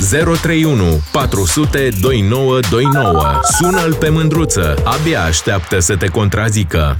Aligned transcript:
031 0.00 1.00
400 1.12 1.88
2929. 2.00 3.40
Sună-l 3.58 3.94
pe 3.94 4.08
mândruță. 4.08 4.82
Abia 4.84 5.22
așteaptă 5.22 5.78
să 5.78 5.96
te 5.96 6.06
contrazică. 6.06 6.96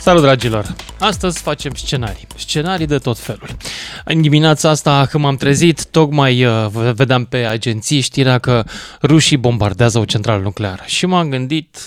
Salut, 0.00 0.22
dragilor! 0.22 0.74
Astăzi 0.98 1.38
facem 1.40 1.72
scenarii. 1.74 2.26
Scenarii 2.36 2.86
de 2.86 2.98
tot 2.98 3.18
felul. 3.18 3.48
În 4.04 4.20
dimineața 4.20 4.70
asta, 4.70 5.06
când 5.10 5.24
m-am 5.24 5.36
trezit, 5.36 5.84
tocmai 5.84 6.44
uh, 6.44 6.66
vedeam 6.94 7.24
pe 7.24 7.36
agenții 7.36 8.00
știrea 8.00 8.38
că 8.38 8.64
rușii 9.02 9.36
bombardează 9.36 9.98
o 9.98 10.04
centrală 10.04 10.42
nucleară. 10.42 10.82
Și 10.86 11.06
m-am 11.06 11.28
gândit, 11.28 11.78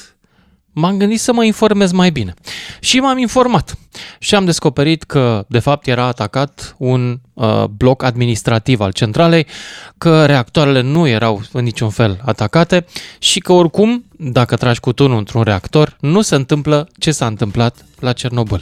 m-am 0.74 0.98
gândit 0.98 1.20
să 1.20 1.34
mă 1.34 1.44
informez 1.44 1.92
mai 1.92 2.10
bine. 2.10 2.34
Și 2.80 3.00
m-am 3.00 3.18
informat. 3.18 3.78
Și 4.20 4.36
am 4.36 4.46
descoperit 4.46 5.04
că, 5.04 5.46
de 5.48 5.60
fapt, 5.60 5.88
era 5.88 6.04
atacat 6.04 6.76
un 6.78 7.20
uh, 7.34 7.64
bloc 7.64 8.04
administrativ 8.04 8.80
al 8.80 8.92
centralei, 8.92 9.48
că 9.98 10.26
reactoarele 10.26 10.82
nu 10.82 11.08
erau 11.08 11.42
în 11.52 11.64
niciun 11.64 11.90
fel 11.90 12.22
atacate 12.26 12.86
și 13.20 13.40
că, 13.40 13.54
oricum, 13.54 14.06
dacă 14.18 14.56
tragi 14.56 14.80
cu 14.80 14.94
tunul 14.94 15.18
într-un 15.18 15.44
reactor, 15.44 15.98
nu 16.00 16.22
se 16.22 16.36
întâmplă 16.36 16.90
ce 16.98 17.12
s-a 17.12 17.26
întâmplat 17.26 17.86
la 18.00 18.14
Cernobâl 18.14 18.62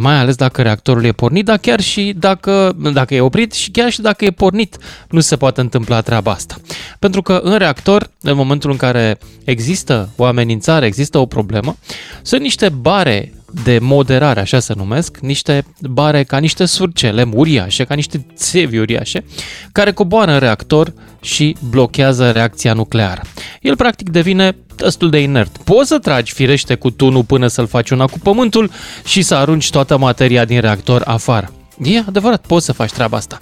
mai 0.00 0.18
ales 0.18 0.34
dacă 0.34 0.62
reactorul 0.62 1.04
e 1.04 1.12
pornit, 1.12 1.44
dar 1.44 1.58
chiar 1.58 1.80
și 1.80 2.14
dacă, 2.18 2.76
dacă 2.92 3.14
e 3.14 3.20
oprit 3.20 3.52
și 3.52 3.70
chiar 3.70 3.90
și 3.90 4.00
dacă 4.00 4.24
e 4.24 4.30
pornit, 4.30 4.76
nu 5.08 5.20
se 5.20 5.36
poate 5.36 5.60
întâmpla 5.60 6.00
treaba 6.00 6.30
asta. 6.30 6.56
Pentru 6.98 7.22
că 7.22 7.40
în 7.42 7.56
reactor, 7.56 8.10
în 8.20 8.36
momentul 8.36 8.70
în 8.70 8.76
care 8.76 9.18
există 9.44 10.08
o 10.16 10.24
amenințare, 10.24 10.86
există 10.86 11.18
o 11.18 11.26
problemă, 11.26 11.76
sunt 12.22 12.40
niște 12.40 12.68
bare 12.68 13.32
de 13.64 13.78
moderare, 13.78 14.40
așa 14.40 14.58
se 14.58 14.72
numesc, 14.76 15.18
niște 15.18 15.64
bare 15.80 16.22
ca 16.22 16.38
niște 16.38 16.64
surcele 16.64 17.28
uriașe, 17.32 17.84
ca 17.84 17.94
niște 17.94 18.26
țevi 18.34 18.78
uriașe, 18.78 19.24
care 19.72 19.92
coboară 19.92 20.32
în 20.32 20.38
reactor 20.38 20.92
și 21.20 21.56
blochează 21.70 22.30
reacția 22.30 22.72
nucleară. 22.72 23.22
El 23.60 23.76
practic 23.76 24.08
devine 24.08 24.56
destul 24.76 25.10
de 25.10 25.18
inert. 25.18 25.56
Poți 25.56 25.88
să 25.88 25.98
tragi 25.98 26.32
firește 26.32 26.74
cu 26.74 26.90
tunul 26.90 27.24
până 27.24 27.46
să-l 27.46 27.66
faci 27.66 27.90
una 27.90 28.06
cu 28.06 28.18
pământul 28.18 28.70
și 29.04 29.22
să 29.22 29.34
arunci 29.34 29.70
toată 29.70 29.98
materia 29.98 30.44
din 30.44 30.60
reactor 30.60 31.02
afară. 31.04 31.52
E 31.82 31.98
adevărat, 31.98 32.46
poți 32.46 32.64
să 32.64 32.72
faci 32.72 32.90
treaba 32.90 33.16
asta. 33.16 33.38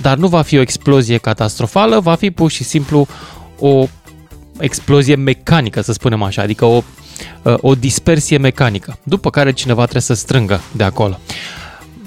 Dar 0.00 0.16
nu 0.16 0.26
va 0.26 0.42
fi 0.42 0.58
o 0.58 0.60
explozie 0.60 1.16
catastrofală, 1.16 2.00
va 2.00 2.14
fi 2.14 2.30
pur 2.30 2.50
și 2.50 2.64
simplu 2.64 3.06
o 3.58 3.86
explozie 4.58 5.14
mecanică, 5.14 5.80
să 5.80 5.92
spunem 5.92 6.22
așa, 6.22 6.42
adică 6.42 6.64
o, 6.64 6.82
o 7.42 7.74
dispersie 7.74 8.38
mecanică, 8.38 8.98
după 9.02 9.30
care 9.30 9.52
cineva 9.52 9.82
trebuie 9.82 10.02
să 10.02 10.14
strângă 10.14 10.60
de 10.72 10.84
acolo. 10.84 11.18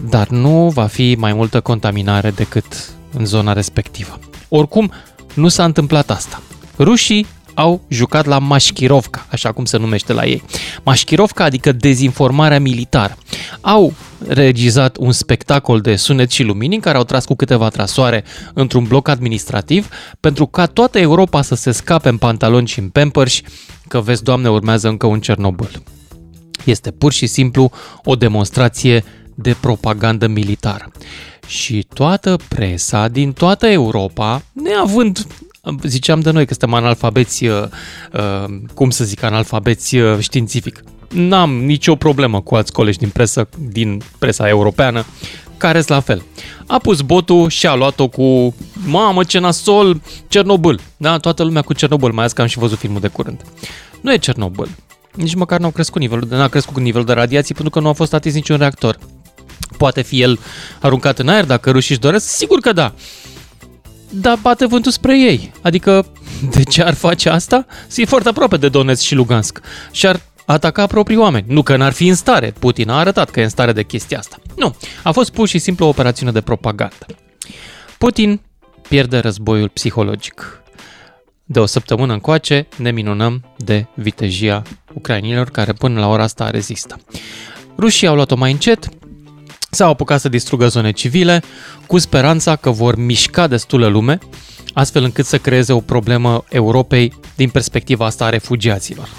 Dar 0.09 0.27
nu 0.27 0.69
va 0.69 0.86
fi 0.86 1.16
mai 1.19 1.33
multă 1.33 1.61
contaminare 1.61 2.31
decât 2.31 2.89
în 3.17 3.25
zona 3.25 3.53
respectivă. 3.53 4.19
Oricum, 4.50 4.91
nu 5.33 5.47
s-a 5.47 5.63
întâmplat 5.63 6.09
asta. 6.09 6.41
Rușii 6.78 7.28
au 7.53 7.81
jucat 7.88 8.25
la 8.25 8.39
Mașchirovca, 8.39 9.25
așa 9.31 9.52
cum 9.52 9.66
se 9.66 9.78
numește 9.78 10.13
la 10.13 10.25
ei. 10.25 10.44
Mașchirovca, 10.83 11.44
adică 11.44 11.72
dezinformarea 11.72 12.59
militară. 12.59 13.17
Au 13.61 13.94
regizat 14.28 14.97
un 15.00 15.11
spectacol 15.11 15.81
de 15.81 15.95
sunet 15.95 16.31
și 16.31 16.44
lumini 16.44 16.75
în 16.75 16.81
care 16.81 16.97
au 16.97 17.03
tras 17.03 17.25
cu 17.25 17.35
câteva 17.35 17.69
trasoare 17.69 18.23
într-un 18.53 18.83
bloc 18.83 19.08
administrativ 19.08 19.89
pentru 20.19 20.45
ca 20.45 20.66
toată 20.66 21.00
Europa 21.00 21.41
să 21.41 21.55
se 21.55 21.72
scape 21.72 22.09
în 22.09 22.17
pantaloni 22.17 22.67
și 22.67 22.80
în 22.80 22.89
pampers 22.89 23.41
că 23.88 24.00
vezi, 24.00 24.24
Doamne, 24.24 24.50
urmează 24.50 24.88
încă 24.88 25.06
un 25.06 25.20
Cernobâl. 25.20 25.84
Este 26.66 26.92
pur 26.92 27.12
și 27.12 27.28
simplu 27.28 27.72
o 28.04 28.16
demonstrație 28.16 29.04
de 29.36 29.56
propagandă 29.62 30.28
militară. 30.28 30.92
Și 31.48 31.88
toată 31.94 32.38
presa 32.48 33.08
din 33.08 33.34
toată 33.34 33.68
Europa, 33.68 34.44
neavând 34.54 35.28
ziceam 35.84 36.20
de 36.20 36.32
noi 36.32 36.46
că 36.46 36.54
suntem 36.54 36.74
analfabeți, 36.74 37.46
uh, 37.46 37.64
uh, 38.14 38.56
cum 38.74 38.90
să 38.90 39.04
zic, 39.04 39.24
analfabeți 39.24 39.96
uh, 39.98 40.20
științific. 40.20 40.84
N-am 41.10 41.52
nicio 41.52 41.96
problemă 41.96 42.42
cu 42.42 42.56
alți 42.56 42.72
colegi 42.72 42.97
din 42.97 43.09
presă, 43.09 43.50
din 43.70 44.02
presa 44.20 44.47
europeană, 44.47 45.06
care 45.58 45.78
sunt 45.78 45.90
la 45.90 46.00
fel. 46.00 46.24
A 46.67 46.78
pus 46.78 47.01
botul 47.01 47.50
și 47.50 47.67
a 47.67 47.75
luat-o 47.75 48.07
cu 48.07 48.55
mamă 48.85 49.23
ce 49.23 49.39
nasol, 49.39 50.01
Cernobâl. 50.28 50.79
Da, 50.97 51.17
toată 51.17 51.44
lumea 51.44 51.61
cu 51.61 51.73
Cernobâl, 51.73 52.09
mai 52.09 52.19
ales 52.19 52.31
că 52.31 52.41
am 52.41 52.47
și 52.47 52.57
văzut 52.57 52.78
filmul 52.78 53.00
de 53.00 53.07
curând. 53.07 53.41
Nu 54.01 54.13
e 54.13 54.17
Cernobâl. 54.17 54.69
Nici 55.13 55.35
măcar 55.35 55.59
nu 55.59 55.66
a 55.66 55.72
crescut 55.72 56.01
nivelul, 56.01 56.28
n-a 56.29 56.47
crescut 56.47 56.81
nivelul 56.81 57.05
de 57.05 57.13
radiații 57.13 57.53
pentru 57.53 57.73
că 57.73 57.79
nu 57.79 57.89
a 57.89 57.94
fost 57.94 58.13
atins 58.13 58.33
niciun 58.33 58.57
reactor. 58.57 59.00
Poate 59.78 60.01
fi 60.01 60.22
el 60.22 60.39
aruncat 60.81 61.19
în 61.19 61.28
aer 61.28 61.45
dacă 61.45 61.72
rușii 61.72 61.91
își 61.91 62.01
doresc? 62.01 62.28
Sigur 62.28 62.59
că 62.59 62.73
da 62.73 62.94
dar 64.09 64.38
bate 64.41 64.66
vântul 64.66 64.91
spre 64.91 65.19
ei. 65.19 65.51
Adică, 65.61 66.05
de 66.51 66.63
ce 66.63 66.84
ar 66.84 66.94
face 66.94 67.29
asta? 67.29 67.66
Să 67.88 68.01
e 68.01 68.05
foarte 68.05 68.29
aproape 68.29 68.57
de 68.57 68.69
Donetsk 68.69 69.03
și 69.03 69.16
Lugansk 69.16 69.61
și 69.91 70.07
ar 70.07 70.22
ataca 70.47 70.85
proprii 70.85 71.18
oameni. 71.18 71.46
Nu 71.47 71.62
că 71.62 71.75
n-ar 71.75 71.91
fi 71.91 72.08
în 72.08 72.16
stare. 72.16 72.53
Putin 72.59 72.90
a 72.90 73.00
arătat 73.00 73.30
că 73.30 73.40
e 73.40 73.44
în 73.44 73.50
stare 73.50 73.72
de 73.72 73.84
chestia 73.84 74.18
asta. 74.18 74.40
Nu, 74.56 74.75
a 75.03 75.12
fost 75.12 75.31
pur 75.31 75.47
și 75.47 75.58
simplu 75.58 75.85
o 75.85 75.90
operațiune 75.90 76.31
de 76.31 76.41
propagandă. 76.41 77.06
Putin 77.97 78.41
pierde 78.88 79.18
războiul 79.18 79.69
psihologic. 79.69 80.62
De 81.44 81.59
o 81.59 81.66
săptămână 81.66 82.13
încoace 82.13 82.68
ne 82.78 82.91
minunăm 82.91 83.46
de 83.58 83.85
vitejia 83.94 84.63
ucrainilor 84.94 85.50
care 85.50 85.74
până 85.74 86.00
la 86.00 86.08
ora 86.08 86.24
asta 86.24 86.50
rezistă. 86.50 87.00
Rușii 87.78 88.08
au 88.08 88.16
luat-o 88.16 88.35
mai 88.35 88.52
încet, 88.52 88.90
s-au 89.69 89.90
apucat 89.90 90.19
să 90.19 90.29
distrugă 90.29 90.68
zone 90.68 90.91
civile, 90.91 91.44
cu 91.88 91.97
speranța 91.97 92.56
că 92.56 92.69
vor 92.69 92.96
mișca 92.96 93.47
destulă 93.47 93.88
lume, 93.88 94.18
astfel 94.74 95.03
încât 95.03 95.25
să 95.25 95.38
creeze 95.38 95.74
o 95.74 95.79
problemă 95.79 96.44
Europei 96.50 97.14
din 97.35 97.50
perspectiva 97.50 98.06
asta 98.06 98.25
a 98.25 98.29
refugiaților. 98.29 99.09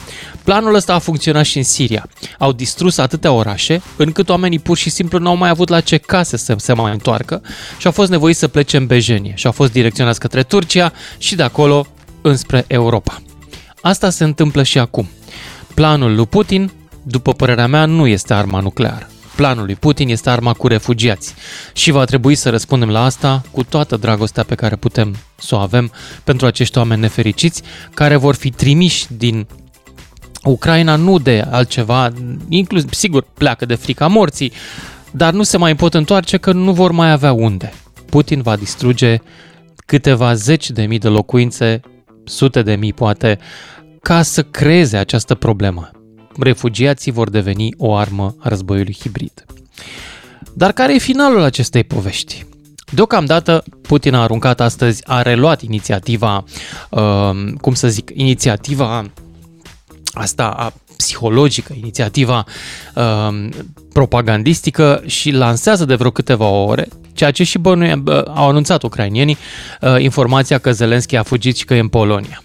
Planul 0.49 0.75
ăsta 0.75 0.95
a 0.95 0.99
funcționat 0.99 1.45
și 1.45 1.57
în 1.57 1.63
Siria. 1.63 2.09
Au 2.39 2.53
distrus 2.53 2.99
atâtea 2.99 3.33
orașe, 3.33 3.83
încât 3.97 4.29
oamenii 4.29 4.59
pur 4.59 4.77
și 4.77 4.91
simplu 4.91 5.19
nu 5.19 5.29
au 5.29 5.37
mai 5.37 5.49
avut 5.49 5.69
la 5.69 5.81
ce 5.81 5.97
case 5.97 6.37
să 6.37 6.55
se 6.59 6.73
mai 6.73 6.93
întoarcă 6.93 7.43
și 7.79 7.87
au 7.87 7.93
fost 7.93 8.11
nevoiți 8.11 8.39
să 8.39 8.49
plece 8.49 8.77
în 8.77 8.87
Bejenie 8.87 9.33
și 9.37 9.47
au 9.47 9.53
fost 9.53 9.73
direcționați 9.73 10.21
către 10.21 10.43
Turcia 10.43 10.93
și 11.19 11.35
de 11.35 11.43
acolo 11.43 11.87
înspre 12.23 12.65
Europa. 12.67 13.23
Asta 13.83 14.11
se 14.11 14.25
întâmplă 14.25 14.63
și 14.63 14.79
acum. 14.79 15.09
Planul 15.75 16.15
lui 16.15 16.27
Putin, 16.27 16.73
după 17.03 17.33
părerea 17.33 17.67
mea, 17.67 17.85
nu 17.85 18.07
este 18.07 18.35
arma 18.35 18.61
nucleară 18.61 19.09
planul 19.37 19.65
lui 19.65 19.75
Putin 19.75 20.09
este 20.09 20.31
arma 20.31 20.53
cu 20.53 20.67
refugiați 20.67 21.35
și 21.73 21.91
va 21.91 22.05
trebui 22.05 22.35
să 22.35 22.51
răspundem 22.51 22.91
la 22.91 23.05
asta 23.05 23.43
cu 23.51 23.65
toată 23.65 23.97
dragostea 23.97 24.43
pe 24.43 24.55
care 24.55 24.77
putem 24.77 25.17
să 25.37 25.55
o 25.55 25.59
avem 25.59 25.93
pentru 26.25 26.47
acești 26.47 26.79
oameni 26.79 27.01
nefericiți 27.01 27.63
care 27.95 28.17
vor 28.17 28.35
fi 28.35 28.51
trimiși 28.51 29.07
din 29.09 29.47
Ucraina 30.49 30.97
nu 30.97 31.19
de 31.19 31.47
altceva, 31.51 32.13
inclusiv, 32.49 32.93
sigur, 32.93 33.25
pleacă 33.35 33.67
de 33.67 33.75
frica 33.75 34.07
morții, 34.07 34.53
dar 35.11 35.33
nu 35.33 35.43
se 35.43 35.57
mai 35.57 35.77
pot 35.77 35.95
întoarce 35.95 36.37
că 36.37 36.53
nu 36.53 36.73
vor 36.73 36.91
mai 36.91 37.11
avea 37.11 37.33
unde. 37.33 37.73
Putin 38.11 38.43
va 38.43 38.57
distruge 38.57 39.17
câteva 39.87 40.35
zeci 40.35 40.71
de 40.71 40.83
mii 40.83 40.99
de 40.99 41.09
locuințe, 41.09 41.81
sute 42.25 42.63
de 42.63 42.75
mii 42.75 42.93
poate, 42.93 43.39
ca 44.03 44.23
să 44.23 44.43
creeze 44.43 44.97
această 44.97 45.35
problemă 45.35 45.91
refugiații 46.39 47.13
vor 47.13 47.31
deveni 47.31 47.75
o 47.77 47.95
armă 47.95 48.35
a 48.39 48.49
războiului 48.49 48.97
hibrid. 49.01 49.45
Dar 50.55 50.73
care 50.73 50.95
e 50.95 50.99
finalul 50.99 51.43
acestei 51.43 51.85
povești? 51.85 52.47
Deocamdată, 52.93 53.65
Putin 53.83 54.15
a 54.15 54.23
aruncat 54.23 54.61
astăzi, 54.61 55.03
a 55.07 55.23
reluat 55.23 55.63
inițiativa, 55.63 56.45
uh, 56.91 57.31
cum 57.61 57.75
să 57.75 57.89
zic, 57.89 58.11
inițiativa 58.15 59.11
asta 60.13 60.47
a 60.47 60.73
psihologică, 60.97 61.75
inițiativa 61.79 62.45
uh, 62.95 63.49
propagandistică 63.93 65.03
și 65.07 65.31
lansează 65.31 65.85
de 65.85 65.95
vreo 65.95 66.11
câteva 66.11 66.47
ore, 66.47 66.89
ceea 67.13 67.31
ce 67.31 67.45
și 67.45 67.59
bănuie, 67.59 68.03
uh, 68.07 68.23
au 68.35 68.49
anunțat 68.49 68.83
ucrainienii, 68.83 69.37
uh, 69.81 69.97
informația 69.99 70.59
că 70.59 70.73
Zelenski 70.73 71.17
a 71.17 71.23
fugit 71.23 71.57
și 71.57 71.65
că 71.65 71.75
e 71.75 71.79
în 71.79 71.89
Polonia. 71.89 72.43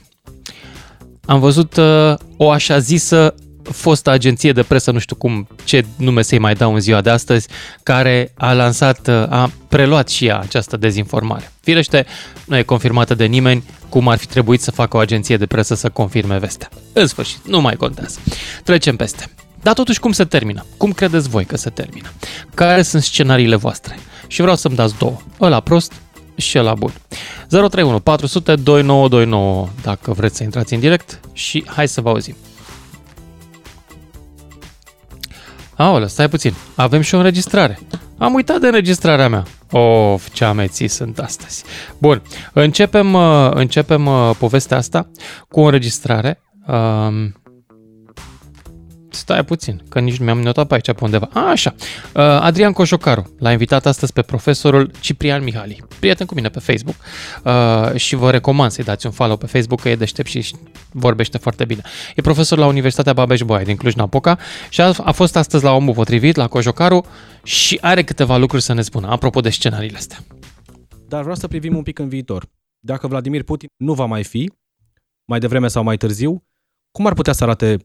Am 1.25 1.39
văzut 1.39 1.75
uh, 1.75 2.13
o 2.37 2.51
așa 2.51 2.79
zisă 2.79 3.35
fostă 3.63 4.09
agenție 4.09 4.51
de 4.51 4.63
presă, 4.63 4.91
nu 4.91 4.99
știu 4.99 5.15
cum, 5.15 5.47
ce 5.63 5.85
nume 5.97 6.21
să-i 6.21 6.39
mai 6.39 6.53
dau 6.53 6.73
în 6.73 6.79
ziua 6.79 7.01
de 7.01 7.09
astăzi, 7.09 7.47
care 7.83 8.31
a 8.37 8.53
lansat, 8.53 9.07
a 9.07 9.51
preluat 9.67 10.09
și 10.09 10.25
ea 10.25 10.39
această 10.39 10.77
dezinformare. 10.77 11.51
Firește, 11.61 12.05
nu 12.45 12.57
e 12.57 12.61
confirmată 12.61 13.15
de 13.15 13.25
nimeni 13.25 13.63
cum 13.93 14.07
ar 14.07 14.17
fi 14.17 14.27
trebuit 14.27 14.61
să 14.61 14.71
facă 14.71 14.97
o 14.97 14.99
agenție 14.99 15.37
de 15.37 15.45
presă 15.45 15.75
să 15.75 15.89
confirme 15.89 16.37
vestea. 16.37 16.69
În 16.93 17.07
sfârșit, 17.07 17.47
nu 17.47 17.61
mai 17.61 17.75
contează. 17.75 18.19
Trecem 18.63 18.95
peste. 18.95 19.29
Dar 19.61 19.73
totuși 19.73 19.99
cum 19.99 20.11
se 20.11 20.25
termină? 20.25 20.65
Cum 20.77 20.91
credeți 20.91 21.29
voi 21.29 21.45
că 21.45 21.57
se 21.57 21.69
termină? 21.69 22.11
Care 22.53 22.81
sunt 22.81 23.03
scenariile 23.03 23.55
voastre? 23.55 23.99
Și 24.27 24.41
vreau 24.41 24.55
să-mi 24.55 24.75
dați 24.75 24.97
două. 24.97 25.17
Ăla 25.41 25.59
prost 25.59 25.93
și 26.35 26.57
ăla 26.57 26.73
bun. 26.73 26.93
031 27.47 27.99
400 27.99 28.55
2929 28.55 29.69
dacă 29.81 30.11
vreți 30.11 30.37
să 30.37 30.43
intrați 30.43 30.73
în 30.73 30.79
direct 30.79 31.19
și 31.33 31.63
hai 31.67 31.87
să 31.87 32.01
vă 32.01 32.09
auzim. 32.09 32.35
Aolea, 35.75 36.07
stai 36.07 36.29
puțin. 36.29 36.53
Avem 36.75 37.01
și 37.01 37.13
o 37.13 37.17
înregistrare. 37.17 37.79
Am 38.17 38.33
uitat 38.33 38.59
de 38.59 38.67
înregistrarea 38.67 39.29
mea. 39.29 39.43
Of, 39.71 40.29
ce 40.29 40.43
ameții 40.43 40.87
sunt 40.87 41.19
astăzi. 41.19 41.63
Bun, 41.97 42.21
începem, 42.53 43.13
uh, 43.13 43.49
începem 43.53 44.05
uh, 44.05 44.31
povestea 44.39 44.77
asta 44.77 45.09
cu 45.49 45.59
o 45.59 45.63
înregistrare. 45.63 46.41
Um, 46.67 47.33
Stai 49.13 49.43
puțin, 49.43 49.81
că 49.89 49.99
nici 49.99 50.17
nu 50.17 50.25
mi-am 50.25 50.41
notat 50.41 50.67
pe 50.67 50.73
aici 50.73 50.85
pe 50.85 50.97
undeva. 51.01 51.29
A, 51.33 51.49
așa. 51.49 51.75
Uh, 51.77 52.21
Adrian 52.21 52.71
Cojocaru 52.71 53.33
l-a 53.39 53.51
invitat 53.51 53.85
astăzi 53.85 54.13
pe 54.13 54.21
profesorul 54.21 54.91
Ciprian 54.99 55.43
Mihali, 55.43 55.83
prieten 55.99 56.25
cu 56.25 56.33
mine 56.33 56.49
pe 56.49 56.59
Facebook 56.59 56.95
uh, 57.43 57.95
și 57.95 58.15
vă 58.15 58.31
recomand 58.31 58.71
să-i 58.71 58.83
dați 58.83 59.05
un 59.05 59.11
follow 59.11 59.37
pe 59.37 59.45
Facebook 59.45 59.81
că 59.81 59.89
e 59.89 59.95
deștept 59.95 60.27
și 60.27 60.55
vorbește 60.91 61.37
foarte 61.37 61.65
bine. 61.65 61.81
E 62.15 62.21
profesor 62.21 62.57
la 62.57 62.65
Universitatea 62.65 63.13
Babeș-Bolyai 63.13 63.63
din 63.63 63.75
Cluj-Napoca 63.75 64.37
și 64.69 64.81
a, 64.81 64.93
a 65.03 65.11
fost 65.11 65.35
astăzi 65.35 65.63
la 65.63 65.71
omul 65.71 65.93
potrivit, 65.93 66.35
la 66.35 66.47
Cojocaru 66.47 67.05
și 67.43 67.77
are 67.81 68.03
câteva 68.03 68.37
lucruri 68.37 68.63
să 68.63 68.73
ne 68.73 68.81
spună 68.81 69.07
apropo 69.07 69.39
de 69.39 69.49
scenariile 69.49 69.97
astea. 69.97 70.17
Dar 71.07 71.21
vreau 71.21 71.35
să 71.35 71.47
privim 71.47 71.75
un 71.75 71.83
pic 71.83 71.99
în 71.99 72.07
viitor. 72.07 72.45
Dacă 72.79 73.07
Vladimir 73.07 73.43
Putin 73.43 73.69
nu 73.77 73.93
va 73.93 74.05
mai 74.05 74.23
fi, 74.23 74.51
mai 75.25 75.39
devreme 75.39 75.67
sau 75.67 75.83
mai 75.83 75.97
târziu, 75.97 76.43
cum 76.91 77.05
ar 77.05 77.13
putea 77.13 77.33
să 77.33 77.43
arate 77.43 77.77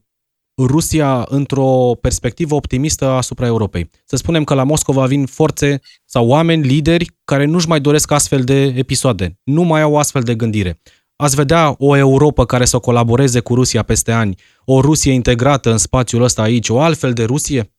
Rusia 0.58 1.26
într-o 1.28 1.94
perspectivă 2.00 2.54
optimistă 2.54 3.06
asupra 3.08 3.46
Europei. 3.46 3.90
Să 4.04 4.16
spunem 4.16 4.44
că 4.44 4.54
la 4.54 4.62
Moscova 4.62 5.06
vin 5.06 5.26
forțe 5.26 5.80
sau 6.04 6.26
oameni, 6.26 6.66
lideri, 6.66 7.10
care 7.24 7.44
nu-și 7.44 7.68
mai 7.68 7.80
doresc 7.80 8.10
astfel 8.10 8.42
de 8.42 8.62
episoade, 8.64 9.38
nu 9.42 9.62
mai 9.62 9.80
au 9.80 9.96
astfel 9.96 10.22
de 10.22 10.34
gândire. 10.34 10.80
Ați 11.16 11.34
vedea 11.34 11.74
o 11.78 11.96
Europa 11.96 12.44
care 12.44 12.64
să 12.64 12.78
colaboreze 12.78 13.40
cu 13.40 13.54
Rusia 13.54 13.82
peste 13.82 14.12
ani, 14.12 14.34
o 14.64 14.80
Rusie 14.80 15.12
integrată 15.12 15.70
în 15.70 15.78
spațiul 15.78 16.22
ăsta 16.22 16.42
aici, 16.42 16.68
o 16.68 16.80
altfel 16.80 17.12
de 17.12 17.24
Rusie? 17.24 17.72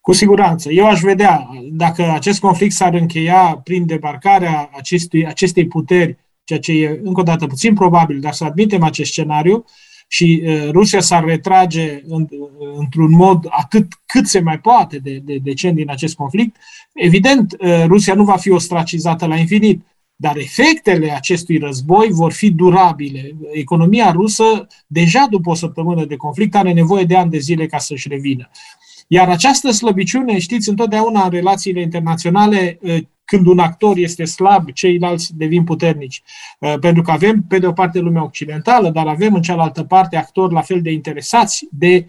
Cu 0.00 0.12
siguranță. 0.12 0.70
Eu 0.70 0.86
aș 0.86 1.00
vedea, 1.00 1.48
dacă 1.70 2.10
acest 2.10 2.40
conflict 2.40 2.74
s-ar 2.74 2.94
încheia 2.94 3.60
prin 3.64 3.86
debarcarea 3.86 4.70
acestui, 4.76 5.26
acestei 5.26 5.66
puteri, 5.66 6.18
ceea 6.44 6.58
ce 6.58 6.72
e 6.72 7.00
încă 7.02 7.20
o 7.20 7.22
dată 7.22 7.46
puțin 7.46 7.74
probabil, 7.74 8.20
dar 8.20 8.32
să 8.32 8.44
admitem 8.44 8.82
acest 8.82 9.10
scenariu, 9.10 9.56
uh, 9.56 9.64
și 10.12 10.42
Rusia 10.70 11.00
s-ar 11.00 11.24
retrage 11.24 12.02
în, 12.06 12.28
într-un 12.76 13.10
mod 13.10 13.46
atât 13.48 13.86
cât 14.06 14.26
se 14.26 14.40
mai 14.40 14.58
poate 14.58 14.98
de, 14.98 15.22
de 15.24 15.38
decent 15.42 15.74
din 15.74 15.90
acest 15.90 16.14
conflict, 16.14 16.56
evident, 16.94 17.56
Rusia 17.86 18.14
nu 18.14 18.24
va 18.24 18.36
fi 18.36 18.50
ostracizată 18.50 19.26
la 19.26 19.36
infinit, 19.36 19.82
dar 20.16 20.36
efectele 20.36 21.10
acestui 21.10 21.58
război 21.58 22.08
vor 22.10 22.32
fi 22.32 22.50
durabile. 22.50 23.36
Economia 23.52 24.10
rusă, 24.10 24.66
deja 24.86 25.26
după 25.30 25.50
o 25.50 25.54
săptămână 25.54 26.04
de 26.04 26.16
conflict, 26.16 26.54
are 26.54 26.72
nevoie 26.72 27.04
de 27.04 27.16
ani 27.16 27.30
de 27.30 27.38
zile 27.38 27.66
ca 27.66 27.78
să-și 27.78 28.08
revină. 28.08 28.50
Iar 29.06 29.28
această 29.28 29.70
slăbiciune, 29.70 30.38
știți, 30.38 30.68
întotdeauna 30.68 31.24
în 31.24 31.30
relațiile 31.30 31.80
internaționale, 31.80 32.78
când 33.24 33.46
un 33.46 33.58
actor 33.58 33.96
este 33.96 34.24
slab, 34.24 34.70
ceilalți 34.70 35.36
devin 35.36 35.64
puternici. 35.64 36.22
Uh, 36.58 36.74
pentru 36.78 37.02
că 37.02 37.10
avem, 37.10 37.42
pe 37.48 37.58
de 37.58 37.66
o 37.66 37.72
parte, 37.72 37.98
lumea 37.98 38.24
occidentală, 38.24 38.90
dar 38.90 39.06
avem 39.06 39.34
în 39.34 39.42
cealaltă 39.42 39.84
parte 39.84 40.16
actori 40.16 40.52
la 40.52 40.60
fel 40.60 40.82
de 40.82 40.92
interesați 40.92 41.66
de 41.70 42.06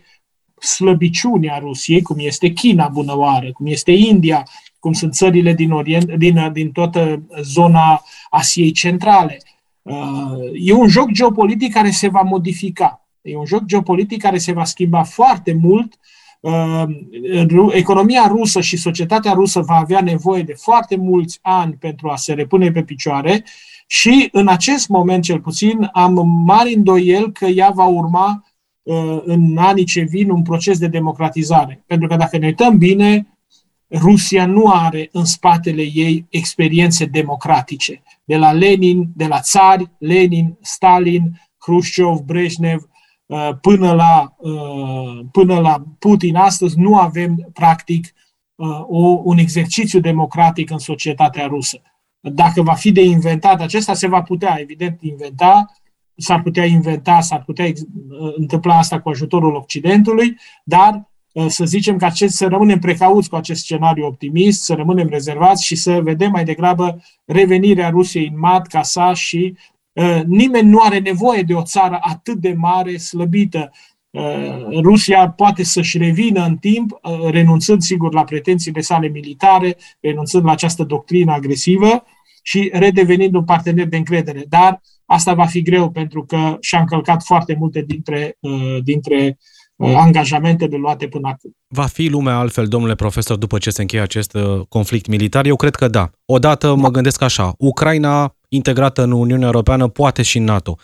slăbiciunea 0.59 1.57
Rusiei, 1.57 2.01
cum 2.01 2.15
este 2.19 2.49
China 2.49 2.87
bunăoară, 2.87 3.51
cum 3.51 3.65
este 3.65 3.91
India, 3.91 4.47
cum 4.79 4.93
sunt 4.93 5.13
țările 5.13 5.53
din, 5.53 5.71
Orient, 5.71 6.13
din, 6.13 6.51
din 6.51 6.71
toată 6.71 7.23
zona 7.41 8.03
Asiei 8.29 8.71
Centrale. 8.71 9.37
Uh, 9.81 10.49
e 10.53 10.73
un 10.73 10.87
joc 10.87 11.11
geopolitic 11.11 11.73
care 11.73 11.89
se 11.89 12.07
va 12.07 12.21
modifica. 12.21 13.07
E 13.21 13.37
un 13.37 13.45
joc 13.45 13.63
geopolitic 13.63 14.21
care 14.21 14.37
se 14.37 14.51
va 14.51 14.63
schimba 14.63 15.03
foarte 15.03 15.53
mult 15.53 15.93
Uh, 15.93 16.13
economia 17.71 18.27
rusă 18.27 18.61
și 18.61 18.77
societatea 18.77 19.31
rusă 19.31 19.61
va 19.61 19.75
avea 19.75 20.01
nevoie 20.01 20.43
de 20.43 20.53
foarte 20.53 20.95
mulți 20.95 21.39
ani 21.41 21.73
pentru 21.73 22.09
a 22.09 22.15
se 22.15 22.33
repune 22.33 22.71
pe 22.71 22.83
picioare 22.83 23.43
și 23.87 24.29
în 24.31 24.47
acest 24.47 24.87
moment 24.87 25.23
cel 25.23 25.39
puțin 25.39 25.89
am 25.93 26.43
mari 26.45 26.73
îndoiel 26.73 27.31
că 27.31 27.45
ea 27.45 27.69
va 27.69 27.85
urma 27.85 28.43
uh, 28.81 29.21
în 29.25 29.57
anii 29.57 29.83
ce 29.83 30.01
vin 30.01 30.29
un 30.29 30.41
proces 30.41 30.79
de 30.79 30.87
democratizare. 30.87 31.83
Pentru 31.87 32.07
că 32.07 32.15
dacă 32.15 32.37
ne 32.37 32.45
uităm 32.45 32.77
bine, 32.77 33.27
Rusia 33.91 34.45
nu 34.45 34.69
are 34.69 35.09
în 35.11 35.25
spatele 35.25 35.81
ei 35.81 36.25
experiențe 36.29 37.05
democratice. 37.05 38.01
De 38.23 38.37
la 38.37 38.51
Lenin, 38.51 39.09
de 39.15 39.25
la 39.27 39.39
țari, 39.39 39.91
Lenin, 39.97 40.57
Stalin, 40.61 41.41
Khrushchev, 41.57 42.17
Brezhnev, 42.17 42.81
Uh, 42.81 42.92
până 43.61 43.93
la, 43.93 44.35
uh, 44.37 45.25
până 45.31 45.59
la 45.59 45.83
Putin 45.99 46.35
astăzi 46.35 46.79
nu 46.79 46.97
avem 46.97 47.49
practic 47.53 48.13
uh, 48.55 48.67
o, 48.87 49.21
un 49.23 49.37
exercițiu 49.37 49.99
democratic 49.99 50.69
în 50.69 50.77
societatea 50.77 51.47
rusă. 51.47 51.81
Dacă 52.19 52.61
va 52.61 52.73
fi 52.73 52.91
de 52.91 53.03
inventat 53.03 53.61
acesta, 53.61 53.93
se 53.93 54.07
va 54.07 54.21
putea, 54.21 54.57
evident, 54.59 55.01
inventa, 55.01 55.65
s-ar 56.15 56.41
putea 56.41 56.65
inventa, 56.65 57.21
s-ar 57.21 57.43
putea 57.43 57.65
întâmpla 58.35 58.77
asta 58.77 58.99
cu 58.99 59.09
ajutorul 59.09 59.55
Occidentului, 59.55 60.37
dar 60.63 61.11
să 61.47 61.65
zicem 61.65 61.97
că 61.97 62.05
acest, 62.05 62.35
să 62.35 62.47
rămânem 62.47 62.79
precauți 62.79 63.29
cu 63.29 63.35
acest 63.35 63.61
scenariu 63.61 64.05
optimist, 64.05 64.63
să 64.63 64.73
rămânem 64.73 65.07
rezervați 65.07 65.65
și 65.65 65.75
să 65.75 66.01
vedem 66.01 66.31
mai 66.31 66.43
degrabă 66.43 67.01
revenirea 67.25 67.89
Rusiei 67.89 68.27
în 68.27 68.39
mat 68.39 68.67
ca 68.67 68.81
sa 68.81 69.13
și 69.13 69.55
Uh, 69.55 69.72
nimeni 70.25 70.69
nu 70.69 70.79
are 70.79 70.99
nevoie 70.99 71.41
de 71.41 71.53
o 71.53 71.61
țară 71.61 71.99
atât 72.01 72.35
de 72.35 72.53
mare, 72.57 72.97
slăbită. 72.97 73.71
Uh, 74.09 74.79
Rusia 74.81 75.29
poate 75.29 75.63
să-și 75.63 75.97
revină 75.97 76.45
în 76.45 76.57
timp, 76.57 76.91
uh, 76.91 77.29
renunțând 77.29 77.81
sigur 77.81 78.13
la 78.13 78.23
pretențiile 78.23 78.81
sale 78.81 79.07
militare, 79.07 79.77
renunțând 79.99 80.45
la 80.45 80.51
această 80.51 80.83
doctrină 80.83 81.31
agresivă 81.31 82.03
și 82.41 82.69
redevenind 82.73 83.35
un 83.35 83.43
partener 83.43 83.87
de 83.87 83.97
încredere. 83.97 84.45
Dar 84.49 84.81
asta 85.05 85.33
va 85.33 85.45
fi 85.45 85.61
greu 85.61 85.89
pentru 85.89 86.25
că 86.25 86.57
și-a 86.59 86.79
încălcat 86.79 87.23
foarte 87.23 87.55
multe 87.59 87.83
dintre, 87.87 88.37
dintre 88.83 89.37
angajamentele 89.77 90.77
luate 90.77 91.07
până 91.07 91.27
acum. 91.27 91.55
Va 91.67 91.85
fi 91.85 92.07
lumea 92.07 92.37
altfel, 92.37 92.67
domnule 92.67 92.95
profesor, 92.95 93.37
după 93.37 93.57
ce 93.57 93.69
se 93.69 93.81
încheie 93.81 94.03
acest 94.03 94.37
conflict 94.69 95.07
militar? 95.07 95.45
Eu 95.45 95.55
cred 95.55 95.75
că 95.75 95.87
da. 95.87 96.09
Odată 96.25 96.75
mă 96.75 96.89
gândesc 96.89 97.21
așa, 97.21 97.53
Ucraina 97.57 98.35
integrată 98.53 99.03
în 99.03 99.11
Uniunea 99.11 99.45
Europeană, 99.45 99.87
poate 99.87 100.21
și 100.21 100.37
în 100.37 100.43
NATO. 100.43 100.77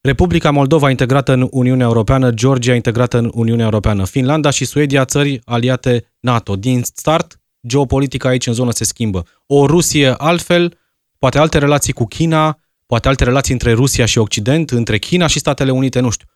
Republica 0.00 0.50
Moldova 0.50 0.90
integrată 0.90 1.32
în 1.32 1.48
Uniunea 1.50 1.86
Europeană, 1.86 2.30
Georgia 2.30 2.74
integrată 2.74 3.18
în 3.18 3.30
Uniunea 3.34 3.64
Europeană, 3.64 4.04
Finlanda 4.04 4.50
și 4.50 4.64
Suedia 4.64 5.04
țări 5.04 5.40
aliate 5.44 6.12
NATO. 6.20 6.56
Din 6.56 6.82
start, 6.82 7.40
geopolitica 7.66 8.28
aici 8.28 8.46
în 8.46 8.52
zonă 8.52 8.70
se 8.70 8.84
schimbă. 8.84 9.26
O 9.46 9.66
Rusie 9.66 10.14
altfel, 10.16 10.78
poate 11.18 11.38
alte 11.38 11.58
relații 11.58 11.92
cu 11.92 12.04
China, 12.04 12.58
poate 12.86 13.08
alte 13.08 13.24
relații 13.24 13.52
între 13.52 13.72
Rusia 13.72 14.04
și 14.04 14.18
Occident, 14.18 14.70
între 14.70 14.98
China 14.98 15.26
și 15.26 15.38
Statele 15.38 15.70
Unite, 15.70 16.00
nu 16.00 16.10
știu. 16.10 16.26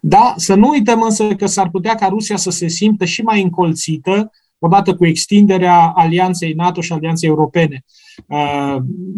Da, 0.00 0.34
să 0.36 0.54
nu 0.54 0.68
uităm 0.68 1.02
însă 1.02 1.34
că 1.34 1.46
s-ar 1.46 1.70
putea 1.70 1.94
ca 1.94 2.06
Rusia 2.06 2.36
să 2.36 2.50
se 2.50 2.68
simtă 2.68 3.04
și 3.04 3.22
mai 3.22 3.42
încolțită 3.42 4.30
odată 4.58 4.94
cu 4.94 5.06
extinderea 5.06 5.92
alianței 5.94 6.52
NATO 6.52 6.80
și 6.80 6.92
alianței 6.92 7.28
europene. 7.28 7.84
Uh, 8.26 8.76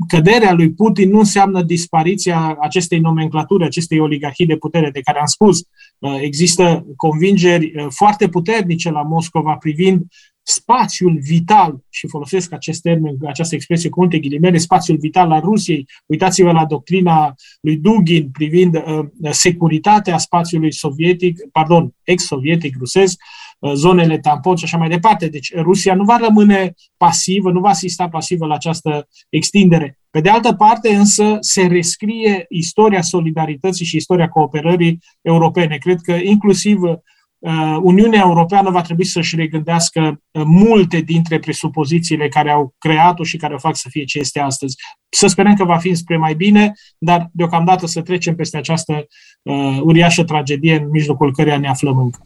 căderea 0.08 0.52
lui 0.52 0.72
Putin 0.72 1.10
nu 1.10 1.18
înseamnă 1.18 1.62
dispariția 1.62 2.56
acestei 2.60 2.98
nomenclaturi, 2.98 3.64
acestei 3.64 3.98
oligarhii 3.98 4.46
de 4.46 4.56
putere 4.56 4.90
de 4.90 5.00
care 5.00 5.18
am 5.18 5.26
spus. 5.26 5.62
Uh, 5.98 6.18
există 6.20 6.86
convingeri 6.96 7.72
uh, 7.76 7.86
foarte 7.88 8.28
puternice 8.28 8.90
la 8.90 9.02
Moscova 9.02 9.54
privind 9.54 10.02
spațiul 10.42 11.18
vital, 11.20 11.84
și 11.88 12.08
folosesc 12.08 12.52
acest 12.52 12.82
termen, 12.82 13.16
această 13.26 13.54
expresie 13.54 13.90
cu 13.90 14.00
multe 14.00 14.18
ghilimele, 14.18 14.58
spațiul 14.58 14.98
vital 14.98 15.32
al 15.32 15.40
Rusiei. 15.40 15.86
Uitați-vă 16.06 16.52
la 16.52 16.64
doctrina 16.64 17.34
lui 17.60 17.76
Dugin 17.76 18.30
privind 18.30 18.74
uh, 18.74 19.04
securitatea 19.30 20.18
spațiului 20.18 20.72
sovietic, 20.72 21.38
pardon, 21.52 21.94
ex-sovietic 22.02 22.76
rusesc, 22.78 23.20
Uh, 23.20 23.47
zonele 23.74 24.18
tampon 24.18 24.56
și 24.56 24.64
așa 24.64 24.76
mai 24.76 24.88
departe. 24.88 25.28
Deci 25.28 25.54
Rusia 25.54 25.94
nu 25.94 26.04
va 26.04 26.16
rămâne 26.16 26.74
pasivă, 26.96 27.50
nu 27.50 27.60
va 27.60 27.68
asista 27.68 28.08
pasivă 28.08 28.46
la 28.46 28.54
această 28.54 29.08
extindere. 29.28 29.98
Pe 30.10 30.20
de 30.20 30.28
altă 30.28 30.52
parte, 30.52 30.94
însă, 30.94 31.36
se 31.40 31.66
rescrie 31.66 32.46
istoria 32.48 33.02
solidarității 33.02 33.84
și 33.84 33.96
istoria 33.96 34.28
cooperării 34.28 34.98
europene. 35.22 35.76
Cred 35.76 36.00
că 36.00 36.12
inclusiv 36.12 36.82
uh, 36.82 37.76
Uniunea 37.82 38.20
Europeană 38.24 38.70
va 38.70 38.82
trebui 38.82 39.04
să-și 39.04 39.36
regândească 39.36 40.20
uh, 40.30 40.42
multe 40.44 41.00
dintre 41.00 41.38
presupozițiile 41.38 42.28
care 42.28 42.50
au 42.50 42.74
creat-o 42.78 43.24
și 43.24 43.36
care 43.36 43.54
o 43.54 43.58
fac 43.58 43.76
să 43.76 43.88
fie 43.90 44.04
ce 44.04 44.18
este 44.18 44.40
astăzi. 44.40 44.76
Să 45.08 45.26
sperăm 45.26 45.54
că 45.54 45.64
va 45.64 45.76
fi 45.76 45.94
spre 45.94 46.16
mai 46.16 46.34
bine, 46.34 46.72
dar 46.98 47.28
deocamdată 47.32 47.86
să 47.86 48.02
trecem 48.02 48.34
peste 48.34 48.56
această 48.56 49.06
uh, 49.42 49.78
uriașă 49.82 50.24
tragedie 50.24 50.74
în 50.74 50.88
mijlocul 50.90 51.32
căreia 51.32 51.58
ne 51.58 51.68
aflăm 51.68 51.98
încă. 51.98 52.24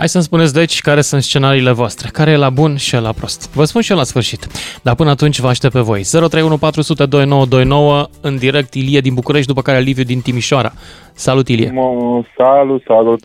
Hai 0.00 0.08
să-mi 0.08 0.24
spuneți, 0.24 0.54
deci, 0.54 0.80
care 0.80 1.00
sunt 1.00 1.22
scenariile 1.22 1.70
voastre, 1.70 2.08
care 2.12 2.30
e 2.30 2.36
la 2.36 2.50
bun 2.50 2.76
și 2.76 2.94
la 2.94 3.12
prost. 3.12 3.54
Vă 3.54 3.64
spun 3.64 3.80
și 3.82 3.90
eu 3.90 3.96
la 3.96 4.02
sfârșit, 4.04 4.46
dar 4.82 4.94
până 4.94 5.10
atunci 5.10 5.38
vă 5.38 5.48
aștept 5.48 5.72
pe 5.72 5.80
voi. 5.80 6.02
031 6.28 8.08
în 8.20 8.36
direct 8.36 8.74
Ilie 8.74 9.00
din 9.00 9.14
București, 9.14 9.46
după 9.46 9.62
care 9.62 9.78
Liviu 9.80 10.02
din 10.02 10.20
Timișoara. 10.20 10.72
Salut, 11.14 11.48
Ilie! 11.48 11.70
Mă, 11.74 12.22
salut, 12.36 12.82
salut! 12.86 13.20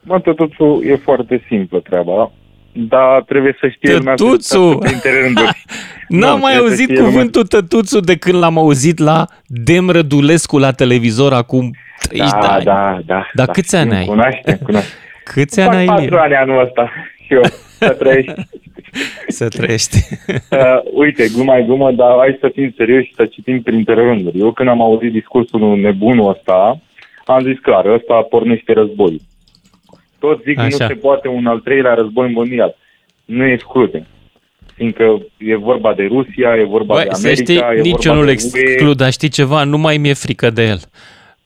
Mă, 0.00 0.20
totul 0.20 0.82
e 0.86 0.96
foarte 0.96 1.44
simplă 1.48 1.78
treaba. 1.78 2.30
Da, 2.72 3.22
trebuie 3.26 3.56
să 3.60 3.68
știe 3.68 3.96
lumea 3.96 4.14
să 4.16 4.24
Tătuțu! 4.24 4.68
stă 4.70 4.78
printre 4.78 5.22
rânduri. 5.22 5.64
N-am 6.08 6.34
Nu, 6.34 6.38
mai 6.38 6.52
trebuie 6.52 6.56
să 6.56 6.60
auzit 6.62 6.82
știe 6.84 6.94
lumea. 6.96 7.10
cuvântul 7.10 7.46
tătuțu 7.46 8.00
de 8.00 8.16
când 8.16 8.38
l-am 8.38 8.58
auzit 8.58 8.98
la 8.98 9.26
Dem 9.46 9.90
Rădulescu 9.90 10.58
la 10.58 10.72
televizor 10.72 11.32
acum 11.32 11.70
30 12.08 12.30
de 12.30 12.36
Da, 12.40 12.48
ani. 12.52 12.64
da, 12.64 12.98
da. 13.06 13.26
Dar 13.34 13.46
da, 13.46 13.52
câți 13.52 13.76
ani 13.76 13.86
știm, 13.86 13.98
ai? 13.98 14.04
Cunoaștem, 14.06 14.58
cunoaștem. 14.64 14.98
Câți 15.24 15.60
ani 15.60 15.76
ai, 15.76 15.86
Fac 15.86 15.96
Ilie? 15.98 16.08
patru 16.08 16.24
ani 16.24 16.34
anul 16.34 16.64
ăsta 16.64 16.92
și 17.26 17.34
eu 17.34 17.42
să 17.78 17.88
trăiești. 17.88 18.32
Să 19.28 19.48
trăiești. 19.48 19.96
Uh, 20.50 20.80
uite, 20.92 21.28
gluma 21.34 21.56
e 21.56 21.62
glumă, 21.62 21.92
dar 21.92 22.16
hai 22.18 22.36
să 22.40 22.50
fim 22.54 22.74
serioși 22.76 23.06
și 23.06 23.14
să 23.14 23.26
citim 23.26 23.62
printre 23.62 23.94
rânduri. 23.94 24.38
Eu 24.38 24.52
când 24.52 24.68
am 24.68 24.82
auzit 24.82 25.12
discursul 25.12 25.78
nebunul 25.80 26.28
ăsta, 26.30 26.80
am 27.24 27.42
zis 27.42 27.58
clar, 27.58 27.84
ăsta 27.86 28.14
pornește 28.14 28.72
război. 28.72 29.20
Toți 30.18 30.42
zic 30.44 30.54
că 30.54 30.60
nu 30.60 30.66
Așa. 30.66 30.86
se 30.86 30.94
poate 30.94 31.28
un 31.28 31.46
al 31.46 31.58
treilea 31.58 31.94
război 31.94 32.32
mondial. 32.32 32.76
Nu 33.24 33.46
exclude. 33.46 34.06
Fiindcă 34.74 35.22
e 35.36 35.56
vorba 35.56 35.94
de 35.94 36.04
Rusia, 36.04 36.56
e 36.56 36.64
vorba 36.64 36.94
Băi, 36.94 37.04
de 37.04 37.10
să 37.12 37.26
America, 37.26 37.42
știi, 37.42 37.78
e 37.78 37.80
nici 37.80 37.90
vorba 37.90 38.10
eu 38.10 38.14
nu-l 38.14 38.24
de 38.24 38.32
exclud, 38.32 38.96
dar 38.96 39.12
știi 39.12 39.28
ceva? 39.28 39.64
Nu 39.64 39.78
mai 39.78 39.96
mi-e 39.96 40.12
frică 40.14 40.50
de 40.50 40.62
el. 40.62 40.80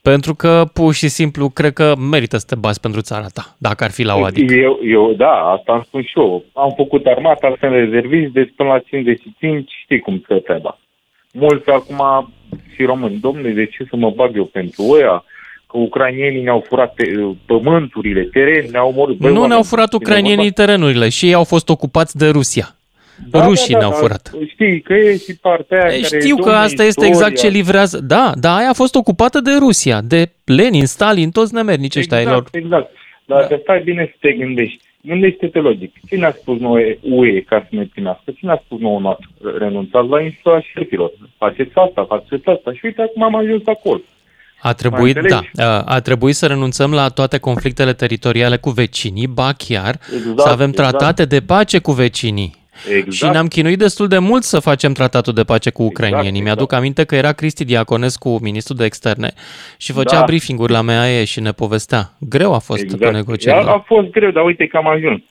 Pentru 0.01 0.35
că, 0.35 0.65
pur 0.73 0.93
și 0.93 1.07
simplu, 1.07 1.49
cred 1.49 1.73
că 1.73 1.95
merită 2.11 2.37
să 2.37 2.45
te 2.47 2.55
bați 2.55 2.79
pentru 2.81 3.01
țara 3.01 3.25
ta, 3.33 3.55
dacă 3.57 3.83
ar 3.83 3.91
fi 3.91 4.03
la 4.03 4.15
o 4.15 4.23
adică. 4.23 4.53
Eu, 4.53 4.79
eu, 4.83 5.13
da, 5.13 5.31
asta 5.31 5.71
am 5.71 5.83
spus 5.85 6.01
și 6.01 6.19
eu. 6.19 6.43
Am 6.53 6.73
făcut 6.75 7.05
armata, 7.05 7.55
sunt 7.59 7.71
rezervist, 7.71 8.31
deci 8.31 8.53
până 8.55 8.69
la 8.69 8.79
55 8.79 9.71
știi 9.83 9.99
cum 9.99 10.21
stă 10.23 10.35
treaba. 10.35 10.79
Mulți 11.33 11.69
acum 11.69 12.33
și 12.75 12.83
români, 12.83 13.17
domnule, 13.21 13.49
de 13.51 13.65
ce 13.65 13.85
să 13.89 13.95
mă 13.95 14.09
bag 14.15 14.35
eu 14.35 14.45
pentru 14.45 14.83
ăia? 14.89 15.23
Că 15.67 15.77
ucrainienii 15.77 16.41
ne-au 16.43 16.63
furat 16.67 16.93
te- 16.93 17.11
pământurile, 17.45 18.23
teren, 18.23 18.65
ne-au 18.71 18.89
omorât. 18.89 19.17
Băi, 19.17 19.27
Nu 19.29 19.33
oameni, 19.33 19.49
ne-au 19.49 19.63
furat 19.63 19.87
cine 19.89 19.99
ucrainienii 20.01 20.51
terenurile 20.51 21.09
și 21.09 21.25
ei 21.25 21.33
au 21.33 21.43
fost 21.43 21.69
ocupați 21.69 22.17
de 22.17 22.29
Rusia. 22.29 22.75
Vorba- 23.31 23.45
Rușii 23.45 23.75
ne-au 23.75 23.91
furat. 23.91 24.31
Știi 24.47 24.81
că 24.81 24.93
e 24.93 25.17
și 25.17 25.35
partea 25.41 25.83
aia 25.83 25.95
Ei, 25.95 26.01
care... 26.01 26.19
Știu 26.21 26.35
că 26.35 26.41
domne, 26.41 26.57
asta 26.57 26.83
este 26.83 27.05
istoria. 27.05 27.09
exact 27.09 27.37
ce 27.37 27.47
livrează. 27.47 27.99
Da, 28.01 28.31
da, 28.35 28.55
aia 28.55 28.69
a 28.69 28.73
fost 28.73 28.95
ocupată 28.95 29.39
de 29.39 29.51
Rusia, 29.59 30.01
de 30.01 30.31
Lenin, 30.45 30.85
Stalin, 30.85 31.29
toți 31.31 31.53
nemernici 31.53 31.95
ăștia 31.95 32.17
ai 32.17 32.23
lor. 32.25 32.33
Exact, 32.51 32.55
exact. 32.55 32.91
Dar 33.25 33.47
da. 33.49 33.57
stai 33.61 33.81
bine 33.83 34.07
să 34.11 34.17
te 34.19 34.31
gândești. 34.31 34.79
Gândește-te 35.01 35.59
logic. 35.59 35.93
Cine 36.07 36.25
a 36.25 36.31
spus 36.31 36.59
noi 36.59 36.99
UE 37.01 37.41
ca 37.41 37.59
să 37.69 37.75
ne 37.75 37.83
primească? 37.91 38.23
Cine 38.37 38.51
a 38.51 38.61
spus 38.65 38.79
nouă 38.79 38.99
noastră? 38.99 39.27
Renunțați 39.57 40.07
la 40.07 40.21
insula 40.21 40.61
șerpilor. 40.61 41.11
Faceți 41.37 41.71
asta, 41.73 42.05
faceți 42.07 42.47
asta. 42.47 42.73
Și 42.73 42.79
uite, 42.83 43.01
acum 43.01 43.23
am 43.23 43.35
ajuns 43.35 43.61
acolo. 43.65 44.01
A 44.61 44.73
trebuit, 44.73 45.13
da, 45.13 45.19
înțelegi? 45.21 45.49
a, 45.57 45.81
a 45.81 45.99
trebuit 45.99 46.35
să 46.35 46.45
renunțăm 46.47 46.91
la 46.93 47.07
toate 47.07 47.37
conflictele 47.37 47.93
teritoriale 47.93 48.57
cu 48.57 48.69
vecinii, 48.69 49.27
ba 49.27 49.53
chiar 49.57 49.99
Exact, 50.15 50.39
să 50.39 50.49
avem 50.49 50.69
exact. 50.69 50.89
tratate 50.89 51.25
de 51.25 51.39
pace 51.39 51.79
cu 51.79 51.91
vecinii. 51.91 52.55
Exact. 52.87 53.11
Și 53.11 53.25
ne-am 53.25 53.47
chinuit 53.47 53.77
destul 53.77 54.07
de 54.07 54.17
mult 54.17 54.43
să 54.43 54.59
facem 54.59 54.93
tratatul 54.93 55.33
de 55.33 55.43
pace 55.43 55.69
cu 55.69 55.83
ucrainienii. 55.83 56.27
Exact, 56.27 56.43
Mi-aduc 56.43 56.63
exact. 56.63 56.81
aminte 56.81 57.03
că 57.03 57.15
era 57.15 57.31
Cristi 57.31 57.65
Diaconescu, 57.65 58.39
ministrul 58.41 58.77
de 58.77 58.85
externe, 58.85 59.31
și 59.77 59.91
făcea 59.91 60.19
Da. 60.19 60.25
briefing-uri 60.25 60.71
la 60.71 60.81
MAE 60.81 61.23
și 61.23 61.39
ne 61.39 61.51
povestea. 61.51 62.13
Greu 62.19 62.53
a 62.53 62.59
fost 62.59 62.81
exact. 62.81 63.01
pe 63.01 63.09
negocieri. 63.11 63.57
A, 63.57 63.61
a 63.61 63.83
fost 63.85 64.09
greu, 64.09 64.31
dar 64.31 64.43
uite 64.43 64.67
că 64.67 64.77
am 64.77 64.87
ajuns. 64.87 65.21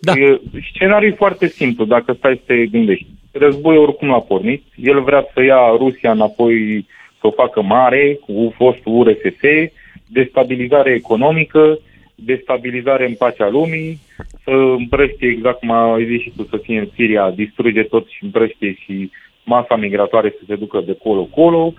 Da. 0.00 0.12
E, 0.12 0.40
Scenariul 0.74 1.12
e 1.12 1.14
foarte 1.14 1.46
simplu, 1.46 1.84
dacă 1.84 2.14
stai 2.18 2.34
să 2.34 2.42
te 2.46 2.66
gândești. 2.66 3.06
Războiul 3.32 3.82
oricum 3.82 4.12
a 4.12 4.20
pornit. 4.20 4.64
El 4.76 5.02
vrea 5.02 5.24
să 5.34 5.42
ia 5.42 5.60
Rusia 5.76 6.10
înapoi, 6.10 6.86
să 7.20 7.26
o 7.26 7.30
facă 7.30 7.62
mare, 7.62 8.18
cu 8.24 8.54
fostul 8.56 8.92
URSS, 8.98 9.72
destabilizare 10.06 10.92
economică, 10.92 11.78
destabilizare 12.24 13.06
în 13.06 13.14
pacea 13.14 13.48
lumii, 13.48 13.98
să 14.44 14.50
împrăștie, 14.50 15.28
exact 15.28 15.58
cum 15.58 15.70
ai 15.70 16.04
zis 16.04 16.20
și 16.20 16.32
tu, 16.36 16.42
să 16.50 16.56
fie 16.56 16.78
în 16.78 16.88
Siria, 16.94 17.30
distruge 17.30 17.82
tot 17.82 18.08
și 18.08 18.24
împrăștie 18.24 18.74
și 18.74 19.10
masa 19.44 19.76
migratoare 19.76 20.30
să 20.30 20.44
se 20.46 20.56
ducă 20.56 20.80
de 20.80 20.96
colo-colo. 21.02 21.74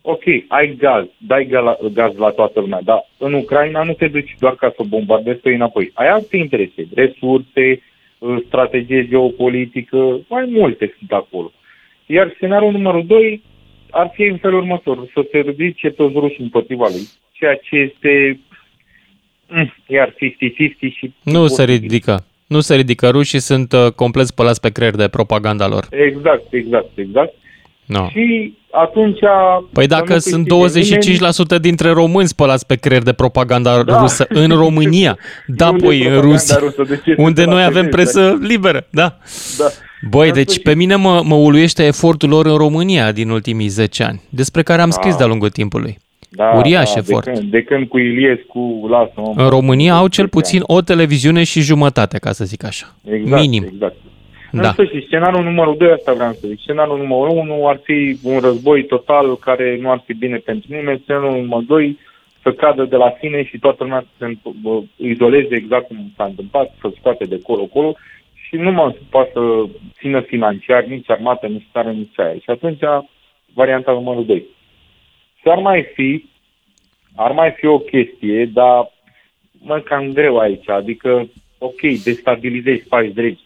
Ok, 0.00 0.22
ai 0.48 0.74
gaz, 0.78 1.06
dai 1.18 1.46
gaz 1.46 1.64
la, 1.64 1.76
gaz 1.92 2.16
la 2.16 2.30
toată 2.30 2.60
lumea, 2.60 2.80
dar 2.84 3.08
în 3.18 3.32
Ucraina 3.32 3.82
nu 3.82 3.92
te 3.92 4.08
duci 4.08 4.34
doar 4.38 4.54
ca 4.54 4.72
să 4.76 4.82
bombardezi 4.88 5.40
pe 5.40 5.48
ei 5.48 5.54
înapoi. 5.54 5.90
Ai 5.94 6.08
alte 6.08 6.36
interese, 6.36 6.88
resurse, 6.94 7.82
uh, 8.18 8.36
strategie 8.46 9.06
geopolitică, 9.08 10.20
mai 10.28 10.44
multe 10.48 10.94
sunt 10.98 11.12
acolo. 11.12 11.52
Iar 12.06 12.32
scenariul 12.34 12.72
numărul 12.72 13.06
2 13.06 13.42
ar 13.90 14.10
fi 14.14 14.22
în 14.22 14.36
felul 14.36 14.58
următor, 14.58 15.10
să 15.14 15.26
se 15.30 15.38
ridice 15.38 15.90
toți 15.90 16.18
rușii 16.18 16.42
împotriva 16.42 16.86
lui, 16.88 17.08
ceea 17.32 17.54
ce 17.54 17.76
este 17.76 18.12
mm, 18.28 18.51
iar 19.86 20.08
50-50 20.08 20.14
și... 20.96 21.12
Nu 21.22 21.46
se 21.46 21.64
ridică. 21.64 22.24
Nu 22.46 22.60
se 22.60 22.74
ridică. 22.74 23.08
Rușii 23.08 23.38
sunt 23.40 23.72
uh, 23.72 23.86
complet 23.92 24.26
spălați 24.26 24.60
pe 24.60 24.70
creier 24.70 24.94
de 24.94 25.08
propaganda 25.08 25.68
lor. 25.68 25.86
Exact, 25.90 26.42
exact, 26.52 26.88
exact. 26.94 27.32
No. 27.86 28.08
Și 28.08 28.54
atunci... 28.70 29.18
Păi 29.72 29.82
să 29.82 29.88
dacă 29.88 30.12
nu 30.12 30.18
sunt 30.18 30.48
câștige 30.48 31.10
nimeni- 31.12 31.56
25% 31.58 31.60
dintre 31.60 31.90
români 31.90 32.28
spălați 32.28 32.66
pe 32.66 32.76
creier 32.76 33.02
de 33.02 33.12
propaganda 33.12 33.82
Da. 33.82 34.00
rusă 34.00 34.26
în 34.28 34.48
România, 34.48 35.18
da, 35.46 35.68
Unde 35.70 35.86
păi 35.86 36.00
e 36.00 36.04
în 36.08 36.10
propaganda 36.10 36.32
Rusia, 36.32 36.56
rusă? 36.58 36.82
De 36.88 37.00
ce 37.04 37.14
unde 37.18 37.42
se 37.42 37.48
noi 37.50 37.64
avem 37.64 37.88
tratatează? 37.88 38.20
presă 38.20 38.46
liberă, 38.52 38.86
da. 38.90 39.16
Da. 39.58 39.64
Băi, 40.10 40.28
În 40.28 40.34
deci 40.34 40.42
sfârșit. 40.44 40.62
pe 40.62 40.74
mine 40.74 40.94
mă, 40.94 41.22
mă 41.24 41.34
uluiește 41.34 41.84
efortul 41.84 42.28
lor 42.28 42.46
în 42.46 42.56
România 42.56 43.12
din 43.12 43.30
ultimii 43.30 43.68
10 43.68 44.02
ani, 44.02 44.22
despre 44.28 44.62
care 44.62 44.82
am 44.82 44.90
scris 44.90 45.12
Da. 45.12 45.16
de-a 45.18 45.26
lungul 45.26 45.48
timpului. 45.50 45.98
Da, 46.34 46.56
Uriaș 46.56 46.90
da, 46.90 46.98
efort. 46.98 47.24
De 47.24 47.32
când, 47.32 47.50
de 47.50 47.62
când 47.62 47.88
cu 47.88 47.98
Iliescu, 47.98 48.86
lasă 48.90 49.12
În 49.34 49.48
România 49.48 49.94
au 49.94 50.08
cel 50.08 50.28
puțin 50.28 50.60
o 50.66 50.80
televiziune 50.80 51.44
și 51.44 51.60
jumătate, 51.60 52.18
ca 52.18 52.32
să 52.32 52.44
zic 52.44 52.64
așa. 52.64 52.86
exact, 53.10 53.40
Minim. 53.40 53.64
Exact. 53.64 53.96
Da. 54.52 54.60
În 54.60 54.72
sfârșit, 54.72 55.04
scenariul 55.04 55.44
numărul 55.44 55.76
2, 55.76 55.90
asta 55.90 56.12
vreau 56.12 56.32
să 56.32 56.46
zic. 56.46 56.58
Scenariul 56.60 56.98
numărul 56.98 57.36
1 57.36 57.68
ar 57.68 57.80
fi 57.82 58.18
un 58.22 58.38
război 58.38 58.84
total 58.84 59.36
care 59.36 59.78
nu 59.80 59.90
ar 59.90 60.02
fi 60.06 60.14
bine 60.14 60.36
pentru 60.36 60.74
nimeni. 60.74 61.00
Scenariul 61.02 61.40
numărul 61.40 61.64
2 61.64 61.98
să 62.42 62.52
cadă 62.52 62.84
de 62.84 62.96
la 62.96 63.16
sine 63.20 63.44
și 63.44 63.58
toată 63.58 63.84
lumea 63.84 64.04
să 64.18 64.26
se 64.26 64.50
bă, 64.62 64.80
izoleze 64.96 65.54
exact 65.54 65.86
cum 65.86 66.12
s-a 66.16 66.24
întâmplat, 66.24 66.74
să 66.80 66.90
scoate 66.98 67.24
de 67.24 67.40
colo-colo 67.42 67.94
și 68.34 68.56
nu 68.56 68.72
mă 68.72 68.94
poate 69.10 69.30
să 69.32 69.40
țină 69.98 70.20
financiar 70.20 70.84
nici 70.84 71.10
armată, 71.10 71.46
nici 71.46 71.68
țară, 71.72 71.90
nici 71.90 72.18
aia. 72.18 72.34
Și 72.34 72.50
atunci, 72.50 72.80
varianta 73.54 73.92
numărul 73.92 74.26
2. 74.26 74.44
Și 75.42 75.48
ar 75.48 75.58
mai 75.58 75.82
fi, 75.94 76.24
ar 77.16 77.32
mai 77.32 77.50
fi 77.50 77.66
o 77.66 77.78
chestie, 77.78 78.46
dar 78.46 78.92
mă 79.52 79.80
cam 79.80 80.12
greu 80.12 80.38
aici, 80.38 80.68
adică, 80.68 81.28
ok, 81.58 81.80
destabilizezi, 82.04 82.88
faci 82.88 83.12
drept, 83.12 83.38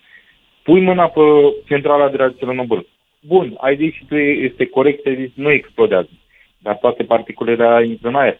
pui 0.62 0.80
mâna 0.80 1.08
pe 1.08 1.20
centrala 1.66 2.08
de 2.08 2.16
reacție 2.16 2.46
Chernobyl. 2.46 2.86
Bun, 3.20 3.54
ai 3.60 3.76
zis 3.76 3.92
și 3.92 4.04
tu, 4.04 4.16
este 4.16 4.66
corect, 4.66 5.06
ai 5.06 5.16
zis, 5.16 5.30
nu 5.34 5.50
explodează, 5.50 6.10
dar 6.58 6.74
toate 6.74 7.02
particulele 7.02 7.86
intră 7.86 8.08
în 8.08 8.14
aer. 8.14 8.38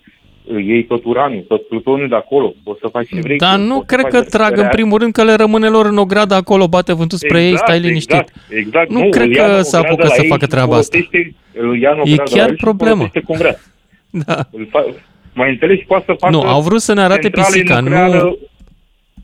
Iei 0.66 0.84
tot 0.84 1.04
uraniu, 1.04 1.40
tot 1.40 1.66
plutoniu 1.68 2.06
de 2.06 2.14
acolo, 2.14 2.54
o 2.64 2.74
să 2.80 2.88
faci 2.88 3.06
și 3.06 3.20
vrei. 3.20 3.36
Dar 3.38 3.58
nu 3.58 3.74
poți 3.74 3.86
să 3.88 3.94
cred 3.96 4.00
faci 4.00 4.12
că 4.12 4.22
trag 4.36 4.50
în 4.50 4.56
reacție. 4.56 4.76
primul 4.82 4.98
rând 4.98 5.12
că 5.12 5.24
le 5.24 5.34
rămâne 5.34 5.68
lor 5.68 5.86
în 5.86 5.96
ogradă 5.98 6.34
acolo, 6.34 6.68
bate 6.68 6.92
vântul 6.94 7.18
spre 7.18 7.42
ei, 7.44 7.56
stai 7.58 7.80
liniștit. 7.80 8.12
Exact, 8.14 8.32
exact. 8.50 8.90
Nu 8.90 9.08
cred 9.08 9.26
îl 9.28 9.34
că 9.34 9.40
ia 9.40 9.56
în 9.56 9.62
se 9.62 9.76
ogradă 9.76 9.92
apucă 9.92 10.06
la 10.06 10.14
să 10.14 10.22
ei 10.22 10.28
facă 10.28 10.44
și 10.44 10.50
treaba 10.50 10.76
asta. 10.76 10.98
folosește- 10.98 11.34
Îl 11.52 11.78
ia 11.80 11.90
în 11.90 11.96
E 11.98 12.00
ogradă 12.00 12.22
la 12.30 12.36
chiar 12.36 12.48
ei 12.48 12.54
și 12.56 12.60
problemă. 12.62 12.94
folosește 12.94 13.20
cum 13.20 13.36
vrea. 13.36 13.56
Da. 14.26 14.36
Îl 14.52 14.66
fa- 14.66 15.04
mai 15.32 15.50
înțelegi, 15.50 15.84
poate 15.84 16.04
să 16.06 16.12
facă 16.18 16.32
Nu, 16.36 16.40
au 16.42 16.60
vrut 16.60 16.80
să 16.80 16.92
ne 16.94 17.00
arate 17.00 17.20
centrale 17.20 17.46
pisica, 17.52 17.80
nucleară, 17.80 18.22
nu... 18.22 18.38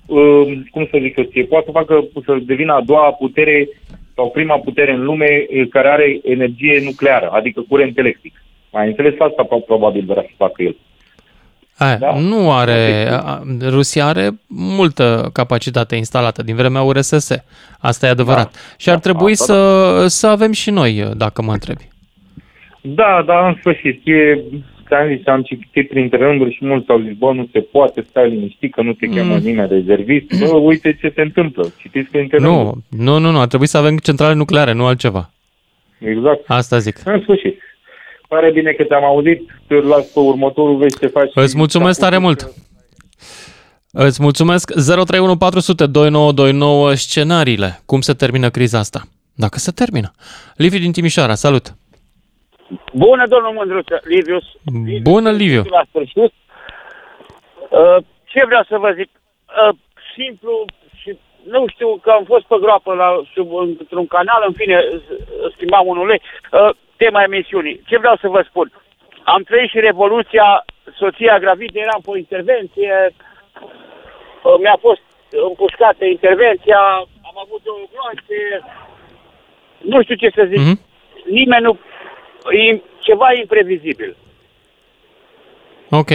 uh, 0.07 0.59
cum 0.71 0.89
să 0.91 0.99
zic 1.03 1.17
eu 1.17 1.25
ție, 1.25 1.45
poate 1.45 1.65
să 1.65 1.71
facă 1.73 2.05
să 2.25 2.37
devină 2.47 2.73
a 2.73 2.81
doua 2.87 3.13
putere 3.13 3.69
sau 4.15 4.31
prima 4.31 4.59
putere 4.59 4.93
în 4.93 5.05
lume 5.05 5.47
uh, 5.49 5.69
care 5.71 5.89
are 5.89 6.21
energie 6.25 6.81
nucleară, 6.85 7.29
adică 7.33 7.65
curent 7.69 7.99
electric. 7.99 8.35
Mai 8.73 8.87
înțeles 8.87 9.15
asta 9.19 9.43
pro- 9.43 9.57
probabil 9.59 10.05
vrea 10.07 10.23
să 10.23 10.35
facă 10.37 10.63
el. 10.63 10.77
Aia, 11.79 11.97
Da. 11.97 12.19
Nu 12.19 12.53
are... 12.53 13.09
a- 13.13 13.43
Rusia 13.69 14.07
are 14.07 14.31
multă 14.49 15.31
capacitate 15.33 15.97
instalată 15.97 16.43
din 16.43 16.57
vremea 16.57 16.83
URSS. 16.83 17.31
Asta 17.79 18.07
e 18.07 18.11
adevărat. 18.11 18.53
Da. 18.53 18.59
Și 18.77 18.89
ar 18.89 18.95
Da, 18.95 19.01
trebui 19.01 19.33
asta 19.33 19.45
să, 19.55 20.07
să 20.09 20.27
avem 20.27 20.53
și 20.53 20.71
noi, 20.71 21.11
dacă 21.17 21.43
mă 21.43 21.53
întrebi. 21.53 21.89
Da, 22.81 23.23
dar 23.27 23.47
în 23.49 23.57
sfârșit, 23.59 24.01
e, 24.05 24.41
ți-am 24.87 25.17
zis, 25.17 25.27
am 25.27 25.43
citit 25.43 25.89
printre 25.89 26.19
rânduri 26.19 26.55
și 26.55 26.65
mulți 26.67 26.91
au 26.91 27.01
zis, 27.01 27.17
bă, 27.19 27.33
nu 27.33 27.49
se 27.53 27.61
poate, 27.61 28.05
stai 28.09 28.29
liniștit 28.31 28.75
că 28.75 28.83
nu 28.83 28.93
te 28.93 29.07
cheamă 29.07 29.35
Mm. 29.35 29.41
nimeni 29.43 29.69
rezervist. 29.69 30.27
Bă, 30.39 30.57
uite 30.57 30.97
ce 31.01 31.13
se 31.15 31.21
întâmplă. 31.23 31.73
Citiți 31.81 32.11
printre 32.11 32.37
rânduri. 32.39 32.65
Nu, 32.91 33.05
nu, 33.05 33.19
nu, 33.19 33.31
nu, 33.31 33.41
ar 33.41 33.47
trebui 33.47 33.67
să 33.67 33.79
avem 33.79 33.97
centrale 33.97 34.35
nucleare, 34.35 34.73
nu 34.73 34.87
altceva. 34.87 35.31
Exact. 35.99 36.41
Asta 36.47 36.79
zic. 36.79 37.01
În 37.05 37.21
sfârșit. 37.23 37.61
Pare 38.35 38.51
bine 38.51 38.73
că 38.73 38.85
te-am 38.85 39.05
auzit, 39.05 39.41
te 39.67 39.75
las 39.75 40.07
pe 40.07 40.19
următorul, 40.19 40.77
vezi 40.77 40.99
ce 40.99 41.07
faci. 41.07 41.31
Îți 41.35 41.57
mulțumesc 41.57 42.01
tare 42.01 42.19
mult. 42.19 42.41
Îți 43.91 44.23
mulțumesc 44.23 44.73
031 44.73 45.37
400 45.37 45.87
2929 45.87 46.95
scenariile. 46.95 47.71
Cum 47.87 48.01
se 48.01 48.13
termină 48.13 48.49
criza 48.51 48.79
asta? 48.79 49.01
Dacă 49.37 49.59
se 49.59 49.71
termină. 49.71 50.11
Liviu 50.57 50.79
din 50.79 50.93
Timișoara, 50.93 51.35
salut! 51.35 51.67
Bună, 52.93 53.25
domnul 53.27 53.53
Mândruță, 53.53 54.01
Livius. 54.05 54.45
Bună, 55.03 55.31
Liviu! 55.31 55.63
La 55.69 55.85
sfârșit. 55.89 56.17
Uh, 56.19 57.99
ce 58.25 58.45
vreau 58.45 58.65
să 58.69 58.77
vă 58.79 58.91
zic? 58.97 59.09
Uh, 59.13 59.75
simplu 60.17 60.65
și 61.01 61.19
nu 61.55 61.65
știu 61.69 61.89
că 62.03 62.11
am 62.11 62.25
fost 62.25 62.45
pe 62.45 62.57
groapă 62.61 62.95
la, 62.95 63.09
sub, 63.35 63.49
într-un 63.55 64.07
canal, 64.07 64.45
în 64.47 64.53
fine, 64.53 64.77
schimbam 65.55 65.87
unul 65.87 66.07
lei, 66.07 66.21
uh, 66.53 66.75
tema 67.03 67.23
emisiunii. 67.23 67.83
Ce 67.89 67.97
vreau 67.99 68.17
să 68.21 68.29
vă 68.29 68.43
spun? 68.49 68.67
Am 69.35 69.43
trăit 69.43 69.71
și 69.71 69.87
Revoluția, 69.89 70.65
soția 71.01 71.39
gravidă, 71.39 71.79
eram 71.79 72.01
pe 72.05 72.11
o 72.11 72.17
intervenție, 72.17 72.95
uh, 73.13 74.57
mi-a 74.63 74.79
fost 74.81 75.03
împușcată 75.49 76.05
intervenția, 76.05 76.81
am 77.29 77.37
avut 77.45 77.61
două 77.63 77.85
gloanțe, 77.93 78.39
nu 79.93 80.03
știu 80.03 80.15
ce 80.15 80.31
să 80.35 80.45
zic. 80.51 80.61
Mm-hmm. 80.61 80.79
Nimeni 81.39 81.63
nu... 81.63 81.79
E 82.51 82.81
ceva 83.01 83.33
imprevizibil. 83.33 84.17
Ok. 85.91 86.11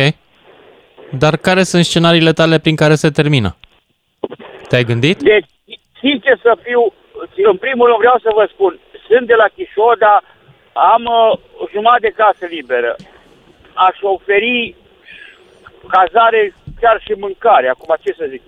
Dar 1.12 1.38
care 1.38 1.64
sunt 1.64 1.84
scenariile 1.86 2.34
tale 2.34 2.60
prin 2.60 2.76
care 2.76 2.96
se 2.96 3.10
termină? 3.10 3.56
Te-ai 4.68 4.84
gândit? 4.84 5.18
Deci, 5.22 5.50
sincer 6.00 6.40
să 6.42 6.58
fiu, 6.64 6.94
în 7.52 7.58
primul 7.58 7.88
rând 7.88 7.98
vreau 7.98 8.20
să 8.22 8.30
vă 8.34 8.50
spun, 8.54 8.80
sunt 9.08 9.28
de 9.28 9.34
la 9.34 9.48
Chișoda, 9.56 10.24
am 10.94 11.04
uh, 11.06 11.40
jumătate 11.74 12.00
de 12.08 12.14
casă 12.22 12.46
liberă. 12.50 12.96
Aș 13.74 13.98
oferi 14.02 14.76
cazare, 15.88 16.54
chiar 16.82 17.02
și 17.06 17.14
mâncare. 17.20 17.68
Acum, 17.70 17.96
ce 18.02 18.16
să 18.18 18.26
zic? 18.30 18.42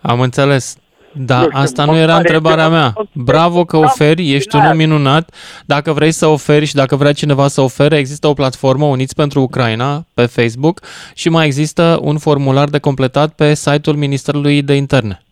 Am 0.00 0.20
înțeles. 0.20 0.76
Da, 1.18 1.38
nu 1.38 1.44
știu, 1.44 1.58
asta 1.60 1.84
nu 1.84 1.96
era 1.96 2.16
întrebarea 2.16 2.68
mea. 2.68 2.92
Bravo 3.12 3.64
că 3.64 3.76
oferi, 3.76 4.32
ești 4.32 4.56
un 4.56 4.64
om 4.64 4.76
minunat. 4.76 5.34
Dacă 5.66 5.92
vrei 5.92 6.12
să 6.12 6.26
oferi 6.26 6.64
și 6.64 6.74
dacă 6.74 6.96
vrea 6.96 7.12
cineva 7.12 7.48
să 7.48 7.60
ofere, 7.60 7.96
există 7.96 8.26
o 8.26 8.32
platformă 8.32 8.84
Uniți 8.84 9.14
pentru 9.14 9.40
Ucraina 9.40 10.04
pe 10.14 10.26
Facebook 10.26 10.80
și 11.14 11.28
mai 11.28 11.46
există 11.46 11.98
un 12.02 12.18
formular 12.18 12.68
de 12.68 12.78
completat 12.78 13.34
pe 13.34 13.54
site-ul 13.54 13.96
Ministerului 13.96 14.62
de 14.62 14.74
Interne. 14.74 15.22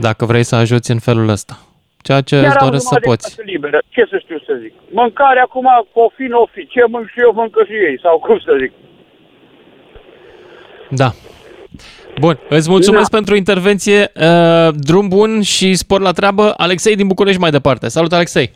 Dacă 0.00 0.24
vrei 0.24 0.42
să 0.42 0.54
ajuți 0.54 0.90
în 0.90 0.98
felul 0.98 1.28
ăsta. 1.28 1.58
Ceea 2.02 2.20
ce 2.20 2.36
Chiar 2.40 2.46
îți 2.46 2.64
doresc 2.64 2.86
să 2.88 2.98
poți. 3.00 3.38
Liberă. 3.44 3.82
Ce 3.88 4.06
să 4.10 4.18
știu 4.18 4.38
să 4.46 4.58
zic? 4.62 4.72
Mâncare 4.90 5.40
acum, 5.40 5.66
o 5.92 6.08
fi, 6.16 6.22
nu 6.22 6.48
fi. 6.52 6.66
Ce 6.66 6.84
mânc 6.88 7.08
și 7.08 7.20
eu, 7.20 7.32
mâncă 7.34 7.64
și 7.64 7.72
ei. 7.72 8.00
Sau 8.02 8.18
cum 8.18 8.38
să 8.38 8.56
zic? 8.60 8.72
Da. 10.90 11.10
Bun, 12.20 12.38
îți 12.48 12.70
mulțumesc 12.70 13.10
da. 13.10 13.16
pentru 13.16 13.34
intervenție. 13.36 14.12
Uh, 14.14 14.68
drum 14.76 15.08
bun 15.08 15.42
și 15.42 15.74
spor 15.74 16.00
la 16.00 16.12
treabă. 16.12 16.54
Alexei 16.56 16.96
din 16.96 17.06
București 17.06 17.40
mai 17.40 17.50
departe. 17.50 17.88
Salut, 17.88 18.12
Alexei! 18.12 18.50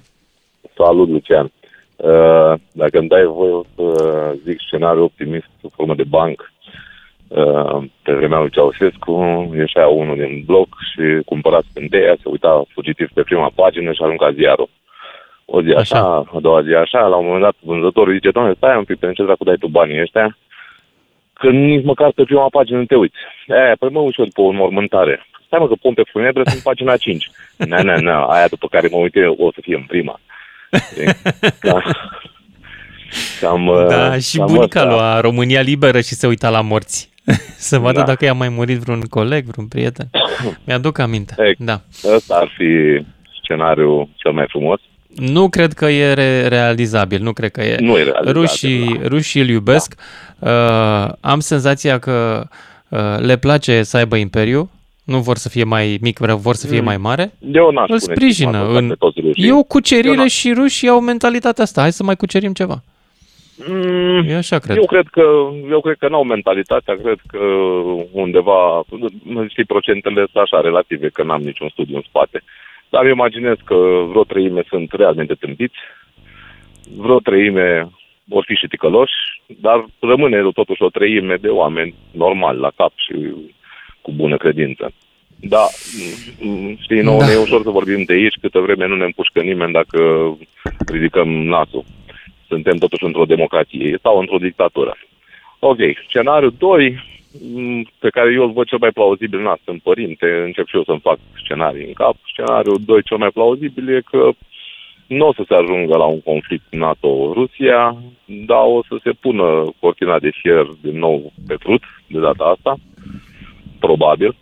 Salut, 0.76 1.08
Lucian! 1.08 1.50
Uh, 1.96 2.54
dacă 2.72 2.98
îmi 2.98 3.08
dai 3.08 3.24
voie 3.24 3.60
să 3.74 4.34
zic 4.44 4.58
scenariu 4.66 5.02
optimist 5.02 5.46
sub 5.60 5.72
formă 5.72 5.94
de 5.94 6.04
banc, 6.08 6.40
uh, 6.40 6.55
pe 8.02 8.12
vremea 8.12 8.38
lui 8.38 8.50
Ceaușescu, 8.50 9.12
ieșea 9.56 9.86
unul 9.86 10.16
din 10.16 10.42
bloc 10.46 10.68
și 10.90 11.22
cumpăra 11.24 11.60
scânteia, 11.70 12.14
se 12.22 12.28
uita 12.28 12.64
fugitiv 12.72 13.08
pe 13.14 13.22
prima 13.22 13.50
pagină 13.54 13.92
și 13.92 14.02
arunca 14.02 14.32
ziarul. 14.32 14.68
O 15.44 15.62
zi 15.62 15.70
așa, 15.70 15.98
așa, 15.98 16.24
a 16.34 16.38
doua 16.40 16.62
zi 16.62 16.74
așa, 16.74 17.06
la 17.06 17.16
un 17.16 17.24
moment 17.24 17.42
dat 17.42 17.54
vânzătorul 17.60 18.14
zice, 18.14 18.30
doamne, 18.30 18.54
stai 18.56 18.76
un 18.76 18.84
pic, 18.84 18.98
pe 18.98 19.12
ce 19.12 19.22
dracu 19.22 19.44
dai 19.44 19.56
tu 19.56 19.66
banii 19.66 20.00
ăștia? 20.00 20.36
că 21.38 21.50
nici 21.50 21.84
măcar 21.84 22.12
pe 22.12 22.22
prima 22.22 22.48
pagină 22.48 22.78
nu 22.78 22.84
te 22.84 22.94
uiți. 22.94 23.16
E, 23.46 23.74
păi 23.78 23.88
mă 23.90 24.00
ușor 24.00 24.28
pe 24.34 24.40
o 24.40 24.48
înmormântare. 24.48 25.26
Stai 25.46 25.58
mă 25.58 25.68
că 25.68 25.74
pun 25.80 25.94
pe 25.94 26.02
funebră 26.10 26.42
sunt 26.44 26.62
pagina 26.62 26.96
5. 26.96 27.30
Na, 27.70 27.82
na, 27.82 27.96
na, 27.96 28.24
aia 28.24 28.46
după 28.48 28.66
care 28.70 28.88
mă 28.90 28.96
uit 28.96 29.14
o 29.36 29.52
să 29.52 29.58
fie 29.62 29.74
în 29.74 29.82
prima. 29.82 30.20
Ca, 31.60 31.82
cam, 33.40 33.86
da, 33.88 34.12
uh, 34.14 34.20
și 34.20 34.36
cam 34.36 34.46
bunica 34.46 34.80
asta. 34.80 34.92
lua 34.92 35.20
România 35.20 35.60
Liberă 35.60 36.00
și 36.00 36.14
se 36.14 36.26
uita 36.26 36.50
la 36.50 36.60
morți. 36.60 37.10
să 37.70 37.78
vadă 37.78 37.98
da. 37.98 38.04
dacă 38.04 38.24
i-a 38.24 38.32
mai 38.32 38.48
murit 38.48 38.78
vreun 38.78 39.00
coleg, 39.00 39.44
vreun 39.44 39.66
prieten. 39.66 40.10
Mi-aduc 40.64 40.98
aminte. 40.98 41.34
E, 41.38 41.54
da. 41.58 41.80
Ăsta 42.14 42.34
ar 42.34 42.52
fi 42.56 43.00
scenariul 43.42 44.08
cel 44.16 44.32
mai 44.32 44.44
frumos. 44.48 44.80
Nu 45.16 45.48
cred 45.48 45.72
că 45.72 45.84
e 45.84 46.12
re- 46.12 46.48
realizabil, 46.48 47.22
nu 47.22 47.32
cred 47.32 47.50
că 47.50 47.62
e. 47.62 47.76
Nu 47.80 47.98
e 47.98 48.02
realizabil. 48.02 48.32
Rușii, 48.32 48.98
da. 49.00 49.08
rușii 49.08 49.40
îl 49.40 49.48
iubesc. 49.48 49.94
Da. 50.38 51.06
Uh, 51.08 51.14
am 51.20 51.40
senzația 51.40 51.98
că 51.98 52.46
uh, 52.88 52.98
le 53.18 53.36
place 53.36 53.82
să 53.82 53.96
aibă 53.96 54.16
imperiu, 54.16 54.70
nu 55.04 55.18
vor 55.18 55.36
să 55.36 55.48
fie 55.48 55.64
mai 55.64 55.98
mic, 56.00 56.18
vor 56.18 56.54
să 56.54 56.66
fie 56.66 56.78
mm. 56.78 56.84
mai 56.84 56.96
mare. 56.96 57.32
Eu 57.52 57.70
n-aș 57.70 57.88
îl 57.88 57.98
sprijină. 57.98 58.68
În... 58.68 58.96
E 59.34 59.52
o 59.52 59.62
cucerire 59.62 60.26
și 60.26 60.52
rușii 60.52 60.88
au 60.88 61.00
mentalitatea 61.00 61.64
asta. 61.64 61.80
Hai 61.80 61.92
să 61.92 62.02
mai 62.02 62.16
cucerim 62.16 62.52
ceva. 62.52 62.82
Mm, 63.68 64.28
eu 64.28 64.36
așa 64.36 64.58
cred. 64.58 64.76
Eu 64.76 64.84
cred 64.84 65.06
că, 65.06 65.24
eu 65.70 65.80
cred 65.80 65.96
că 65.98 66.08
n-au 66.08 66.24
mentalitatea, 66.24 66.96
cred 67.02 67.18
că 67.26 67.38
undeva, 68.10 68.82
știi, 69.48 69.64
procentele 69.64 70.26
sunt 70.32 70.42
așa 70.42 70.60
relative, 70.60 71.08
că 71.08 71.22
n-am 71.22 71.42
niciun 71.42 71.68
studiu 71.68 71.96
în 71.96 72.02
spate. 72.08 72.42
Dar 72.88 73.02
îmi 73.02 73.10
imaginez 73.10 73.56
că 73.64 73.74
vreo 74.08 74.24
treime 74.24 74.64
sunt 74.68 74.92
realmente 74.92 75.34
tâmpiți, 75.34 75.76
vreo 76.96 77.18
treime 77.18 77.90
vor 78.24 78.44
fi 78.46 78.54
și 78.54 78.66
ticăloși, 78.66 79.42
dar 79.46 79.84
rămâne 80.00 80.50
totuși 80.54 80.82
o 80.82 80.88
treime 80.88 81.34
de 81.34 81.48
oameni 81.48 81.94
normali 82.10 82.58
la 82.58 82.70
cap 82.76 82.92
și 82.96 83.14
cu 84.00 84.12
bună 84.12 84.36
credință. 84.36 84.92
Da, 85.40 85.66
știi, 86.80 87.00
nouă 87.00 87.18
da. 87.18 87.26
ne 87.26 87.32
e 87.32 87.36
ușor 87.36 87.62
să 87.62 87.70
vorbim 87.70 88.02
de 88.04 88.12
aici, 88.12 88.38
câtă 88.40 88.58
vreme 88.58 88.86
nu 88.86 88.96
ne 88.96 89.04
împușcă 89.04 89.40
nimeni 89.40 89.72
dacă 89.72 89.98
ridicăm 90.86 91.28
nasul. 91.28 91.84
Suntem 92.48 92.76
totuși 92.76 93.04
într-o 93.04 93.24
democrație 93.24 93.98
sau 94.02 94.18
într-o 94.18 94.38
dictatură. 94.38 94.96
Ok, 95.58 95.78
scenariul 96.08 96.54
2, 96.58 96.98
Mm, 97.42 97.86
pe 97.98 98.10
care 98.10 98.32
eu 98.32 98.42
îl 98.42 98.52
văd 98.52 98.66
cel 98.66 98.78
mai 98.80 98.90
plauzibil, 98.90 99.40
na, 99.40 99.58
sunt 99.64 99.82
părinte, 99.82 100.42
încep 100.44 100.66
și 100.66 100.76
eu 100.76 100.84
să-mi 100.84 101.00
fac 101.00 101.18
scenarii 101.42 101.86
în 101.86 101.92
cap. 101.92 102.16
Scenariul 102.32 102.80
2 102.84 103.02
cel 103.02 103.16
mai 103.16 103.30
plauzibil 103.30 103.88
e 103.88 104.00
că 104.10 104.30
nu 105.06 105.26
o 105.26 105.32
să 105.32 105.42
se 105.48 105.54
ajungă 105.54 105.96
la 105.96 106.04
un 106.04 106.20
conflict 106.20 106.64
NATO-Rusia, 106.70 107.96
dar 108.24 108.64
o 108.64 108.82
să 108.88 108.98
se 109.02 109.10
pună 109.20 109.74
cortina 109.80 110.18
de 110.18 110.30
fier 110.40 110.66
din 110.80 110.98
nou 110.98 111.32
pe 111.46 111.54
frut, 111.58 111.82
de 112.06 112.20
data 112.20 112.44
asta, 112.44 112.76
probabil. 113.80 114.36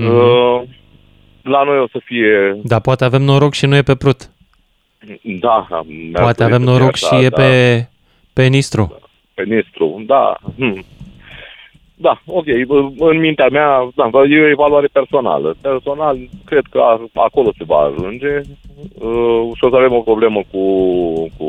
Mm-hmm. 0.00 0.76
La 1.42 1.62
noi 1.62 1.78
o 1.78 1.88
să 1.92 2.00
fie... 2.04 2.60
Da, 2.62 2.78
poate 2.78 3.04
avem 3.04 3.22
noroc 3.22 3.52
și 3.52 3.66
nu 3.66 3.76
e 3.76 3.82
pe 3.82 3.96
prut. 3.96 4.30
Da. 6.12 6.20
Poate 6.20 6.44
avem 6.44 6.62
noroc 6.62 6.92
așa, 6.92 7.16
și 7.16 7.24
e 7.24 7.28
da. 7.28 7.36
pe, 7.36 7.86
pe 8.32 8.46
Nistru. 8.46 8.98
Pe 9.34 9.44
Nistru, 9.44 10.02
da. 10.06 10.36
Hm. 10.56 10.84
Da, 12.00 12.20
ok. 12.26 12.46
În 12.98 13.18
mintea 13.18 13.48
mea, 13.48 13.88
da, 13.94 14.04
e 14.04 14.40
o 14.40 14.48
evaluare 14.48 14.86
personală. 14.86 15.56
Personal, 15.60 16.18
cred 16.44 16.64
că 16.70 16.82
acolo 17.12 17.52
se 17.58 17.64
va 17.64 17.78
ajunge 17.78 18.34
uh, 18.36 19.50
și 19.56 19.64
o 19.64 19.68
să 19.70 19.76
avem 19.76 19.92
o 19.92 20.00
problemă 20.00 20.42
cu, 20.50 20.64
cu 21.36 21.48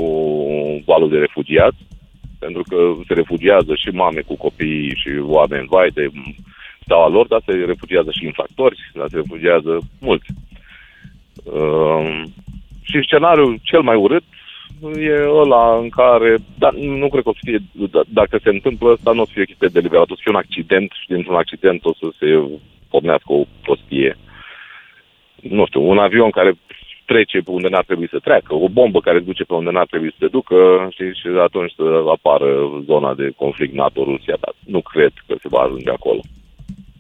valul 0.86 1.10
de 1.10 1.18
refugiați, 1.18 1.78
pentru 2.40 2.64
că 2.70 2.78
se 3.08 3.14
refugiază 3.14 3.74
și 3.76 3.90
mame 3.90 4.22
cu 4.22 4.36
copii 4.36 4.96
și 4.96 5.10
oameni, 5.22 5.68
vai 5.70 5.90
de 5.94 6.08
steaua 6.84 7.08
lor, 7.08 7.28
dar 7.28 7.42
se 7.46 7.52
refugiază 7.52 8.10
și 8.12 8.26
infractori, 8.26 8.78
dar 8.94 9.08
se 9.10 9.16
refugiază 9.16 9.80
mulți. 10.00 10.28
Uh, 11.44 12.24
și 12.90 13.02
scenariul 13.04 13.60
cel 13.64 13.82
mai 13.82 13.96
urât 13.96 14.24
e 15.00 15.28
ăla 15.28 15.78
în 15.78 15.90
care, 15.90 16.38
dar 16.58 16.74
nu 16.74 17.08
cred 17.10 17.24
că 17.24 17.30
o 17.30 17.34
să 17.34 17.40
fie, 17.44 17.60
d- 17.60 18.08
dacă 18.08 18.40
se 18.44 18.50
întâmplă 18.50 18.92
asta, 18.92 19.12
nu 19.12 19.22
o 19.22 19.26
să 19.26 19.32
fie 19.34 19.46
chestie 19.46 19.68
deliberat, 19.68 20.10
o 20.10 20.16
să 20.16 20.22
fie 20.24 20.32
un 20.32 20.44
accident 20.44 20.92
și 21.02 21.08
dintr-un 21.08 21.36
accident 21.36 21.86
o 21.86 21.94
să 21.94 22.08
se 22.20 22.28
pornească 22.90 23.34
o 23.34 23.44
prostie. 23.62 24.18
Nu 25.42 25.66
știu, 25.66 25.90
un 25.90 25.98
avion 25.98 26.30
care 26.30 26.54
trece 27.06 27.38
pe 27.40 27.52
unde 27.52 27.68
n-ar 27.70 27.84
trebui 27.84 28.08
să 28.12 28.20
treacă, 28.20 28.56
o 28.56 28.70
bombă 28.70 29.00
care 29.00 29.20
duce 29.20 29.44
pe 29.44 29.54
unde 29.54 29.72
n-ar 29.72 29.86
trebui 29.86 30.10
să 30.12 30.18
se 30.20 30.28
ducă 30.28 30.58
și, 30.96 31.04
și 31.20 31.28
atunci 31.48 31.74
să 31.76 32.04
apară 32.16 32.50
zona 32.86 33.14
de 33.14 33.32
conflict 33.36 33.74
NATO-Rusia, 33.74 34.38
dar 34.44 34.54
nu 34.66 34.82
cred 34.82 35.14
că 35.28 35.36
se 35.42 35.48
va 35.48 35.60
ajunge 35.60 35.90
acolo. 35.90 36.22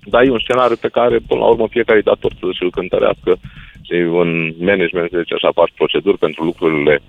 Dar 0.10 0.24
e 0.24 0.30
un 0.30 0.40
scenariu 0.40 0.76
pe 0.76 0.88
care, 0.88 1.18
până 1.28 1.40
la 1.40 1.46
urmă, 1.46 1.68
fiecare 1.68 2.02
dator 2.02 2.32
să 2.40 2.46
și-l 2.54 2.72
cântărească 2.72 3.38
și 3.82 3.94
în 3.94 4.54
management, 4.58 5.12
deci 5.12 5.34
așa 5.34 5.52
faci 5.52 5.72
proceduri 5.76 6.18
pentru 6.18 6.44
lucrurile 6.44 7.02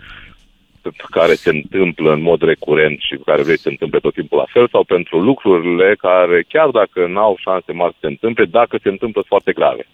care 1.11 1.35
se 1.35 1.51
întâmplă 1.51 2.13
în 2.13 2.23
mod 2.23 2.43
recurent 2.43 3.01
și 3.01 3.17
care 3.25 3.43
vrei 3.43 3.57
să 3.57 3.63
se 3.63 3.69
întâmple 3.69 3.99
tot 3.99 4.15
timpul 4.15 4.39
la 4.39 4.45
fel 4.49 4.69
sau 4.69 4.85
pentru 4.85 5.19
lucrurile 5.21 5.95
care, 5.99 6.45
chiar 6.49 6.69
dacă 6.69 7.07
n-au 7.07 7.37
șanse 7.39 7.73
mari 7.73 7.93
să 7.93 7.99
se 8.01 8.07
întâmple, 8.07 8.45
dacă 8.45 8.79
se 8.83 8.89
întâmplă 8.89 9.23
foarte 9.27 9.53
grave. 9.53 9.87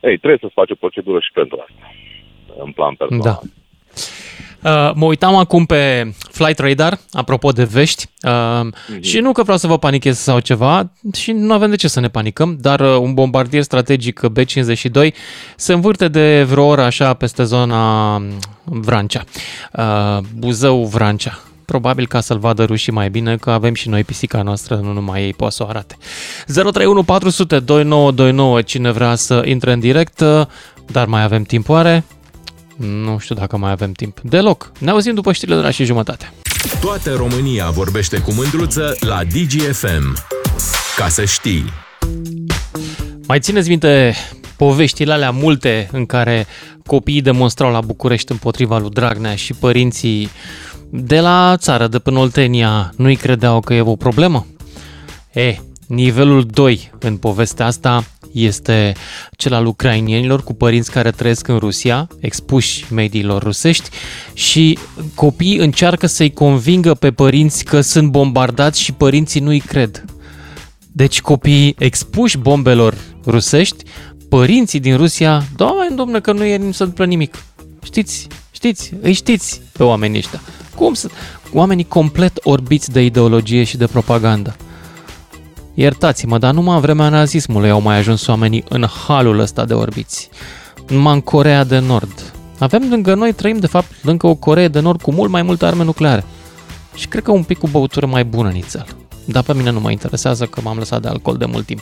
Ei, 0.00 0.16
trebuie 0.16 0.38
să 0.40 0.48
faci 0.54 0.70
o 0.70 0.74
procedură 0.74 1.18
și 1.20 1.32
pentru 1.32 1.56
asta, 1.60 1.92
în 2.64 2.72
plan 2.72 2.94
personal. 2.94 3.22
Da. 3.42 3.63
Uh, 4.64 4.90
mă 4.94 5.04
uitam 5.04 5.34
acum 5.36 5.64
pe 5.64 6.12
Flight 6.30 6.58
Radar, 6.58 6.98
apropo 7.12 7.50
de 7.50 7.64
vești, 7.64 8.06
uh, 8.22 8.30
mm-hmm. 8.30 9.00
și 9.00 9.18
nu 9.18 9.32
că 9.32 9.42
vreau 9.42 9.58
să 9.58 9.66
vă 9.66 9.78
panichez 9.78 10.18
sau 10.18 10.38
ceva, 10.38 10.92
și 11.12 11.32
nu 11.32 11.52
avem 11.52 11.70
de 11.70 11.76
ce 11.76 11.88
să 11.88 12.00
ne 12.00 12.08
panicăm, 12.08 12.56
dar 12.60 12.80
uh, 12.80 12.96
un 13.00 13.14
bombardier 13.14 13.62
strategic 13.62 14.20
B-52 14.20 15.12
se 15.56 15.72
învârte 15.72 16.08
de 16.08 16.42
vreo 16.42 16.64
oră 16.64 16.82
așa 16.82 17.14
peste 17.14 17.42
zona 17.42 18.14
um, 18.14 18.24
Vrancea, 18.64 19.24
uh, 19.72 20.18
Buzău-Vrancea. 20.36 21.40
probabil 21.64 22.06
ca 22.06 22.20
să-l 22.20 22.38
vadă 22.38 22.64
rușii 22.64 22.92
mai 22.92 23.10
bine, 23.10 23.36
că 23.36 23.50
avem 23.50 23.74
și 23.74 23.88
noi 23.88 24.04
pisica 24.04 24.42
noastră, 24.42 24.76
nu 24.82 24.92
numai 24.92 25.22
ei 25.22 25.32
poate 25.32 25.54
să 25.54 25.62
o 25.62 25.68
arate. 25.68 25.96
031 26.46 27.02
400 27.02 27.58
2929, 27.58 28.62
cine 28.62 28.90
vrea 28.90 29.14
să 29.14 29.42
intre 29.44 29.72
în 29.72 29.80
direct, 29.80 30.22
dar 30.86 31.06
mai 31.06 31.22
avem 31.22 31.42
timp 31.42 31.68
oare? 31.68 32.04
Nu 32.76 33.18
știu 33.18 33.34
dacă 33.34 33.56
mai 33.56 33.70
avem 33.70 33.92
timp. 33.92 34.20
Deloc. 34.20 34.72
Ne 34.78 34.90
auzim 34.90 35.14
după 35.14 35.32
știrile 35.32 35.56
de 35.56 35.62
la 35.62 35.70
și 35.70 35.84
jumătate. 35.84 36.32
Toată 36.80 37.14
România 37.14 37.70
vorbește 37.70 38.18
cu 38.18 38.32
mândruță 38.32 38.96
la 39.00 39.20
DGFM. 39.24 40.16
Ca 40.96 41.08
să 41.08 41.24
știi. 41.24 41.64
Mai 43.26 43.40
țineți 43.40 43.68
minte 43.68 44.14
poveștile 44.56 45.12
alea 45.12 45.30
multe 45.30 45.88
în 45.92 46.06
care 46.06 46.46
copiii 46.86 47.22
demonstrau 47.22 47.70
la 47.70 47.80
București 47.80 48.32
împotriva 48.32 48.78
lui 48.78 48.90
Dragnea 48.90 49.34
și 49.34 49.52
părinții 49.52 50.28
de 50.90 51.20
la 51.20 51.56
țară, 51.56 51.86
de 51.86 51.98
până 51.98 52.18
Oltenia, 52.18 52.92
nu-i 52.96 53.16
credeau 53.16 53.60
că 53.60 53.74
e 53.74 53.80
o 53.80 53.96
problemă? 53.96 54.46
E, 55.32 55.56
nivelul 55.86 56.46
2 56.46 56.92
în 56.98 57.16
povestea 57.16 57.66
asta 57.66 58.04
este 58.34 58.92
cel 59.36 59.52
al 59.52 59.66
ucrainienilor 59.66 60.44
cu 60.44 60.54
părinți 60.54 60.90
care 60.90 61.10
trăiesc 61.10 61.48
în 61.48 61.58
Rusia, 61.58 62.08
expuși 62.20 62.84
mediilor 62.92 63.42
rusești 63.42 63.88
și 64.32 64.78
copiii 65.14 65.58
încearcă 65.58 66.06
să-i 66.06 66.32
convingă 66.32 66.94
pe 66.94 67.10
părinți 67.10 67.64
că 67.64 67.80
sunt 67.80 68.10
bombardați 68.10 68.80
și 68.80 68.92
părinții 68.92 69.40
nu-i 69.40 69.60
cred. 69.60 70.04
Deci 70.92 71.20
copiii 71.20 71.74
expuși 71.78 72.38
bombelor 72.38 72.94
rusești, 73.26 73.84
părinții 74.28 74.80
din 74.80 74.96
Rusia, 74.96 75.44
doamne, 75.56 75.94
domnule, 75.94 76.20
că 76.20 76.32
nu 76.32 76.44
e, 76.44 76.56
nu 76.56 76.72
se 76.72 76.82
întâmplă 76.82 77.04
nimic. 77.04 77.44
Știți, 77.82 78.26
știți, 78.50 78.92
îi 79.00 79.12
știți 79.12 79.60
pe 79.72 79.82
oamenii 79.82 80.18
ăștia. 80.18 80.40
Cum 80.74 80.94
sunt 80.94 81.12
oamenii 81.52 81.84
complet 81.84 82.38
orbiți 82.42 82.90
de 82.90 83.04
ideologie 83.04 83.64
și 83.64 83.76
de 83.76 83.86
propagandă. 83.86 84.56
Iertați-mă, 85.74 86.38
dar 86.38 86.54
numai 86.54 86.74
în 86.74 86.80
vremea 86.80 87.08
nazismului 87.08 87.70
au 87.70 87.80
mai 87.80 87.96
ajuns 87.96 88.26
oamenii 88.26 88.64
în 88.68 88.84
halul 89.06 89.38
ăsta 89.38 89.64
de 89.64 89.74
orbiți. 89.74 90.30
Numai 90.88 91.14
în 91.14 91.20
Corea 91.20 91.64
de 91.64 91.78
Nord. 91.78 92.32
Avem 92.58 92.82
lângă 92.90 93.14
noi, 93.14 93.32
trăim 93.32 93.58
de 93.58 93.66
fapt 93.66 94.04
lângă 94.04 94.26
o 94.26 94.34
Corea 94.34 94.68
de 94.68 94.80
Nord 94.80 95.02
cu 95.02 95.12
mult 95.12 95.30
mai 95.30 95.42
multe 95.42 95.66
arme 95.66 95.84
nucleare. 95.84 96.24
Și 96.94 97.08
cred 97.08 97.22
că 97.22 97.32
un 97.32 97.42
pic 97.42 97.58
cu 97.58 97.68
băutură 97.72 98.06
mai 98.06 98.24
bună 98.24 98.48
nițel. 98.48 98.86
Dar 99.26 99.42
pe 99.42 99.54
mine 99.54 99.70
nu 99.70 99.80
mă 99.80 99.90
interesează 99.90 100.44
că 100.44 100.60
m-am 100.64 100.78
lăsat 100.78 101.02
de 101.02 101.08
alcool 101.08 101.36
de 101.36 101.44
mult 101.44 101.66
timp. 101.66 101.80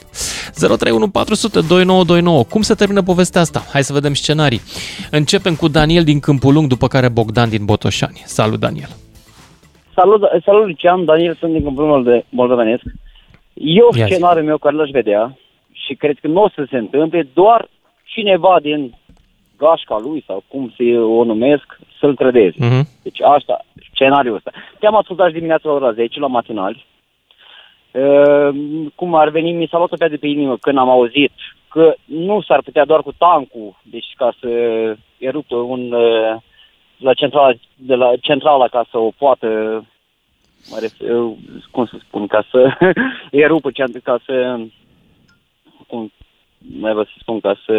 031 0.55 1.09
400 1.09 1.61
2929. 1.61 2.45
Cum 2.45 2.63
se 2.63 2.75
termină 2.75 3.03
povestea 3.03 3.41
asta? 3.41 3.63
Hai 3.73 3.85
să 3.85 3.93
vedem 3.93 4.15
scenarii. 4.15 4.61
Începem 5.11 5.55
cu 5.55 5.69
Daniel 5.69 6.05
din 6.05 6.21
Câmpul 6.21 6.53
Lung, 6.53 6.69
după 6.69 6.87
care 6.87 7.09
Bogdan 7.09 7.49
din 7.49 7.65
Botoșani. 7.65 8.23
Salut, 8.25 8.61
Daniel! 8.61 8.89
Salut, 9.95 10.21
salut 10.45 10.67
Lucian, 10.67 11.05
Daniel, 11.05 11.37
sunt 11.41 11.53
din 11.53 11.63
Câmpul 11.63 11.87
Lung 11.87 12.05
de 12.05 12.25
Moldovenesc. 12.29 12.83
Eu 13.55 13.89
Ia 13.95 14.07
zi. 14.07 14.13
scenariul 14.13 14.45
meu 14.45 14.59
care 14.59 14.77
l-aș 14.77 14.91
vedea 14.91 15.37
și 15.73 15.95
cred 15.95 16.19
că 16.21 16.29
nu 16.29 16.43
o 16.43 16.49
să 16.49 16.67
se 16.71 16.77
întâmple, 16.77 17.29
doar 17.35 17.69
cineva 18.05 18.59
din 18.63 18.95
gașca 19.57 19.99
lui 19.99 20.25
sau 20.27 20.45
cum 20.49 20.73
se 20.77 20.99
o 20.99 21.25
numesc, 21.25 21.79
să-l 22.01 22.15
trădeze. 22.15 22.57
Mhm. 22.59 22.89
Deci 23.03 23.21
asta, 23.21 23.65
scenariul 23.95 24.35
ăsta. 24.35 24.51
Te-am 24.79 24.97
ascultat 24.97 25.27
și 25.27 25.35
dimineața 25.35 25.69
la 25.69 25.75
ora 25.75 25.93
10 25.93 26.21
la 26.21 26.27
matinali. 26.27 26.87
Uh, 27.91 28.49
cum 28.95 29.15
ar 29.15 29.29
veni, 29.29 29.53
mi 29.53 29.69
s-a 29.71 29.77
luat 29.77 29.93
o 29.93 29.97
piatră 29.97 30.15
de 30.15 30.21
pe 30.21 30.27
inimă 30.27 30.57
când 30.57 30.79
am 30.79 30.89
auzit 30.89 31.33
că 31.69 31.95
nu 32.05 32.41
s-ar 32.41 32.61
putea 32.63 32.85
doar 32.85 33.03
cu 33.03 33.13
tancul, 33.13 33.81
deci 33.83 34.07
ca 34.17 34.35
să 34.41 34.49
eruptă 35.19 35.55
un, 35.57 35.93
uh, 35.93 36.37
la 36.97 37.15
centrala, 37.15 37.53
de 37.77 37.95
la 37.95 38.13
centrala 38.21 38.69
ca 38.69 38.85
să 38.91 38.99
o 38.99 39.11
poată 39.19 39.49
mă 40.71 40.79
refer, 40.81 41.09
eu, 41.09 41.39
cum 41.71 41.87
să 41.87 41.97
spun, 42.07 42.27
ca 42.27 42.45
să 42.51 42.79
erupă, 43.47 43.71
cent- 43.71 44.03
ca 44.03 44.21
să 44.27 44.59
cum 45.87 46.13
mai 46.81 46.93
vă 46.93 47.03
să 47.03 47.13
spun, 47.19 47.41
ca 47.41 47.55
să 47.67 47.75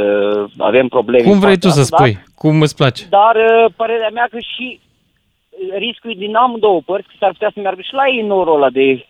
avem 0.58 0.88
probleme. 0.88 1.24
Cum 1.24 1.32
în 1.32 1.40
vrei 1.40 1.58
tu 1.58 1.68
partea 1.68 1.84
să 1.84 1.94
asta, 1.94 1.98
spui? 1.98 2.24
Cum 2.36 2.62
îți 2.62 2.76
place? 2.76 3.06
Dar 3.10 3.36
uh, 3.36 3.74
părerea 3.76 4.10
mea 4.14 4.28
că 4.32 4.38
și 4.40 4.80
uh, 4.80 5.78
riscul 5.78 6.12
e 6.12 6.26
din 6.26 6.36
amândouă 6.36 6.82
părți, 6.86 7.08
că 7.08 7.14
s-ar 7.20 7.32
putea 7.32 7.52
să 7.54 7.60
meargă 7.60 7.82
și 7.82 7.94
la 7.94 8.08
ei 8.08 8.22
norul 8.22 8.56
ăla 8.56 8.70
de, 8.70 9.06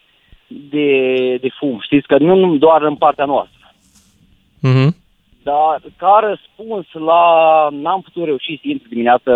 de, 0.48 0.88
de 1.42 1.50
fum, 1.60 1.80
știți, 1.82 2.08
că 2.08 2.18
nu 2.18 2.36
nu 2.36 2.56
doar 2.58 2.82
în 2.82 2.96
partea 2.96 3.26
noastră. 3.26 3.74
Mhm. 4.62 4.96
Dar 5.44 5.82
ca 5.98 6.20
răspuns 6.30 6.86
la... 6.92 7.22
N-am 7.72 8.02
putut 8.02 8.26
reuși 8.26 8.60
să 8.62 8.68
intru 8.68 8.88
dimineață 8.88 9.32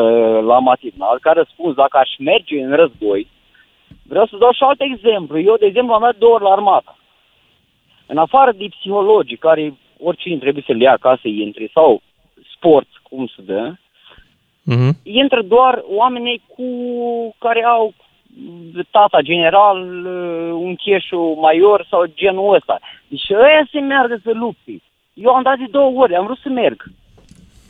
la 0.45 0.59
matinal, 0.59 1.17
ca 1.21 1.31
răspuns 1.31 1.75
dacă 1.75 1.97
aș 1.97 2.09
merge 2.19 2.63
în 2.63 2.75
război, 2.75 3.27
vreau 4.03 4.25
să 4.25 4.37
dau 4.37 4.51
și 4.51 4.63
alt 4.63 4.81
exemplu. 4.81 5.39
Eu, 5.39 5.55
de 5.59 5.65
exemplu, 5.65 5.93
am 5.93 6.01
mers 6.01 6.17
două 6.17 6.33
ori 6.33 6.43
la 6.43 6.49
armată. 6.49 6.97
În 8.05 8.17
afară 8.17 8.51
de 8.51 8.67
psihologii, 8.79 9.37
care 9.37 9.73
oricine 9.99 10.37
trebuie 10.37 10.63
să 10.65 10.73
le 10.73 10.83
ia 10.83 10.97
ca 10.97 11.17
să 11.21 11.27
intre, 11.27 11.69
sau 11.73 12.01
sport, 12.53 12.87
cum 13.03 13.27
se 13.35 13.41
dă, 13.41 13.73
Mhm. 14.63 14.97
intră 15.03 15.41
doar 15.41 15.83
oamenii 15.85 16.41
cu 16.47 16.65
care 17.37 17.63
au 17.63 17.93
tata 18.91 19.21
general, 19.21 19.77
un 20.53 20.75
cheșu 20.75 21.37
major 21.41 21.85
sau 21.89 22.05
genul 22.15 22.53
ăsta. 22.55 22.79
Deci 23.07 23.29
ăia 23.29 23.67
se 23.71 23.79
meargă 23.79 24.19
să 24.23 24.31
lupte. 24.33 24.81
Eu 25.13 25.33
am 25.33 25.43
dat 25.43 25.57
de 25.57 25.65
două 25.71 26.01
ori, 26.01 26.15
am 26.15 26.25
vrut 26.25 26.37
să 26.37 26.49
merg. 26.49 26.83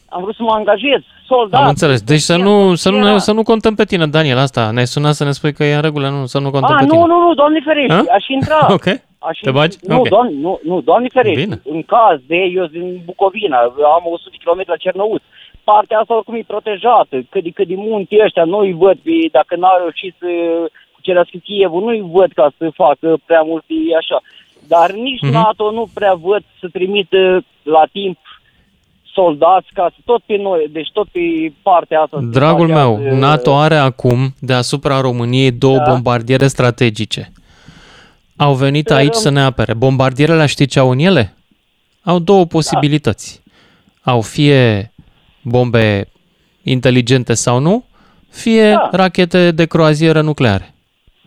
Am 0.10 0.22
vrut 0.22 0.36
să 0.36 0.42
mă 0.44 0.52
angajez, 0.52 1.02
soldat. 1.28 1.62
Am 1.62 1.68
înțeles. 1.68 2.02
Deci 2.02 2.20
să 2.20 2.36
nu, 2.38 2.76
să, 2.76 2.90
nu, 2.90 2.98
Era- 2.98 3.12
ne- 3.12 3.18
să 3.18 3.32
nu 3.32 3.44
contăm 3.44 3.76
pe 3.76 3.84
tine, 3.86 4.08
Daniel, 4.08 4.38
asta. 4.38 4.72
Ne-ai 4.72 4.88
sunat 4.88 5.14
să 5.14 5.24
ne 5.24 5.32
spui 5.32 5.54
că 5.54 5.64
e 5.64 5.76
în 5.76 5.82
regulă, 5.82 6.10
nu, 6.10 6.26
să 6.26 6.40
nu 6.40 6.50
contăm 6.52 6.74
A, 6.76 6.78
pe 6.78 6.84
nu, 6.86 6.90
tine. 6.92 7.04
nu, 7.06 7.18
nu, 7.28 7.34
doamne 7.34 7.60
ferește, 7.64 7.94
A? 7.94 8.04
aș 8.14 8.28
intra. 8.28 8.68
Ok. 8.78 8.86
Aș 9.20 9.38
Te 9.42 9.52
bagi? 9.52 9.78
Nu, 9.82 9.98
Ok. 10.00 10.08
doamne, 10.10 10.34
nu, 10.40 10.60
nu, 10.64 10.82
doamne 10.82 11.08
ferește. 11.12 11.42
Bine. 11.44 11.62
În 11.66 11.84
caz 11.84 12.20
de, 12.28 12.36
eu 12.36 12.62
sunt 12.68 12.72
din 12.72 13.02
Bucovina, 13.06 13.58
am 13.96 14.04
100 14.12 14.36
km 14.44 14.62
la 14.66 14.76
Cernăuț. 14.76 15.22
Partea 15.64 16.00
asta 16.00 16.16
oricum 16.16 16.36
e 16.36 16.44
protejată. 16.48 17.16
Cât 17.30 17.44
de, 17.44 17.50
cât 17.50 17.68
de 17.68 17.74
munti 17.78 18.18
ăștia, 18.24 18.44
nu-i 18.44 18.74
văd, 18.74 18.98
pe, 19.04 19.12
dacă 19.32 19.56
n-au 19.56 19.78
reușit 19.78 20.16
să 20.20 20.28
cucerească 20.96 21.38
Chievul, 21.44 21.84
nu-i 21.84 22.10
văd 22.12 22.32
ca 22.36 22.52
să 22.58 22.70
facă 22.74 23.18
prea 23.26 23.42
multe 23.42 23.74
așa. 23.98 24.22
Dar 24.68 24.92
nici 24.92 25.22
Mhm. 25.22 25.32
NATO 25.32 25.72
nu 25.72 25.88
prea 25.94 26.14
văd 26.14 26.44
să 26.60 26.68
trimită 26.72 27.44
la 27.64 27.84
timp 27.92 28.18
soldați 29.22 29.68
ca 29.74 29.90
să 29.96 30.00
tot 30.06 30.22
pe 30.26 30.38
noi, 30.38 30.68
deci 30.72 30.90
tot 30.94 31.08
pe 31.12 31.20
partea 31.62 32.02
asta. 32.02 32.18
se 32.20 32.26
Dragul 32.40 32.68
meu, 32.68 32.94
bazează- 32.96 33.18
NATO 33.18 33.56
are 33.56 33.76
acum 33.76 34.20
deasupra 34.40 35.02
României 35.02 35.52
două 35.52 35.78
Da. 35.78 35.84
bombardiere 35.92 36.48
strategice. 36.48 37.32
Au 38.38 38.54
venit 38.54 38.86
Sperăm. 38.86 39.02
aici 39.04 39.14
să 39.14 39.30
ne 39.30 39.42
apere. 39.42 39.74
Bombardierele, 39.74 40.46
știți 40.46 40.72
ce 40.72 40.80
au 40.80 40.90
în 40.90 41.00
ele? 41.00 41.34
Au 42.04 42.20
două 42.20 42.46
posibilități. 42.46 43.44
Au 44.04 44.22
fie 44.22 44.92
bombe 45.42 46.08
inteligente 46.64 47.34
sau 47.34 47.60
nu, 47.60 47.86
fie 48.30 48.72
Da. 48.72 48.90
rachete 48.92 49.52
de 49.52 49.66
croazieră 49.66 50.22
nucleare. 50.22 50.74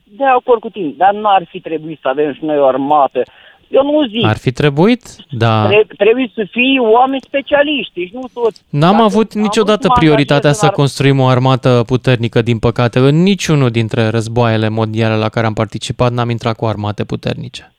De 0.05 0.25
acord 0.39 0.61
cu 0.61 0.69
tine, 0.69 0.93
dar 0.97 1.13
n-ar 1.15 1.47
fi 1.51 1.61
trebuit 1.61 1.99
să 2.03 2.09
avem 2.09 2.33
și 2.35 2.45
noi 2.45 2.59
o 2.59 2.67
armată. 2.67 3.23
Eu 3.71 3.83
nu 3.85 4.07
zic. 4.07 4.25
Ar 4.25 4.37
fi 4.37 4.53
trebuit, 4.53 5.03
da. 5.31 5.67
Tre- 5.67 5.87
trebuie 5.97 6.31
să 6.35 6.47
fii 6.51 6.79
oameni 6.79 7.23
specialiști, 7.27 7.93
deci 7.95 8.11
nu 8.13 8.25
toți. 8.35 8.63
N-am 8.71 8.91
Dacă 8.93 9.03
avut 9.03 9.33
am 9.35 9.41
niciodată 9.41 9.71
vrut 9.81 9.83
să 9.83 9.89
mă 9.89 9.95
prioritatea 9.99 10.35
angajez 10.37 10.57
să 10.59 10.65
în 10.65 10.69
ar- 10.71 10.75
construim 10.77 11.21
o 11.21 11.27
armată 11.27 11.83
puternică, 11.87 12.43
din 12.43 12.59
păcate. 12.59 12.99
În 12.99 13.23
niciunul 13.23 13.71
dintre 13.71 14.09
războaiele 14.09 14.69
mondiale 14.69 15.15
la 15.15 15.29
care 15.29 15.47
am 15.47 15.53
participat 15.53 16.13
n-am 16.13 16.31
intrat 16.31 16.57
cu 16.57 16.67
armate 16.67 17.05
puternice. 17.05 17.73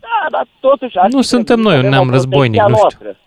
Da, 0.00 0.26
dar 0.30 0.46
totuși 0.60 0.96
ar 0.98 1.08
Nu 1.10 1.20
fi 1.20 1.26
suntem 1.26 1.56
trebuit 1.56 1.66
noi 1.66 1.74
să 1.74 1.86
un 1.86 1.86
avem 1.86 1.98
neam 1.98 2.08
o 2.08 2.16
războinic, 2.16 2.60
protecție 2.60 2.62
a 2.62 2.84
nu 2.84 2.88
știu. 2.90 3.06
noastră. 3.06 3.24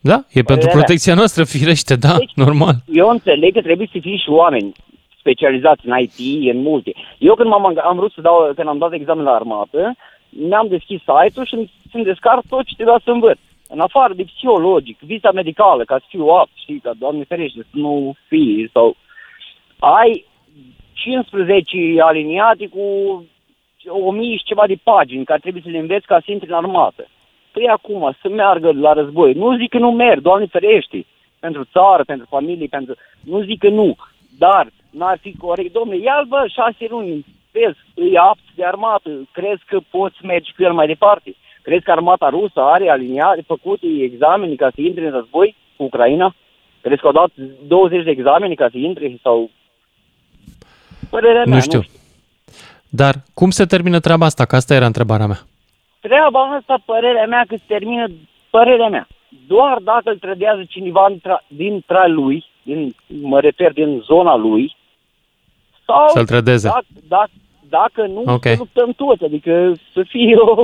Da? 0.00 0.24
E 0.38 0.42
pentru 0.42 0.66
mea. 0.66 0.74
protecția 0.76 1.14
noastră, 1.14 1.44
firește, 1.44 1.96
da, 1.96 2.14
Deci- 2.18 2.32
normal. 2.34 2.74
Eu 2.92 3.08
înțeleg 3.08 3.52
că 3.52 3.60
trebuie 3.62 3.88
să 3.92 3.98
fii 4.00 4.20
și 4.24 4.30
oameni 4.30 4.72
specializați 5.18 5.86
în 5.86 5.98
IT, 5.98 6.18
în 6.54 6.60
multe. 6.62 6.92
Eu 7.18 7.34
când 7.34 7.48
m-am, 7.48 7.66
anga- 7.72 7.84
am 7.90 7.96
vrut 7.96 8.12
să 8.12 8.20
dau, 8.20 8.52
când 8.56 8.68
am 8.68 8.78
dat 8.78 8.92
examen 8.92 9.24
la 9.24 9.30
armată, 9.30 9.96
mi-am 10.30 10.66
deschis 10.68 11.00
site-ul 11.00 11.46
și 11.46 11.54
îmi- 11.54 11.70
îmi 11.92 12.04
descarc 12.04 12.42
tot 12.48 12.64
ce 12.64 12.74
trebuia 12.74 13.00
să 13.04 13.10
învăț. 13.10 13.38
În 13.68 13.80
afară 13.80 14.14
de 14.14 14.22
psihologic, 14.22 14.98
visa 14.98 15.30
medicală, 15.30 15.84
ca 15.84 15.98
să 15.98 16.04
fiu 16.08 16.26
apt, 16.26 16.50
știi, 16.54 16.80
ca 16.80 16.92
doamne 16.98 17.24
ferește, 17.24 17.60
să 17.60 17.78
nu 17.78 18.14
fii, 18.28 18.70
sau 18.72 18.96
ai 19.78 20.24
15 20.92 22.00
aliniate 22.00 22.66
cu 22.66 22.84
1000 23.88 24.36
și 24.36 24.44
ceva 24.44 24.66
de 24.66 24.78
pagini 24.82 25.24
care 25.24 25.40
trebuie 25.40 25.62
să 25.62 25.70
le 25.70 25.78
înveți 25.78 26.06
ca 26.06 26.20
să 26.24 26.32
intri 26.32 26.48
în 26.48 26.54
armată. 26.54 27.06
Păi 27.52 27.68
acum, 27.68 28.16
să 28.20 28.28
meargă 28.28 28.72
la 28.72 28.92
război. 28.92 29.32
Nu 29.32 29.56
zic 29.56 29.68
că 29.68 29.78
nu 29.78 29.90
merg, 29.90 30.20
doamne 30.20 30.46
ferește, 30.46 31.06
pentru 31.38 31.64
țară, 31.64 32.04
pentru 32.04 32.26
familie, 32.30 32.66
pentru... 32.66 32.94
Nu 33.20 33.42
zic 33.42 33.58
că 33.58 33.68
nu, 33.68 33.96
dar 34.38 34.70
n-ar 34.90 35.18
fi 35.18 35.36
corect. 35.36 35.72
Domnule, 35.72 36.00
ia 36.00 36.24
bă, 36.28 36.46
șase 36.48 36.86
luni, 36.88 37.24
vezi, 37.52 37.78
îi 37.94 38.16
apt 38.16 38.46
de 38.54 38.64
armată, 38.64 39.10
crezi 39.32 39.62
că 39.66 39.78
poți 39.90 40.24
merge 40.24 40.50
cu 40.56 40.62
el 40.62 40.72
mai 40.72 40.86
departe? 40.86 41.34
Crezi 41.62 41.84
că 41.84 41.90
armata 41.90 42.28
rusă 42.28 42.60
are 42.60 42.90
aliniate, 42.90 43.42
făcute 43.46 43.86
examene 43.86 44.54
ca 44.54 44.70
să 44.74 44.80
intre 44.80 45.06
în 45.06 45.12
război 45.12 45.56
cu 45.76 45.82
Ucraina? 45.82 46.34
Crezi 46.80 47.00
că 47.00 47.06
au 47.06 47.12
dat 47.12 47.30
20 47.66 48.04
de 48.04 48.10
examene 48.10 48.54
ca 48.54 48.68
să 48.70 48.78
intre 48.78 49.18
sau 49.22 49.50
Părerea 51.10 51.44
mea, 51.44 51.54
Nu 51.54 51.60
știu. 51.60 51.82
Dar 52.88 53.14
cum 53.34 53.50
se 53.50 53.64
termină 53.64 54.00
treaba 54.00 54.26
asta? 54.26 54.44
Că 54.44 54.56
asta 54.56 54.74
era 54.74 54.86
întrebarea 54.86 55.26
mea. 55.26 55.40
Treaba 56.00 56.40
asta, 56.58 56.82
părerea 56.84 57.26
mea, 57.26 57.44
că 57.48 57.56
se 57.56 57.62
termină, 57.66 58.06
părerea 58.50 58.88
mea, 58.88 59.06
doar 59.46 59.78
dacă 59.82 60.10
îl 60.10 60.18
trădează 60.18 60.64
cineva 60.68 61.06
dintre, 61.08 61.44
dintre 61.46 62.08
lui, 62.08 62.44
din, 62.62 62.94
mă 63.06 63.40
refer 63.40 63.72
din 63.72 64.00
zona 64.04 64.36
lui, 64.36 64.76
sau 65.90 66.08
Să-l 66.08 66.26
trădeze. 66.26 66.68
Dacă, 66.68 66.86
dacă, 67.08 67.30
dacă 67.68 68.06
nu, 68.06 68.22
Ok. 68.34 68.42
să 68.42 68.54
luptăm 68.58 68.90
toți, 68.96 69.24
adică 69.24 69.72
să 69.92 70.02
fie 70.08 70.36
o, 70.36 70.62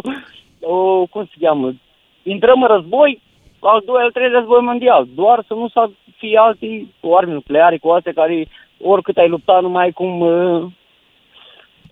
o 0.61 1.07
cum 1.07 1.25
se 1.25 1.35
cheamă, 1.41 1.75
intrăm 2.23 2.63
în 2.63 2.69
război, 2.69 3.21
al 3.61 3.83
doilea, 3.85 4.05
al 4.05 4.11
treilea 4.11 4.39
război 4.39 4.61
mondial, 4.61 5.07
doar 5.15 5.45
să 5.47 5.55
nu 5.55 5.69
să 5.69 5.91
fie 6.17 6.39
alții 6.39 6.95
cu 7.01 7.15
arme 7.15 7.33
nucleare, 7.33 7.79
cu 7.79 7.89
astea 7.89 8.13
care 8.13 8.49
oricât 8.83 9.17
ai 9.17 9.29
luptat 9.29 9.63
numai 9.63 9.91
cum, 9.93 10.21
uh, 10.21 10.63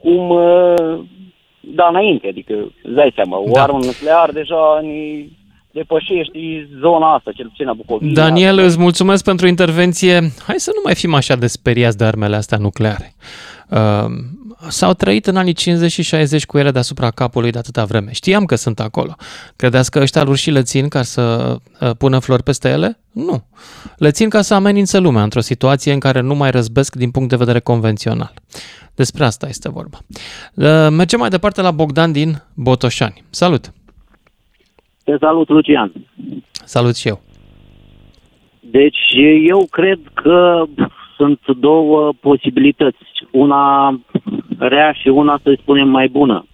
cum 0.01 0.29
uh, 0.31 0.99
da 1.61 1.87
înainte, 1.89 2.29
adică 2.29 2.55
îți 2.83 2.95
dai 2.95 3.13
seama, 3.15 3.39
o 3.39 3.45
Da. 3.53 3.63
armă 3.63 3.79
nucleară 3.79 4.33
deja 4.33 4.79
ne 4.83 5.25
depășești 5.75 6.67
zona 6.81 7.15
asta, 7.15 7.33
cel 7.33 7.49
puțin 7.49 7.69
a 7.69 7.73
Bucovinei. 7.73 8.15
Daniel, 8.15 8.59
îți 8.59 8.79
mulțumesc 8.79 9.25
pentru 9.25 9.47
intervenție. 9.47 10.33
Hai 10.47 10.55
să 10.59 10.71
nu 10.75 10.81
mai 10.85 10.95
fim 10.95 11.15
așa 11.15 11.37
de 11.37 11.47
speriați 11.47 11.97
de 11.97 12.05
armele 12.05 12.37
astea 12.37 12.59
nucleare. 12.59 13.15
Uh, 13.69 14.05
s-au 14.69 14.93
trăit 14.93 15.27
în 15.27 15.37
anii 15.37 15.53
50 15.53 15.93
și 15.93 16.03
60 16.03 16.47
cu 16.47 16.59
ele 16.59 16.71
deasupra 16.71 17.11
capului 17.11 17.51
de 17.51 17.59
atâta 17.59 17.85
vreme. 17.85 18.13
Știam 18.13 18.45
că 18.45 18.55
sunt 18.55 18.81
acolo. 18.81 19.15
Credeți 19.57 19.91
că 19.91 19.99
ăștia 20.01 20.23
rușii 20.23 20.53
le 20.53 20.63
țin 20.63 20.89
ca 20.89 21.03
să 21.03 21.57
uh, 21.81 21.91
pună 21.99 22.19
flori 22.19 22.43
peste 22.43 22.69
ele? 22.69 22.99
Nu. 23.13 23.45
Le 23.97 24.11
țin 24.11 24.29
ca 24.29 24.43
să 24.43 24.55
amenințe 24.55 24.99
lumea 24.99 25.23
într-o 25.23 25.41
situație 25.41 25.93
în 25.93 25.99
care 25.99 26.21
nu 26.21 26.35
mai 26.35 26.51
răzbesc 26.51 26.97
din 26.97 27.11
punct 27.11 27.29
de 27.29 27.37
vedere 27.37 27.61
convențional. 27.61 28.33
Despre 28.95 29.25
asta 29.25 29.49
este 29.49 29.69
vorba. 29.69 29.99
Uh, 30.55 30.89
mergem 30.91 31.19
mai 31.19 31.29
departe 31.29 31.61
la 31.61 31.71
Bogdan 31.71 32.13
din 32.13 32.43
Botoșani. 32.55 33.25
Salut! 33.31 33.73
Te 35.05 35.17
salut, 35.21 35.49
Lucian. 35.49 35.93
Salut 36.53 36.97
și 36.97 37.09
eu! 37.09 37.21
Deci 38.61 39.15
eu 39.47 39.67
cred 39.71 39.99
că 40.15 40.65
sunt 41.17 41.41
două 41.57 42.13
posibilități. 42.21 42.99
Una 43.31 44.01
rea 44.59 44.93
și 44.93 45.09
una, 45.09 45.41
să 45.43 45.57
spunem, 45.61 45.89
mai 45.89 46.09
bună. 46.09 46.47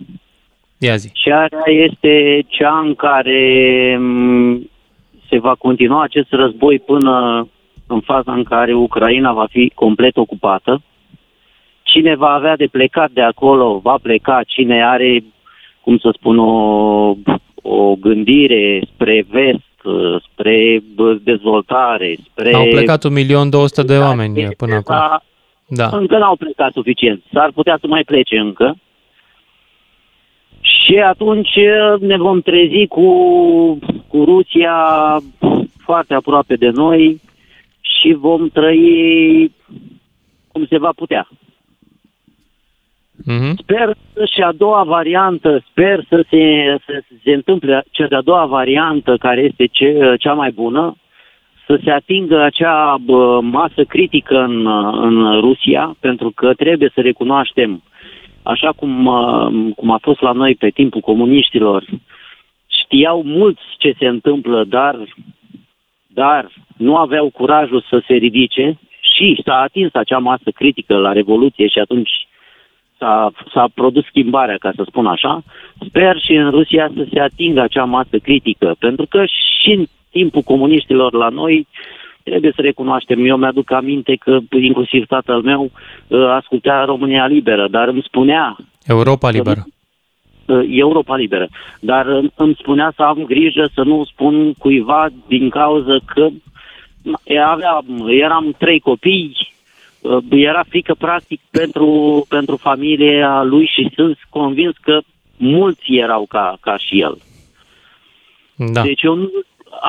Ia 0.78 0.96
zi. 0.96 1.10
Cea 1.12 1.46
rea 1.46 1.74
este 1.74 2.44
cea 2.48 2.78
în 2.78 2.94
care 2.94 3.96
m, 4.00 4.70
se 5.28 5.38
va 5.38 5.54
continua 5.54 6.02
acest 6.02 6.32
război 6.32 6.78
până 6.78 7.46
în 7.86 8.00
faza 8.00 8.32
în 8.32 8.42
care 8.42 8.74
Ucraina 8.74 9.32
va 9.32 9.46
fi 9.50 9.72
complet 9.74 10.16
ocupată. 10.16 10.82
Cine 11.82 12.14
va 12.14 12.28
avea 12.28 12.56
de 12.56 12.66
plecat 12.66 13.10
de 13.10 13.22
acolo 13.22 13.78
va 13.78 13.98
pleca, 14.02 14.40
cine 14.46 14.84
are, 14.84 15.24
cum 15.80 15.98
să 15.98 16.10
spun, 16.12 16.38
o, 16.38 17.14
o 17.62 17.94
gândire 17.94 18.82
spre 18.94 19.26
vest, 19.30 19.68
spre 20.32 20.82
bă, 20.94 21.18
dezvoltare, 21.22 22.16
spre... 22.30 22.54
Au 22.54 22.64
plecat 22.64 23.04
1.200.000 23.08 23.86
de 23.86 23.98
oameni 23.98 24.48
până 24.56 24.74
acum. 24.74 24.94
Da, 24.94 25.22
Da. 25.66 25.96
încă 25.98 26.18
n-au 26.18 26.36
plecat 26.36 26.72
suficient. 26.72 27.22
S-ar 27.32 27.50
putea 27.54 27.78
să 27.80 27.86
mai 27.86 28.02
plece 28.02 28.38
încă. 28.38 28.76
Și 30.60 30.96
atunci 30.96 31.56
ne 32.00 32.16
vom 32.16 32.40
trezi 32.40 32.86
cu, 32.86 33.08
cu 34.08 34.24
Rusia 34.24 34.74
foarte 35.78 36.14
aproape 36.14 36.54
de 36.54 36.68
noi 36.68 37.20
și 37.80 38.12
vom 38.12 38.48
trăi 38.48 39.52
cum 40.52 40.66
se 40.66 40.78
va 40.78 40.90
putea. 40.96 41.28
Mhm. 43.24 43.56
Sper 43.56 43.96
și 44.32 44.40
a 44.40 44.52
doua 44.52 44.82
variantă, 44.82 45.64
sper 45.70 46.04
să 46.08 46.24
se, 46.30 46.76
să 46.86 47.02
se 47.24 47.32
întâmple 47.32 47.84
cea 47.90 48.06
de-a 48.06 48.20
doua 48.20 48.46
variantă, 48.46 49.16
care 49.16 49.40
este 49.40 49.66
ce, 49.66 50.14
cea 50.18 50.32
mai 50.32 50.50
bună, 50.50 50.96
să 51.66 51.80
se 51.84 51.90
atingă 51.90 52.40
acea 52.40 52.96
bă, 53.00 53.40
masă 53.42 53.84
critică 53.84 54.38
în, 54.38 54.66
în 55.06 55.40
Rusia, 55.40 55.96
pentru 56.00 56.30
că 56.30 56.54
trebuie 56.54 56.90
să 56.94 57.00
recunoaștem, 57.00 57.82
așa 58.42 58.72
cum, 58.72 59.06
uh, 59.06 59.72
cum 59.76 59.90
a 59.90 59.98
fost 60.02 60.20
la 60.20 60.32
noi 60.32 60.54
pe 60.54 60.68
timpul 60.70 61.00
comuniștilor, 61.00 61.84
știau 62.82 63.22
mulți 63.22 63.62
ce 63.78 63.94
se 63.98 64.06
întâmplă, 64.06 64.64
dar, 64.64 64.96
dar 66.06 66.50
nu 66.76 66.96
aveau 66.96 67.30
curajul 67.30 67.84
să 67.88 68.02
se 68.06 68.14
ridice 68.14 68.78
și 69.14 69.42
s-a 69.44 69.60
atins 69.60 69.94
acea 69.94 70.18
masă 70.18 70.50
critică 70.54 70.96
la 70.96 71.12
Revoluție 71.12 71.66
și 71.66 71.78
atunci 71.78 72.10
s-a, 73.00 73.32
s-a 73.52 73.68
produs 73.74 74.04
schimbarea, 74.04 74.56
ca 74.56 74.70
să 74.76 74.82
spun 74.86 75.06
așa. 75.06 75.42
Sper 75.88 76.20
și 76.20 76.32
în 76.34 76.50
Rusia 76.50 76.90
să 76.96 77.06
se 77.12 77.20
atingă 77.20 77.60
acea 77.60 77.84
masă 77.84 78.16
critică, 78.22 78.74
pentru 78.78 79.06
că 79.08 79.24
și 79.24 79.70
în 79.72 79.84
timpul 80.10 80.42
comuniștilor 80.42 81.12
la 81.12 81.28
noi 81.28 81.66
trebuie 82.22 82.52
să 82.54 82.60
recunoaștem. 82.62 83.24
Eu 83.24 83.36
mi-aduc 83.36 83.72
aminte 83.72 84.14
că 84.14 84.38
inclusiv 84.60 85.06
tatăl 85.06 85.40
meu 85.42 85.62
uh, 86.08 86.26
asculta 86.28 86.84
România 86.84 87.26
Liberă, 87.26 87.68
dar 87.68 87.88
îmi 87.88 88.04
spunea 88.06 88.56
Europa 88.86 89.30
liberă. 89.30 89.64
uh, 90.46 90.64
Europa 90.68 91.16
Liberă, 91.16 91.48
dar 91.80 92.06
uh, 92.06 92.30
îmi 92.34 92.56
spunea 92.58 92.92
să 92.96 93.02
am 93.02 93.24
grijă 93.26 93.70
să 93.74 93.82
nu 93.82 94.04
spun 94.04 94.52
cuiva 94.52 95.08
din 95.28 95.48
cauză 95.48 96.00
că 96.14 96.28
na, 97.02 97.50
avea, 97.50 97.80
eram 98.06 98.54
trei 98.58 98.80
copii, 98.80 99.36
uh, 99.36 99.59
era 100.30 100.64
frică 100.68 100.94
practic 100.98 101.40
pentru, 101.50 102.24
pentru 102.28 102.56
familia 102.56 103.42
lui 103.42 103.66
și 103.66 103.90
sunt 103.94 104.18
convins 104.28 104.76
că 104.80 105.00
mulți 105.36 105.92
erau 105.92 106.26
ca, 106.28 106.56
ca 106.60 106.76
și 106.76 107.00
el. 107.00 107.18
Da. 108.56 108.82
Deci 108.82 109.02
eu 109.02 109.14
nu- 109.14 109.30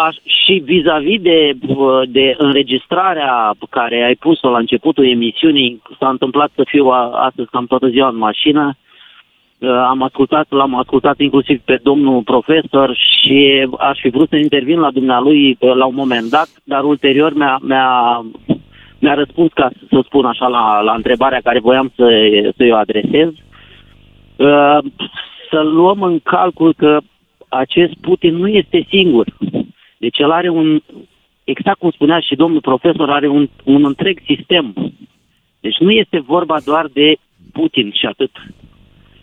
aș, 0.06 0.16
și 0.46 0.54
vis-a-vis 0.54 1.22
de, 1.22 1.52
uh, 1.68 2.02
de 2.10 2.36
înregistrarea 2.38 3.56
pe 3.60 3.66
care 3.70 4.04
ai 4.04 4.16
pus-o 4.16 4.50
la 4.50 4.58
începutul 4.58 5.10
emisiunii, 5.10 5.82
s-a 6.00 6.10
întâmplat 6.10 6.52
să 6.56 6.64
fiu 6.68 6.88
a, 6.88 7.26
astăzi 7.26 7.50
cam 7.50 7.66
toată 7.66 7.88
ziua 7.88 8.08
în 8.08 8.18
mașină, 8.18 8.78
Uh, 9.62 9.70
am 9.70 10.02
ascultat, 10.02 10.46
l-am 10.50 10.76
ascultat 10.76 11.20
inclusiv 11.20 11.62
pe 11.66 11.80
domnul 11.84 12.22
profesor 12.22 12.96
și 12.96 13.68
aș 13.78 14.00
fi 14.00 14.10
vrut 14.10 14.30
să 14.30 14.36
intervin 14.36 14.80
la 14.80 14.92
dumnealui 14.92 15.58
uh, 15.60 15.74
la 15.74 15.86
un 15.86 15.96
moment 15.96 16.30
dat, 16.30 16.50
dar 16.64 16.84
ulterior 16.84 17.34
mi-a, 17.34 17.60
mi-a, 17.62 18.26
mi-a 19.02 19.14
răspuns, 19.14 19.52
ca 19.54 19.70
să 19.90 20.02
spun 20.06 20.26
așa, 20.26 20.48
la, 20.48 20.82
la 20.82 20.94
întrebarea 20.94 21.42
care 21.44 21.60
voiam 21.60 21.92
să, 21.96 22.08
să-i 22.58 22.72
o 22.72 22.76
adresez. 22.76 23.30
Uh, 24.36 24.78
Să 25.50 25.60
luăm 25.62 26.02
în 26.02 26.20
calcul 26.20 26.74
că 26.78 27.00
acest 27.48 27.94
Putin 28.02 28.36
nu 28.36 28.48
este 28.48 28.86
singur. 28.90 29.28
Deci 29.98 30.18
el 30.18 30.32
are 30.32 30.50
un, 30.50 30.82
exact 31.44 31.80
cum 31.80 31.92
spunea 31.92 32.20
și 32.20 32.36
domnul 32.36 32.62
profesor, 32.62 33.10
are 33.10 33.28
un, 33.28 33.50
un 33.64 33.86
întreg 33.86 34.20
sistem. 34.26 34.74
Deci 35.60 35.78
nu 35.80 35.92
este 35.92 36.20
vorba 36.20 36.58
doar 36.66 36.88
de 36.94 37.16
Putin 37.52 37.92
și 37.94 38.06
atât. 38.06 38.32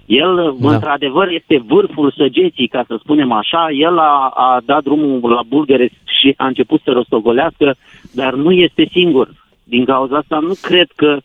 El, 0.07 0.35
Da. 0.35 0.69
da. 0.69 0.75
într-adevăr, 0.75 1.29
este 1.29 1.63
vârful 1.67 2.13
săgeții, 2.17 2.69
ca 2.69 2.85
să 2.87 2.97
spunem 2.99 3.33
așa. 3.33 3.67
El 3.71 3.99
a, 3.99 4.31
a 4.35 4.61
dat 4.65 4.83
drumul 4.83 5.31
la 5.31 5.43
bulgare 5.49 5.91
și 6.21 6.35
a 6.37 6.47
început 6.47 6.81
să 6.85 6.91
rostogolească, 6.91 7.75
dar 8.15 8.35
nu 8.35 8.53
este 8.53 8.89
singur. 8.93 9.29
Din 9.69 9.85
cauza 9.85 10.17
asta 10.17 10.39
nu 10.39 10.55
cred 10.61 10.89
că 10.97 11.21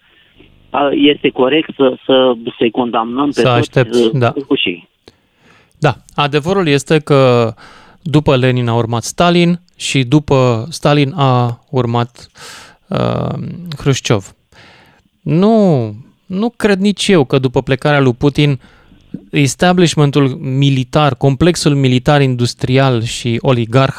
a, 0.70 0.90
este 0.94 1.30
corect 1.30 1.70
să, 1.76 1.98
să 2.06 2.34
să-i 2.58 2.72
condamnăm 2.72 3.26
pe 3.26 3.32
Să 3.32 3.42
toți 3.42 3.58
aștepți, 3.58 4.04
uh, 4.04 4.12
da. 4.14 4.34
rușii. 4.50 4.90
Da, 5.78 5.96
adevărul 6.16 6.68
este 6.68 7.00
că 7.00 7.54
după 8.02 8.36
Lenin 8.36 8.68
a 8.68 8.76
urmat 8.76 9.04
Stalin 9.04 9.60
și 9.76 10.04
după 10.04 10.66
Stalin 10.70 11.14
a 11.16 11.60
urmat 11.70 12.28
uh, 12.88 13.34
Hrușciov. 13.78 14.36
Nu, 15.22 15.86
nu 16.26 16.50
cred 16.50 16.80
nici 16.80 17.08
eu 17.08 17.24
că 17.24 17.40
după 17.40 17.62
plecarea 17.62 18.00
lui 18.00 18.14
Putin 18.14 18.60
establishmentul 19.32 20.28
militar, 20.40 21.16
complexul 21.16 21.76
militar 21.76 22.22
industrial 22.22 23.04
și 23.04 23.38
oligarh 23.42 23.96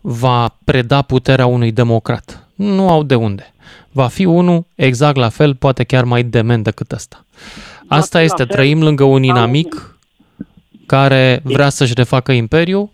va 0.00 0.56
preda 0.64 1.02
puterea 1.02 1.46
unui 1.46 1.72
democrat. 1.72 2.48
Nu 2.54 2.88
au 2.88 3.02
de 3.02 3.14
unde. 3.14 3.54
Va 3.92 4.06
fi 4.06 4.24
unul 4.24 4.66
exact 4.74 5.16
la 5.16 5.28
fel, 5.28 5.54
poate 5.54 5.84
chiar 5.84 6.04
mai 6.04 6.22
dement 6.22 6.64
decât 6.64 6.92
ăsta. 6.92 7.24
Asta 7.86 8.18
la 8.18 8.24
este, 8.24 8.44
fel. 8.44 8.54
trăim 8.54 8.82
lângă 8.82 9.04
un 9.04 9.22
inamic 9.22 9.98
care 10.86 11.40
vrea 11.42 11.68
să-și 11.68 11.94
refacă 11.94 12.32
imperiu, 12.32 12.90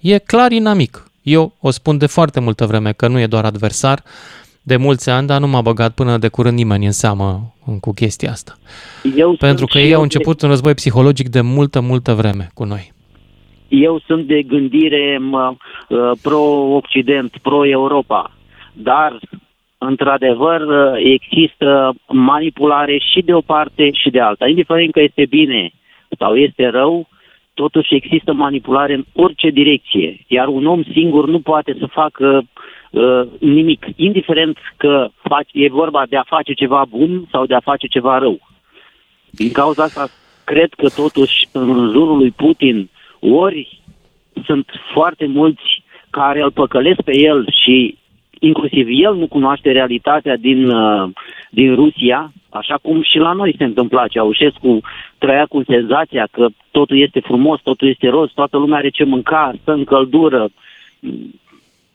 e 0.00 0.18
clar 0.18 0.52
inamic. 0.52 1.10
Eu 1.22 1.52
o 1.60 1.70
spun 1.70 1.98
de 1.98 2.06
foarte 2.06 2.40
multă 2.40 2.66
vreme 2.66 2.92
că 2.92 3.08
nu 3.08 3.18
e 3.18 3.26
doar 3.26 3.44
adversar, 3.44 4.02
de 4.62 4.76
mulți 4.76 5.10
ani, 5.10 5.26
dar 5.26 5.40
nu 5.40 5.46
m-a 5.46 5.60
băgat 5.60 5.94
până 5.94 6.18
de 6.18 6.28
curând 6.28 6.56
nimeni 6.56 6.86
în 6.86 6.92
seamă 6.92 7.54
cu 7.80 7.92
chestia 7.92 8.30
asta. 8.30 8.58
Eu 9.16 9.34
Pentru 9.34 9.56
sunt 9.56 9.70
că 9.70 9.78
și 9.78 9.84
ei 9.84 9.90
eu 9.90 9.96
au 9.96 10.02
început 10.02 10.42
un 10.42 10.48
război 10.48 10.74
psihologic 10.74 11.28
de 11.28 11.40
multă, 11.40 11.80
multă 11.80 12.12
vreme 12.12 12.48
cu 12.54 12.64
noi. 12.64 12.92
eu 13.68 14.00
sunt 14.06 14.26
de 14.26 14.42
gândire 14.42 15.18
mă, 15.20 15.54
uh, 15.88 16.10
pro-Occident, 16.22 17.36
pro-Europa, 17.42 18.32
dar 18.72 19.18
într-adevăr, 19.78 20.62
există 20.96 21.94
manipulare 22.06 22.98
și 22.98 23.22
de 23.22 23.34
o 23.34 23.40
parte 23.40 23.90
și 23.92 24.10
de 24.10 24.20
alta. 24.20 24.48
Indiferent 24.48 24.92
că 24.92 25.00
este 25.00 25.26
bine 25.26 25.70
sau 26.18 26.36
este 26.36 26.66
rău, 26.66 27.08
totuși 27.54 27.94
există 27.94 28.32
manipulare 28.32 28.94
în 28.94 29.04
orice 29.12 29.48
direcție. 29.48 30.24
Iar 30.26 30.46
un 30.46 30.66
om 30.66 30.82
singur 30.92 31.28
nu 31.28 31.40
poate 31.40 31.76
să 31.78 31.86
facă 31.86 32.42
uh, 32.90 33.22
nimic, 33.40 33.86
indiferent 33.96 34.58
că 34.76 35.08
faci, 35.22 35.50
e 35.52 35.68
vorba 35.68 36.02
de 36.08 36.16
a 36.16 36.22
face 36.34 36.52
ceva 36.52 36.84
bun 36.88 37.28
sau 37.30 37.46
de 37.46 37.54
a 37.54 37.60
face 37.70 37.86
ceva 37.86 38.18
rău. 38.18 38.38
Din 39.30 39.52
cauza 39.52 39.82
asta, 39.82 40.08
cred 40.44 40.72
că 40.76 40.88
totuși 40.88 41.48
în 41.52 41.90
jurul 41.92 42.16
lui 42.16 42.30
Putin 42.30 42.90
ori 43.20 43.80
sunt 44.44 44.66
foarte 44.92 45.26
mulți 45.26 45.82
care 46.10 46.42
îl 46.42 46.50
păcălesc 46.50 47.00
pe 47.02 47.16
el 47.18 47.46
și 47.64 47.98
inclusiv 48.40 48.86
el 48.90 49.14
nu 49.14 49.26
cunoaște 49.26 49.72
realitatea 49.72 50.36
din, 50.36 50.68
uh, 50.70 51.10
din 51.50 51.74
Rusia, 51.74 52.32
așa 52.48 52.78
cum 52.82 53.02
și 53.02 53.18
la 53.18 53.32
noi 53.32 53.54
se 53.58 53.64
întâmpla. 53.64 54.08
Ceaușescu 54.08 54.80
trăia 55.18 55.46
cu 55.46 55.62
senzația 55.66 56.28
că 56.30 56.46
totul 56.70 56.98
este 57.00 57.20
frumos, 57.20 57.60
totul 57.60 57.88
este 57.88 58.08
roz, 58.08 58.30
toată 58.34 58.56
lumea 58.56 58.78
are 58.78 58.88
ce 58.88 59.04
mânca, 59.04 59.52
stă 59.60 59.72
în 59.72 59.84
căldură. 59.84 60.48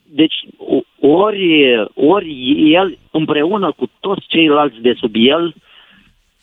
Deci, 0.02 0.34
ori, 1.00 1.74
ori 1.94 2.54
el 2.72 2.98
împreună 3.10 3.72
cu 3.76 3.90
toți 4.00 4.26
ceilalți 4.28 4.80
de 4.80 4.92
sub 4.96 5.12
el 5.14 5.54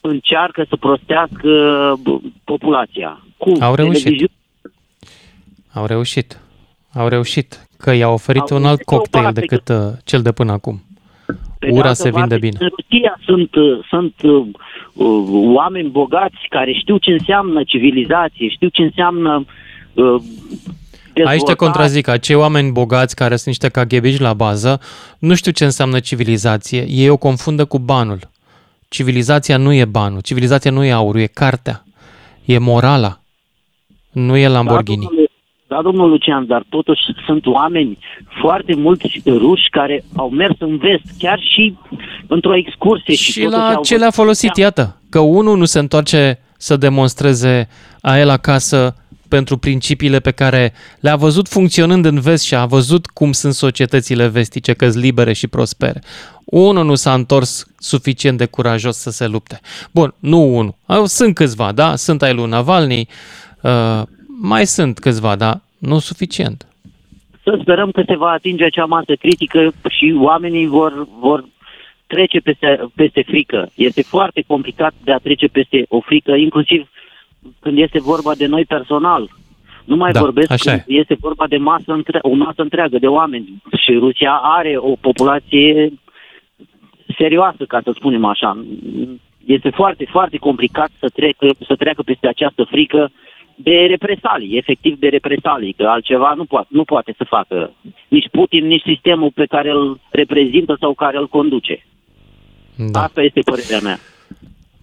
încearcă 0.01 0.65
să 0.69 0.75
prostească 0.75 1.49
populația. 2.43 3.25
Cum? 3.37 3.61
Au 3.61 3.75
reușit. 3.75 4.31
Au 5.73 5.85
reușit. 5.85 6.39
Au 6.93 7.07
reușit 7.07 7.70
că 7.81 7.91
i-a 7.91 8.09
oferit 8.09 8.49
Au 8.49 8.57
un 8.57 8.65
alt 8.65 8.83
cocktail 8.83 9.33
decât 9.33 9.63
că... 9.63 9.89
Uh, 9.93 9.99
cel 10.03 10.21
de 10.21 10.31
până 10.31 10.51
acum. 10.51 10.81
Pe 11.59 11.69
Ura 11.71 11.93
se 11.93 12.09
vinde 12.09 12.37
bine. 12.37 12.57
În 12.59 12.69
Rusia 12.77 13.19
sunt, 13.25 13.55
uh, 13.55 13.85
sunt 13.89 14.13
uh, 14.23 14.45
uh, 14.93 15.53
oameni 15.55 15.89
bogați 15.89 16.45
care 16.49 16.73
știu 16.73 16.97
ce 16.97 17.11
înseamnă 17.11 17.63
civilizație, 17.63 18.49
știu 18.49 18.67
ce 18.67 18.81
înseamnă 18.81 19.45
uh, 19.93 20.15
Aici 21.25 21.43
te 21.43 21.53
contrazic, 21.53 22.07
acei 22.07 22.35
oameni 22.35 22.71
bogați 22.71 23.15
care 23.15 23.35
sunt 23.35 23.47
niște 23.47 23.69
caghebici 23.69 24.19
la 24.19 24.33
bază 24.33 24.79
nu 25.19 25.35
știu 25.35 25.51
ce 25.51 25.63
înseamnă 25.63 25.99
civilizație. 25.99 26.85
Ei 26.87 27.09
o 27.09 27.17
confundă 27.17 27.65
cu 27.65 27.79
banul. 27.79 28.19
Civilizația 28.89 29.57
nu 29.57 29.73
e 29.73 29.85
banul, 29.85 30.21
civilizația 30.21 30.71
nu 30.71 30.83
e 30.83 30.91
aurul, 30.91 31.21
e 31.21 31.25
cartea, 31.25 31.83
e 32.45 32.57
morala, 32.57 33.21
nu 34.11 34.37
e 34.37 34.47
Lamborghini. 34.47 35.07
Da, 35.15 35.30
da, 35.73 35.81
domnul 35.81 36.09
Lucian, 36.09 36.47
dar 36.47 36.63
totuși 36.69 37.01
sunt 37.25 37.45
oameni 37.45 37.97
foarte 38.41 38.75
mulți 38.75 39.21
ruși 39.25 39.69
care 39.69 40.03
au 40.15 40.29
mers 40.29 40.55
în 40.59 40.77
vest, 40.77 41.03
chiar 41.17 41.39
și 41.39 41.75
într-o 42.27 42.55
excursie. 42.55 43.13
Și, 43.13 43.31
și 43.31 43.43
la 43.43 43.79
ce 43.83 43.95
le-a 43.97 44.11
folosit, 44.11 44.55
iată, 44.55 45.01
că 45.09 45.19
unul 45.19 45.57
nu 45.57 45.65
se 45.65 45.79
întoarce 45.79 46.39
să 46.57 46.77
demonstreze 46.77 47.67
a 48.01 48.17
el 48.19 48.29
acasă 48.29 48.95
pentru 49.27 49.57
principiile 49.57 50.19
pe 50.19 50.31
care 50.31 50.73
le-a 50.99 51.15
văzut 51.15 51.47
funcționând 51.47 52.05
în 52.05 52.19
vest 52.19 52.43
și 52.43 52.55
a 52.55 52.65
văzut 52.65 53.05
cum 53.05 53.31
sunt 53.31 53.53
societățile 53.53 54.27
vestice, 54.27 54.73
că 54.73 54.85
libere 54.85 55.33
și 55.33 55.47
prospere. 55.47 56.01
Unul 56.45 56.85
nu 56.85 56.95
s-a 56.95 57.13
întors 57.13 57.65
suficient 57.77 58.37
de 58.37 58.45
curajos 58.45 58.97
să 58.97 59.09
se 59.09 59.27
lupte. 59.27 59.59
Bun, 59.91 60.13
nu 60.19 60.55
unul. 60.57 61.05
Sunt 61.05 61.35
câțiva, 61.35 61.71
da? 61.71 61.95
Sunt 61.95 62.21
ai 62.21 62.33
lui 62.33 62.49
Navalny, 62.49 63.07
uh, 63.61 64.01
mai 64.41 64.65
sunt 64.65 64.99
câțiva, 64.99 65.35
dar 65.35 65.61
nu 65.77 65.99
suficient. 65.99 66.67
Să 67.43 67.57
sperăm 67.61 67.91
că 67.91 68.03
se 68.05 68.15
va 68.15 68.29
atinge 68.29 68.65
acea 68.65 68.85
masă 68.85 69.15
critică 69.15 69.71
și 69.89 70.15
oamenii 70.17 70.67
vor, 70.67 71.07
vor 71.19 71.45
trece 72.07 72.39
peste, 72.39 72.79
peste 72.95 73.23
frică. 73.27 73.69
Este 73.75 74.01
foarte 74.03 74.43
complicat 74.47 74.93
de 75.03 75.11
a 75.11 75.17
trece 75.17 75.47
peste 75.47 75.85
o 75.87 75.99
frică, 75.99 76.31
inclusiv 76.31 76.89
când 77.59 77.77
este 77.77 77.99
vorba 77.99 78.35
de 78.35 78.45
noi 78.45 78.65
personal. 78.65 79.29
Nu 79.85 79.95
mai 79.95 80.11
da, 80.11 80.19
vorbesc 80.19 80.51
așa 80.51 80.71
când 80.71 80.83
e. 80.87 80.93
este 80.93 81.15
vorba 81.19 81.47
de 81.47 81.57
masă 81.57 81.93
între, 81.93 82.19
o 82.21 82.33
masă 82.33 82.61
întreagă 82.61 82.97
de 82.99 83.07
oameni. 83.07 83.61
Și 83.83 83.93
Rusia 83.93 84.31
are 84.31 84.77
o 84.77 84.95
populație 85.01 85.93
serioasă, 87.17 87.65
ca 87.65 87.81
să 87.83 87.91
spunem 87.95 88.25
așa. 88.25 88.65
Este 89.45 89.69
foarte, 89.69 90.05
foarte 90.09 90.37
complicat 90.37 90.89
să 90.99 91.09
treacă, 91.09 91.47
să 91.67 91.75
treacă 91.75 92.01
peste 92.01 92.27
această 92.27 92.63
frică 92.63 93.11
de 93.55 93.85
represalii, 93.89 94.57
efectiv 94.57 94.99
de 94.99 95.07
represalii, 95.07 95.73
că 95.73 95.83
altceva 95.87 96.33
nu 96.35 96.45
poate, 96.45 96.67
nu 96.71 96.83
poate 96.83 97.13
să 97.17 97.23
facă 97.27 97.71
nici 98.07 98.29
Putin, 98.31 98.67
nici 98.67 98.81
sistemul 98.85 99.31
pe 99.35 99.45
care 99.45 99.69
îl 99.69 99.99
reprezintă 100.11 100.77
sau 100.79 100.93
care 100.93 101.17
îl 101.17 101.27
conduce. 101.27 101.85
Da. 102.91 103.03
Asta 103.03 103.21
este 103.21 103.39
părerea 103.39 103.79
mea. 103.83 103.99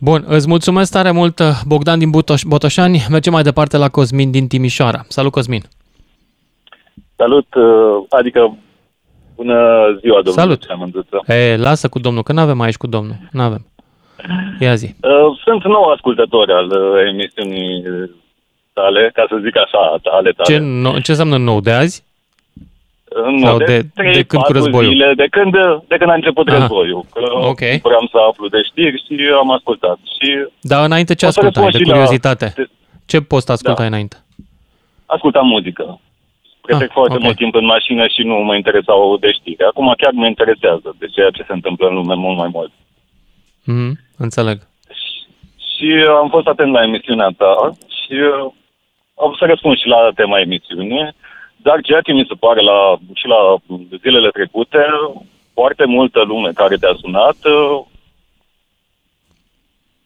Bun, 0.01 0.25
îți 0.27 0.49
mulțumesc 0.49 0.93
tare 0.93 1.11
mult, 1.11 1.41
Bogdan 1.67 1.99
din 1.99 2.11
Butoș- 2.11 2.47
Botoșani. 2.47 3.07
Mergem 3.11 3.33
mai 3.33 3.43
departe 3.43 3.77
la 3.77 3.89
Cosmin 3.89 4.31
din 4.31 4.47
Timișoara. 4.49 5.01
Salut, 5.09 5.33
Cosmin! 5.33 5.63
Salut, 7.17 7.55
uh, 7.55 8.05
adică 8.09 8.57
bună 9.37 9.55
ziua, 10.01 10.23
domnule 10.23 10.59
Salut! 10.67 10.67
E, 11.27 11.57
lasă 11.57 11.89
cu 11.89 11.99
domnul, 11.99 12.23
că 12.23 12.33
nu 12.33 12.41
avem 12.41 12.61
aici 12.61 12.77
cu 12.77 12.87
domnul, 12.87 13.17
nu 13.33 13.43
avem. 13.43 13.67
Ia 14.61 14.75
zi. 14.75 14.95
Uh, 15.01 15.39
sunt 15.45 15.65
nou 15.65 15.83
ascultător 15.83 16.51
al 16.51 16.67
uh, 16.67 17.09
emisiunii 17.09 17.83
tale, 18.79 19.11
ca 19.15 19.25
să 19.31 19.37
zic 19.45 19.57
așa, 19.65 19.81
ale 20.19 20.31
tale. 20.37 20.49
Ce, 20.51 20.59
no, 20.59 20.91
ce 21.05 21.11
înseamnă 21.11 21.37
nou? 21.37 21.61
De 21.61 21.73
azi? 21.83 21.97
Nu, 23.41 23.47
Sau 23.47 23.59
de, 23.59 23.65
de, 23.65 23.83
3, 23.95 24.13
de 24.13 24.23
când 24.23 24.43
cu 24.43 24.53
războiul? 24.53 24.93
Zile, 24.93 25.13
de, 25.17 25.27
când, 25.31 25.53
de 25.87 25.97
când 25.97 26.11
a 26.11 26.15
început 26.15 26.49
Aha. 26.49 26.57
războiul. 26.59 27.05
Că 27.13 27.21
okay. 27.53 27.81
vreau 27.83 28.09
să 28.11 28.19
aflu 28.29 28.49
de 28.49 28.61
știri 28.63 29.03
și 29.07 29.15
am 29.41 29.51
ascultat. 29.51 29.99
Și 30.17 30.29
Dar 30.61 30.85
înainte 30.85 31.15
ce 31.15 31.27
ascultai, 31.27 31.71
de 31.71 31.83
curiozitate? 31.83 32.53
La... 32.57 32.65
Ce 33.07 33.21
post 33.21 33.51
ascultai 33.51 33.89
da. 33.89 33.93
înainte? 33.93 34.17
Ascultam 35.07 35.47
muzică. 35.47 36.01
Petrec 36.67 36.89
ah, 36.89 36.95
foarte 36.99 37.15
okay. 37.15 37.25
mult 37.27 37.37
timp 37.37 37.55
în 37.55 37.65
mașină 37.65 38.07
și 38.07 38.23
nu 38.23 38.35
mă 38.35 38.55
interesau 38.55 39.17
de 39.17 39.31
știri. 39.33 39.65
Acum 39.71 39.95
chiar 39.97 40.13
mă 40.13 40.27
interesează 40.27 40.89
de 40.99 41.07
ceea 41.07 41.31
ce 41.31 41.43
se 41.47 41.53
întâmplă 41.53 41.89
în 41.89 41.95
lume 41.95 42.15
mult 42.15 42.37
mai 42.37 42.51
mult. 42.53 42.73
Mm, 43.65 43.93
înțeleg. 44.17 44.59
Și, 45.01 45.17
și 45.73 45.89
am 46.23 46.29
fost 46.29 46.47
atent 46.47 46.73
la 46.73 46.83
emisiunea 46.83 47.31
ta 47.37 47.55
și 47.99 48.15
am 49.25 49.35
să 49.39 49.45
răspund 49.45 49.77
și 49.79 49.87
la 49.87 50.11
tema 50.15 50.39
emisiunii, 50.41 51.15
dar 51.57 51.81
ceea 51.81 52.01
ce 52.01 52.13
mi 52.13 52.29
se 52.29 52.35
pare 52.45 52.61
la, 52.61 52.97
și 53.15 53.27
la 53.27 53.41
zilele 54.03 54.29
trecute, 54.29 54.85
foarte 55.55 55.85
multă 55.85 56.21
lume 56.23 56.51
care 56.61 56.77
te-a 56.77 56.97
sunat, 57.01 57.37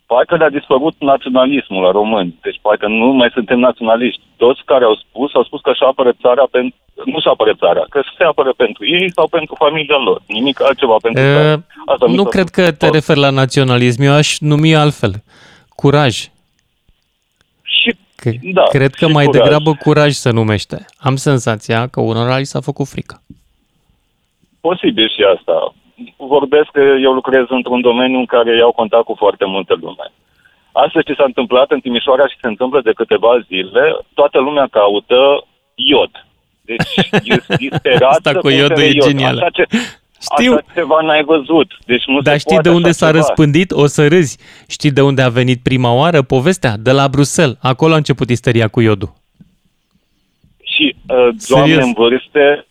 parcă 0.07 0.37
le-a 0.37 0.57
dispărut 0.59 0.95
naționalismul 0.99 1.83
la 1.83 1.91
români. 1.91 2.39
Deci 2.43 2.59
parcă 2.63 2.87
nu 2.87 3.07
mai 3.21 3.31
suntem 3.33 3.59
naționaliști. 3.59 4.23
Toți 4.37 4.63
care 4.65 4.85
au 4.85 4.97
spus, 5.05 5.35
au 5.35 5.45
spus 5.45 5.61
că 5.61 5.73
și 5.73 5.83
apără 5.83 6.13
țara 6.23 6.45
pentru 6.51 6.77
nu 7.05 7.21
și 7.21 7.29
apără 7.29 7.53
țara, 7.55 7.83
că 7.89 8.01
se 8.17 8.25
apără 8.25 8.53
pentru 8.57 8.87
ei 8.87 9.13
sau 9.13 9.29
pentru 9.29 9.55
familia 9.59 9.97
lor. 9.97 10.23
Nimic 10.27 10.63
altceva 10.63 10.97
pentru 11.03 11.23
e, 11.23 11.53
Asta 11.87 12.07
Nu 12.07 12.25
cred 12.25 12.49
că 12.49 12.73
te 12.73 12.89
referi 12.89 13.19
la 13.19 13.31
naționalism, 13.31 14.03
eu 14.03 14.13
aș 14.13 14.39
numi 14.39 14.75
altfel. 14.75 15.13
Curaj. 15.69 16.15
Și 17.63 17.97
da, 18.43 18.63
Cred 18.63 18.95
că 18.95 19.09
mai 19.09 19.25
curaj. 19.25 19.43
degrabă 19.43 19.75
curaj 19.75 20.11
se 20.13 20.31
numește. 20.31 20.85
Am 20.99 21.17
senzația 21.17 21.87
că 21.87 22.01
unora 22.01 22.39
li 22.39 22.45
s-a 22.45 22.61
făcut 22.61 22.87
frică. 22.89 23.23
Posibil 24.61 25.09
și 25.09 25.23
asta. 25.37 25.75
Vorbesc 26.17 26.69
că 26.73 26.81
eu 26.81 27.13
lucrez 27.13 27.45
într-un 27.49 27.81
domeniu 27.81 28.19
în 28.19 28.27
care 28.27 28.57
iau 28.57 28.73
contact 28.73 29.05
cu 29.05 29.15
foarte 29.19 29.45
multă 29.45 29.75
lume. 29.81 30.13
Astăzi 30.73 31.05
ce 31.05 31.15
s-a 31.15 31.25
întâmplat 31.27 31.71
în 31.71 31.81
Timișoara 31.81 32.27
și 32.27 32.37
se 32.41 32.47
întâmplă 32.47 32.81
de 32.81 32.93
câteva 32.93 33.39
zile, 33.47 33.85
toată 34.15 34.39
lumea 34.39 34.67
caută 34.71 35.47
iod. 35.75 36.11
Deci 36.61 36.95
e 37.33 37.43
disperat 37.57 38.11
Asta 38.11 38.39
cu 38.39 38.49
iodul 38.49 38.83
e 38.83 38.93
genială. 38.93 39.41
Așa 39.41 39.51
ce, 39.51 39.65
știu. 40.31 40.53
Așa 40.53 40.65
ceva 40.75 41.01
n-ai 41.01 41.23
văzut. 41.25 41.69
Deci 41.87 42.05
nu 42.07 42.21
Dar 42.21 42.33
se 42.33 42.39
știi 42.39 42.59
de 42.59 42.71
unde 42.71 42.91
s-a 42.91 43.07
ceva. 43.07 43.19
răspândit? 43.19 43.71
O 43.71 43.87
să 43.87 44.09
râzi. 44.09 44.39
Știi 44.69 44.91
de 44.91 45.03
unde 45.03 45.23
a 45.23 45.29
venit 45.29 45.63
prima 45.63 45.93
oară 45.93 46.23
povestea? 46.23 46.77
De 46.77 46.93
la 46.93 47.09
Bruxelles. 47.09 47.57
Acolo 47.63 47.93
a 47.93 47.97
început 47.97 48.31
isteria 48.31 48.69
cu 48.69 48.81
iodul. 48.81 49.13
Și 50.63 50.97
uh, 51.09 51.29
doamne 51.49 51.75
în 51.75 51.93
vârste 51.93 52.67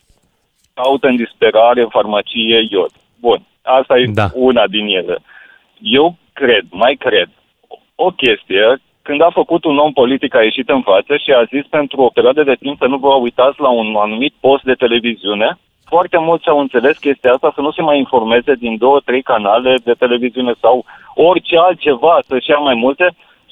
caută 0.74 1.08
în 1.08 1.16
disperare 1.16 1.82
în 1.82 1.90
farmacie 1.90 2.68
iod. 2.70 2.92
Bun, 3.20 3.40
asta 3.62 3.98
e 3.98 4.06
da. 4.14 4.28
una 4.34 4.68
din 4.68 4.86
ele. 4.86 5.18
Eu 5.82 6.16
cred, 6.34 6.66
mai 6.70 6.96
cred, 7.00 7.30
o 7.96 8.10
chestie, 8.10 8.82
când 9.02 9.22
a 9.22 9.30
făcut 9.34 9.64
un 9.64 9.78
om 9.78 9.92
politic, 9.92 10.36
a 10.36 10.44
ieșit 10.44 10.70
în 10.70 10.82
față 10.82 11.18
și 11.18 11.32
a 11.32 11.44
zis 11.44 11.66
pentru 11.70 12.02
o 12.02 12.10
perioadă 12.10 12.44
de 12.44 12.56
timp 12.60 12.78
să 12.78 12.86
nu 12.86 12.98
vă 12.98 13.14
uitați 13.14 13.60
la 13.60 13.70
un 13.70 13.96
anumit 13.96 14.34
post 14.40 14.64
de 14.64 14.74
televiziune, 14.74 15.58
foarte 15.94 16.18
mulți 16.18 16.48
au 16.48 16.60
înțeles 16.60 16.98
chestia 16.98 17.34
asta 17.34 17.52
să 17.56 17.62
nu 17.62 17.72
se 17.72 17.82
mai 17.82 17.98
informeze 17.98 18.54
din 18.64 18.78
două, 18.78 19.00
trei 19.00 19.22
canale 19.22 19.78
de 19.84 19.94
televiziune 19.94 20.54
sau 20.64 20.86
orice 21.30 21.58
altceva, 21.58 22.20
să-și 22.28 22.50
ia 22.50 22.58
mai 22.58 22.76
multe 22.76 23.06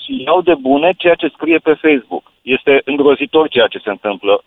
și 0.03 0.11
iau 0.25 0.41
de 0.41 0.55
bune 0.67 0.89
ceea 0.97 1.15
ce 1.15 1.27
scrie 1.35 1.57
pe 1.57 1.73
Facebook. 1.73 2.23
Este 2.41 2.81
îngrozitor 2.85 3.47
ceea 3.47 3.67
ce 3.67 3.79
se 3.85 3.89
întâmplă. 3.89 4.43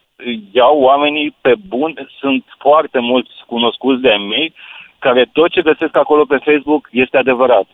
Iau 0.53 0.81
oamenii 0.81 1.35
pe 1.41 1.55
bun, 1.69 2.09
sunt 2.21 2.45
foarte 2.59 2.99
mulți 2.99 3.33
cunoscuți 3.47 4.03
de 4.03 4.15
mei 4.31 4.55
care 4.99 5.23
tot 5.33 5.51
ce 5.51 5.69
găsesc 5.71 5.97
acolo 5.97 6.25
pe 6.25 6.37
Facebook 6.49 6.89
este 6.91 7.17
adevărat. 7.17 7.67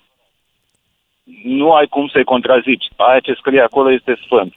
Nu 1.43 1.73
ai 1.73 1.87
cum 1.87 2.09
să-i 2.09 2.31
contrazici. 2.35 2.87
Aia 2.97 3.21
ce 3.21 3.33
scrie 3.33 3.61
acolo 3.61 3.93
este 3.93 4.19
sfânt. 4.25 4.55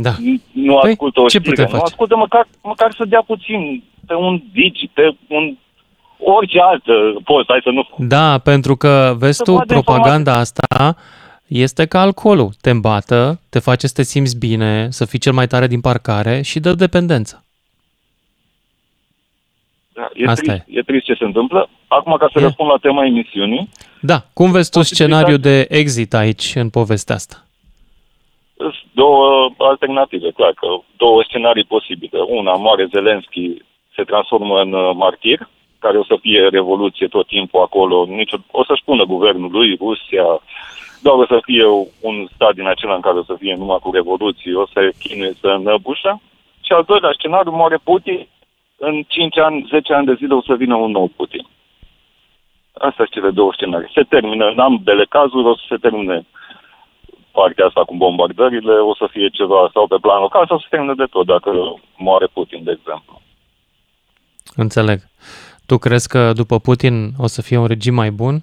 Da. 0.00 0.10
Nu 0.52 0.78
Păi, 0.80 0.90
ascultă 0.90 1.20
o 1.20 1.26
ce 1.26 1.38
știre, 1.38 1.50
putem 1.54 1.64
nu 1.64 1.70
face? 1.70 1.82
ascultă 1.84 2.16
măcar, 2.16 2.48
măcar 2.62 2.92
să 2.96 3.04
dea 3.04 3.22
puțin 3.26 3.82
pe 4.06 4.14
un 4.14 4.42
digi, 4.52 4.90
pe 4.92 5.16
un 5.28 5.56
orice 6.18 6.58
altă 6.60 6.92
post, 7.24 7.46
hai 7.48 7.60
să 7.62 7.70
nu... 7.70 7.88
Da, 8.06 8.38
pentru 8.38 8.76
că, 8.76 9.14
vezi 9.18 9.36
Să 9.36 9.42
tu, 9.42 9.52
vadă 9.52 9.72
propaganda 9.72 10.32
asta 10.34 10.96
este 11.46 11.86
ca 11.86 12.00
alcoolul. 12.00 12.50
Te 12.60 12.70
îmbată, 12.70 13.40
te 13.48 13.58
face 13.58 13.86
să 13.86 13.92
te 13.96 14.02
simți 14.02 14.38
bine, 14.38 14.90
să 14.90 15.04
fii 15.04 15.18
cel 15.18 15.32
mai 15.32 15.46
tare 15.46 15.66
din 15.66 15.80
parcare 15.80 16.42
și 16.42 16.60
dă 16.60 16.72
dependență. 16.72 17.44
Da, 19.94 20.08
e, 20.14 20.24
Asta 20.26 20.52
trist, 20.52 20.78
e. 20.78 20.82
trist 20.82 21.04
ce 21.04 21.14
se 21.14 21.24
întâmplă. 21.24 21.70
Acum, 21.88 22.16
ca 22.18 22.28
să 22.32 22.38
E. 22.38 22.42
răspund 22.42 22.70
la 22.70 22.76
tema 22.82 23.04
emisiunii, 23.04 23.68
Da, 24.00 24.24
cum 24.32 24.50
vezi 24.50 24.70
tu 24.70 24.78
Posibilitate- 24.78 24.94
scenariul 24.94 25.38
de 25.68 25.76
exit 25.78 26.14
aici, 26.14 26.52
în 26.54 26.68
povestea 26.70 27.14
asta? 27.14 27.42
Sunt 28.58 28.74
două 28.92 29.50
alternative, 29.58 30.30
clar 30.30 30.52
că 30.52 30.68
două 30.96 31.22
scenarii 31.22 31.64
posibile. 31.64 32.20
Una, 32.20 32.52
moare 32.52 32.88
Zelenski, 32.92 33.56
se 33.94 34.02
transformă 34.02 34.60
în 34.60 34.72
uh, 34.72 34.90
martir, 34.94 35.48
care 35.78 35.98
o 35.98 36.04
să 36.04 36.16
fie 36.20 36.48
revoluție 36.48 37.06
tot 37.08 37.26
timpul 37.26 37.60
acolo, 37.60 38.04
nicio, 38.04 38.36
o 38.50 38.64
să-și 38.64 38.84
pună 38.84 39.04
guvernul 39.04 39.50
lui, 39.50 39.76
Rusia, 39.76 40.26
doar 41.02 41.16
o 41.18 41.26
să 41.26 41.38
fie 41.42 41.64
un 42.00 42.28
stat 42.34 42.54
din 42.54 42.66
acela 42.66 42.94
în 42.94 43.00
care 43.00 43.18
o 43.18 43.24
să 43.24 43.34
fie 43.38 43.54
numai 43.54 43.78
cu 43.82 43.90
revoluții, 43.92 44.54
o 44.54 44.66
să 44.66 44.92
chinuie 44.98 45.32
să 45.40 45.46
înăbușă. 45.46 46.20
Și 46.60 46.72
al 46.72 46.82
doilea 46.86 47.12
scenariu, 47.14 47.50
moare 47.50 47.78
Putin, 47.84 48.26
în 48.76 49.02
5 49.08 49.38
ani, 49.38 49.66
10 49.70 49.92
ani 49.92 50.06
de 50.06 50.14
zile 50.14 50.34
o 50.34 50.42
să 50.42 50.54
vină 50.54 50.74
un 50.74 50.90
nou 50.90 51.10
Putin. 51.16 51.46
Astea 52.72 53.04
sunt 53.04 53.10
cele 53.10 53.30
două 53.30 53.52
scenarii. 53.52 53.90
Se 53.94 54.02
termină, 54.02 54.46
în 54.46 54.58
ambele 54.58 55.04
cazuri 55.04 55.46
o 55.46 55.54
să 55.54 55.62
se 55.68 55.76
termine 55.76 56.26
partea 57.38 57.66
asta 57.66 57.82
cu 57.84 57.94
bombardările, 57.96 58.74
o 58.90 58.94
să 59.00 59.06
fie 59.10 59.28
ceva 59.38 59.70
sau 59.74 59.86
pe 59.86 59.98
plan 60.00 60.20
local 60.20 60.44
sau 60.46 60.58
să 60.58 60.64
se 60.64 60.72
termine 60.74 60.94
de 61.02 61.08
tot 61.14 61.26
dacă 61.26 61.50
moare 61.96 62.26
Putin, 62.36 62.60
de 62.64 62.74
exemplu. 62.78 63.20
Înțeleg. 64.64 64.98
Tu 65.66 65.78
crezi 65.78 66.08
că 66.08 66.32
după 66.32 66.56
Putin 66.58 66.94
o 67.18 67.26
să 67.26 67.40
fie 67.42 67.58
un 67.58 67.66
regim 67.66 67.94
mai 67.94 68.10
bun? 68.10 68.34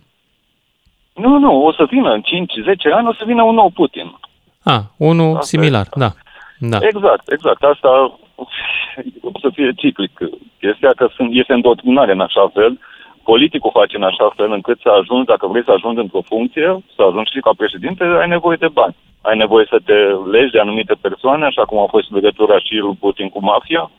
Nu, 1.14 1.38
nu, 1.38 1.66
o 1.68 1.72
să 1.72 1.84
vină 1.90 2.10
în 2.14 2.22
5-10 2.22 2.24
ani, 2.96 3.08
o 3.08 3.14
să 3.14 3.24
vină 3.26 3.44
un 3.44 3.56
nou 3.56 3.70
Putin. 3.70 4.18
A, 4.64 4.78
unul 4.98 5.30
Asta 5.30 5.42
similar, 5.42 5.88
da. 5.96 6.10
Da. 6.60 6.78
Exact, 6.82 7.32
exact. 7.32 7.64
Asta 7.64 7.90
o 9.34 9.40
să 9.40 9.50
fie 9.54 9.72
ciclic. 9.76 10.20
Chestia 10.60 10.92
că 10.96 11.08
sunt, 11.16 11.30
este 11.32 11.54
îndoctrinare 11.54 12.12
în 12.12 12.20
așa 12.20 12.52
fel, 12.54 12.80
politicul 13.32 13.78
face 13.80 13.96
în 13.96 14.04
așa 14.12 14.28
fel 14.36 14.52
încât 14.52 14.78
să 14.82 14.90
ajungi, 14.90 15.32
dacă 15.34 15.48
vrei 15.48 15.68
să 15.68 15.72
ajungi 15.72 16.00
într-o 16.00 16.28
funcție, 16.32 16.68
să 16.96 17.02
ajungi 17.02 17.32
și 17.32 17.46
ca 17.46 17.52
președinte, 17.62 18.04
ai 18.04 18.28
nevoie 18.28 18.58
de 18.66 18.68
bani. 18.68 18.96
Ai 19.22 19.38
nevoie 19.38 19.66
să 19.70 19.78
te 19.88 19.98
legi 20.36 20.52
de 20.52 20.60
anumite 20.60 20.96
persoane, 21.02 21.46
așa 21.46 21.64
cum 21.66 21.78
a 21.80 21.88
fost 21.96 22.12
legătura 22.12 22.60
și 22.60 22.76
lui 22.76 22.98
Putin 23.04 23.30
cu 23.30 23.40
mafia, 23.52 23.92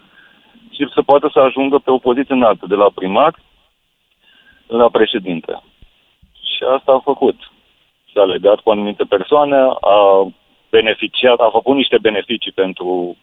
și 0.74 0.89
să 0.95 1.03
poată 1.03 1.31
să 1.33 1.39
ajungă 1.39 1.79
pe 1.79 1.91
o 1.91 1.99
poziție 1.99 2.35
înaltă, 2.35 2.64
de 2.68 2.74
la 2.74 2.89
primar 2.95 3.35
la 4.66 4.89
președinte. 4.89 5.62
Și 6.55 6.62
asta 6.77 6.93
a 6.93 7.07
făcut. 7.11 7.39
S-a 8.12 8.24
legat 8.24 8.61
cu 8.61 8.70
anumite 8.70 9.05
persoane, 9.05 9.57
a 9.81 10.27
beneficiat, 10.70 11.39
a 11.39 11.49
făcut 11.53 11.74
niște 11.77 11.99
beneficii 11.99 12.53
pentru 12.53 13.16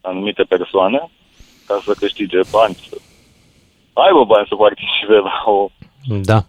anumite 0.00 0.42
persoane 0.42 1.10
ca 1.66 1.78
să 1.84 1.94
câștige 1.98 2.40
bani, 2.52 2.74
să 2.74 2.96
aibă 3.94 4.24
bani 4.24 4.46
să 4.48 4.54
participe 4.54 5.12
la 5.12 5.42
o... 5.46 5.68
Da. 6.22 6.44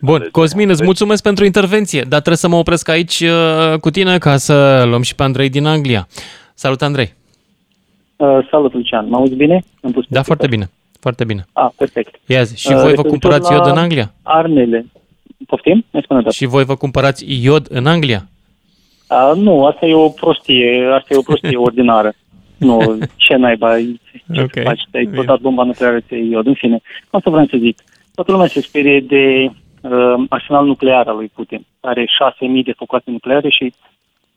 Bun, 0.00 0.28
Cosmin, 0.30 0.68
îți 0.68 0.84
mulțumesc 0.84 1.22
pentru 1.22 1.44
intervenție, 1.44 2.00
dar 2.00 2.18
trebuie 2.18 2.36
să 2.36 2.48
mă 2.48 2.56
opresc 2.56 2.88
aici 2.88 3.20
uh, 3.20 3.78
cu 3.80 3.90
tine 3.90 4.18
ca 4.18 4.36
să 4.36 4.84
luăm 4.86 5.02
și 5.02 5.14
pe 5.14 5.22
Andrei 5.22 5.48
din 5.48 5.66
Anglia. 5.66 6.06
Salut, 6.54 6.82
Andrei! 6.82 7.14
Uh, 8.16 8.38
salut, 8.50 8.72
Lucian. 8.72 9.08
Mă 9.08 9.16
auzi 9.16 9.34
bine? 9.34 9.62
Am 9.82 9.92
pus 9.92 10.04
Da, 10.08 10.22
foarte 10.22 10.46
bine, 10.46 10.70
foarte 11.00 11.24
bine. 11.24 11.46
Ah, 11.52 11.68
perfect. 11.76 12.14
Ia 12.26 12.42
zi, 12.42 12.56
și 12.56 12.66
Uh, 12.66 12.72
voi 12.72 12.82
vă 12.82 12.88
referitor 12.88 13.10
cumpărați 13.10 13.50
la 13.50 13.56
iod 13.56 13.66
în 13.66 13.78
Anglia? 13.78 14.12
Armele. 14.22 14.86
Poftim? 15.46 15.84
Mai 15.90 16.02
spune 16.04 16.20
dat. 16.22 16.32
Și 16.32 16.46
voi 16.46 16.64
vă 16.64 16.74
cumpărați 16.76 17.24
iod 17.42 17.66
în 17.70 17.86
Anglia? 17.86 18.28
Uh, 19.08 19.32
nu, 19.36 19.64
asta 19.64 19.86
e 19.86 19.94
o 19.94 20.08
prostie, 20.08 20.88
asta 20.98 21.14
e 21.14 21.16
o 21.16 21.22
prostie 21.22 21.56
ordinară. 21.68 22.12
Nu, 22.56 22.98
ce 23.16 23.34
naiba, 23.36 23.78
ce 23.78 23.96
Ok, 24.30 24.42
okay. 24.42 24.64
faci, 24.64 24.82
te-ai 24.90 25.04
bine. 25.04 25.16
explodat 25.16 25.40
bomba 25.40 25.64
nucleară, 25.64 26.00
ți 26.00 26.14
iod. 26.14 26.46
În 26.46 26.54
fine, 26.54 26.80
asta 27.10 27.30
vreau 27.30 27.46
să 27.46 27.56
zic. 27.56 27.82
Toată 28.14 28.32
lumea 28.32 28.46
se 28.46 28.60
sperie 28.60 29.00
de 29.00 29.50
uh, 29.80 30.24
arsenal 30.28 30.66
nuclear 30.66 31.06
al 31.08 31.16
lui 31.16 31.30
Putin. 31.34 31.66
Are 31.80 32.04
6.000 32.04 32.64
de 32.64 32.72
focate 32.76 33.10
nucleare 33.10 33.48
și 33.48 33.72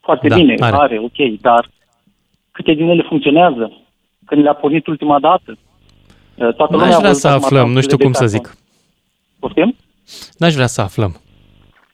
foarte 0.01 0.27
Da, 0.27 0.35
bine, 0.35 0.55
are. 0.59 0.75
are, 0.75 0.97
ok, 0.99 1.39
dar 1.41 1.69
câte 2.51 2.73
din 2.73 2.89
ele 2.89 3.01
funcționează? 3.07 3.71
Când 4.25 4.41
le-a 4.43 4.53
pornit 4.53 4.87
ultima 4.87 5.19
dată? 5.19 5.57
Uh, 6.35 6.53
Toată 6.55 6.71
lumea 6.75 6.85
N-aș 6.87 6.95
a 6.95 6.97
vrea 6.99 7.09
văzut 7.09 7.21
să 7.21 7.27
acum 7.27 7.43
aflăm, 7.43 7.71
nu 7.71 7.81
știu 7.81 7.97
de 7.97 8.03
cum 8.03 8.13
să 8.13 8.19
carton. 8.23 8.39
zic. 8.39 8.57
Poftim? 9.39 9.75
N-aș 10.37 10.53
vrea 10.53 10.67
să 10.67 10.81
aflăm. 10.81 11.21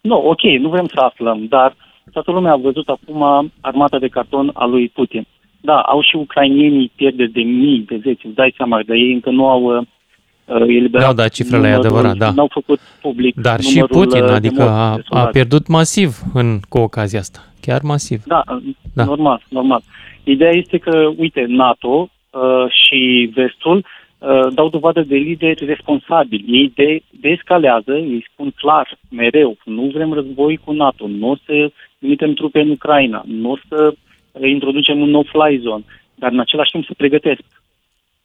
Nu, 0.01 0.15
ok, 0.27 0.41
nu 0.41 0.69
vrem 0.69 0.87
să 0.87 0.99
aflăm, 0.99 1.45
dar 1.47 1.75
toată 2.11 2.31
lumea 2.31 2.51
a 2.51 2.55
văzut 2.55 2.89
acum 2.89 3.51
armata 3.61 3.99
de 3.99 4.07
carton 4.07 4.49
a 4.53 4.65
lui 4.65 4.89
Putin. 4.89 5.27
Da, 5.65 5.79
au 5.79 6.01
și 6.01 6.15
ucrainienii 6.15 6.91
pierderi 6.95 7.31
de 7.31 7.41
mii, 7.41 7.85
de 7.87 7.99
zeci, 8.03 8.23
îți 8.23 8.35
dai 8.35 8.53
seama, 8.57 8.79
dar 8.87 8.95
ei 8.95 9.13
încă 9.13 9.29
nu 9.29 9.47
au 9.47 9.63
uh, 9.63 10.61
eliberat 10.67 11.07
Da, 11.07 11.13
da, 11.13 11.27
cifrele 11.27 11.67
e 11.67 11.71
numărul, 11.71 11.85
adevărat, 11.95 12.17
da. 12.17 12.31
N-au 12.31 12.49
făcut 12.51 12.79
public 13.01 13.35
Dar 13.35 13.59
și 13.61 13.77
numărul, 13.77 13.97
Putin, 14.03 14.21
uh, 14.21 14.27
de 14.27 14.33
adică 14.33 14.63
morți, 14.63 14.77
a, 14.79 14.93
de 14.95 15.01
a 15.01 15.03
soldați. 15.09 15.31
pierdut 15.31 15.67
masiv 15.67 16.17
în, 16.33 16.59
cu 16.69 16.77
ocazia 16.77 17.19
asta. 17.19 17.39
Chiar 17.61 17.81
masiv. 17.81 18.23
Da, 18.25 18.41
Da. 18.45 18.55
da, 18.93 19.03
normal, 19.03 19.41
normal. 19.49 19.81
Ideea 20.23 20.51
este 20.51 20.77
că, 20.77 21.11
uite, 21.17 21.45
NATO 21.47 22.09
uh, 22.29 22.41
și 22.69 23.31
Vestul 23.33 23.77
uh, 24.17 24.47
dau 24.53 24.69
dovadă 24.69 25.01
de 25.01 25.15
lideri 25.15 25.65
responsabili. 25.65 26.57
Ei 26.59 26.71
de, 26.75 27.01
descalează, 27.21 27.93
ei 27.95 28.25
spun 28.31 28.51
clar, 28.55 28.97
mereu, 29.09 29.57
nu 29.65 29.89
vrem 29.93 30.13
război 30.13 30.59
cu 30.65 30.71
NATO, 30.73 31.07
nu 31.07 31.29
o 31.29 31.35
să 31.45 31.71
trimitem 31.99 32.33
trupe 32.33 32.59
în 32.59 32.69
Ucraina, 32.69 33.23
nu 33.25 33.51
o 33.51 33.57
să 33.69 33.87
uh, 33.91 33.97
introducem 34.41 35.01
un 35.01 35.09
no-fly 35.09 35.57
zone, 35.61 35.83
dar 36.15 36.31
în 36.31 36.39
același 36.39 36.71
timp 36.71 36.85
se 36.85 36.93
pregătesc. 36.97 37.41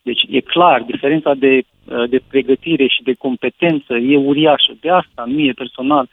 Deci 0.02 0.22
e 0.28 0.40
clar, 0.40 0.82
diferența 0.82 1.34
de, 1.34 1.62
uh, 1.84 2.08
de 2.08 2.20
pregătire 2.28 2.86
și 2.86 3.02
de 3.02 3.14
competență 3.14 3.96
e 3.96 4.16
uriașă. 4.16 4.72
De 4.80 4.90
asta 4.90 5.24
mie 5.26 5.52
personal 5.52 6.08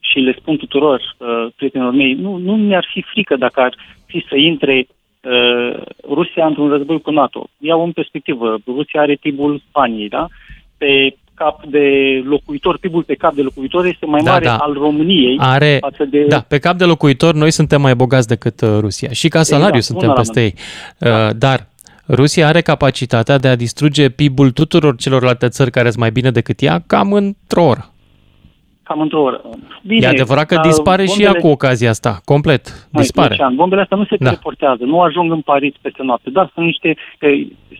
și 0.00 0.18
le 0.18 0.36
spun 0.40 0.56
tuturor 0.56 1.00
uh, 1.18 1.46
prietenilor 1.56 1.92
mei, 1.92 2.14
nu, 2.14 2.36
nu 2.36 2.56
mi-ar 2.56 2.86
fi 2.92 3.02
frică 3.02 3.36
dacă 3.36 3.60
ar 3.60 3.74
fi 4.06 4.24
să 4.28 4.36
intre 4.36 4.86
uh, 4.86 5.80
Rusia 6.08 6.46
într-un 6.46 6.68
război 6.68 7.00
cu 7.00 7.10
NATO. 7.10 7.48
Iau 7.58 7.84
în 7.84 7.92
perspectivă, 7.92 8.58
Rusia 8.66 9.00
are 9.00 9.14
PIB-ul 9.14 9.62
Spaniei, 9.68 10.08
da? 10.08 10.26
Pe 10.78 11.14
cap 11.38 11.64
de 11.64 11.86
locuitor, 12.24 12.78
PIB-ul 12.78 13.02
pe 13.02 13.14
cap 13.14 13.34
de 13.34 13.42
locuitor 13.42 13.86
este 13.86 14.06
mai 14.06 14.22
Da, 14.22 14.30
mare 14.30 14.44
da. 14.44 14.56
al 14.56 14.72
României 14.72 15.36
Are, 15.40 15.76
față 15.80 16.04
de... 16.04 16.24
da, 16.28 16.40
pe 16.40 16.58
cap 16.58 16.76
de 16.76 16.84
locuitor 16.84 17.34
noi 17.34 17.50
suntem 17.50 17.80
mai 17.80 17.94
bogați 17.94 18.28
decât 18.28 18.60
uh, 18.60 18.68
Rusia 18.80 19.10
și 19.10 19.28
ca 19.28 19.42
salariu 19.42 19.76
Exact, 19.76 19.84
suntem 19.84 20.08
bună 20.08 20.20
la 20.20 20.24
peste 20.24 20.42
ei. 20.42 20.54
Uh, 20.98 21.36
Dar 21.36 21.66
Rusia 22.08 22.46
are 22.46 22.60
capacitatea 22.60 23.38
de 23.38 23.48
a 23.48 23.56
distruge 23.56 24.08
PIB-ul 24.08 24.50
tuturor 24.50 24.96
celorlalte 24.96 25.48
țări 25.48 25.70
care 25.70 25.88
sunt 25.88 26.00
mai 26.00 26.10
bine 26.10 26.30
decât 26.30 26.60
ea 26.60 26.82
cam 26.86 27.12
într-o 27.12 27.62
oră. 27.62 27.92
Cam 28.88 29.00
într-o 29.00 29.22
oră. 29.22 29.40
Bine, 29.82 30.06
e 30.06 30.08
adevărat 30.08 30.46
că 30.46 30.54
dar 30.54 30.64
dispare 30.64 31.04
și 31.04 31.22
ea 31.22 31.30
bombele- 31.30 31.44
cu 31.44 31.48
ocazia 31.48 31.90
asta, 31.90 32.20
complet. 32.24 32.88
Mai 32.92 33.02
Dispare. 33.02 33.28
Lucian, 33.28 33.54
bombele 33.54 33.80
astea 33.82 33.96
nu 33.96 34.04
se 34.04 34.16
Da. 34.18 34.24
teleportează, 34.28 34.84
nu 34.84 35.00
ajung 35.00 35.32
în 35.32 35.40
Paris 35.40 35.74
peste 35.80 36.02
noapte, 36.02 36.30
dar 36.30 36.50
sunt 36.54 36.64
niște, 36.66 36.96
că 37.18 37.26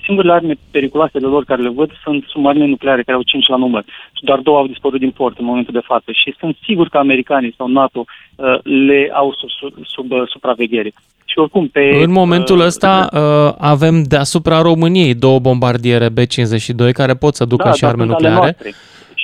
singurele 0.04 0.32
arme 0.32 0.54
periculoase 0.70 1.18
de 1.18 1.26
lor 1.26 1.44
care 1.44 1.62
le 1.62 1.68
văd 1.68 1.90
sunt 2.02 2.24
submarine 2.28 2.66
nucleare, 2.66 3.02
care 3.02 3.16
au 3.16 3.22
5 3.22 3.46
la 3.48 3.56
număr. 3.56 3.84
Și 4.16 4.24
doar 4.24 4.38
două 4.38 4.58
au 4.58 4.66
dispărut 4.66 5.00
din 5.00 5.10
port 5.10 5.38
în 5.38 5.44
momentul 5.44 5.72
de 5.72 5.84
față. 5.84 6.10
Și 6.12 6.34
sunt 6.38 6.56
sigur 6.64 6.88
că 6.88 6.98
americanii 6.98 7.54
sau 7.56 7.66
NATO 7.66 8.04
uh, 8.36 8.58
le 8.62 9.10
au 9.14 9.34
sub, 9.38 9.48
sub, 9.48 9.84
sub 9.86 10.10
uh, 10.12 10.22
supraveghere. 10.26 10.92
Și 11.24 11.38
oricum, 11.38 11.66
pe... 11.68 12.00
În 12.02 12.10
momentul 12.12 12.58
uh, 12.58 12.64
ăsta 12.64 13.08
uh, 13.12 13.54
avem 13.58 14.02
deasupra 14.02 14.60
României 14.62 15.14
două 15.14 15.38
bombardiere 15.38 16.08
B-52 16.08 16.90
care 16.92 17.14
pot 17.14 17.34
să 17.34 17.44
ducă 17.44 17.64
da, 17.64 17.72
și 17.72 17.80
dar 17.80 17.90
arme 17.90 18.02
sunt 18.04 18.14
ale 18.14 18.28
nucleare. 18.28 18.56
noastre. 18.58 18.70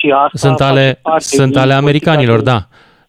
Și 0.05 0.11
asta 0.11 0.37
Sunt 0.37 0.57
face 0.57 0.69
ale, 0.71 0.99
parte 1.01 1.23
sunt 1.23 1.51
din 1.51 1.57
ale 1.59 1.73
politica 1.79 2.11
americanilor, 2.11 2.37
de- 2.37 2.43
da. 2.51 2.59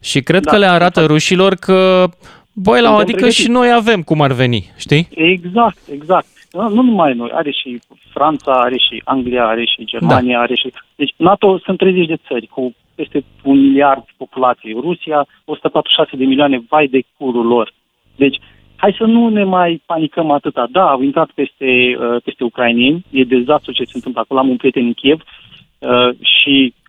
Și 0.00 0.20
cred 0.22 0.42
Da, 0.42 0.50
că 0.50 0.56
le 0.58 0.66
arată 0.66 1.04
rușilor 1.06 1.54
că, 1.54 2.04
băi, 2.52 2.80
la 2.80 2.86
Suntem 2.86 2.94
adică 2.94 3.16
pregătiți. 3.16 3.40
și 3.40 3.48
noi 3.48 3.72
avem 3.72 4.02
cum 4.02 4.20
ar 4.20 4.32
veni, 4.32 4.70
știi? 4.76 5.08
Exact, 5.10 5.78
exact. 5.92 6.26
Nu, 6.52 6.68
nu 6.68 6.82
numai 6.82 7.14
noi, 7.14 7.30
are 7.32 7.50
și 7.50 7.80
Franța, 8.12 8.52
are 8.52 8.76
și 8.78 9.02
Anglia, 9.04 9.46
are 9.46 9.64
și 9.64 9.84
Germania, 9.84 10.36
Da. 10.36 10.42
are 10.42 10.54
și... 10.54 10.72
Deci 10.94 11.14
NATO 11.16 11.58
sunt 11.64 11.78
30 11.78 12.06
de 12.06 12.16
țări 12.28 12.46
cu 12.46 12.74
peste 12.94 13.24
un 13.42 13.60
miliard 13.60 14.04
populație. 14.16 14.72
Rusia, 14.80 15.26
146 15.44 16.16
de 16.16 16.24
milioane, 16.24 16.62
vai 16.68 16.86
de 16.86 17.00
curul 17.18 17.46
lor. 17.46 17.72
Deci 18.16 18.38
hai 18.76 18.94
să 18.98 19.04
nu 19.04 19.28
ne 19.28 19.44
mai 19.44 19.82
panicăm 19.86 20.30
atâta. 20.30 20.66
Da, 20.70 20.90
au 20.90 21.02
intrat 21.02 21.30
peste, 21.34 21.96
uh, 22.00 22.22
peste 22.24 22.44
ucraineni, 22.44 23.04
e 23.10 23.24
dezastru 23.24 23.72
ce 23.72 23.84
se 23.84 23.90
întâmplă 23.94 24.20
acolo. 24.20 24.40
Am 24.40 24.48
un 24.48 24.56
prieten 24.56 24.84
în 24.86 24.92
Kiev 24.92 25.20
uh, 25.78 26.08
și 26.20 26.74
uh, 26.74 26.85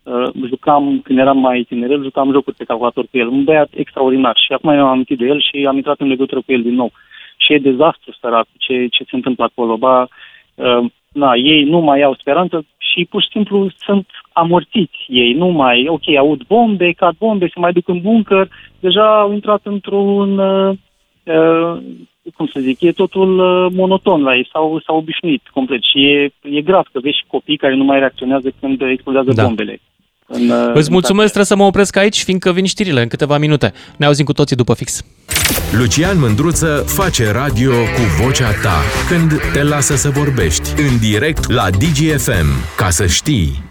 jucam, 0.48 1.02
când 1.04 1.20
eram 1.20 1.38
mai 1.38 1.66
tinerel, 1.68 2.04
jucam 2.04 2.32
jocuri 2.32 2.56
pe 2.56 2.64
calculator 2.64 3.04
cu 3.12 3.18
el. 3.18 3.28
Un 3.28 3.44
băiat 3.44 3.70
extraordinar 3.76 4.36
și 4.46 4.54
acum 4.54 4.70
eu 4.70 4.86
am 4.86 4.92
amintit 4.92 5.18
de 5.18 5.26
el 5.26 5.42
și 5.42 5.66
am 5.66 5.76
intrat 5.76 6.00
în 6.00 6.08
legătură 6.08 6.42
cu 6.46 6.52
el 6.52 6.62
din 6.62 6.74
nou. 6.74 6.92
Și 7.38 7.54
e 7.54 7.60
dezastru, 7.60 8.16
sărac, 8.20 8.48
ce, 8.58 8.88
ce 8.88 9.04
se 9.04 9.16
întâmplă 9.16 9.44
acolo. 9.44 9.78
Ba, 9.78 10.08
uh, 10.56 10.86
na, 11.12 11.34
ei 11.36 11.64
nu 11.64 11.80
mai 11.80 12.02
au 12.02 12.16
speranță 12.16 12.66
și 12.78 13.06
pur 13.10 13.22
și 13.22 13.30
simplu 13.32 13.70
sunt 13.78 14.08
amorțiți 14.32 15.06
ei, 15.08 15.34
nu 15.34 15.48
mai, 15.48 15.88
ok, 15.88 16.08
aud 16.18 16.42
bombe, 16.48 16.92
cad 16.92 17.16
bombe, 17.18 17.48
se 17.48 17.60
mai 17.60 17.72
duc 17.72 17.88
în 17.88 18.02
bunker, 18.02 18.50
deja 18.80 19.20
au 19.20 19.34
intrat 19.34 19.62
într-un, 19.64 20.38
uh, 20.38 20.78
uh, 21.24 21.78
cum 22.36 22.48
să 22.48 22.60
zic, 22.60 22.82
e 22.82 22.92
totul 22.92 23.40
uh, 23.40 23.72
monoton 23.76 24.22
la 24.22 24.36
ei, 24.36 24.50
s-au, 24.52 24.82
s-au 24.86 24.98
obișnuit 24.98 25.42
complet 25.54 25.84
și 25.84 26.06
e, 26.06 26.30
e 26.42 26.62
grav 26.62 26.86
că 26.92 27.00
vezi 27.00 27.18
și 27.18 27.24
copii 27.28 27.58
care 27.58 27.76
nu 27.76 27.84
mai 27.84 28.00
reacționează 28.00 28.52
când 28.60 28.82
explodează 28.82 29.32
da. 29.34 29.44
bombele. 29.44 29.80
În, 30.28 30.50
uh, 30.50 30.72
Îți 30.74 30.92
mulțumesc, 30.92 31.26
trebuie 31.26 31.46
să 31.46 31.56
mă 31.56 31.64
opresc 31.64 31.96
aici, 31.96 32.24
fiindcă 32.24 32.52
vin 32.52 32.66
știrile 32.66 33.02
în 33.02 33.08
câteva 33.08 33.38
minute. 33.38 33.74
Ne 33.98 34.06
auzim 34.06 34.26
cu 34.26 34.34
toții 34.34 34.56
după 34.56 34.74
fix. 34.74 35.04
Lucian 35.72 36.20
Mândruță 36.20 36.84
face 36.88 37.32
radio 37.32 37.72
cu 37.72 38.24
vocea 38.24 38.52
ta 38.52 38.82
când 39.10 39.32
te 39.54 39.64
lasă 39.64 39.96
să 39.96 40.10
vorbești 40.10 40.82
în 40.82 41.00
direct 41.00 41.52
la 41.52 41.70
DGFM. 41.70 42.76
Ca 42.78 42.90
să 42.90 43.06
știi. 43.06 43.64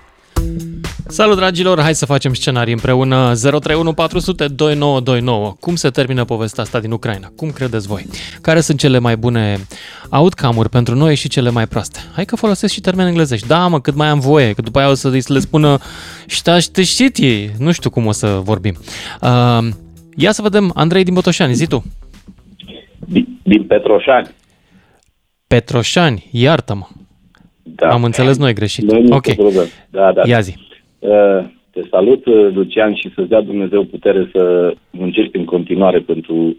Salut 1.08 1.36
dragilor, 1.36 1.80
hai 1.80 1.94
să 1.94 2.06
facem 2.06 2.34
scenarii 2.34 2.72
împreună 2.72 3.32
031 3.34 3.92
400 3.92 4.48
2929. 4.48 5.56
Cum 5.60 5.74
se 5.74 5.90
termină 5.90 6.24
povestea 6.24 6.62
asta 6.62 6.80
din 6.80 6.90
Ucraina? 6.90 7.32
Cum 7.36 7.50
credeți 7.50 7.86
voi? 7.86 8.06
Care 8.40 8.60
sunt 8.60 8.78
cele 8.78 8.98
mai 8.98 9.16
bune 9.16 9.58
outcome-uri 10.10 10.68
pentru 10.68 10.94
noi 10.94 11.14
și 11.14 11.28
cele 11.28 11.50
mai 11.50 11.66
proaste? 11.66 11.98
Hai 12.14 12.24
că 12.24 12.36
folosesc 12.36 12.72
și 12.72 12.80
termeni 12.80 13.08
englezești. 13.08 13.46
Da, 13.46 13.66
mă, 13.66 13.80
cât 13.80 13.94
mai 13.94 14.08
am 14.08 14.18
voie, 14.18 14.52
că 14.52 14.62
după 14.62 14.78
aia 14.78 14.90
o 14.90 14.94
să 14.94 15.22
le 15.26 15.38
spună 15.38 15.78
știți 16.26 17.24
ei. 17.24 17.50
Nu 17.58 17.72
știu 17.72 17.90
cum 17.90 18.06
o 18.06 18.12
să 18.12 18.26
vorbim. 18.26 18.76
Uh, 19.22 19.68
ia 20.16 20.32
să 20.32 20.42
vedem, 20.42 20.72
Andrei 20.74 21.04
din 21.04 21.14
Botoșani, 21.14 21.54
zi 21.54 21.66
tu. 21.66 21.84
Din, 22.98 23.38
din 23.42 23.64
Petroșani. 23.64 24.28
Petroșani, 25.46 26.28
iartă-mă. 26.30 26.86
Da. 27.62 27.88
Am 27.88 28.04
înțeles 28.04 28.36
noi 28.36 28.52
greșit. 28.52 28.84
Nu, 28.84 29.16
ok. 29.16 29.26
Da, 29.90 30.12
da. 30.12 30.22
Ia 30.24 30.40
zi. 30.40 30.65
Uh, 30.98 31.44
te 31.70 31.80
salut, 31.90 32.26
uh, 32.26 32.54
Lucian, 32.54 32.94
și 32.94 33.12
să-ți 33.14 33.28
dea 33.28 33.40
Dumnezeu 33.40 33.84
putere 33.84 34.28
să 34.32 34.74
muncești 34.90 35.36
în 35.36 35.44
continuare 35.44 35.98
pentru 35.98 36.56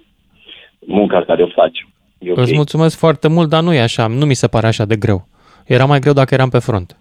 munca 0.80 1.24
care 1.24 1.44
o 1.44 1.48
faci. 1.48 1.88
E 2.20 2.32
okay? 2.32 2.44
Îți 2.44 2.56
mulțumesc 2.56 2.98
foarte 2.98 3.28
mult, 3.28 3.50
dar 3.50 3.64
nu 3.64 3.74
e 3.74 3.80
așa, 3.80 4.08
nu 4.08 4.26
mi 4.26 4.34
se 4.34 4.48
pare 4.48 4.68
așa 4.68 4.86
de 4.86 4.96
greu. 4.96 5.28
Era 5.66 5.86
mai 5.86 6.00
greu 6.00 6.14
dacă 6.14 6.34
eram 6.34 6.50
pe 6.50 6.60
front. 6.60 6.98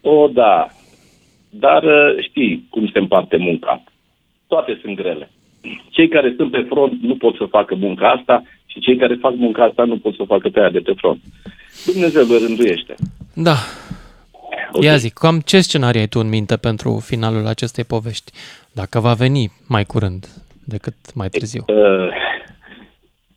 O, 0.00 0.28
da. 0.28 0.68
Dar 1.50 1.82
uh, 1.82 2.24
știi 2.28 2.66
cum 2.70 2.88
se 2.92 2.98
împarte 2.98 3.36
munca. 3.36 3.82
Toate 4.46 4.78
sunt 4.82 4.96
grele. 4.96 5.30
Cei 5.90 6.08
care 6.08 6.34
sunt 6.36 6.50
pe 6.50 6.66
front 6.68 7.02
nu 7.02 7.16
pot 7.16 7.36
să 7.36 7.44
facă 7.44 7.74
munca 7.74 8.08
asta 8.08 8.42
și 8.66 8.80
cei 8.80 8.96
care 8.96 9.14
fac 9.14 9.34
munca 9.36 9.64
asta 9.64 9.84
nu 9.84 9.98
pot 9.98 10.14
să 10.14 10.22
facă 10.26 10.48
pe 10.48 10.60
aia 10.60 10.70
de 10.70 10.78
pe 10.78 10.92
front. 10.96 11.20
Dumnezeu 11.92 12.24
le 12.26 12.46
rânduiește. 12.46 12.94
Da. 13.34 13.54
Okay. 14.72 14.88
Ia 14.88 14.96
zic, 14.96 15.12
cam 15.12 15.40
ce 15.40 15.60
scenarii 15.60 16.00
ai 16.00 16.06
tu 16.06 16.18
în 16.18 16.28
minte 16.28 16.56
pentru 16.56 17.02
finalul 17.04 17.46
acestei 17.46 17.84
povești? 17.84 18.32
Dacă 18.72 19.00
va 19.00 19.12
veni 19.12 19.50
mai 19.68 19.84
curând 19.84 20.26
decât 20.64 20.94
mai 21.14 21.28
târziu. 21.28 21.64
Uh, 21.66 22.08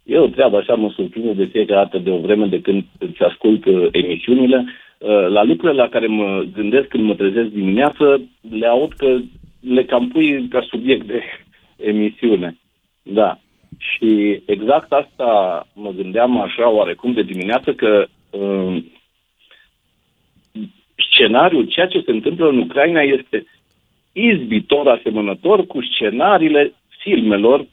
e 0.04 0.18
o 0.18 0.28
treabă 0.28 0.58
așa, 0.58 0.74
mă 0.74 0.90
surprinde 0.96 1.32
de 1.32 1.46
fiecare 1.46 1.82
dată 1.84 1.98
de 1.98 2.10
o 2.10 2.18
vreme 2.18 2.46
de 2.46 2.62
când 2.62 2.84
îți 2.98 3.22
ascult 3.22 3.66
uh, 3.66 3.88
emisiunile. 3.92 4.66
Uh, 4.98 5.28
la 5.30 5.44
lucrurile 5.44 5.82
la 5.82 5.90
care 5.90 6.08
mă 6.08 6.44
gândesc 6.54 6.88
când 6.88 7.04
mă 7.04 7.16
trezesc 7.16 7.48
dimineață, 7.48 8.22
le 8.50 8.68
aud 8.68 8.94
că 8.94 9.18
le 9.60 9.84
cam 9.84 10.08
pui 10.08 10.48
ca 10.48 10.66
subiect 10.70 11.08
de 11.08 11.22
emisiune. 11.92 12.58
Da. 13.04 13.40
Și 13.78 14.42
exact 14.46 14.92
asta 14.92 15.28
mă 15.74 15.92
gândeam 15.96 16.42
așa 16.42 16.70
oarecum 16.70 17.14
de 17.14 17.22
dimineață 17.22 17.74
că 17.74 18.06
uh, 18.30 18.84
scenariul, 20.98 21.66
ceea 21.66 21.88
ce 21.88 22.02
se 22.06 22.12
întâmplă 22.12 22.50
în 22.50 22.58
Ucraina 22.58 23.02
este 23.02 23.46
izbitor, 24.12 24.88
asemănător 24.88 25.66
cu 25.66 25.82
scenariile 25.82 26.74
filmelor, 27.00 27.66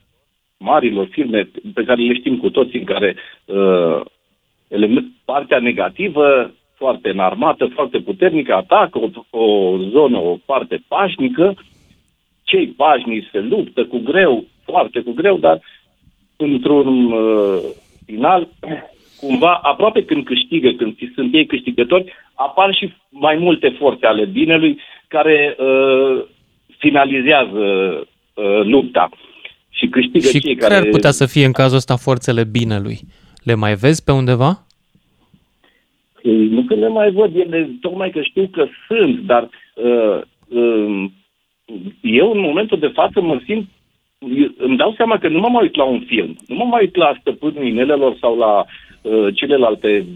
marilor 0.59 1.07
filme 1.11 1.51
pe 1.75 1.85
care 1.85 2.03
le 2.03 2.15
știm 2.15 2.39
cu 2.39 2.51
toții, 2.51 2.79
în 2.79 2.85
care 2.85 3.17
uh, 3.45 4.01
element, 4.69 5.07
partea 5.25 5.59
negativă, 5.59 6.55
foarte 6.75 7.11
înarmată, 7.11 7.67
foarte 7.67 7.99
puternică, 7.99 8.55
atacă 8.55 8.99
o, 9.31 9.39
o 9.39 9.79
zonă, 9.79 10.19
o 10.19 10.37
parte 10.45 10.83
pașnică, 10.89 11.55
cei 12.43 12.67
pașnici 12.67 13.29
se 13.33 13.41
luptă 13.41 13.85
cu 13.85 13.99
greu, 13.99 14.45
foarte 14.65 15.01
cu 15.01 15.13
greu, 15.13 15.39
dar 15.39 15.61
într-un 16.37 17.13
uh, 17.13 17.59
final 18.07 18.49
cumva, 19.21 19.61
aproape 19.63 20.05
când 20.05 20.25
câștigă, 20.25 20.71
când 20.71 20.97
sunt 21.15 21.35
ei 21.35 21.47
câștigători, 21.47 22.13
apar 22.35 22.75
și 22.75 22.93
mai 23.09 23.37
multe 23.37 23.69
forțe 23.79 24.07
ale 24.07 24.25
binelui 24.25 24.79
care 25.09 25.57
uh, 25.59 26.25
finalizează 26.79 27.59
uh, 28.35 28.61
lupta 28.63 29.09
și 29.71 29.87
câștigă 29.87 30.29
și 30.29 30.41
cei 30.41 30.57
care... 30.57 30.75
care... 30.75 30.87
ar 30.87 30.91
putea 30.91 31.11
să 31.11 31.27
fie 31.27 31.45
în 31.45 31.53
cazul 31.53 31.77
ăsta 31.77 31.97
forțele 31.97 32.45
binelui? 32.45 32.99
Le 33.43 33.55
mai 33.55 33.75
vezi 33.75 34.05
pe 34.05 34.13
undeva? 34.13 34.67
Ei, 36.23 36.47
nu 36.49 36.63
că 36.63 36.75
le 36.75 36.89
mai 36.89 37.11
văd, 37.11 37.37
ele 37.37 37.71
tocmai 37.81 38.11
că 38.11 38.23
știu 38.23 38.49
că 38.53 38.67
sunt, 38.89 39.19
dar 39.19 39.49
uh, 39.75 40.21
uh, 40.49 41.11
eu 42.01 42.31
în 42.31 42.41
momentul 42.41 42.79
de 42.79 42.93
față 42.95 43.21
mă 43.21 43.41
simt 43.45 43.69
îmi 44.57 44.77
dau 44.77 44.95
seama 44.97 45.19
că 45.19 45.29
nu 45.29 45.39
mă 45.39 45.49
mai 45.49 45.63
uit 45.63 45.77
la 45.77 45.85
un 45.85 46.01
film, 46.07 46.37
nu 46.47 46.55
mă 46.55 46.65
mai 46.65 46.81
uit 46.81 46.97
la 46.97 47.17
Stăpânul 47.21 47.67
Inelelor 47.67 48.17
sau 48.21 48.37
la 48.37 48.65
uh, 49.05 49.35
celelalte 49.35 50.07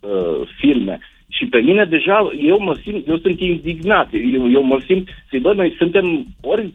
uh, 0.00 0.48
filme. 0.58 0.98
Și 1.28 1.46
pe 1.46 1.58
mine 1.58 1.84
deja, 1.84 2.30
eu 2.40 2.58
mă 2.58 2.74
simt, 2.82 3.08
eu 3.08 3.18
sunt 3.18 3.40
indignat, 3.40 4.08
eu, 4.34 4.50
eu 4.50 4.62
mă 4.62 4.80
simt, 4.86 5.08
zic, 5.30 5.40
bă, 5.40 5.52
noi 5.52 5.74
suntem 5.78 6.24
ori 6.42 6.72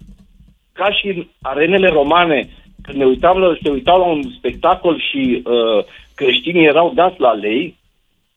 ca 0.74 0.91
și 0.91 1.07
în 1.07 1.26
arenele 1.41 1.89
romane, 1.89 2.49
când 2.82 2.97
ne 2.97 3.05
uitam 3.05 3.38
la, 3.38 3.57
se 3.61 3.70
uitau 3.70 3.99
la 3.99 4.05
un 4.05 4.22
spectacol 4.38 4.99
și 4.99 5.41
uh, 5.45 5.84
creștinii 6.16 6.66
erau 6.66 6.91
dați 6.95 7.20
la 7.20 7.34
lei, 7.34 7.76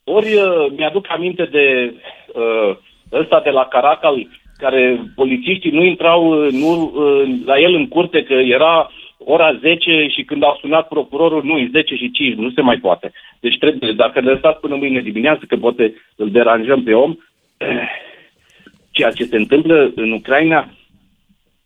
ori 0.05 0.35
uh, 0.35 0.67
mi-aduc 0.77 1.07
aminte 1.09 1.45
de 1.45 1.95
uh, 2.35 2.77
ăsta 3.13 3.41
de 3.45 3.51
la 3.51 3.65
Caracal, 3.65 4.27
care 4.57 5.01
polițiștii 5.15 5.71
nu 5.71 5.85
intrau 5.85 6.21
uh, 6.29 6.53
nu, 6.53 6.93
uh, 6.95 7.39
la 7.45 7.59
el 7.59 7.75
în 7.75 7.89
curte, 7.89 8.23
că 8.23 8.33
era 8.33 8.91
ora 9.31 9.59
10 9.61 10.07
și 10.09 10.23
când 10.23 10.43
au 10.43 10.59
sunat 10.61 10.89
procurorul, 10.89 11.45
nu, 11.45 11.59
e 11.59 11.69
10 11.73 11.95
și 11.95 12.11
5, 12.11 12.35
nu 12.35 12.51
se 12.51 12.61
mai 12.61 12.77
poate. 12.77 13.13
Deci 13.41 13.59
trebuie, 13.59 13.93
dacă 13.93 14.21
ne 14.21 14.31
lăsați 14.31 14.61
până 14.61 14.77
mâine 14.77 15.01
dimineață, 15.01 15.45
că 15.49 15.57
poate 15.57 15.95
îl 16.17 16.31
deranjăm 16.31 16.83
pe 16.83 16.93
om, 16.93 17.17
ceea 18.97 19.11
ce 19.11 19.25
se 19.25 19.37
întâmplă 19.37 19.93
în 19.95 20.13
Ucraina 20.13 20.69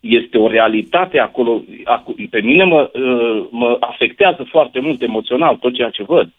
este 0.00 0.38
o 0.38 0.48
realitate 0.48 1.18
acolo. 1.18 1.62
Pe 2.30 2.40
mine 2.40 2.64
mă, 2.64 2.90
uh, 2.94 3.46
mă 3.50 3.76
afectează 3.80 4.42
foarte 4.42 4.80
mult 4.80 5.02
emoțional 5.02 5.56
tot 5.56 5.74
ceea 5.74 5.90
ce 5.90 6.02
văd. 6.02 6.30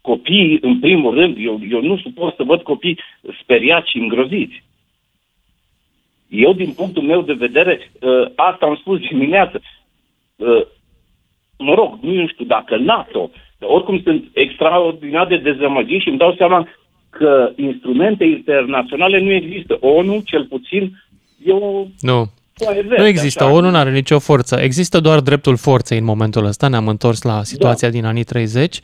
Copiii, 0.00 0.58
în 0.60 0.78
primul 0.78 1.14
rând, 1.14 1.36
eu, 1.38 1.60
eu 1.70 1.80
nu 1.82 1.96
suport 1.96 2.36
să 2.36 2.42
văd 2.42 2.62
copii 2.62 2.98
speriați 3.42 3.90
și 3.90 3.98
îngroziți. 3.98 4.62
Eu, 6.28 6.52
din 6.52 6.72
punctul 6.72 7.02
meu 7.02 7.22
de 7.22 7.32
vedere, 7.32 7.90
uh, 8.00 8.26
asta 8.34 8.66
am 8.66 8.76
spus 8.76 8.98
dimineață, 8.98 9.60
uh, 9.60 9.81
mă 11.58 11.74
rog, 11.74 11.98
nu 12.00 12.26
știu 12.26 12.44
dacă 12.44 12.76
NATO, 12.76 13.30
oricum 13.60 14.00
sunt 14.04 14.24
extraordinar 14.32 15.26
de 15.26 15.36
dezamăgit 15.36 16.00
și 16.00 16.08
îmi 16.08 16.18
dau 16.18 16.34
seama 16.34 16.68
că 17.10 17.52
instrumente 17.56 18.24
internaționale 18.24 19.20
nu 19.20 19.32
există. 19.32 19.76
ONU, 19.80 20.20
cel 20.24 20.44
puțin, 20.44 21.02
eu... 21.44 21.88
Nu. 22.00 22.30
Verde, 22.74 22.94
nu 22.98 23.06
există, 23.06 23.44
așa. 23.44 23.52
ONU 23.52 23.70
nu 23.70 23.76
are 23.76 23.92
nicio 23.92 24.18
forță. 24.18 24.56
Există 24.60 25.00
doar 25.00 25.20
dreptul 25.20 25.56
forței 25.56 25.98
în 25.98 26.04
momentul 26.04 26.44
ăsta. 26.44 26.68
Ne-am 26.68 26.88
întors 26.88 27.22
la 27.22 27.42
situația 27.42 27.88
da. 27.88 27.94
din 27.94 28.04
anii 28.04 28.24
30 28.24 28.80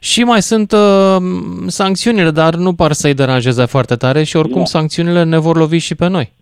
și 0.00 0.24
mai 0.24 0.42
sunt 0.42 0.72
uh, 0.72 1.16
sancțiunile, 1.66 2.30
dar 2.30 2.54
nu 2.54 2.74
par 2.74 2.92
să-i 2.92 3.14
deranjeze 3.14 3.64
foarte 3.64 3.94
tare 3.94 4.22
și 4.22 4.36
oricum 4.36 4.58
da. 4.58 4.64
sancțiunile 4.64 5.22
ne 5.22 5.38
vor 5.38 5.56
lovi 5.56 5.78
și 5.78 5.94
pe 5.94 6.08
noi. 6.08 6.32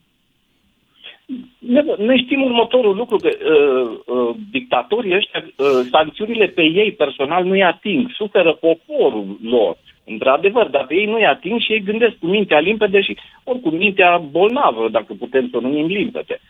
Noi 1.98 2.22
știm 2.24 2.42
următorul 2.42 2.96
lucru, 2.96 3.16
că 3.16 3.28
uh, 3.28 3.98
uh, 4.06 4.34
dictatorii 4.50 5.14
ăștia, 5.14 5.44
uh, 5.44 5.66
sancțiunile 5.90 6.46
pe 6.46 6.62
ei 6.62 6.92
personal 6.92 7.44
nu-i 7.44 7.62
ating, 7.62 8.10
suferă 8.10 8.52
poporul 8.52 9.38
lor. 9.42 9.76
Într-adevăr, 10.04 10.68
dar 10.68 10.86
pe 10.86 10.94
ei 10.94 11.06
nu-i 11.06 11.26
ating 11.26 11.60
și 11.60 11.72
ei 11.72 11.82
gândesc 11.82 12.18
cu 12.18 12.26
mintea 12.26 12.58
limpede 12.58 13.00
și 13.00 13.16
oricum 13.44 13.76
mintea 13.76 14.16
bolnavă, 14.30 14.88
dacă 14.88 15.14
putem 15.18 15.48
să 15.50 15.56
o 15.56 15.60
numim 15.60 15.86
limpede. 15.86 16.40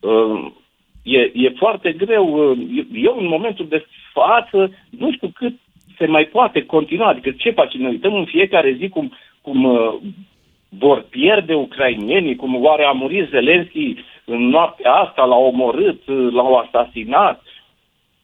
Uh, 0.00 0.52
e, 1.02 1.30
e 1.34 1.48
foarte 1.56 1.92
greu. 1.92 2.50
Uh, 2.50 2.58
eu, 2.92 3.16
în 3.18 3.26
momentul 3.26 3.66
de 3.68 3.86
față, 4.12 4.70
nu 4.98 5.12
știu 5.12 5.30
cât 5.34 5.54
se 5.98 6.06
mai 6.06 6.24
poate 6.24 6.64
continua. 6.64 7.08
Adică 7.08 7.30
ce 7.30 7.50
facem? 7.50 7.80
Ne 7.80 7.88
uităm 7.88 8.14
în 8.14 8.24
fiecare 8.24 8.76
zi 8.78 8.88
cum, 8.88 9.12
cum 9.40 9.64
uh, 9.64 9.94
vor 10.68 11.06
pierde 11.10 11.54
ucrainienii, 11.54 12.36
cum 12.36 12.64
oare 12.64 12.84
a 12.84 12.90
murit 12.90 13.28
Zelenski 13.28 13.94
în 14.24 14.48
noaptea 14.48 14.92
asta, 14.92 15.24
l-au 15.24 15.44
omorât, 15.44 16.02
l-au 16.06 16.54
asasinat. 16.54 17.42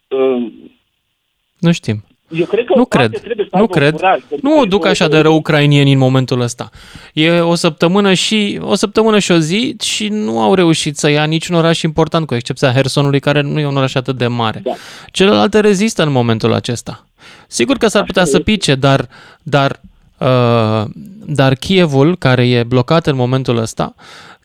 Uh, 0.09 0.53
nu 1.59 1.73
știm. 1.73 2.05
Eu 2.31 2.47
cred 2.47 2.65
că 2.65 2.73
nu 2.77 2.85
cred. 2.85 3.23
nu 3.53 3.67
cred. 3.67 3.95
Curaj, 3.95 4.21
nu 4.43 4.59
o 4.59 4.65
duc 4.65 4.87
așa 4.87 5.09
de 5.09 5.19
rău 5.19 5.35
ucrainieni 5.35 5.93
în 5.93 5.99
momentul 5.99 6.41
ăsta. 6.41 6.69
E 7.15 7.41
o 7.41 7.55
săptămână 7.55 8.15
și 8.15 8.59
o 8.63 8.75
săptămână 8.75 9.19
și 9.19 9.33
o 9.33 9.39
zi 9.39 9.77
și 9.81 10.09
nu 10.09 10.41
au 10.41 10.55
reușit 10.55 10.97
să 10.97 11.11
ia 11.11 11.25
niciun 11.25 11.57
oraș 11.57 11.83
important, 11.83 12.27
cu 12.27 12.35
excepția 12.35 12.73
Hersonului, 12.73 13.21
care 13.21 13.41
nu 13.41 13.59
e 13.59 13.67
un 13.67 13.77
oraș 13.77 13.95
atât 13.95 14.17
de 14.17 14.27
mare. 14.27 14.61
Da. 14.65 14.73
Celelalte 15.13 15.61
rezistă 15.61 16.03
în 16.03 16.13
momentul 16.13 16.53
acesta. 16.53 17.07
Sigur 17.47 17.77
că 17.77 17.87
s-ar 17.87 18.05
putea 18.05 18.25
să 18.25 18.41
pice, 18.41 18.75
dar, 18.75 19.09
dar, 19.43 19.81
uh, 20.19 20.85
dar 21.27 21.55
Kievul, 21.55 22.17
care 22.17 22.49
e 22.49 22.63
blocat 22.63 23.07
în 23.07 23.17
momentul 23.17 23.57
ăsta, 23.57 23.95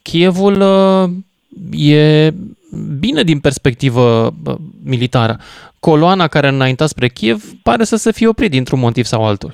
Kievul 0.01 0.61
uh, 0.61 1.09
e 1.71 2.33
bine 2.99 3.23
din 3.23 3.39
perspectivă 3.39 4.33
militară. 4.83 5.39
Coloana 5.79 6.27
care 6.27 6.47
a 6.47 6.49
înaintat 6.49 6.87
spre 6.87 7.07
Kiev 7.07 7.43
pare 7.63 7.83
să 7.83 7.95
se 7.95 8.11
fie 8.11 8.27
oprit 8.27 8.51
dintr-un 8.51 8.79
motiv 8.79 9.05
sau 9.05 9.25
altul. 9.25 9.53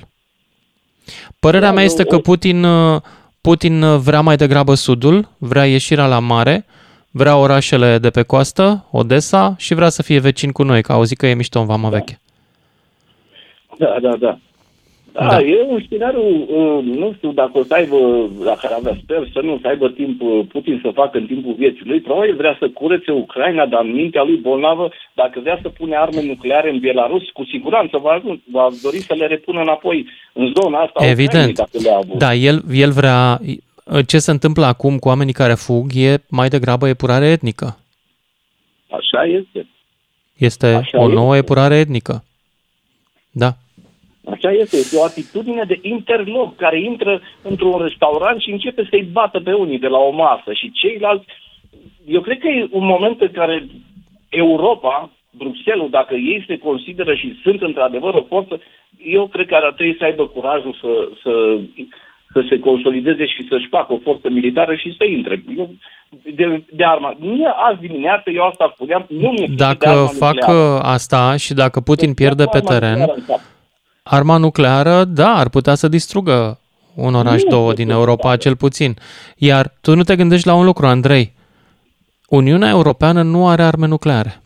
Părerea 1.40 1.68
da, 1.68 1.74
mea 1.74 1.84
este 1.84 2.04
că 2.04 2.18
Putin, 2.18 2.66
Putin 3.40 3.98
vrea 3.98 4.20
mai 4.20 4.36
degrabă 4.36 4.74
sudul, 4.74 5.28
vrea 5.38 5.66
ieșirea 5.66 6.06
la 6.06 6.18
mare, 6.18 6.66
vrea 7.10 7.36
orașele 7.36 7.98
de 7.98 8.10
pe 8.10 8.22
coastă, 8.22 8.86
Odessa 8.90 9.54
și 9.58 9.74
vrea 9.74 9.88
să 9.88 10.02
fie 10.02 10.18
vecin 10.18 10.52
cu 10.52 10.62
noi, 10.62 10.82
că 10.82 10.92
auzi 10.92 11.16
că 11.16 11.26
e 11.26 11.34
mișto 11.34 11.60
în 11.60 11.66
vama 11.66 11.90
da. 11.90 11.96
veche. 11.96 12.20
Da, 13.78 13.98
da, 14.02 14.16
da. 14.16 14.38
Da, 15.12 15.26
da, 15.26 15.40
e 15.40 15.66
un 15.68 15.82
scenariu, 15.86 16.20
uh, 16.20 16.84
nu 16.84 17.12
știu 17.16 17.32
dacă 17.32 17.58
o 17.58 17.64
să 17.64 17.74
aibă, 17.74 17.96
dacă 18.44 18.60
ar 18.62 18.72
avea, 18.78 18.98
sper 19.02 19.28
să 19.32 19.40
nu, 19.42 19.58
să 19.62 19.68
aibă 19.68 19.88
timp 19.88 20.20
uh, 20.22 20.40
Putin 20.48 20.80
să 20.84 20.90
facă 20.94 21.18
în 21.18 21.26
timpul 21.26 21.54
vieții 21.58 21.84
lui. 21.84 22.00
Probabil 22.00 22.36
vrea 22.36 22.56
să 22.58 22.68
curețe 22.68 23.10
Ucraina, 23.10 23.66
dar 23.66 23.82
în 23.84 23.92
mintea 23.92 24.22
lui 24.22 24.36
bolnavă, 24.36 24.90
dacă 25.12 25.40
vrea 25.40 25.58
să 25.62 25.68
pune 25.68 25.96
arme 25.96 26.22
nucleare 26.22 26.70
în 26.70 26.78
Belarus, 26.78 27.30
cu 27.32 27.44
siguranță 27.44 27.98
va, 27.98 28.22
va 28.50 28.68
dori 28.82 28.98
să 28.98 29.14
le 29.14 29.26
repună 29.26 29.60
înapoi 29.60 30.06
în 30.32 30.52
zona 30.60 30.78
asta. 30.78 31.06
Evident. 31.06 31.54
dacă 31.54 31.78
le-a 31.82 31.96
avut. 31.96 32.18
Da, 32.18 32.34
el, 32.34 32.62
el 32.72 32.90
vrea... 32.90 33.40
Ce 34.06 34.18
se 34.18 34.30
întâmplă 34.30 34.64
acum 34.64 34.98
cu 34.98 35.08
oamenii 35.08 35.32
care 35.32 35.54
fug 35.54 35.90
e 35.94 36.24
mai 36.30 36.48
degrabă 36.48 36.88
epurare 36.88 37.26
etnică. 37.26 37.78
Așa 38.90 39.24
este. 39.24 39.66
Este 40.36 40.66
Așa 40.66 41.00
o 41.00 41.08
nouă 41.08 41.34
este. 41.36 41.44
epurare 41.44 41.74
etnică. 41.78 42.24
Da. 43.30 43.56
Așa 44.24 44.50
este, 44.50 44.76
este 44.76 44.96
o 44.96 45.04
atitudine 45.04 45.64
de 45.66 45.78
interloc 45.82 46.56
care 46.56 46.80
intră 46.80 47.20
într-un 47.42 47.78
restaurant 47.82 48.40
și 48.40 48.50
începe 48.50 48.86
să-i 48.90 49.08
bată 49.12 49.40
pe 49.40 49.52
unii 49.52 49.78
de 49.78 49.86
la 49.86 49.98
o 49.98 50.10
masă 50.10 50.52
și 50.52 50.70
ceilalți. 50.70 51.26
Eu 52.06 52.20
cred 52.20 52.38
că 52.38 52.48
e 52.48 52.68
un 52.70 52.84
moment 52.84 53.20
în 53.20 53.30
care 53.32 53.66
Europa, 54.28 55.10
Bruxelles, 55.30 55.90
dacă 55.90 56.14
ei 56.14 56.44
se 56.46 56.58
consideră 56.58 57.14
și 57.14 57.40
sunt 57.42 57.62
într-adevăr 57.62 58.14
o 58.14 58.24
forță, 58.28 58.60
eu 59.04 59.26
cred 59.26 59.46
că 59.46 59.54
ar 59.54 59.72
trebui 59.72 59.96
să 59.98 60.04
aibă 60.04 60.26
curajul 60.26 60.76
să, 60.80 61.08
să, 61.22 61.58
să 62.32 62.44
se 62.48 62.58
consolideze 62.58 63.26
și 63.26 63.46
să-și 63.48 63.68
facă 63.68 63.92
o 63.92 63.98
forță 64.02 64.28
militară 64.30 64.74
și 64.74 64.94
să 64.98 65.04
intre. 65.04 65.42
Eu, 65.56 65.70
de, 66.34 66.62
de 66.70 66.84
arma. 66.84 67.16
Mie 67.18 67.52
azi 67.68 67.80
dimineață, 67.80 68.30
eu 68.30 68.42
asta 68.46 68.72
spuneam, 68.74 69.06
nu 69.08 69.28
mi-e 69.28 69.46
Dacă 69.56 69.86
de 69.86 69.90
arma 69.90 70.06
fac 70.06 70.34
nucleară. 70.34 70.80
asta 70.82 71.36
și 71.36 71.54
dacă 71.54 71.80
Putin 71.80 72.06
Deci, 72.06 72.16
pierde 72.16 72.44
pe 72.44 72.56
arma 72.56 72.70
teren, 72.70 72.98
nucleară 72.98 73.14
în 73.16 73.24
cap. 73.26 73.40
Arma 74.02 74.36
nucleară, 74.36 75.04
da, 75.04 75.34
ar 75.34 75.48
putea 75.48 75.74
să 75.74 75.88
distrugă 75.88 76.60
un 76.94 77.14
oraș, 77.14 77.42
Nu, 77.42 77.48
două 77.50 77.72
din 77.72 77.86
nu, 77.86 77.92
Europa, 77.92 78.28
da. 78.28 78.36
cel 78.36 78.56
puțin. 78.56 78.96
Iar 79.36 79.74
tu 79.80 79.94
nu 79.94 80.02
te 80.02 80.16
gândești 80.16 80.46
la 80.46 80.54
un 80.54 80.64
lucru, 80.64 80.86
Andrei. 80.86 81.32
Uniunea 82.28 82.68
Europeană 82.68 83.22
nu 83.22 83.48
are 83.48 83.62
arme 83.62 83.86
nucleare. 83.86 84.42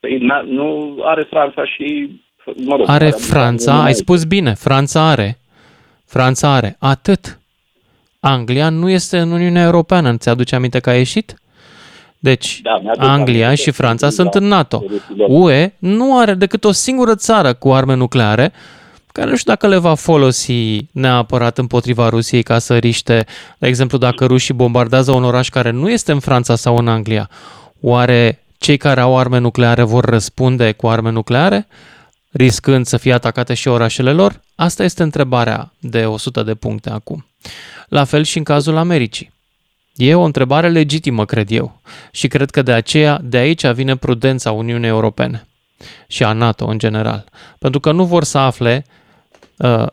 Păi, 0.00 0.18
na- 0.18 0.46
nu 0.46 0.96
are 1.04 1.26
Franța 1.30 1.64
și... 1.64 2.18
Mă 2.64 2.76
rog, 2.76 2.88
Are 2.88 3.10
nu 3.10 3.16
Franța, 3.16 3.74
mai- 3.74 3.86
ai 3.86 3.94
spus 3.94 4.24
bine, 4.24 4.54
Franța 4.54 5.02
are. 5.08 5.38
Franța 6.04 6.48
are. 6.54 6.76
Atât. 6.78 7.38
Anglia 8.20 8.68
nu 8.68 8.88
este 8.90 9.18
în 9.18 9.30
Uniunea 9.30 9.62
Europeană. 9.64 10.16
Ți 10.16 10.28
aduce 10.28 10.54
aminte 10.54 10.78
că 10.80 10.90
a 10.90 10.94
ieșit? 10.96 11.39
Deci, 12.22 12.60
Da, 12.62 12.78
mi-aduc 12.82 13.02
Anglia 13.02 13.44
aminte 13.46 13.62
și 13.62 13.68
că 13.68 13.74
Franța 13.76 14.06
da, 14.06 14.12
sunt 14.12 14.34
în 14.34 14.44
NATO. 14.44 14.84
rusilor. 14.88 15.28
UE 15.30 15.72
nu 15.78 16.18
are 16.18 16.34
decât 16.34 16.64
o 16.64 16.72
singură 16.72 17.14
țară 17.14 17.52
cu 17.52 17.72
arme 17.72 17.94
nucleare, 17.94 18.52
care 19.12 19.30
nu 19.30 19.36
știu 19.36 19.52
dacă 19.52 19.68
le 19.68 19.76
va 19.76 19.94
folosi 19.94 20.86
neapărat 20.92 21.58
împotriva 21.58 22.08
Rusiei 22.08 22.42
ca 22.42 22.58
să 22.58 22.76
riște, 22.76 23.26
de 23.58 23.66
exemplu, 23.66 23.98
dacă 23.98 24.26
rușii 24.26 24.54
bombardează 24.54 25.12
un 25.12 25.24
oraș 25.24 25.48
care 25.48 25.70
nu 25.70 25.90
este 25.90 26.12
în 26.12 26.20
Franța 26.20 26.56
sau 26.56 26.76
în 26.76 26.88
Anglia, 26.88 27.30
oare 27.80 28.42
cei 28.58 28.76
care 28.76 29.00
au 29.00 29.18
arme 29.18 29.38
nucleare 29.38 29.82
vor 29.82 30.04
răspunde 30.04 30.72
cu 30.72 30.88
arme 30.88 31.10
nucleare, 31.10 31.66
riscând 32.30 32.86
să 32.86 32.96
fie 32.96 33.12
atacate 33.12 33.54
și 33.54 33.68
orașele 33.68 34.12
lor? 34.12 34.40
Asta 34.54 34.84
este 34.84 35.02
întrebarea 35.02 35.72
de 35.78 36.04
100 36.04 36.42
de 36.42 36.54
puncte 36.54 36.90
acum. 36.90 37.26
La 37.88 38.04
fel 38.04 38.24
și 38.24 38.38
în 38.38 38.44
cazul 38.44 38.76
Americii. 38.76 39.32
E 40.00 40.14
o 40.14 40.22
întrebare 40.22 40.68
legitimă, 40.68 41.24
cred 41.24 41.50
eu. 41.50 41.80
Și 42.10 42.28
cred 42.28 42.50
că 42.50 42.62
de 42.62 42.72
aceea, 42.72 43.20
de 43.22 43.36
aici 43.36 43.66
vine 43.66 43.96
prudența 43.96 44.52
Uniunii 44.52 44.88
Europene 44.88 45.46
și 46.06 46.24
a 46.24 46.32
NATO 46.32 46.66
în 46.66 46.78
general. 46.78 47.24
Pentru 47.58 47.80
că 47.80 47.92
nu 47.92 48.04
vor 48.04 48.24
să 48.24 48.38
afle 48.38 48.86
uh, 49.56 49.86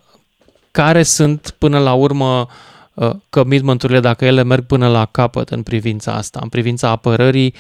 care 0.72 1.04
sunt 1.04 1.56
până 1.58 1.80
la 1.80 1.94
urmă 1.94 2.48
uh, 2.94 3.10
commitment-urile, 3.30 4.00
dacă 4.00 4.26
ele 4.26 4.44
merg 4.44 4.66
până 4.66 4.88
la 4.88 5.06
capăt 5.06 5.50
în 5.50 5.64
privința 5.64 6.14
asta, 6.14 6.40
în 6.44 6.50
privința 6.50 6.90
apărării 6.90 7.54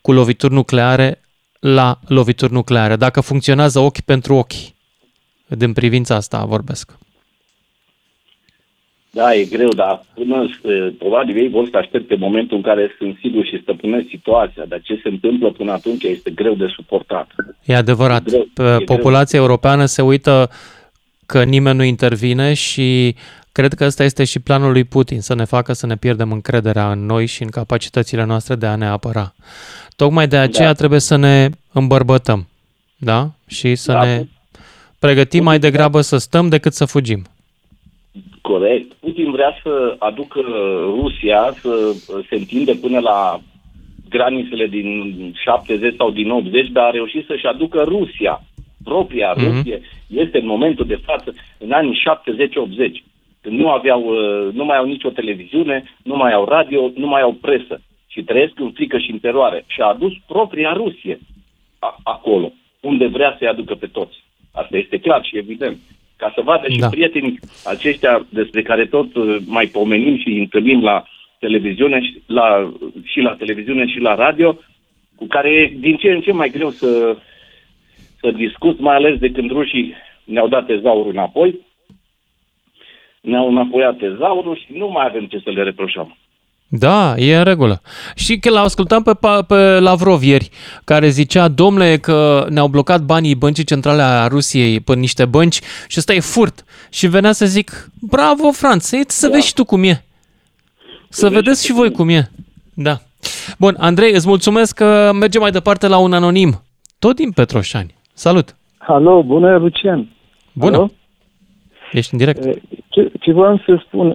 cu 0.00 0.12
lovituri 0.12 0.52
nucleare 0.52 1.20
la 1.60 1.98
lovituri 2.06 2.52
nucleare. 2.52 2.96
Dacă 2.96 3.20
funcționează 3.20 3.78
ochi 3.78 4.00
pentru 4.00 4.34
ochi. 4.34 4.52
Din 5.46 5.72
privința 5.72 6.14
asta 6.14 6.44
vorbesc. 6.44 6.92
Da, 9.14 9.34
e 9.34 9.44
greu, 9.44 9.68
dar 9.68 10.04
până, 10.14 10.48
eh, 10.62 10.92
probabil 10.98 11.36
ei 11.36 11.48
vor 11.48 11.68
să 11.70 11.76
aștepte 11.76 12.14
momentul 12.14 12.56
în 12.56 12.62
care 12.62 12.94
sunt 12.98 13.16
siguri 13.20 13.48
și 13.48 13.60
stăpânesc 13.62 14.06
situația, 14.08 14.64
dar 14.68 14.80
ce 14.82 15.00
se 15.02 15.08
întâmplă 15.08 15.50
până 15.50 15.72
atunci 15.72 16.02
este 16.02 16.30
greu 16.30 16.54
de 16.54 16.66
suportat. 16.74 17.26
E 17.64 17.74
adevărat. 17.76 18.26
E 18.26 18.30
greu, 18.30 18.46
Pe- 18.54 18.62
e 18.62 18.66
greu. 18.66 18.84
Populația 18.84 19.38
europeană 19.38 19.84
se 19.84 20.02
uită 20.02 20.50
că 21.26 21.44
nimeni 21.44 21.76
nu 21.76 21.82
intervine 21.82 22.54
și 22.54 23.14
cred 23.52 23.74
că 23.74 23.84
ăsta 23.84 24.04
este 24.04 24.24
și 24.24 24.38
planul 24.40 24.72
lui 24.72 24.84
Putin, 24.84 25.20
să 25.20 25.34
ne 25.34 25.44
facă 25.44 25.72
să 25.72 25.86
ne 25.86 25.96
pierdem 25.96 26.32
încrederea 26.32 26.90
în 26.90 27.06
noi 27.06 27.26
și 27.26 27.42
în 27.42 27.48
capacitățile 27.48 28.24
noastre 28.24 28.54
de 28.54 28.66
a 28.66 28.76
ne 28.76 28.86
apăra. 28.86 29.34
Tocmai 29.96 30.28
de 30.28 30.36
aceea 30.36 30.66
Da. 30.66 30.72
trebuie 30.74 31.00
să 31.00 31.16
ne 31.16 31.48
îmbărbătăm, 31.72 32.48
da? 32.96 33.30
Și 33.46 33.74
să 33.74 33.92
Da. 33.92 34.04
ne 34.04 34.24
pregătim 34.98 35.42
mai 35.44 35.58
degrabă 35.58 36.00
să 36.00 36.16
stăm 36.16 36.48
decât 36.48 36.72
să 36.74 36.84
fugim. 36.84 37.26
Corect. 38.42 38.92
Putin 38.92 39.30
vrea 39.30 39.54
să 39.62 39.96
aducă 39.98 40.40
Rusia 40.84 41.54
să 41.60 41.94
se 42.28 42.34
întinde 42.34 42.74
până 42.74 42.98
la 42.98 43.40
granițele 44.08 44.66
din 44.66 45.32
70 45.44 45.94
sau 45.96 46.10
din 46.10 46.30
80, 46.30 46.68
dar 46.68 46.84
a 46.84 46.90
reușit 46.90 47.26
să-și 47.26 47.46
aducă 47.46 47.82
Rusia, 47.82 48.42
propria 48.84 49.34
Mhm. 49.36 49.44
Rusie, 49.46 49.80
este 50.06 50.38
în 50.38 50.46
momentul 50.46 50.86
de 50.86 51.00
față, 51.04 51.34
în 51.58 51.72
anii 51.72 51.94
70-80, 51.94 53.02
când 53.40 53.58
nu 53.58 53.70
aveau, 53.70 54.02
uh, 54.02 54.52
nu 54.52 54.64
mai 54.64 54.76
au 54.76 54.84
nicio 54.86 55.10
televiziune, 55.10 55.84
nu 56.02 56.16
mai 56.16 56.32
au 56.32 56.44
radio, 56.44 56.90
nu 56.96 57.06
mai 57.06 57.20
au 57.22 57.32
presă 57.32 57.80
și 58.06 58.22
trăiesc 58.22 58.52
în 58.60 58.70
frică 58.70 58.98
și 58.98 59.10
în 59.10 59.18
teroare. 59.18 59.64
Și 59.66 59.80
a 59.80 59.84
adus 59.86 60.12
propria 60.26 60.72
Rusie 60.72 61.18
a- 61.78 61.96
acolo, 62.02 62.52
unde 62.80 63.06
vrea 63.06 63.36
să-i 63.38 63.48
aducă 63.48 63.74
pe 63.74 63.86
toți. 63.86 64.22
Asta 64.52 64.76
este 64.76 64.98
clar 64.98 65.24
și 65.24 65.36
evident. 65.36 65.78
Ca 66.16 66.32
să 66.34 66.40
vadă 66.44 66.68
și 66.68 66.78
Da. 66.78 66.88
prietenii 66.88 67.38
aceștia 67.64 68.26
despre 68.28 68.62
care 68.62 68.86
tot 68.86 69.14
uh, 69.14 69.36
mai 69.46 69.66
pomenim 69.66 70.18
și 70.18 70.28
îi 70.28 70.38
întâlnim 70.38 70.82
la 70.82 71.04
televiziune 71.38 72.00
și 72.00 72.22
la, 72.26 72.72
și 73.04 73.20
la 73.20 73.34
televiziune 73.34 73.86
și 73.86 73.98
la 73.98 74.14
radio, 74.14 74.58
cu 75.16 75.26
care 75.26 75.48
e 75.50 75.76
din 75.78 75.96
ce 75.96 76.10
în 76.10 76.20
ce 76.20 76.32
mai 76.32 76.50
greu 76.50 76.70
să, 76.70 77.16
să 78.20 78.30
discut, 78.30 78.80
mai 78.80 78.96
ales 78.96 79.18
de 79.18 79.30
când 79.30 79.50
rușii 79.50 79.94
ne-au 80.24 80.48
dat 80.48 80.66
tezaurul 80.66 81.10
înapoi, 81.12 81.60
ne-au 83.20 83.48
înapoiat 83.48 83.96
tezaurul 83.96 84.56
și 84.56 84.66
nu 84.76 84.88
mai 84.88 85.06
avem 85.06 85.26
ce 85.26 85.38
să 85.38 85.50
le 85.50 85.62
reproșăm. 85.62 86.16
Da, 86.74 87.14
e 87.16 87.36
în 87.36 87.44
regulă. 87.44 87.80
Și 88.14 88.38
că 88.38 88.50
l-au 88.50 88.64
ascultat 88.64 89.02
pe, 89.02 89.14
Pa- 89.14 89.46
pe 89.46 89.78
Lavrov 89.80 90.22
ieri, 90.22 90.50
care 90.84 91.08
zicea, 91.08 91.48
domnule, 91.48 91.96
că 91.96 92.46
ne-au 92.48 92.68
blocat 92.68 93.00
banii 93.02 93.34
băncii 93.34 93.64
centrale 93.64 94.02
a 94.02 94.26
Rusiei 94.26 94.80
pe 94.80 94.94
niște 94.94 95.24
bănci 95.24 95.60
și 95.88 95.98
ăsta 95.98 96.12
e 96.12 96.20
furt. 96.20 96.64
Și 96.90 97.06
venea 97.06 97.32
să 97.32 97.46
zic, 97.46 97.90
bravo, 98.00 98.50
Franță, 98.50 98.96
e, 98.96 99.02
să 99.06 99.28
vezi 99.32 99.46
și 99.46 99.54
tu 99.54 99.64
cum 99.64 99.84
e. 99.84 100.04
Să 101.08 101.22
vezi 101.22 101.34
vedeți 101.34 101.60
și 101.60 101.66
și 101.66 101.72
tu 101.72 101.78
voi 101.78 101.90
cum 101.90 101.96
cum 101.96 102.08
e. 102.08 102.30
Da. 102.74 103.00
Bun, 103.58 103.76
Andrei, 103.78 104.12
îți 104.12 104.28
mulțumesc 104.28 104.74
că 104.74 105.10
mergem 105.14 105.40
mai 105.40 105.50
departe 105.50 105.86
la 105.86 105.98
un 105.98 106.12
anonim 106.12 106.62
tot 106.98 107.16
din 107.16 107.30
Petroșani. 107.30 107.94
Salut! 108.12 108.56
Alo, 108.78 109.22
bună, 109.22 109.56
Lucian! 109.58 110.08
Bună! 110.52 110.76
Alo? 110.76 110.90
Ești 111.92 112.12
în 112.12 112.18
direct. 112.18 112.42
Ce, 112.88 113.12
ce 113.20 113.32
vreau 113.32 113.62
să 113.66 113.82
spun, 113.86 114.14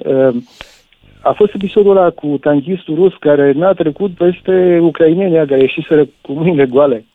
a 1.30 1.34
fost 1.34 1.54
episodul 1.54 1.98
ăla 1.98 2.10
cu 2.10 2.38
tanchistul 2.42 2.96
rus 2.96 3.14
care 3.20 3.52
n-a 3.52 3.74
trecut 3.74 4.12
peste 4.12 4.80
ucrainenii 4.82 5.48
care 5.48 5.62
ieșiseră 5.62 6.08
cu 6.22 6.32
mâinile 6.34 6.66
goale. 6.66 7.06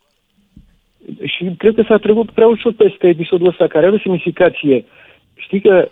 Și 1.25 1.55
cred 1.59 1.75
că 1.75 1.85
s-a 1.89 1.97
trecut 1.97 2.31
prea 2.31 2.47
ușor 2.47 2.73
peste 2.73 3.09
episodul 3.09 3.49
ăsta, 3.49 3.67
care 3.67 3.87
are 3.87 3.95
o 3.95 3.99
semnificație. 3.99 4.85
Știi 5.35 5.61
că 5.61 5.89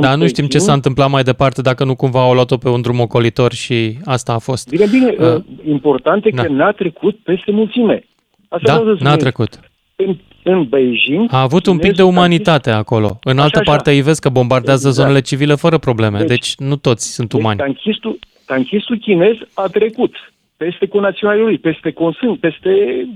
dar 0.00 0.16
nu 0.16 0.26
știm 0.26 0.46
ce 0.46 0.58
s-a 0.58 0.72
întâmplat 0.72 1.10
mai 1.10 1.22
departe 1.22 1.62
dacă 1.62 1.84
nu 1.84 1.96
cumva 1.96 2.22
au 2.22 2.34
luat-o 2.34 2.56
pe 2.56 2.68
un 2.68 2.80
drum 2.80 3.00
ocolitor 3.00 3.52
și 3.52 3.98
asta 4.04 4.32
a 4.32 4.38
fost. 4.38 4.68
Bine, 4.68 4.86
bine, 4.90 5.14
uh, 5.18 5.42
important 5.64 6.24
e 6.24 6.30
da. 6.30 6.42
că 6.42 6.48
n-a 6.48 6.70
trecut 6.70 7.16
peste 7.16 7.50
mulțime. 7.50 8.04
Asta 8.48 8.82
da, 8.84 8.94
n-a 8.98 9.16
trecut. 9.16 9.60
În, 9.96 10.16
în 10.42 10.64
Beijing... 10.68 11.32
A 11.32 11.40
avut 11.40 11.66
un 11.66 11.78
pic 11.78 11.94
de 11.94 12.02
umanitate 12.02 12.70
acolo. 12.70 13.18
În 13.22 13.38
altă 13.38 13.58
așa, 13.58 13.70
parte 13.70 13.90
îi 13.90 14.02
vezi 14.02 14.20
că 14.20 14.28
bombardează 14.28 14.88
exact. 14.88 15.06
zonele 15.06 15.24
civile 15.24 15.54
fără 15.54 15.78
probleme, 15.78 16.18
deci, 16.18 16.28
deci 16.28 16.54
nu 16.56 16.76
toți 16.76 17.12
sunt 17.12 17.30
deci 17.30 17.40
umani. 17.40 17.58
Tanchistul, 17.58 18.18
tanchistul 18.46 18.98
chinez 18.98 19.34
a 19.54 19.66
trecut 19.66 20.14
peste 20.56 20.86
conaționalii 20.86 21.42
lui, 21.42 21.58
peste 21.58 21.90
consum, 21.90 22.36
peste 22.36 22.70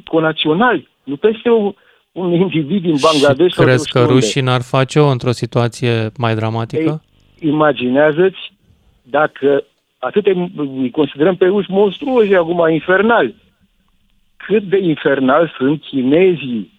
conaționali, 0.05 0.89
nu 1.05 1.17
peste 1.17 1.49
o, 1.49 1.73
un 2.13 2.33
individ 2.33 2.83
din 2.83 2.97
Bangladesh. 3.01 3.55
Și 3.55 3.61
crezi 3.61 3.91
că 3.91 4.05
rușii 4.05 4.41
n-ar 4.41 4.63
face-o 4.63 5.07
într-o 5.07 5.31
situație 5.31 6.11
mai 6.17 6.35
dramatică? 6.35 7.03
Ei, 7.39 7.49
imaginează-ți 7.49 8.53
dacă 9.03 9.65
atât 9.99 10.27
îi 10.27 10.91
considerăm 10.91 11.37
pe 11.37 11.45
ruși 11.45 11.71
monstruoși 11.71 12.35
acum, 12.35 12.69
infernali, 12.71 13.35
cât 14.37 14.63
de 14.63 14.79
infernal 14.79 15.55
sunt 15.59 15.81
chinezii. 15.81 16.73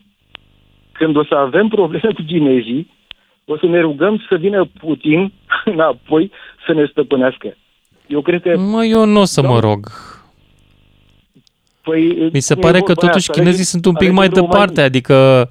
Când 0.97 1.15
o 1.15 1.23
să 1.23 1.35
avem 1.35 1.67
probleme 1.67 2.13
cu 2.13 2.21
chinezii, 2.27 2.91
o 3.45 3.57
să 3.57 3.65
ne 3.65 3.79
rugăm 3.79 4.25
să 4.29 4.35
vină 4.35 4.69
Putin 4.79 5.33
înapoi 5.73 6.31
să 6.65 6.73
ne 6.73 6.85
stăpânească. 6.85 7.55
Eu 8.07 8.21
cred 8.21 8.41
că... 8.41 8.57
Mă, 8.57 8.85
eu 8.85 9.05
nu 9.05 9.19
o 9.19 9.25
să 9.25 9.41
da? 9.41 9.47
mă 9.47 9.59
rog. 9.59 9.87
Păi, 11.81 12.29
Mi 12.33 12.39
se 12.39 12.55
pare 12.55 12.79
că 12.79 12.93
totuși 12.93 13.31
chinezii 13.31 13.63
sunt 13.63 13.85
un 13.85 13.93
pic 13.93 14.11
mai 14.11 14.29
departe, 14.29 14.81
adică 14.81 15.49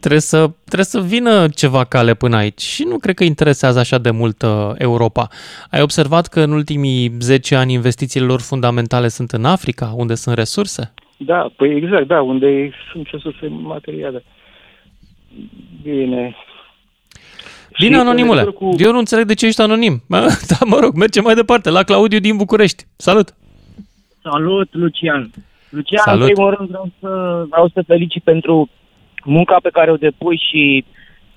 trebuie 0.00 0.20
să, 0.20 0.50
trebuie 0.64 0.84
să 0.84 1.00
vină 1.00 1.48
ceva 1.48 1.84
cale 1.84 2.14
până 2.14 2.36
aici 2.36 2.60
și 2.60 2.84
nu 2.84 2.98
cred 2.98 3.14
că 3.14 3.24
interesează 3.24 3.78
așa 3.78 3.98
de 3.98 4.10
mult 4.10 4.42
uh, 4.42 4.70
Europa. 4.74 5.28
Ai 5.70 5.82
observat 5.82 6.26
că 6.26 6.40
în 6.40 6.52
ultimii 6.52 7.12
10 7.20 7.54
ani 7.54 7.72
investițiile 7.72 8.26
lor 8.26 8.40
fundamentale 8.40 9.08
sunt 9.08 9.30
în 9.30 9.44
Africa, 9.44 9.92
unde 9.96 10.14
sunt 10.14 10.36
resurse? 10.36 10.92
Da, 11.16 11.50
păi 11.56 11.76
exact, 11.76 12.06
da, 12.06 12.22
unde 12.22 12.70
sunt 12.92 13.08
resurse 13.12 13.46
materiale. 13.48 14.24
Bine. 15.82 16.36
Bine, 17.78 17.96
anonimule. 17.96 18.44
Cu... 18.44 18.74
Eu 18.78 18.92
nu 18.92 18.98
înțeleg 18.98 19.26
de 19.26 19.34
ce 19.34 19.46
ești 19.46 19.60
anonim. 19.60 20.02
Da, 20.50 20.58
mă 20.64 20.78
rog, 20.80 20.94
mergem 20.94 21.22
mai 21.22 21.34
departe. 21.34 21.70
La 21.70 21.82
Claudiu 21.82 22.18
din 22.18 22.36
București. 22.36 22.84
Salut! 22.96 23.34
Salut, 24.22 24.68
Lucian! 24.70 25.30
Lucian, 25.68 26.02
Salut. 26.04 26.28
în 26.28 26.32
primul 26.32 26.54
rând 26.54 26.68
vreau 26.68 26.90
să, 27.00 27.44
vreau 27.50 27.68
să 27.68 27.82
felicit 27.86 28.22
pentru 28.22 28.68
munca 29.24 29.56
pe 29.62 29.70
care 29.72 29.90
o 29.90 29.96
depui 29.96 30.42
și 30.50 30.84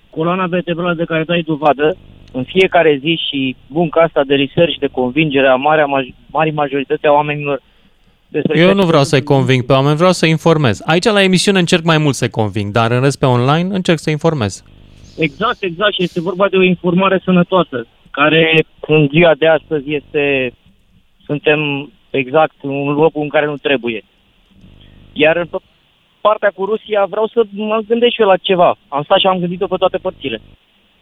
coloana 0.10 0.48
vertebrală 0.48 0.93
de 0.93 1.04
care 1.04 1.24
dai 1.24 1.41
dovadă 1.41 1.98
în 2.32 2.43
fiecare 2.43 2.98
zi 3.02 3.20
și 3.30 3.56
munca 3.68 4.02
asta 4.02 4.24
de 4.24 4.36
research, 4.36 4.78
de 4.80 4.88
convingere 4.88 5.48
a 5.48 5.56
marea, 5.56 5.86
mari 6.32 6.52
majorități 6.52 7.06
a 7.06 7.12
oamenilor 7.12 7.62
despre 8.36 8.60
Eu 8.60 8.74
nu 8.74 8.86
vreau 8.86 9.04
să-i 9.04 9.24
conving 9.24 9.64
pe 9.66 9.74
oameni, 9.74 9.96
vreau 9.96 10.12
să 10.12 10.26
informez. 10.26 10.82
Aici 10.86 11.04
la 11.18 11.24
emisiune 11.24 11.60
încerc 11.60 11.84
mai 11.84 11.98
mult 11.98 12.16
să-i 12.16 12.30
conving, 12.30 12.72
dar 12.72 12.92
în 12.92 13.02
rest 13.02 13.20
pe 13.20 13.26
online 13.26 13.76
încerc 13.76 14.00
să 14.00 14.10
informez. 14.10 14.64
Exact, 15.18 15.62
exact 15.64 15.94
și 15.94 16.04
este 16.04 16.22
vorba 16.22 16.48
de 16.50 16.58
o 16.58 16.62
informare 16.74 17.22
sănătoasă, 17.24 17.88
care 18.12 18.66
în 18.88 19.08
ziua 19.12 19.34
de 19.38 19.48
astăzi 19.48 19.94
este, 19.94 20.54
suntem 21.26 21.60
exact 22.10 22.56
în 22.62 22.84
locul 23.04 23.22
în 23.22 23.30
care 23.30 23.46
nu 23.46 23.58
trebuie. 23.58 24.04
Iar 25.14 25.36
în 25.36 25.48
partea 26.22 26.52
cu 26.56 26.66
Rusia 26.66 27.06
vreau 27.10 27.28
să 27.28 27.44
mă 27.50 27.80
gândesc 27.88 28.14
și 28.14 28.22
eu 28.22 28.28
la 28.28 28.38
ceva. 28.38 28.78
Am 28.88 29.04
stat 29.04 29.20
și 29.20 29.28
am 29.28 29.40
gândit-o 29.40 29.68
pe 29.68 29.76
toate 29.78 29.98
părțile. 29.98 30.42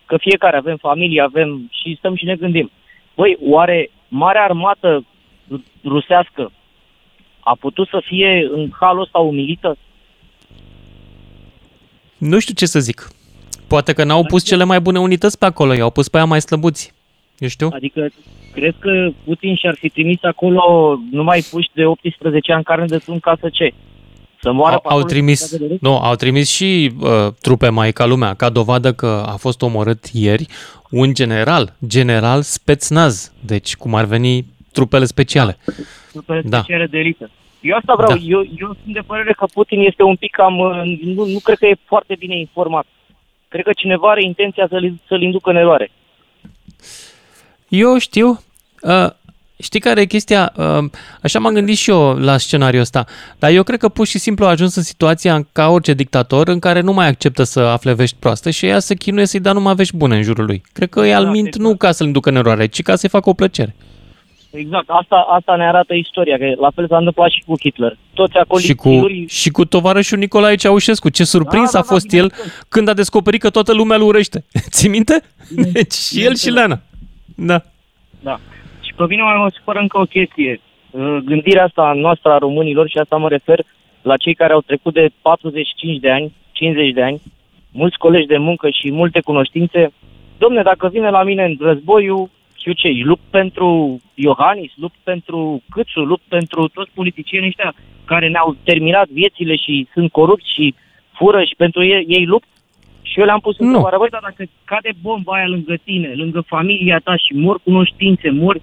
Că 0.05 0.17
fiecare 0.17 0.57
avem 0.57 0.77
familie, 0.77 1.21
avem 1.21 1.69
și 1.71 1.95
stăm 1.97 2.15
și 2.15 2.25
ne 2.25 2.35
gândim. 2.35 2.71
Băi, 3.15 3.37
oare 3.41 3.89
marea 4.07 4.43
armată 4.43 5.05
rusească 5.83 6.51
a 7.43 7.55
putut 7.59 7.87
să 7.87 8.01
fie 8.05 8.49
în 8.51 8.69
halul 8.79 9.01
ăsta 9.01 9.17
umilită? 9.19 9.77
Nu 12.17 12.39
știu 12.39 12.53
ce 12.53 12.65
să 12.65 12.79
zic. 12.79 13.07
Poate 13.67 13.93
că 13.93 14.03
n-au 14.03 14.23
pus 14.23 14.41
adică- 14.41 14.55
cele 14.55 14.63
mai 14.63 14.79
bune 14.79 14.99
unități 14.99 15.37
pe 15.37 15.45
acolo, 15.45 15.73
i-au 15.73 15.89
pus 15.89 16.09
pe 16.09 16.17
aia 16.17 16.25
mai 16.25 16.41
slăbuți. 16.41 16.93
Eu 17.37 17.47
știu. 17.47 17.69
Adică, 17.73 18.07
cred 18.53 18.75
că 18.79 19.09
Putin 19.25 19.55
și-ar 19.55 19.75
fi 19.79 19.89
trimis 19.89 20.23
acolo 20.23 20.97
numai 21.11 21.45
puși 21.51 21.69
de 21.73 21.85
18 21.85 22.51
ani 22.51 22.63
carne 22.63 22.85
de 22.85 22.97
tun 22.97 23.19
ca 23.19 23.37
să 23.39 23.49
ce? 23.49 23.73
Să 24.41 24.51
moară 24.51 24.79
au, 24.83 24.97
au 24.97 25.03
trimis, 25.03 25.57
nu, 25.79 25.97
au 25.97 26.15
trimis 26.15 26.49
și 26.49 26.91
uh, 26.99 27.27
trupe 27.41 27.69
mai 27.69 27.91
ca 27.91 28.05
lumea, 28.05 28.33
ca 28.33 28.49
dovadă 28.49 28.93
că 28.93 29.23
a 29.27 29.35
fost 29.35 29.61
omorât 29.61 30.05
ieri 30.11 30.45
un 30.89 31.13
general, 31.13 31.75
general 31.87 32.41
Spetsnaz, 32.41 33.31
deci 33.39 33.75
cum 33.75 33.95
ar 33.95 34.05
veni 34.05 34.45
trupele 34.73 35.05
speciale. 35.05 35.57
Trupele 36.11 36.41
da. 36.41 36.57
speciale 36.57 36.85
de 36.85 36.97
elită. 36.97 37.29
Eu 37.61 37.75
asta 37.75 37.93
vreau, 37.95 38.17
da. 38.17 38.23
eu, 38.25 38.39
eu 38.39 38.77
sunt 38.83 38.93
de 38.93 38.99
părere 39.05 39.33
că 39.33 39.45
Putin 39.53 39.79
este 39.79 40.03
un 40.03 40.15
pic 40.15 40.31
cam, 40.31 40.57
uh, 40.57 40.99
nu, 41.01 41.25
nu 41.25 41.39
cred 41.39 41.57
că 41.57 41.65
e 41.65 41.75
foarte 41.85 42.15
bine 42.19 42.37
informat. 42.37 42.85
Cred 43.47 43.63
că 43.63 43.73
cineva 43.73 44.09
are 44.09 44.23
intenția 44.23 44.67
să-l, 44.69 44.93
să-l 45.07 45.21
inducă 45.21 45.49
în 45.49 45.55
eroare. 45.55 45.91
Eu 47.67 47.97
știu, 47.97 48.39
uh, 48.81 49.09
Știi 49.63 49.79
care 49.79 50.01
e 50.01 50.05
chestia? 50.05 50.53
Uh, 50.55 50.89
așa 51.21 51.39
m-am 51.39 51.53
gândit 51.53 51.77
și 51.77 51.89
eu 51.89 52.13
la 52.13 52.37
scenariul 52.37 52.81
ăsta, 52.81 53.05
dar 53.39 53.51
eu 53.51 53.63
cred 53.63 53.79
că 53.79 53.89
pur 53.89 54.07
și 54.07 54.17
simplu 54.17 54.45
a 54.45 54.49
ajuns 54.49 54.75
în 54.75 54.83
situația 54.83 55.47
ca 55.51 55.69
orice 55.69 55.93
dictator 55.93 56.47
în 56.47 56.59
care 56.59 56.81
nu 56.81 56.93
mai 56.93 57.07
acceptă 57.07 57.43
să 57.43 57.59
afle 57.59 57.93
vești 57.93 58.15
proaste 58.19 58.51
și 58.51 58.65
ea 58.65 58.79
se 58.79 58.95
chinuie 58.95 59.25
să-i 59.25 59.39
dea 59.39 59.51
numai 59.51 59.75
vești 59.75 59.95
bune 59.95 60.15
în 60.15 60.23
jurul 60.23 60.45
lui. 60.45 60.63
Cred 60.73 60.89
că 60.89 60.99
e 60.99 61.15
al 61.15 61.25
mint 61.25 61.47
exact. 61.47 61.65
nu 61.65 61.75
ca 61.75 61.91
să-l 61.91 62.11
ducă 62.11 62.29
în 62.29 62.35
eroare, 62.35 62.65
ci 62.65 62.81
ca 62.81 62.95
să-i 62.95 63.09
facă 63.09 63.29
o 63.29 63.33
plăcere. 63.33 63.75
Exact, 64.55 64.89
asta, 64.89 65.15
asta 65.15 65.55
ne 65.55 65.67
arată 65.67 65.93
istoria, 65.93 66.37
că 66.37 66.53
la 66.59 66.69
fel 66.75 66.87
s-a 66.87 66.97
întâmplat 66.97 67.29
și 67.29 67.43
cu 67.45 67.53
Hitler. 67.59 67.97
Toți 68.13 68.37
acolo 68.37 68.59
și 68.59 68.73
cu, 68.73 69.07
și 69.27 69.49
cu 69.49 69.65
tovarășul 69.65 70.17
Nicolae 70.17 70.55
Ceaușescu. 70.55 71.09
Ce 71.09 71.23
surprins 71.23 71.71
da, 71.71 71.79
da, 71.79 71.79
a 71.79 71.93
fost 71.93 72.07
da, 72.07 72.17
el 72.17 72.31
când 72.69 72.87
a 72.87 72.93
descoperit 72.93 73.41
că 73.41 73.49
toată 73.49 73.73
lumea 73.73 73.97
îl 73.97 74.03
urăște. 74.03 74.45
Ții 74.75 74.89
minte? 74.89 75.21
Deci 75.71 75.93
și 75.93 76.23
el 76.23 76.35
și 76.35 76.49
Leana. 76.49 76.79
Da. 77.35 77.61
Da. 78.21 78.39
Și 78.81 78.93
pe 78.95 79.05
mine 79.07 79.21
mai 79.21 79.37
mă 79.37 79.51
supără 79.53 79.79
încă 79.79 79.99
o 79.99 80.05
chestie. 80.05 80.61
Uh, 80.89 81.17
gândirea 81.25 81.63
asta 81.63 81.93
noastră 81.95 82.31
a 82.31 82.37
românilor, 82.37 82.89
și 82.89 82.97
asta 82.97 83.15
mă 83.15 83.29
refer 83.29 83.65
la 84.01 84.17
cei 84.17 84.33
care 84.33 84.53
au 84.53 84.61
trecut 84.61 84.93
de 84.93 85.09
45 85.21 85.99
de 85.99 86.11
ani, 86.11 86.33
50 86.51 86.93
de 86.93 87.03
ani, 87.03 87.21
mulți 87.71 87.97
colegi 87.97 88.27
de 88.27 88.37
muncă 88.37 88.69
și 88.69 88.91
multe 88.91 89.21
cunoștințe. 89.21 89.93
Domne, 90.37 90.61
dacă 90.61 90.87
vine 90.87 91.09
la 91.09 91.23
mine 91.23 91.43
în 91.43 91.55
războiul, 91.59 92.29
știu 92.63 92.73
ce, 92.81 93.03
lupt 93.03 93.25
pentru 93.29 93.99
Iohannis, 94.13 94.71
lupt 94.75 94.99
pentru 95.03 95.63
Câțu, 95.69 95.99
lupt 95.99 96.23
pentru 96.27 96.67
toți 96.67 96.91
politicienii 96.93 97.47
ăștia 97.47 97.73
care 98.05 98.27
ne-au 98.27 98.55
terminat 98.63 99.07
viețile 99.07 99.55
și 99.55 99.87
sunt 99.93 100.11
corupți 100.11 100.53
și 100.53 100.75
fură 101.17 101.43
și 101.43 101.55
pentru 101.55 101.83
ei, 101.83 102.05
ei 102.07 102.25
lupt. 102.25 102.47
Și 103.01 103.19
eu 103.19 103.25
le-am 103.25 103.39
pus 103.39 103.57
întrebarea, 103.59 103.97
băi, 103.97 104.09
dar 104.09 104.21
dacă 104.23 104.43
cade 104.65 104.91
bomba 105.01 105.33
aia 105.33 105.47
lângă 105.47 105.75
tine, 105.83 106.13
lângă 106.15 106.41
familia 106.41 106.99
ta 107.03 107.15
și 107.15 107.33
mor 107.33 107.59
cunoștințe, 107.63 108.29
mor 108.29 108.57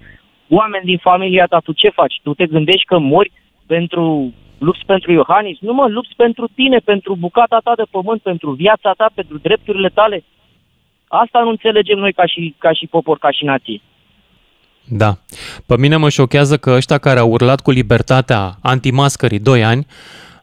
oameni 0.49 0.85
din 0.85 0.97
familia 0.97 1.45
ta, 1.45 1.59
tu 1.59 1.71
ce 1.71 1.89
faci? 1.89 2.19
Tu 2.23 2.33
te 2.33 2.45
gândești 2.45 2.85
că 2.85 2.97
mori 2.97 3.31
pentru 3.67 4.33
lupți 4.57 4.85
pentru 4.85 5.11
Iohannis? 5.11 5.57
Nu 5.59 5.73
mă, 5.73 5.87
lupți 5.87 6.15
pentru 6.15 6.47
tine, 6.55 6.77
pentru 6.77 7.15
bucata 7.15 7.59
ta 7.63 7.73
de 7.75 7.83
pământ, 7.91 8.21
pentru 8.21 8.51
viața 8.51 8.93
ta, 8.97 9.09
pentru 9.13 9.37
drepturile 9.37 9.89
tale. 9.89 10.23
Asta 11.07 11.39
nu 11.39 11.49
înțelegem 11.49 11.97
noi 11.97 12.13
ca 12.13 12.25
și, 12.25 12.55
ca 12.57 12.73
și 12.73 12.87
popor, 12.87 13.17
ca 13.17 13.31
și 13.31 13.45
nație. 13.45 13.81
Da. 14.93 15.17
Pe 15.65 15.77
mine 15.77 15.95
mă 15.95 16.09
șochează 16.09 16.57
că 16.57 16.71
ăștia 16.71 16.97
care 16.97 17.19
au 17.19 17.29
urlat 17.31 17.61
cu 17.61 17.71
libertatea 17.71 18.57
antimascării 18.61 19.39
2 19.39 19.63
ani, 19.63 19.85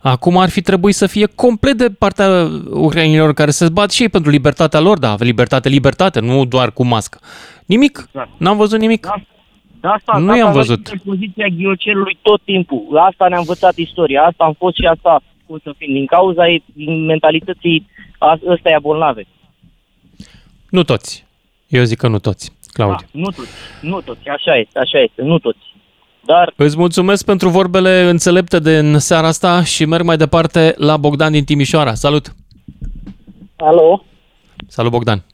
acum 0.00 0.36
ar 0.36 0.48
fi 0.48 0.60
trebuit 0.60 0.94
să 0.94 1.06
fie 1.06 1.26
complet 1.26 1.76
de 1.76 1.90
partea 1.90 2.50
ucrainilor 2.70 3.32
care 3.32 3.50
se 3.50 3.68
bat 3.68 3.90
și 3.90 4.02
ei 4.02 4.08
pentru 4.08 4.30
libertatea 4.30 4.80
lor, 4.80 4.98
da, 4.98 5.16
libertate, 5.18 5.68
libertate, 5.68 6.20
nu 6.20 6.44
doar 6.44 6.72
cu 6.72 6.84
mască. 6.84 7.18
Nimic. 7.66 8.04
Exact. 8.06 8.30
N-am 8.36 8.56
văzut 8.56 8.80
nimic. 8.80 9.06
Da. 9.06 9.22
Da, 9.80 9.90
asta, 9.90 10.18
nu 10.18 10.36
i-am 10.36 10.52
văzut. 10.52 10.92
Poziția 11.04 11.46
ghiocelului 11.46 12.18
tot 12.22 12.40
timpul. 12.44 12.98
Asta 13.10 13.28
ne-a 13.28 13.38
învățat 13.38 13.76
istoria. 13.76 14.22
Asta 14.22 14.44
am 14.44 14.54
fost 14.58 14.76
și 14.76 14.86
asta 14.86 15.22
cum 15.46 15.60
să 15.62 15.74
fim. 15.78 15.92
Din 15.92 16.06
cauza 16.06 16.48
ei, 16.48 16.64
din 16.74 17.04
mentalității 17.04 17.86
ăsta 18.46 18.68
e 18.68 18.78
bolnave. 18.80 19.26
Nu 20.70 20.82
toți. 20.82 21.26
Eu 21.68 21.82
zic 21.82 21.98
că 21.98 22.08
nu 22.08 22.18
toți, 22.18 22.52
Claudiu. 22.72 23.06
Da, 23.12 23.18
nu 23.20 23.30
toți. 23.30 23.50
Nu 23.80 24.00
toți. 24.00 24.28
Așa 24.28 24.56
este, 24.56 24.78
așa 24.78 24.98
este. 24.98 25.22
Nu 25.22 25.38
toți. 25.38 25.58
Dar... 26.24 26.52
Îți 26.56 26.78
mulțumesc 26.78 27.24
pentru 27.24 27.48
vorbele 27.48 28.00
înțelepte 28.00 28.58
de 28.58 28.78
în 28.78 28.98
seara 28.98 29.26
asta 29.26 29.62
și 29.62 29.84
merg 29.84 30.04
mai 30.04 30.16
departe 30.16 30.74
la 30.76 30.96
Bogdan 30.96 31.32
din 31.32 31.44
Timișoara. 31.44 31.94
Salut! 31.94 32.34
Alo! 33.56 34.04
Salut, 34.66 34.90
Bogdan! 34.90 35.24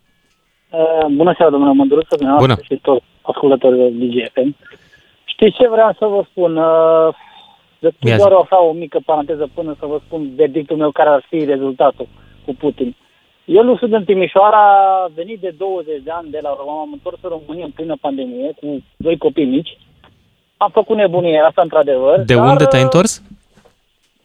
Uh, 0.70 1.06
bună 1.16 1.34
seara, 1.36 1.50
domnule 1.50 1.72
Mândruță, 1.72 2.16
Bună! 2.38 2.56
și 2.62 2.78
tot 2.82 3.02
ascultătorii 3.22 3.90
DGFM. 3.90 4.56
Știți 5.24 5.56
ce 5.56 5.68
vreau 5.68 5.92
să 5.98 6.06
vă 6.06 6.24
spun? 6.30 6.56
Uh, 6.56 7.14
Ia 8.00 8.16
doar 8.16 8.32
o, 8.32 8.46
o 8.68 8.72
mică 8.72 8.98
paranteză 9.04 9.48
până 9.54 9.76
să 9.78 9.86
vă 9.86 10.00
spun 10.06 10.30
verdictul 10.36 10.76
meu 10.76 10.90
care 10.90 11.08
ar 11.08 11.26
fi 11.28 11.44
rezultatul 11.44 12.08
cu 12.44 12.54
Putin. 12.54 12.96
Eu 13.44 13.62
nu 13.62 13.76
sunt 13.76 13.92
în 13.92 14.04
Timișoara, 14.04 14.62
a 15.04 15.10
venit 15.14 15.40
de 15.40 15.54
20 15.58 16.02
de 16.02 16.10
ani 16.10 16.30
de 16.30 16.38
la 16.42 16.54
Roma, 16.58 16.80
am 16.80 16.92
întors 16.92 17.18
în 17.22 17.28
România 17.28 17.64
în 17.64 17.70
plină 17.70 17.96
pandemie 18.00 18.52
cu 18.60 18.82
doi 18.96 19.16
copii 19.18 19.44
mici. 19.44 19.78
Am 20.56 20.70
făcut 20.70 20.96
nebunie, 20.96 21.38
asta 21.38 21.62
într-adevăr. 21.62 22.20
De 22.20 22.34
dar, 22.34 22.46
unde 22.46 22.64
te-ai 22.64 22.82
întors? 22.82 23.22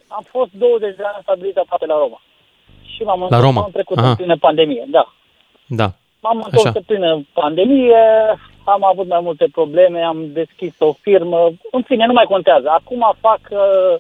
Am 0.08 0.24
fost 0.28 0.50
20 0.52 0.96
de 0.96 1.04
ani 1.04 1.20
stabilit 1.22 1.58
aproape 1.58 1.86
la 1.86 1.98
Roma. 1.98 2.22
Și 2.96 3.04
m-am 3.04 3.20
La 3.20 3.24
întors 3.26 3.44
Roma. 3.44 3.62
am 3.62 3.72
trecut 3.72 3.98
Aha. 3.98 4.10
în 4.10 4.16
plină 4.16 4.38
pandemie, 4.38 4.86
da. 4.88 5.14
Da. 5.68 5.92
M-am 6.22 6.36
întors 6.36 6.66
Așa. 6.66 6.74
în 6.76 6.84
plină 6.86 7.26
pandemie, 7.34 8.04
am 8.64 8.84
avut 8.84 9.08
mai 9.08 9.20
multe 9.22 9.48
probleme, 9.52 10.02
am 10.02 10.32
deschis 10.34 10.74
o 10.80 10.94
firmă, 10.94 11.50
în 11.72 11.82
fine, 11.82 12.06
nu 12.06 12.14
mai 12.14 12.26
contează. 12.26 12.70
Acum 12.70 13.14
fac, 13.20 13.40
uh, 13.50 13.96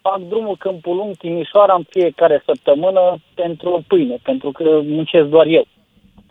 fac 0.00 0.20
drumul 0.28 0.56
Câmpul 0.56 0.96
Lung, 0.96 1.16
Timișoara 1.16 1.74
în 1.74 1.84
fiecare 1.90 2.42
săptămână 2.44 3.16
pentru 3.34 3.84
pâine, 3.86 4.16
pentru 4.22 4.50
că 4.52 4.80
muncesc 4.84 5.26
doar 5.26 5.46
eu. 5.46 5.66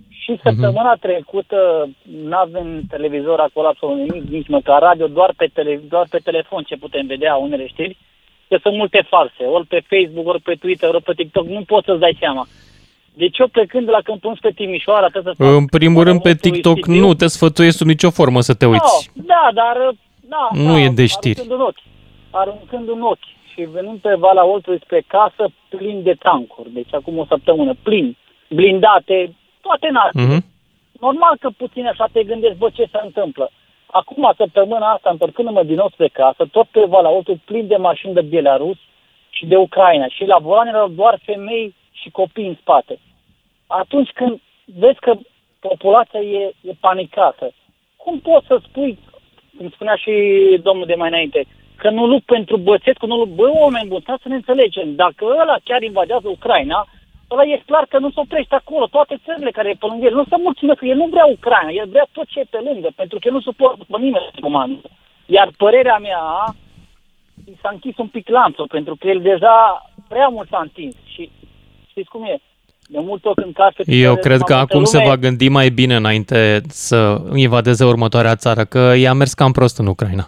Și 0.09 0.39
săptămâna 0.43 0.93
trecută 0.99 1.89
n-avem 2.23 2.81
televizor 2.89 3.39
acolo 3.39 3.67
absolut 3.67 3.97
nimic, 3.97 4.29
nici 4.29 4.47
măcar 4.47 4.81
radio, 4.81 5.07
doar 5.07 5.33
pe, 5.37 5.49
tele, 5.53 5.81
doar 5.89 6.05
pe 6.09 6.19
telefon 6.23 6.63
ce 6.63 6.77
putem 6.77 7.05
vedea 7.07 7.35
unele 7.35 7.67
știri, 7.67 7.97
că 8.47 8.57
sunt 8.61 8.75
multe 8.75 9.05
false, 9.09 9.43
ori 9.43 9.67
pe 9.67 9.83
Facebook, 9.89 10.27
ori 10.27 10.41
pe 10.41 10.55
Twitter, 10.55 10.89
ori 10.89 11.03
pe 11.03 11.13
TikTok, 11.13 11.45
nu 11.45 11.61
poți 11.61 11.85
să-ți 11.85 11.99
dai 11.99 12.17
seama. 12.19 12.47
Deci 13.13 13.37
eu 13.37 13.47
plecând 13.47 13.85
de 13.85 13.91
la 13.91 14.01
Câmpul 14.01 14.21
Lung 14.23 14.37
spre 14.37 14.51
Timișoara, 14.51 15.07
trebuie 15.07 15.33
să 15.35 15.43
fac 15.43 15.53
În 15.53 15.65
primul 15.65 16.03
rând, 16.03 16.21
pe 16.21 16.27
Maratonul 16.27 16.55
TikTok 16.55 16.85
Sibiu. 16.85 17.01
nu 17.01 17.13
te 17.13 17.27
sfătuiesc 17.27 17.77
sub 17.77 17.87
nicio 17.87 18.09
formă 18.09 18.41
să 18.41 18.53
te 18.53 18.65
uiți. 18.65 19.11
No, 19.13 19.23
da, 19.23 19.49
dar 19.53 19.95
da, 20.19 20.49
Nu 20.51 20.73
da, 20.73 20.79
e 20.79 20.89
de 20.89 21.05
știri. 21.05 21.39
Aruncând 21.39 21.59
un 21.59 21.61
ochi, 21.61 21.83
aruncând 22.31 22.87
un 22.87 23.01
ochi 23.01 23.27
și 23.57 23.63
venind 23.63 23.99
pe 23.99 24.13
Valea 24.15 24.45
Oltului 24.45 24.79
spre 24.83 25.01
casă 25.07 25.49
plin 25.69 26.03
de 26.03 26.13
tancuri. 26.13 26.71
Deci 26.71 26.93
acum 26.93 27.17
o 27.17 27.25
săptămână 27.25 27.73
plin, 27.83 28.17
blindate, 28.49 29.35
toate 29.61 29.89
nasele. 29.91 30.23
Mhm. 30.25 30.45
Normal 30.99 31.37
că 31.39 31.49
puțin 31.57 31.85
așa 31.87 32.07
te 32.11 32.23
gândești, 32.23 32.57
bă, 32.57 32.69
ce 32.73 32.87
se 32.91 32.99
întâmplă. 33.03 33.49
Acum, 33.85 34.33
săptămâna 34.37 34.91
asta, 34.91 35.09
întorcându-mă 35.09 35.63
din 35.63 35.75
nou 35.75 35.89
spre 35.89 36.07
casă, 36.07 36.45
tot 36.51 36.67
pe 36.67 36.85
Valea 36.87 37.09
Oltului 37.09 37.41
plin 37.45 37.67
de 37.67 37.75
mașini 37.75 38.13
de 38.13 38.21
Belarus 38.21 38.77
și 39.29 39.45
de 39.45 39.55
Ucraina. 39.55 40.07
Și 40.07 40.23
la 40.25 40.37
volan 40.37 40.67
erau 40.67 40.87
doar 40.87 41.19
femei 41.23 41.75
și 41.91 42.09
copii 42.09 42.47
în 42.47 42.55
spate. 42.61 42.99
Atunci 43.67 44.09
când 44.09 44.41
vezi 44.65 44.99
că 44.99 45.13
populația 45.59 46.19
e, 46.19 46.53
e 46.61 46.71
panicată, 46.79 47.51
cum 47.95 48.19
poți 48.19 48.47
să 48.47 48.59
spui, 48.63 48.99
cum 49.57 49.69
spunea 49.69 49.95
și 49.95 50.11
domnul 50.63 50.85
de 50.85 50.95
mai 50.95 51.07
înainte, 51.07 51.47
că 51.77 51.89
nu 51.89 52.03
lupt 52.05 52.25
pentru 52.25 52.57
Băsescu, 52.57 53.05
nu 53.05 53.17
lupt, 53.17 53.35
bă, 53.39 53.47
oameni 53.63 53.87
buni, 53.87 54.01
stați 54.05 54.21
să 54.21 54.29
ne 54.29 54.35
înțelegem, 54.35 54.95
dacă 54.95 55.23
ăla 55.41 55.57
chiar 55.63 55.81
invadează 55.81 56.27
Ucraina, 56.29 56.87
ăla 57.31 57.43
e 57.43 57.63
clar 57.65 57.85
că 57.89 57.97
nu 57.99 58.09
se 58.09 58.19
oprește 58.19 58.55
acolo, 58.55 58.85
toate 58.87 59.15
țările 59.25 59.51
care 59.51 59.69
e 59.69 59.81
pe 59.81 59.85
lângă 59.89 60.05
el, 60.05 60.13
nu 60.13 60.25
se 60.31 60.37
mulțumesc, 60.47 60.79
el 60.81 60.97
nu 61.03 61.07
vrea 61.13 61.25
Ucraina, 61.37 61.71
el 61.81 61.87
vrea 61.93 62.07
tot 62.11 62.27
ce 62.27 62.39
e 62.39 62.53
pe 62.55 62.61
lângă, 62.67 62.89
pentru 62.95 63.17
că 63.19 63.27
el 63.27 63.33
nu 63.33 63.41
suportă 63.41 63.83
pe 63.91 63.97
nimeni 64.05 64.29
să 64.33 64.39
comandă. 64.41 64.87
Iar 65.25 65.49
părerea 65.57 65.97
mea, 65.97 66.21
i 67.51 67.53
s-a 67.61 67.69
închis 67.71 67.97
un 67.97 68.07
pic 68.07 68.29
lanțul, 68.29 68.67
pentru 68.67 68.95
că 68.95 69.07
el 69.07 69.21
deja 69.21 69.55
prea 70.07 70.27
mult 70.27 70.47
s-a 70.49 70.59
întins. 70.67 70.95
Și 71.13 71.29
știți 71.89 72.09
cum 72.09 72.23
e, 72.23 72.37
de 72.87 72.99
multe 72.99 73.27
ori 73.27 73.41
când 73.41 73.53
cazi 73.53 73.75
pe 73.75 73.83
Eu 73.87 73.95
picioare, 73.95 74.19
cred 74.19 74.39
că 74.41 74.53
mai 74.53 74.59
multă 74.59 74.73
acum 74.73 74.83
se 74.83 74.97
lume- 74.97 75.09
va 75.09 75.17
gândi 75.17 75.49
mai 75.49 75.69
bine 75.69 75.95
înainte 75.95 76.61
să 76.67 77.21
invadeze 77.35 77.85
următoarea 77.85 78.35
țară, 78.35 78.63
că 78.63 78.93
i-a 78.97 79.13
mers 79.13 79.33
cam 79.33 79.51
prost 79.51 79.77
în 79.77 79.87
Ucraina. 79.87 80.27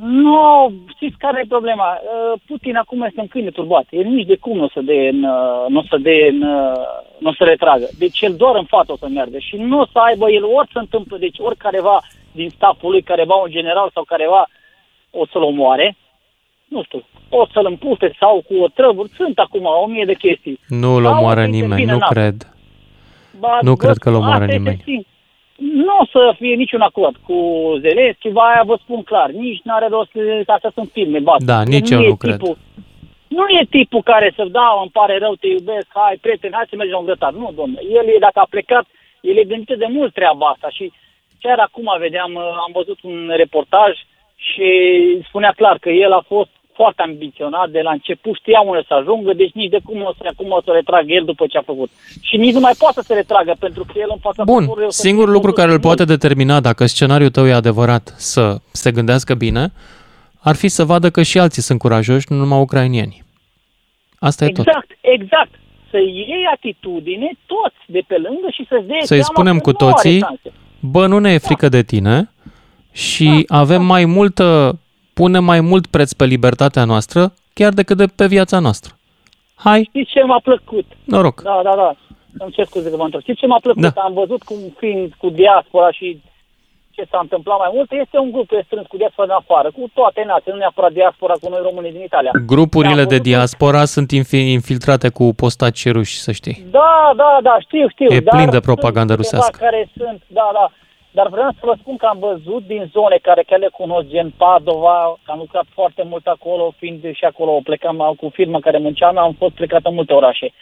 Nu, 0.00 0.72
știți 0.94 1.16
care 1.18 1.40
e 1.40 1.48
problema? 1.48 1.98
Uh, 2.02 2.40
Putin 2.46 2.76
acum 2.76 3.02
este 3.02 3.20
în 3.20 3.26
câine 3.26 3.50
turbat. 3.50 3.84
El 3.90 4.04
nici 4.04 4.26
de 4.26 4.36
cum 4.36 4.56
nu 4.56 4.64
o 4.64 4.68
să 4.68 4.80
dea 4.80 5.08
în, 5.08 5.22
uh, 5.22 5.64
nu 5.68 5.78
o 5.78 5.82
să 5.88 5.96
dea 5.96 6.26
în, 6.26 6.42
uh, 6.42 6.76
nu 7.18 7.28
o 7.28 7.32
să 7.32 7.44
retragă. 7.44 7.88
Deci 7.98 8.20
el 8.20 8.34
doar 8.36 8.56
în 8.56 8.64
față 8.64 8.92
o 8.92 8.96
să 8.96 9.08
meargă 9.08 9.38
și 9.38 9.56
nu 9.56 9.80
o 9.80 9.86
să 9.92 9.98
aibă 9.98 10.30
el 10.30 10.44
ori 10.44 10.70
se 10.72 10.78
întâmplă, 10.78 11.16
deci 11.16 11.36
ori 11.38 11.56
careva 11.56 12.02
din 12.32 12.48
staful 12.50 12.90
lui, 12.90 13.02
careva 13.02 13.34
un 13.34 13.50
general 13.50 13.90
sau 13.94 14.02
careva 14.04 14.48
o 15.10 15.26
să-l 15.26 15.42
omoare, 15.42 15.96
nu 16.68 16.82
știu, 16.82 17.02
o 17.28 17.46
să-l 17.52 17.66
împute 17.66 18.14
sau 18.20 18.42
cu 18.48 18.54
o 18.62 18.68
trăvuri. 18.68 19.10
Sunt 19.16 19.38
acum 19.38 19.64
o 19.64 19.86
mie 19.86 20.04
de 20.04 20.14
chestii. 20.14 20.60
Nu-l 20.68 21.02
Sau 21.04 21.16
omoară 21.16 21.40
să 21.40 21.46
nimeni, 21.46 21.62
intervină 21.62 21.92
nu 21.92 21.98
NATO. 21.98 22.12
cred. 22.12 22.52
Ba, 23.38 23.58
Nu 23.62 23.74
bă, 23.74 23.76
cred 23.84 23.96
că-l 23.96 24.14
omoară 24.14 24.32
asta 24.44 24.54
este 24.54 24.56
nimeni. 24.56 24.82
sim- 24.82 25.06
Nu 25.58 25.96
o 26.00 26.06
să 26.12 26.34
fie 26.38 26.54
niciun 26.54 26.80
acord 26.80 27.16
cu 27.26 27.36
Zelenski, 27.80 28.28
va 28.28 28.42
aia 28.42 28.62
vă 28.66 28.78
spun 28.82 29.02
clar, 29.02 29.30
nici 29.30 29.60
n-are 29.64 29.86
rost 29.88 30.10
că 30.10 30.52
astea 30.52 30.70
sunt 30.74 30.90
filme, 30.92 31.18
basta. 31.18 31.44
Da, 31.44 31.60
El 31.60 31.66
nici 31.68 31.90
eu 31.90 32.02
e 32.02 32.08
nu 32.08 32.16
cred. 32.16 32.38
tipul, 32.38 32.56
Nu 33.28 33.44
e 33.60 33.64
tipul 33.70 34.02
care 34.02 34.32
să 34.36 34.44
da, 34.50 34.78
îmi 34.80 34.90
pare 34.90 35.18
rău, 35.18 35.34
te 35.34 35.46
iubesc, 35.46 35.86
hai, 35.88 36.18
prieten, 36.20 36.52
hai 36.54 36.66
să 36.68 36.76
mergem 36.76 36.94
la 36.94 36.98
un 36.98 37.04
grătar. 37.04 37.32
Nu, 37.32 37.52
domnule, 37.54 37.82
el 37.98 38.06
e, 38.08 38.16
dacă 38.18 38.38
a 38.40 38.46
plecat, 38.50 38.86
el 39.20 39.36
e 39.36 39.44
gândit 39.44 39.78
de 39.78 39.86
mult 39.88 40.12
treaba 40.14 40.46
asta 40.46 40.68
și 40.70 40.92
chiar 41.40 41.58
acum 41.58 41.88
vedeam, 41.98 42.34
uh, 42.34 42.42
am 42.42 42.70
văzut 42.72 42.98
un 43.02 43.32
reportaj 43.36 43.92
și 44.36 44.68
spunea 45.28 45.52
clar 45.56 45.78
că 45.78 45.90
el 45.90 46.12
a 46.12 46.24
fost 46.26 46.50
foarte 46.80 47.02
ambiționat 47.08 47.68
de 47.76 47.80
la 47.86 47.92
început, 47.98 48.34
știa 48.36 48.60
unde 48.68 48.82
să 48.88 48.94
ajungă, 48.94 49.30
deci 49.42 49.54
nici 49.60 49.74
de 49.74 49.80
cum 49.88 49.98
o 50.10 50.12
să, 50.18 50.22
cum 50.40 50.50
o 50.58 50.60
să 50.64 50.70
retragă 50.78 51.10
el 51.18 51.24
după 51.24 51.44
ce 51.50 51.58
a 51.58 51.70
făcut. 51.72 51.90
Și 52.28 52.36
nici 52.36 52.56
nu 52.56 52.60
mai 52.66 52.74
poate 52.78 52.94
să 53.00 53.04
se 53.08 53.14
retragă, 53.14 53.52
pentru 53.58 53.82
că 53.88 53.94
el 54.04 54.10
în 54.16 54.20
fața 54.26 54.42
Bun, 54.44 54.62
poporului 54.64 54.90
o 54.90 54.90
să 54.90 55.00
singurul 55.00 55.32
fie 55.32 55.38
lucru 55.38 55.50
condus 55.50 55.60
care 55.60 55.72
îl 55.74 55.80
mult. 55.82 55.88
poate 55.88 56.04
determina 56.14 56.56
dacă 56.68 56.82
scenariul 56.86 57.30
tău 57.36 57.46
e 57.46 57.62
adevărat 57.62 58.04
să 58.16 58.44
se 58.72 58.90
gândească 58.90 59.32
bine, 59.34 59.64
ar 60.50 60.54
fi 60.62 60.68
să 60.68 60.84
vadă 60.84 61.10
că 61.10 61.22
și 61.22 61.38
alții 61.38 61.62
sunt 61.62 61.78
curajoși, 61.78 62.26
nu 62.28 62.36
numai 62.36 62.60
ucrainieni. 62.60 63.14
Asta 64.18 64.44
e 64.44 64.48
tot. 64.48 64.66
Exact, 64.66 64.90
exact. 65.00 65.52
Să 65.90 65.98
iei 65.98 66.44
atitudine 66.54 67.30
toți 67.46 67.82
de 67.86 68.02
pe 68.06 68.16
lângă 68.26 68.48
și 68.50 68.66
să-ți 68.68 68.86
dea 68.86 69.00
Să-i 69.00 69.06
seama 69.06 69.32
spunem 69.32 69.58
că 69.58 69.70
cu 69.70 69.70
nu 69.70 69.86
are 69.86 69.92
toții, 69.92 70.18
șanse. 70.18 70.52
bă, 70.80 71.06
nu 71.06 71.18
ne 71.18 71.32
e 71.32 71.38
frică 71.38 71.68
de 71.68 71.82
tine 71.82 72.30
și 72.92 73.44
avem 73.48 73.82
mai 73.84 74.04
multă, 74.04 74.78
punem 75.20 75.44
mai 75.52 75.60
mult 75.60 75.86
preț 75.94 76.10
pe 76.12 76.24
libertatea 76.34 76.84
noastră, 76.92 77.20
chiar 77.58 77.72
decât 77.80 77.96
de 77.96 78.06
pe 78.18 78.26
viața 78.26 78.58
noastră. 78.66 78.90
Hai, 79.66 79.80
Știți 79.88 80.10
ce 80.14 80.22
m-a 80.30 80.40
plăcut? 80.48 80.86
noroc. 81.04 81.36
Da, 81.42 81.60
da, 81.68 81.74
da. 81.82 81.90
Îmi 82.42 82.52
cer 82.56 82.66
scuze 82.66 82.90
că 82.90 82.96
vă 82.96 83.02
întreb. 83.02 83.20
Știți 83.22 83.40
ce 83.40 83.46
m-a 83.46 83.58
plăcut? 83.66 83.82
Da. 83.82 83.92
Am 84.08 84.12
văzut 84.22 84.42
cum 84.42 84.56
fiind 84.80 85.08
cu 85.22 85.28
diaspora 85.30 85.90
și 85.98 86.06
ce 86.96 87.02
s-a 87.10 87.18
întâmplat 87.22 87.58
mai 87.58 87.70
mult. 87.74 87.88
Este 88.04 88.16
un 88.18 88.30
grup 88.34 88.48
strâns 88.66 88.86
cu 88.86 88.96
diaspora 88.96 89.26
din 89.28 89.36
afară, 89.42 89.68
cu 89.76 89.82
toate 89.98 90.20
națiile, 90.26 90.52
nu 90.54 90.58
neapărat 90.58 90.92
diaspora 90.92 91.34
cu 91.42 91.48
noi 91.52 91.60
românii 91.68 91.92
din 91.96 92.02
Italia. 92.10 92.30
Grupurile 92.52 92.94
Ne-am 92.94 93.08
de 93.14 93.18
văzut- 93.18 93.30
diaspora 93.32 93.84
sunt 93.94 94.08
infi- 94.20 94.46
infiltrate 94.58 95.08
cu 95.18 95.24
postaci 95.42 95.90
ruși, 95.96 96.16
să 96.26 96.30
știi. 96.40 96.56
Da, 96.78 96.94
da, 97.22 97.30
da, 97.48 97.54
știu, 97.66 97.86
știu. 97.94 98.08
E 98.16 98.20
dar 98.20 98.34
plin 98.36 98.50
de 98.56 98.58
sunt 98.60 98.68
propagandă 98.70 99.14
câteva 99.16 99.30
rusească. 99.36 99.58
care 99.64 99.80
sunt, 99.96 100.20
da, 100.38 100.46
da. 100.58 100.66
Dar 101.10 101.28
vreau 101.28 101.50
să 101.50 101.58
vă 101.62 101.74
spun 101.80 101.96
că 101.96 102.06
am 102.06 102.18
văzut 102.18 102.66
din 102.66 102.90
zone 102.92 103.18
care 103.22 103.42
chiar 103.46 103.58
le 103.58 103.68
cunosc, 103.72 104.06
gen 104.08 104.30
Padova, 104.36 105.18
că 105.22 105.30
am 105.30 105.38
lucrat 105.38 105.64
foarte 105.74 106.02
mult 106.10 106.26
acolo, 106.26 106.74
fiind 106.78 107.00
și 107.14 107.24
acolo 107.24 107.60
plecam 107.64 108.14
cu 108.20 108.28
firma 108.32 108.60
care 108.60 108.78
munceam, 108.78 109.18
am 109.18 109.32
fost 109.38 109.54
plecat 109.54 109.80
în 109.84 109.94
multe 109.94 110.12
orașe. 110.12 110.52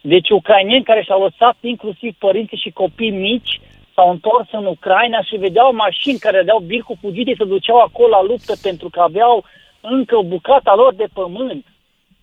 Deci 0.00 0.30
ucrainieni 0.30 0.84
care 0.84 1.02
și-au 1.02 1.22
lăsat 1.22 1.56
inclusiv 1.60 2.14
părinții 2.18 2.56
și 2.64 2.70
copii 2.70 3.10
mici, 3.10 3.60
s-au 3.94 4.10
întors 4.10 4.48
în 4.52 4.66
Ucraina 4.66 5.22
și 5.22 5.36
vedeau 5.36 5.74
mașini 5.74 6.18
care 6.18 6.36
dădeau 6.36 6.58
bir 6.58 6.80
cu 6.82 6.96
fugite, 7.00 7.34
se 7.38 7.44
duceau 7.44 7.78
acolo 7.78 8.08
la 8.08 8.22
luptă 8.22 8.52
pentru 8.62 8.88
că 8.90 9.00
aveau 9.00 9.44
încă 9.80 10.16
o 10.16 10.22
bucată 10.22 10.72
lor 10.76 10.94
de 10.94 11.06
pământ. 11.12 11.66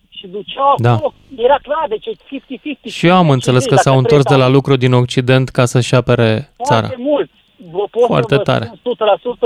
Și 0.08 0.26
duceau 0.26 0.74
Da. 0.76 0.92
acolo, 0.92 1.12
era 1.36 1.58
clar, 1.62 1.86
deci 1.88 2.06
e 2.06 2.10
50-50. 2.26 2.92
Și 2.92 3.06
eu 3.06 3.14
am 3.14 3.30
înțeles 3.30 3.64
că 3.64 3.74
dacă 3.74 3.80
s-au 3.88 3.96
întors 3.98 4.22
de 4.22 4.28
trebuie 4.28 4.44
la 4.46 4.50
să- 4.50 4.56
lucru 4.58 4.76
din 4.76 4.92
Occident 4.92 5.48
ca 5.48 5.64
să-și 5.64 5.94
apere 5.94 6.48
țara. 6.62 6.80
foarte 6.86 7.02
mult. 7.02 7.30
Vă 7.70 7.84
pot 7.90 8.06
Foarte 8.06 8.34
să 8.34 8.36
vă 8.36 8.42
tare. 8.42 8.64
spun 8.64 8.94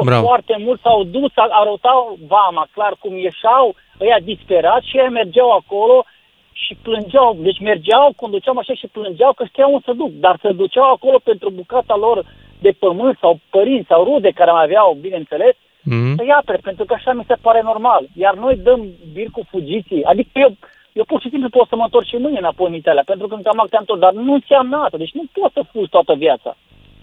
100%, 0.01 0.05
Bravo. 0.05 0.27
foarte 0.27 0.57
mult 0.59 0.81
s-au 0.81 1.03
dus, 1.05 1.31
arătau 1.37 2.19
vama, 2.29 2.67
clar, 2.73 2.93
cum 2.99 3.17
ieșau 3.17 3.75
ăia 4.01 4.19
disperați 4.23 4.89
și 4.89 4.97
ei 4.99 5.09
mergeau 5.09 5.51
acolo 5.51 6.05
și 6.53 6.75
plângeau. 6.83 7.37
Deci 7.41 7.61
mergeau, 7.61 8.13
conduceau 8.17 8.57
așa 8.59 8.75
și 8.75 8.87
plângeau 8.87 9.33
că 9.33 9.45
știau 9.45 9.71
unde 9.73 9.85
să 9.85 9.93
duc, 9.93 10.11
dar 10.11 10.39
se 10.43 10.53
duceau 10.53 10.91
acolo 10.93 11.19
pentru 11.25 11.51
bucata 11.51 11.97
lor 11.97 12.25
de 12.61 12.71
pământ 12.79 13.19
sau 13.21 13.39
părinți 13.51 13.87
sau 13.89 14.05
rude 14.05 14.31
care 14.31 14.51
mai 14.51 14.63
aveau, 14.65 14.97
bineînțeles, 15.01 15.55
Mhm. 15.83 16.17
să-i 16.17 16.31
apere, 16.41 16.59
pentru 16.63 16.85
că 16.85 16.95
așa 16.95 17.13
mi 17.13 17.25
se 17.27 17.35
pare 17.41 17.61
normal. 17.63 18.07
Iar 18.15 18.35
noi 18.35 18.57
dăm 18.57 18.81
bir 19.13 19.27
cu 19.33 19.43
fugiții. 19.51 20.05
Adică 20.05 20.31
eu, 20.35 20.51
eu 20.93 21.05
pur 21.05 21.21
și 21.21 21.29
simplu 21.29 21.49
pot 21.49 21.69
să 21.69 21.77
mă 21.77 21.83
întorc 21.83 22.07
și 22.07 22.17
mâine 22.17 22.39
înapoi 22.39 22.69
în 22.69 22.75
Italia, 22.75 23.03
pentru 23.07 23.27
că 23.27 23.35
încă 23.35 23.49
am 23.49 23.61
acte 23.61 23.77
am 23.77 23.85
tot, 23.85 23.99
dar 23.99 24.13
nu 24.13 24.33
înseamnă 24.33 24.77
asta. 24.77 24.97
Deci 24.97 25.13
nu 25.13 25.23
poți 25.33 25.53
să 25.53 25.63
fugi 25.73 25.89
toată 25.89 26.15
viața. 26.15 26.57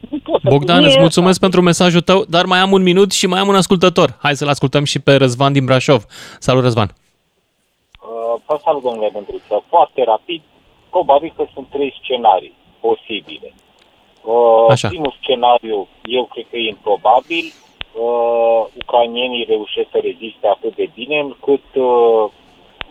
Nu 0.10 0.18
pot 0.24 0.42
să 0.42 0.50
Bogdan, 0.50 0.80
nu 0.80 0.86
îți 0.86 0.98
e 0.98 1.00
mulțumesc 1.00 1.32
asta. 1.32 1.46
pentru 1.46 1.62
mesajul 1.62 2.02
tău, 2.02 2.24
dar 2.30 2.46
mai 2.46 2.60
am 2.60 2.72
un 2.72 2.82
minut 2.82 3.12
și 3.12 3.28
mai 3.28 3.40
am 3.40 3.48
un 3.48 3.56
ascultător. 3.56 4.18
Hai 4.22 4.36
să-l 4.36 4.48
ascultăm 4.48 4.84
și 4.84 5.00
pe 5.00 5.16
Răzvan 5.16 5.54
din 5.54 5.66
Brașov. 5.66 6.06
Salut, 6.40 6.64
Răzvan! 6.64 6.90
Uh, 8.02 8.42
Vă 8.46 8.60
salut, 8.64 8.84
domnule 8.84 9.10
Mândruță. 9.14 9.64
Foarte 9.70 10.04
rapid, 10.04 10.42
probabil 10.90 11.34
că 11.36 11.46
sunt 11.54 11.68
trei 11.70 12.00
scenarii 12.02 12.54
posibile. 12.80 13.54
Uh, 14.24 14.70
Așa. 14.70 14.88
Primul 14.88 15.16
scenariu, 15.22 15.88
eu 16.04 16.24
cred 16.26 16.46
că 16.50 16.58
e 16.58 16.68
improbabil. 16.68 17.46
Uh, 18.06 18.62
ucrainienii 18.82 19.46
reușesc 19.54 19.90
să 19.92 20.00
reziste 20.10 20.48
atât 20.48 20.76
de 20.76 20.90
bine 20.94 21.20
încât 21.20 21.68
uh, 21.74 22.24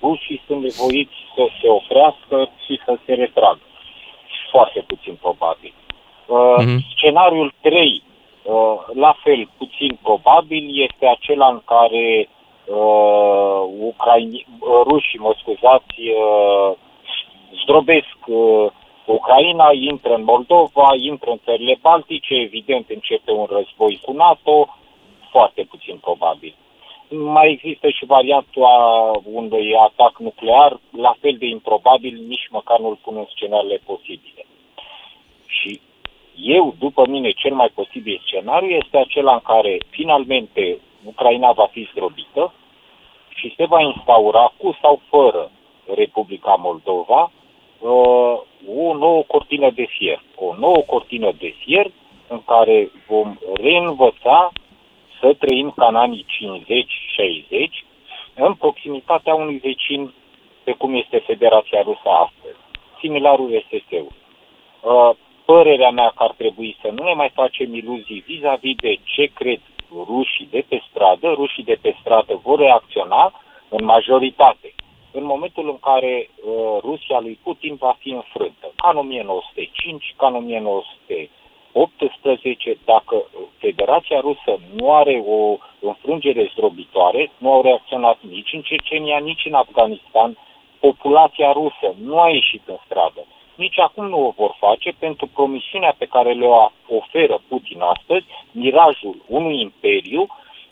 rușii 0.02 0.42
sunt 0.46 0.60
nevoiți 0.68 1.18
să 1.34 1.44
se 1.60 1.68
oprească 1.78 2.36
și 2.64 2.74
să 2.84 2.92
se 3.04 3.12
retragă. 3.14 3.64
Foarte 4.50 4.80
puțin 4.86 5.14
probabil. 5.24 5.72
Uh, 6.32 6.64
Mhm. 6.64 6.78
Scenariul 6.96 7.52
3, 7.60 8.02
uh, 8.42 8.52
la 8.94 9.16
fel 9.22 9.48
puțin 9.58 9.98
probabil, 10.02 10.82
este 10.82 11.06
acela 11.06 11.48
în 11.48 11.60
care 11.64 12.28
uh, 12.66 13.62
ucraini, 13.80 14.46
uh, 14.58 14.80
rușii, 14.88 15.18
mă 15.18 15.34
scuzați, 15.40 16.00
uh, 16.00 16.72
zdrobesc 17.62 18.16
uh, 18.26 18.66
Ucraina, 19.06 19.68
intră 19.72 20.14
în 20.14 20.24
Moldova, 20.24 20.88
intră 21.00 21.30
în 21.30 21.40
țările 21.44 21.78
Baltice, 21.80 22.34
evident 22.34 22.86
începe 22.88 23.30
un 23.30 23.46
război 23.50 24.00
cu 24.04 24.12
NATO, 24.12 24.76
foarte 25.30 25.62
puțin 25.62 25.96
probabil. 25.96 26.54
Mai 27.08 27.50
există 27.50 27.88
și 27.88 28.04
varianta 28.04 28.70
unui 29.32 29.74
atac 29.76 30.18
nuclear, 30.18 30.80
la 30.96 31.14
fel 31.20 31.36
de 31.38 31.46
improbabil, 31.46 32.24
nici 32.28 32.48
măcar 32.50 32.78
nu-l 32.78 32.98
pun 33.02 33.16
în 33.16 33.26
scenariile 33.34 33.80
posibile. 33.86 34.46
Și 35.46 35.80
eu, 36.36 36.74
după 36.78 37.06
mine, 37.08 37.30
cel 37.30 37.54
mai 37.54 37.70
posibil 37.74 38.22
scenariu 38.24 38.68
este 38.68 38.96
acela 38.96 39.32
în 39.32 39.40
care 39.40 39.78
finalmente 39.90 40.78
Ucraina 41.04 41.52
va 41.52 41.66
fi 41.66 41.88
zdrobită 41.90 42.54
și 43.34 43.54
se 43.56 43.64
va 43.64 43.80
instaura 43.80 44.52
cu 44.56 44.78
sau 44.80 45.00
fără 45.08 45.50
Republica 45.94 46.54
Moldova 46.54 47.30
uh, 47.78 48.40
o 48.76 48.94
nouă 48.94 49.22
cortină 49.26 49.70
de 49.70 49.84
fier. 49.84 50.22
O 50.36 50.54
nouă 50.58 50.82
cortină 50.86 51.32
de 51.38 51.54
fier 51.58 51.90
în 52.28 52.42
care 52.44 52.90
vom 53.06 53.38
reînvăța 53.54 54.52
să 55.20 55.34
trăim 55.38 55.72
ca 55.76 55.86
în 55.86 55.96
anii 55.96 56.26
50-60 57.58 57.84
în 58.34 58.54
proximitatea 58.54 59.34
unui 59.34 59.58
vecin 59.58 60.12
pe 60.64 60.72
cum 60.72 60.94
este 60.94 61.18
Federația 61.18 61.82
Rusă 61.82 62.08
astăzi. 62.08 62.58
Similarul 63.00 63.52
este 63.52 63.82
ul 63.90 64.20
Uh, 64.82 65.10
părerea 65.52 65.90
mea 65.90 66.10
că 66.16 66.22
ar 66.22 66.34
trebui 66.42 66.76
să 66.82 66.88
nu 66.96 67.02
ne 67.04 67.12
mai 67.12 67.30
facem 67.34 67.74
iluzii 67.74 68.24
vis-a-vis 68.26 68.76
de 68.76 68.98
ce 69.04 69.30
cred 69.34 69.60
rușii 70.08 70.48
de 70.50 70.64
pe 70.68 70.82
stradă. 70.88 71.32
Rușii 71.32 71.64
de 71.64 71.78
pe 71.82 71.96
stradă 72.00 72.40
vor 72.42 72.58
reacționa 72.58 73.32
în 73.68 73.84
majoritate. 73.84 74.74
În 75.12 75.24
momentul 75.24 75.68
în 75.68 75.78
care 75.88 76.30
uh, 76.30 76.34
Rusia 76.80 77.20
lui 77.20 77.38
Putin 77.42 77.74
va 77.74 77.96
fi 77.98 78.10
înfrântă, 78.10 78.72
ca 78.76 78.88
în 78.92 78.96
1905, 78.96 80.14
ca 80.16 80.26
în 80.26 80.34
1918, 80.34 82.76
dacă 82.84 83.24
Federația 83.58 84.20
Rusă 84.20 84.60
nu 84.76 84.94
are 84.94 85.22
o 85.26 85.56
înfrângere 85.80 86.50
zdrobitoare, 86.52 87.30
nu 87.38 87.52
au 87.52 87.62
reacționat 87.62 88.18
nici 88.30 88.52
în 88.52 88.62
Cecenia, 88.62 89.18
nici 89.18 89.44
în 89.44 89.54
Afganistan, 89.54 90.38
populația 90.80 91.52
rusă 91.52 91.94
nu 92.04 92.20
a 92.20 92.28
ieșit 92.28 92.62
în 92.66 92.76
stradă 92.84 93.26
nici 93.64 93.78
acum 93.78 94.06
nu 94.08 94.26
o 94.26 94.34
vor 94.40 94.52
face 94.58 94.90
pentru 94.98 95.26
promisiunea 95.34 95.94
pe 95.98 96.06
care 96.14 96.32
le 96.32 96.46
oferă 97.00 97.36
Putin 97.48 97.80
astăzi, 97.80 98.26
mirajul 98.52 99.16
unui 99.26 99.60
imperiu, 99.60 100.26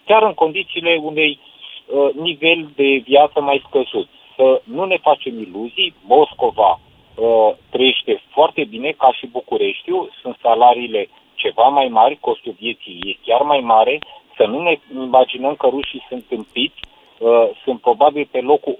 chiar 0.07 0.23
în 0.23 0.35
condițiile 0.35 0.93
unei 1.11 1.33
uh, 1.41 2.11
nivel 2.15 2.61
de 2.75 2.89
viață 3.11 3.41
mai 3.41 3.63
scăzut. 3.67 4.09
Să 4.37 4.63
nu 4.65 4.85
ne 4.85 4.97
facem 4.97 5.35
iluzii, 5.39 5.95
Moscova 6.15 6.71
uh, 6.81 7.51
trăiește 7.71 8.23
foarte 8.29 8.65
bine 8.65 8.91
ca 8.91 9.13
și 9.13 9.27
Bucureștiu, 9.27 10.09
sunt 10.21 10.37
salariile 10.43 11.09
ceva 11.35 11.67
mai 11.69 11.89
mari, 11.89 12.19
costul 12.21 12.55
vieții 12.59 12.99
e 13.09 13.19
chiar 13.27 13.43
mai 13.43 13.61
mare, 13.61 13.99
să 14.37 14.45
nu 14.47 14.63
ne 14.63 14.79
imaginăm 14.95 15.55
că 15.55 15.67
rușii 15.67 16.07
sunt 16.09 16.25
împiți, 16.29 16.81
uh, 17.19 17.49
sunt 17.65 17.81
probabil 17.81 18.29
pe 18.31 18.41
locul 18.41 18.77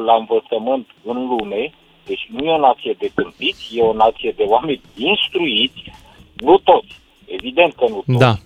8-9 0.00 0.04
la 0.04 0.14
învățământ 0.14 0.86
în 1.04 1.26
lume, 1.26 1.72
deci 2.06 2.28
nu 2.30 2.44
e 2.44 2.50
o 2.50 2.58
nație 2.58 2.94
de 2.98 3.10
tâmpiți, 3.14 3.62
e 3.72 3.82
o 3.82 3.94
nație 3.94 4.34
de 4.36 4.42
oameni 4.46 4.80
instruiți, 4.94 5.92
nu 6.34 6.58
toți. 6.58 7.00
Evident 7.26 7.74
că 7.74 7.84
nu 7.88 8.02
toți. 8.06 8.18
Da. 8.18 8.38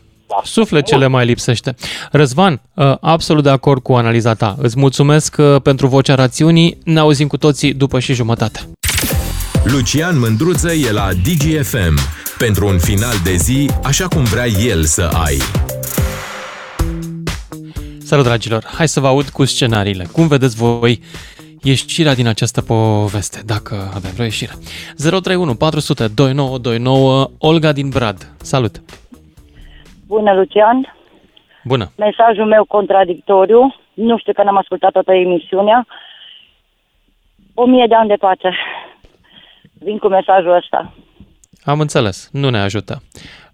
Sufletele 0.42 1.06
mai 1.06 1.24
lipsește. 1.24 1.74
Răzvan, 2.11 2.61
uh, 2.74 2.94
absolut 3.00 3.42
de 3.42 3.50
acord 3.50 3.82
cu 3.82 3.92
analiza 3.92 4.34
ta. 4.34 4.56
Îți 4.58 4.78
mulțumesc 4.78 5.36
uh, 5.38 5.56
pentru 5.62 5.86
vocea 5.86 6.14
rațiunii. 6.14 6.78
Ne 6.84 6.98
auzim 6.98 7.26
cu 7.26 7.36
toții 7.36 7.74
după 7.74 7.98
și 7.98 8.12
jumătate. 8.14 8.61
Lucian 9.64 10.18
Mândruță 10.18 10.72
e 10.72 10.92
la 10.92 11.08
DGFM 11.12 11.98
pentru 12.38 12.66
un 12.66 12.78
final 12.78 13.14
de 13.24 13.34
zi 13.34 13.70
așa 13.84 14.08
cum 14.08 14.24
vrea 14.24 14.46
el 14.46 14.84
să 14.84 15.11
ai. 15.24 15.36
Salut, 18.02 18.24
dragilor! 18.24 18.64
Hai 18.74 18.88
să 18.88 19.00
vă 19.00 19.06
aud 19.06 19.28
cu 19.28 19.44
scenariile. 19.44 20.08
Cum 20.12 20.26
vedeți 20.26 20.56
voi 20.56 21.00
ieșirea 21.62 22.14
din 22.14 22.26
această 22.26 22.62
poveste, 22.62 23.40
dacă 23.46 23.74
avem 23.94 24.11
vreo 24.12 24.24
ieșire? 24.24 24.52
031 24.96 25.54
400 25.54 26.08
2929 26.08 27.30
Olga 27.38 27.72
din 27.72 27.88
Brad. 27.88 28.32
Salut! 28.40 28.80
Bună, 30.06 30.32
Lucian. 30.34 30.94
Bună! 31.64 31.92
Mesajul 31.96 32.46
meu 32.46 32.64
contradictoriu, 32.64 33.74
nu 33.94 34.18
știu 34.18 34.32
că 34.32 34.42
n-am 34.42 34.56
ascultat 34.56 34.92
toată 34.92 35.12
emisiunea, 35.12 35.86
o 37.54 37.66
mie 37.66 37.86
de 37.88 37.94
ani 37.94 38.08
de 38.08 38.14
pace. 38.14 38.54
Vin 39.72 39.98
cu 39.98 40.08
mesajul 40.08 40.56
ăsta. 40.56 40.94
Am 41.64 41.80
înțeles. 41.80 42.28
Nu 42.32 42.50
ne 42.50 42.58
ajută. 42.58 43.02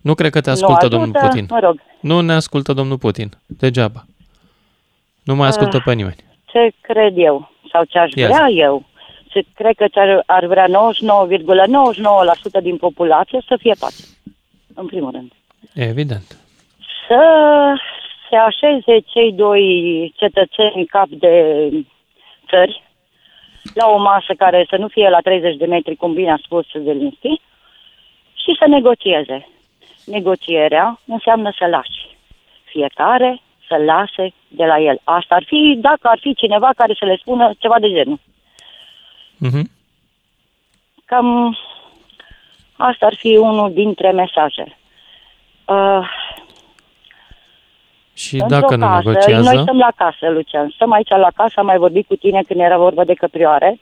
Nu 0.01 0.15
cred 0.15 0.31
că 0.31 0.41
te 0.41 0.49
Nu 0.49 0.55
ascultă 0.55 0.81
ajută, 0.81 0.97
domnul 0.97 1.21
Putin. 1.21 1.47
Mă 1.51 1.59
rog, 1.63 1.81
Nu 2.01 2.21
ne 2.21 2.33
ascultă 2.33 2.73
domnul 2.73 2.99
Putin. 2.99 3.31
Degeaba. 3.47 4.05
Nu 5.25 5.35
mai 5.35 5.49
ascultă 5.49 5.77
Ah. 5.77 5.83
pe 5.85 5.93
nimeni. 5.93 6.17
ce 6.45 6.73
cred 6.81 7.13
eu 7.17 7.51
sau 7.77 7.85
ce 7.85 7.99
aș 7.99 8.11
Ia 8.15 8.27
vrea 8.27 8.49
eu, 8.49 8.85
ce 9.29 9.45
cred 9.55 9.77
că 9.77 9.87
ce 9.87 10.01
ar, 10.01 10.23
ar 10.27 10.47
vrea 10.47 10.67
99,99% 10.67 10.71
din 12.63 12.77
populație 12.77 13.41
să 13.49 13.57
fie 13.61 13.75
pace. 13.79 14.03
În 14.75 14.87
primul 14.87 15.11
rând. 15.11 15.33
Evident. 15.75 16.37
Să 17.09 17.25
se 18.29 18.37
așeze 18.37 18.99
cei 19.07 19.33
doi 19.33 19.63
cetățeni 20.17 20.87
cap 20.87 21.09
de 21.09 21.35
țări 22.49 22.83
la 23.75 23.87
o 23.87 23.99
masă 23.99 24.33
care 24.39 24.67
să 24.71 24.77
nu 24.77 24.89
fie 24.89 25.09
la 25.09 25.21
30 25.21 25.57
de 25.57 25.67
metri, 25.67 25.97
cum 25.97 26.13
bine 26.13 26.33
a 26.33 26.37
spus 26.43 26.67
Zelinski, 26.73 27.41
și 28.43 28.57
să 28.59 28.67
negocieze. 28.69 29.49
Negocierea 30.05 31.01
înseamnă 31.07 31.53
să 31.59 31.67
lași. 31.67 32.17
Fiecare 32.65 33.41
să 33.69 33.77
lase 33.77 34.33
de 34.49 34.65
la 34.65 34.79
el. 34.79 35.01
Asta 35.05 35.35
ar 35.35 35.45
fi 35.47 35.79
dacă 35.81 36.09
ar 36.09 36.19
fi 36.21 36.35
cineva 36.35 36.71
care 36.77 36.95
să 36.99 37.05
le 37.05 37.17
spună 37.17 37.53
ceva 37.59 37.79
de 37.79 37.89
genul. 37.89 38.19
Mhm. 39.39 39.71
Cam 41.05 41.57
asta 42.77 43.07
ar 43.07 43.15
fi 43.15 43.37
unul 43.37 43.73
dintre 43.73 44.11
mesaje. 44.11 44.77
Uh, 45.65 46.09
Și 48.13 48.35
într-o 48.35 48.59
dacă 48.59 48.77
nu 48.77 48.87
casă, 48.87 49.09
negociază, 49.09 49.53
Noi 49.53 49.63
stăm 49.63 49.79
la 49.79 49.93
casă, 49.97 50.29
Lucian. 50.29 50.71
Stăm 50.75 50.93
aici 50.93 51.09
la 51.09 51.31
casă, 51.37 51.55
am 51.57 51.67
mai 51.67 51.79
vorbit 51.79 52.07
cu 52.07 52.17
tine 52.17 52.43
când 52.47 52.61
era 52.61 52.77
vorba 52.77 53.05
de 53.05 53.15
căprioare. 53.15 53.81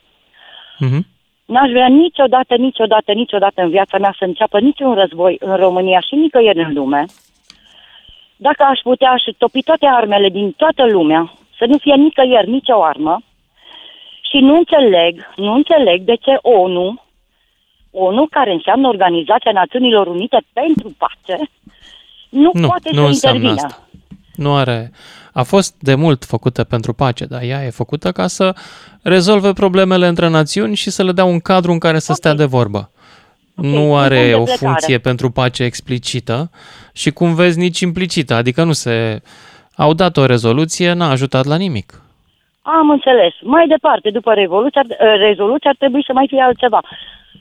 Mhm. 0.79 1.07
N-aș 1.45 1.71
vrea 1.71 1.89
niciodată, 1.89 2.55
niciodată, 2.55 3.13
niciodată 3.13 3.63
în 3.63 3.71
viața 3.71 3.99
mea 3.99 4.15
să 4.19 4.25
înceapă 4.25 4.61
niciun 4.61 4.95
război 4.95 5.37
în 5.41 5.57
România 5.57 6.01
și 6.01 6.15
nicăieri 6.15 6.63
în 6.63 6.73
lume. 6.73 7.05
Dacă 8.47 8.63
aș 8.73 8.79
putea, 8.83 9.11
aș 9.11 9.23
topi 9.39 9.63
toate 9.63 9.87
armele 9.87 10.29
din 10.29 10.53
toată 10.53 10.85
lumea, 10.97 11.33
să 11.59 11.65
nu 11.69 11.77
fie 11.79 11.95
nicăieri 11.95 12.51
nicio 12.51 12.83
armă. 12.83 13.23
Și 14.29 14.39
nu 14.39 14.55
înțeleg, 14.57 15.15
nu 15.37 15.53
înțeleg 15.53 16.03
de 16.03 16.15
ce 16.15 16.39
ONU, 16.43 17.03
ONU 17.91 18.27
care 18.31 18.53
înseamnă 18.53 18.89
Organizația 18.89 19.53
Națiunilor 19.53 20.07
Unite 20.07 20.41
pentru 20.53 20.95
Pace, 20.99 21.37
nu, 22.29 22.51
nu, 22.53 22.67
poate 22.67 22.89
nu 22.93 23.01
să 23.01 23.07
înseamnă 23.07 23.49
intervină. 23.49 23.67
asta. 23.67 23.89
Nu 24.35 24.55
are... 24.55 24.91
A 25.33 25.43
fost 25.43 25.75
de 25.81 25.95
mult 25.95 26.25
făcută 26.25 26.65
pentru 26.65 26.93
pace, 26.93 27.25
dar 27.25 27.43
ea 27.43 27.65
e 27.65 27.71
făcută 27.71 28.13
ca 28.13 28.27
să 28.27 28.55
rezolve 29.03 29.53
problemele 29.53 30.07
între 30.07 30.29
națiuni 30.29 30.75
și 30.75 30.91
să 30.91 31.03
le 31.03 31.13
dea 31.13 31.25
un 31.25 31.41
cadru 31.41 31.73
în 31.73 31.79
care 31.79 31.99
să 31.99 32.13
stea 32.13 32.35
de 32.35 32.45
vorbă. 32.45 32.91
Nu 33.55 33.97
are 33.97 34.17
punct 34.17 34.29
de 34.29 34.35
o 34.35 34.43
plecare. 34.43 34.67
funcție 34.67 34.99
pentru 34.99 35.31
pace 35.31 35.63
explicită 35.63 36.51
și, 36.93 37.11
cum 37.11 37.35
vezi, 37.35 37.59
nici 37.59 37.81
implicită. 37.81 38.35
Adică 38.35 38.65
nu 38.65 38.73
se... 38.73 39.23
Au 39.77 39.95
dat 39.95 40.17
o 40.17 40.27
rezoluție, 40.27 40.93
n-a 40.93 41.11
ajutat 41.11 41.45
la 41.45 41.57
nimic. 41.57 42.04
Am 42.79 42.91
înțeles. 42.91 43.33
Mai 43.43 43.67
departe, 43.67 44.11
după 44.11 44.33
Revoluție, 44.33 44.81
ar- 44.85 45.19
rezoluție 45.29 45.69
ar 45.69 45.77
trebui 45.79 46.03
să 46.07 46.13
mai 46.13 46.27
fie 46.29 46.43
altceva. 46.43 46.81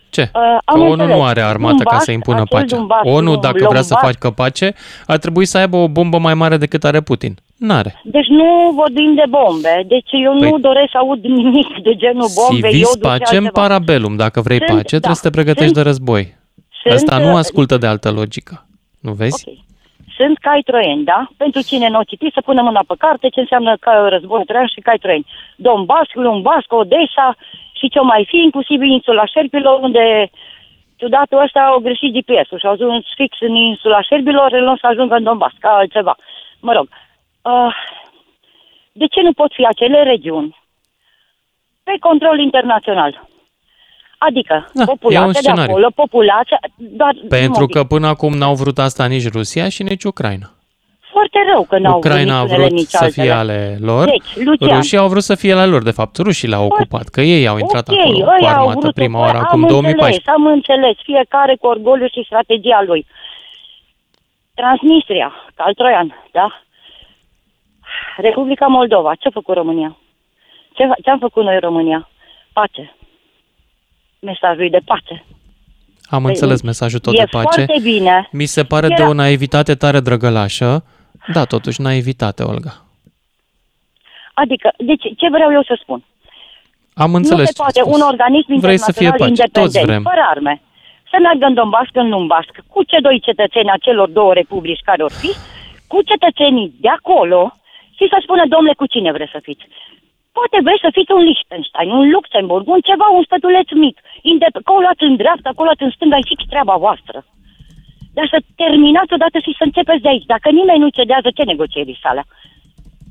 Ce? 0.10 0.22
Uh, 0.34 0.58
am 0.66 0.80
ONU 0.82 0.92
înțeles. 0.92 1.16
nu 1.16 1.24
are 1.24 1.42
armată 1.42 1.76
ca 1.84 1.84
Dumbac, 1.84 2.02
să 2.02 2.12
impună 2.12 2.42
acel 2.42 2.58
pacea. 2.60 2.76
Dumbac, 2.78 3.00
ONU, 3.04 3.32
Lom- 3.38 3.42
dacă 3.42 3.66
vrea 3.70 3.82
să 3.82 3.94
Lombac. 3.94 4.12
facă 4.14 4.30
pace, 4.42 4.74
ar 5.08 5.18
trebui 5.18 5.46
să 5.46 5.58
aibă 5.58 5.78
o 5.78 5.88
bombă 5.88 6.18
mai 6.18 6.34
mare 6.34 6.58
decât 6.58 6.84
are 6.84 7.02
Putin. 7.02 7.34
N-are. 7.58 8.02
Deci 8.04 8.28
nu 8.28 8.72
vorbim 8.76 9.14
de 9.16 9.24
bombe. 9.30 9.84
Deci 9.88 10.10
eu 10.26 10.34
Păi- 10.36 10.50
nu 10.50 10.58
doresc 10.60 10.90
să 10.92 10.98
aud 10.98 11.24
nimic 11.24 11.68
de 11.84 11.96
genul 11.96 12.28
bombe. 12.36 12.68
Si 12.68 12.74
vis 12.74 12.80
iodul 12.80 12.94
și 12.94 13.00
pacem 13.00 13.44
altceva. 13.46 13.50
parabellum. 13.68 14.16
Dacă 14.16 14.42
vrei 14.42 14.58
Sunt- 14.58 14.70
pace, 14.70 14.82
da, 14.96 14.98
trebuie 14.98 15.16
să 15.16 15.22
te 15.30 15.36
pregătești 15.38 15.72
sunt- 15.74 15.84
de 15.84 15.90
război. 15.90 16.38
sunt, 16.82 16.94
Ăsta 16.94 17.18
nu 17.18 17.32
uh, 17.32 17.38
ascultă 17.38 17.78
de 17.78 17.88
altă 17.88 18.12
logică. 18.12 18.66
Nu 19.00 19.12
vezi? 19.12 19.44
Ok. 19.48 19.56
Sunt 20.24 20.38
cai 20.38 20.62
troieni, 20.62 21.04
da? 21.04 21.28
Pentru 21.38 21.62
cine 21.62 21.88
nu 21.90 22.00
o 22.00 22.04
citi, 22.04 22.34
să 22.34 22.42
pună 22.42 22.62
mâna 22.62 22.84
pe 22.88 22.96
carte 22.98 23.30
ce 23.30 23.40
înseamnă 23.40 23.78
ca 23.78 24.08
război 24.08 24.46
troian 24.46 24.68
și 24.68 24.80
cai 24.80 24.98
troieni. 24.98 25.28
Donbass, 25.56 26.14
Lumbasc, 26.14 26.74
Odessa 26.74 27.36
și 27.74 27.90
ce 27.90 28.00
mai 28.00 28.26
fi, 28.30 28.38
inclusiv 28.38 28.82
insula 28.82 29.26
Șerpilor, 29.26 29.80
unde 29.80 30.30
ciudatul 30.96 31.42
ăsta 31.42 31.60
au 31.60 31.80
greșit 31.80 32.14
GPS-ul 32.14 32.60
și 32.60 32.66
au 32.66 32.72
ajuns 32.72 33.06
fix 33.16 33.38
în 33.40 33.56
insula 33.56 34.02
Șerbilor, 34.02 34.52
în 34.52 34.64
loc 34.64 34.80
să 34.80 34.88
ajungă 34.88 35.16
în 35.16 35.24
Donbass, 35.24 35.56
ca 35.60 35.70
altceva. 35.70 36.16
Mă 36.60 36.74
rog, 36.74 36.88
uh, 37.42 37.76
de 38.92 39.06
ce 39.06 39.22
nu 39.22 39.34
pot 39.34 39.52
fi 39.54 39.66
acele 39.66 40.04
regiuni 40.04 40.58
pe 41.84 41.94
control 42.00 42.40
internațional? 42.40 43.28
Adică, 44.28 44.70
Da, 44.74 44.82
e 44.82 44.86
un 44.90 44.96
populația 44.96 45.32
de 45.32 45.38
scenariu. 45.38 45.72
acolo, 45.72 45.90
populația... 45.96 46.60
Doar 46.76 47.16
Pentru 47.30 47.60
motiv. 47.62 47.76
că 47.76 47.84
până 47.84 48.08
acum 48.08 48.34
n-au 48.34 48.54
vrut 48.56 48.78
asta 48.80 49.06
nici 49.06 49.32
Rusia 49.32 49.70
și 49.70 49.84
nici 49.84 50.04
Ucraina. 50.04 50.48
Foarte 51.12 51.40
rău 51.52 51.64
că 51.70 51.78
n-au 51.78 51.98
Ucraina 51.98 52.40
a 52.40 52.44
vrut 52.44 52.50
nici 52.50 52.58
unele, 52.58 52.68
vrut 52.68 52.80
nici 52.80 52.88
să 52.88 53.04
altele. 53.04 53.24
fie 53.24 53.32
ale 53.34 53.78
lor, 53.82 54.06
Deci, 54.06 54.46
Lucian, 54.46 54.76
rușii 54.78 54.98
au 54.98 55.08
vrut 55.08 55.24
să 55.24 55.36
fie 55.36 55.54
ale 55.54 55.66
lor. 55.66 55.84
De 55.84 55.92
fapt, 55.92 56.18
rușii 56.18 56.48
l-au 56.48 56.66
ocupat, 56.66 57.08
că 57.08 57.22
ei 57.22 57.48
au 57.48 57.58
intrat 57.58 57.88
ok, 57.90 58.00
acolo 58.00 58.18
cu 58.24 58.30
ăia 58.42 58.54
au 58.56 58.60
armată 58.62 58.80
vrut 58.80 58.94
prima 58.94 59.18
o- 59.20 59.22
oară, 59.22 59.38
am 59.38 59.44
acum 59.44 59.62
înțeles, 59.62 59.82
2014. 59.82 60.30
am 60.30 60.46
înțeles, 60.46 60.96
fiecare 61.04 61.56
cu 61.60 61.68
orgoliu 61.68 62.08
și 62.08 62.24
strategia 62.26 62.84
lui. 62.86 63.06
Transnistria, 64.54 65.34
al 65.56 65.74
troian, 65.74 66.16
da? 66.32 66.62
Republica 68.18 68.66
Moldova, 68.68 69.16
ce 69.16 69.28
a 69.28 69.32
făcut 69.34 69.56
România? 69.56 69.98
Ce, 70.74 70.84
ce 71.04 71.10
am 71.10 71.20
făcut 71.20 71.44
noi 71.44 71.60
România? 71.60 72.10
Pace. 72.54 72.96
Mesajul 74.24 74.64
e 74.66 74.70
de 74.70 74.82
pace. 74.86 75.26
Am 76.06 76.26
înțeles 76.26 76.62
mesajul 76.62 77.00
tot 77.00 77.14
e 77.14 77.18
de 77.18 77.26
pace. 77.32 77.44
foarte 77.66 77.76
bine. 77.82 78.28
Mi 78.32 78.46
se 78.46 78.64
pare 78.64 78.88
de 78.88 78.94
Era- 78.98 79.08
o 79.10 79.14
naivitate 79.14 79.76
tare 79.76 80.00
drăgălașă. 80.00 80.84
Da, 81.34 81.44
totuși, 81.46 81.82
naivitate, 81.82 82.44
Olga. 82.44 82.74
Adică, 84.34 84.74
deci, 84.78 85.06
ce 85.18 85.28
vreau 85.36 85.52
eu 85.52 85.64
să 85.64 85.78
spun? 85.82 86.04
Am 86.94 87.14
înțeles 87.16 87.40
nu 87.40 87.46
se 87.46 87.52
ce 87.54 87.62
ai 87.62 87.66
poate 87.66 87.80
spus. 87.84 87.96
un 87.96 88.02
organism 88.12 88.52
Vrei 88.66 88.78
să 88.88 88.92
fie 88.92 89.06
internațional 89.06 89.20
pace. 89.20 89.30
independent, 89.34 89.64
Toți 89.74 89.86
vrem. 89.88 90.04
fără 90.12 90.24
arme, 90.34 90.62
să 91.12 91.18
meargă 91.26 91.46
în 91.46 91.54
Donbass, 91.60 91.90
în 91.94 92.10
Lumbasc, 92.10 92.52
cu 92.74 92.80
ce 92.84 92.98
doi 93.08 93.20
cetățeni 93.28 93.70
a 93.76 93.78
celor 93.86 94.08
două 94.20 94.34
republici 94.34 94.88
care 94.90 95.02
or 95.04 95.12
fi, 95.22 95.32
cu 95.92 95.98
cetățenii 96.12 96.74
de 96.86 96.90
acolo 96.98 97.42
și 97.98 98.06
să 98.12 98.18
spună, 98.22 98.44
domnule, 98.54 98.74
cu 98.82 98.86
cine 98.94 99.12
vreți 99.12 99.32
să 99.36 99.40
fiți? 99.48 99.64
Poate 100.38 100.58
vreți 100.66 100.86
să 100.86 100.90
fiți 100.98 101.12
un 101.18 101.24
Liechtenstein, 101.30 101.90
un 102.00 102.06
Luxemburg, 102.16 102.66
un 102.76 102.82
ceva, 102.90 103.08
un 103.18 103.24
stătuleț 103.24 103.70
mic. 103.84 103.96
Indep- 104.32 104.64
colați 104.72 105.04
în 105.10 105.16
dreapta, 105.22 105.50
colați 105.56 105.84
în 105.84 105.92
stânga, 105.96 106.18
e 106.18 106.32
fix 106.32 106.42
treaba 106.54 106.76
voastră. 106.86 107.18
Dar 108.16 108.28
să 108.34 108.38
terminați 108.56 109.14
odată 109.14 109.38
și 109.40 109.56
să 109.58 109.64
începeți 109.64 110.02
de 110.06 110.10
aici. 110.10 110.32
Dacă 110.34 110.50
nimeni 110.50 110.84
nu 110.84 110.90
cedează, 110.98 111.28
ce 111.32 111.44
negocieri 111.44 112.00
sale? 112.04 112.24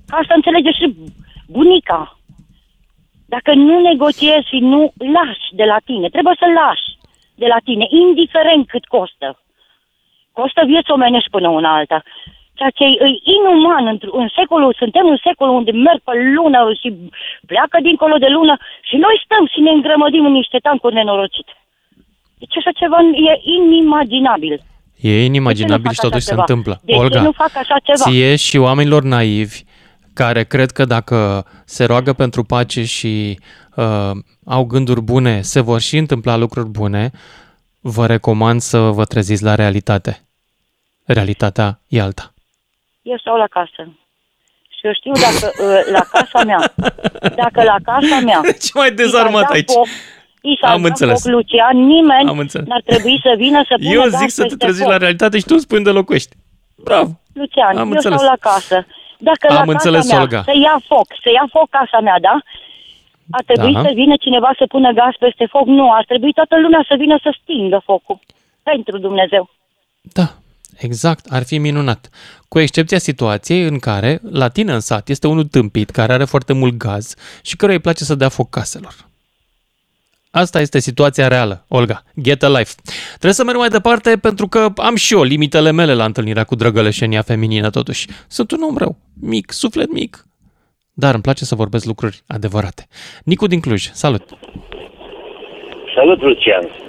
Ca 0.06 0.20
să 0.28 0.32
înțelege 0.34 0.70
și 0.70 0.86
bunica. 1.48 2.18
Dacă 3.34 3.54
nu 3.54 3.80
negociezi 3.80 4.48
și 4.52 4.58
nu 4.58 4.92
lași 5.16 5.46
de 5.60 5.64
la 5.64 5.78
tine, 5.84 6.08
trebuie 6.08 6.36
să 6.38 6.46
lași 6.60 6.86
de 7.34 7.46
la 7.46 7.58
tine, 7.64 7.86
indiferent 7.88 8.68
cât 8.68 8.84
costă. 8.84 9.28
Costă 10.32 10.62
vieți 10.66 10.90
omenești 10.90 11.30
până 11.30 11.48
una 11.48 11.74
alta. 11.74 12.02
Ceea 12.62 12.78
ce 12.80 12.86
e 13.06 13.08
inuman 13.36 13.84
în, 13.92 13.98
în 14.22 14.28
secolul, 14.38 14.74
suntem 14.82 15.06
în 15.14 15.18
secolul 15.26 15.54
unde 15.60 15.72
merg 15.86 16.00
pe 16.08 16.14
lună 16.36 16.60
și 16.80 16.88
pleacă 17.50 17.76
dincolo 17.88 18.16
de 18.24 18.30
lună 18.36 18.54
și 18.88 18.96
noi 19.04 19.16
stăm 19.24 19.44
și 19.52 19.60
ne 19.66 19.70
îngrămădim 19.70 20.24
în 20.24 20.32
niște 20.40 20.58
tancuri 20.66 20.94
nenorocite. 20.94 21.52
Deci 22.38 22.56
așa 22.56 22.70
ceva 22.80 22.98
e 23.30 23.32
inimaginabil. 23.58 24.54
E 25.00 25.24
inimaginabil 25.24 25.90
fac 25.90 25.92
și 25.92 26.00
totuși 26.06 26.24
așa 26.24 26.30
se 26.30 26.30
ceva? 26.30 26.44
întâmplă. 26.44 26.74
De 26.84 26.92
ce 26.92 26.98
Olga, 26.98 27.22
nu 27.22 27.32
fac 27.32 27.52
așa 27.62 27.76
ceva? 27.86 28.04
ție 28.10 28.36
și 28.36 28.56
oamenilor 28.56 29.02
naivi 29.02 29.58
care 30.14 30.42
cred 30.44 30.70
că 30.70 30.84
dacă 30.84 31.46
se 31.64 31.84
roagă 31.84 32.12
pentru 32.12 32.42
pace 32.44 32.84
și 32.84 33.38
uh, 33.76 34.10
au 34.44 34.64
gânduri 34.64 35.02
bune, 35.02 35.40
se 35.40 35.60
vor 35.60 35.80
și 35.80 35.96
întâmpla 35.96 36.36
lucruri 36.36 36.68
bune, 36.68 37.10
vă 37.80 38.06
recomand 38.06 38.60
să 38.60 38.78
vă 38.78 39.04
treziți 39.04 39.42
la 39.42 39.54
realitate. 39.54 40.26
Realitatea 41.04 41.80
e 41.88 42.00
alta. 42.00 42.31
Eu 43.02 43.16
stau 43.18 43.36
la 43.36 43.46
casă. 43.46 43.82
Și 44.76 44.80
eu 44.88 44.92
știu 44.92 45.12
dacă 45.12 45.52
uh, 45.64 45.92
la 45.92 46.00
casa 46.12 46.44
mea, 46.44 46.60
dacă 47.42 47.62
la 47.62 47.76
casa 47.84 48.18
mea... 48.20 48.40
Ce 48.62 48.70
mai 48.74 48.90
dezarmat 48.92 49.50
aici? 49.50 49.72
I 50.40 50.58
s-a 50.60 50.66
Am 50.72 50.80
dat 50.82 50.90
înțeles. 50.90 51.22
foc, 51.22 51.32
Lucian, 51.32 51.76
nimeni 51.86 52.28
Am 52.28 52.38
înțeles. 52.38 52.66
n-ar 52.66 52.82
trebui 52.86 53.20
să 53.22 53.34
vină 53.36 53.60
să 53.68 53.74
pună 53.76 53.90
Eu 53.90 54.00
gaz 54.02 54.12
zic 54.20 54.30
să 54.30 54.42
te 54.42 54.48
peste 54.48 54.56
trezești 54.64 54.82
foc. 54.82 54.92
la 54.92 54.96
realitate 54.98 55.36
și 55.38 55.44
tu 55.44 55.52
îmi 55.52 55.60
spui 55.60 55.76
unde 55.76 55.90
locuiești. 55.90 56.36
Bravo! 56.76 57.10
Lucian, 57.32 57.76
Am 57.76 57.86
eu 57.88 57.92
înțeles. 57.92 58.18
stau 58.18 58.30
la 58.30 58.36
casă. 58.50 58.86
Dacă 59.18 59.46
Am 59.48 59.54
la 59.54 59.60
casa 59.60 59.72
înțeles, 59.72 60.08
mea 60.10 60.20
Olga. 60.20 60.42
să 60.42 60.52
ia 60.66 60.76
foc, 60.86 61.06
să 61.22 61.28
ia 61.30 61.46
foc 61.50 61.68
casa 61.70 62.00
mea, 62.00 62.18
da? 62.20 62.36
Ar 63.30 63.42
trebui 63.46 63.72
Da. 63.72 63.82
să 63.82 63.90
vină 63.94 64.14
cineva 64.16 64.50
să 64.58 64.64
pună 64.68 64.90
gaz 64.92 65.14
peste 65.18 65.46
foc? 65.46 65.66
Nu, 65.66 65.92
ar 65.92 66.04
trebui 66.04 66.32
toată 66.32 66.60
lumea 66.60 66.84
să 66.88 66.94
vină 66.98 67.18
să 67.22 67.36
stingă 67.42 67.82
focul. 67.84 68.18
Pentru 68.62 68.98
Dumnezeu. 68.98 69.50
Da, 70.00 70.26
exact, 70.76 71.26
ar 71.30 71.42
fi 71.42 71.58
minunat. 71.58 72.08
Cu 72.48 72.58
excepția 72.58 72.98
situației 72.98 73.62
în 73.62 73.78
care, 73.78 74.20
la 74.30 74.48
tine 74.48 74.72
în 74.72 74.80
sat, 74.80 75.08
este 75.08 75.26
unul 75.26 75.44
tâmpit 75.44 75.90
care 75.90 76.12
are 76.12 76.24
foarte 76.24 76.52
mult 76.52 76.76
gaz 76.76 77.14
și 77.42 77.56
căruia 77.56 77.76
îi 77.76 77.82
place 77.82 78.04
să 78.04 78.14
dea 78.14 78.28
foc 78.28 78.50
caselor. 78.50 78.94
Asta 80.30 80.60
este 80.60 80.78
situația 80.78 81.28
reală, 81.28 81.64
Olga. 81.68 82.02
Get 82.20 82.42
a 82.42 82.48
life. 82.48 82.74
Trebuie 83.08 83.32
să 83.32 83.44
merg 83.44 83.58
mai 83.58 83.68
departe 83.68 84.16
pentru 84.16 84.48
că 84.48 84.72
am 84.76 84.94
și 84.94 85.14
eu 85.14 85.22
limitele 85.22 85.70
mele 85.70 85.94
la 85.94 86.04
întâlnirea 86.04 86.44
cu 86.44 86.54
drăgăleșenia 86.54 87.22
feminină, 87.22 87.70
totuși. 87.70 88.06
Sunt 88.28 88.50
un 88.50 88.62
om 88.62 88.76
rău, 88.76 88.96
mic, 89.20 89.52
suflet 89.52 89.92
mic. 89.92 90.26
Dar 90.92 91.14
îmi 91.14 91.22
place 91.22 91.44
să 91.44 91.54
vorbesc 91.54 91.84
lucruri 91.84 92.22
adevărate. 92.26 92.86
Nicu 93.24 93.46
din 93.46 93.60
Cluj, 93.60 93.90
salut! 93.92 94.22
Salut, 95.94 96.20
Lucian. 96.20 96.81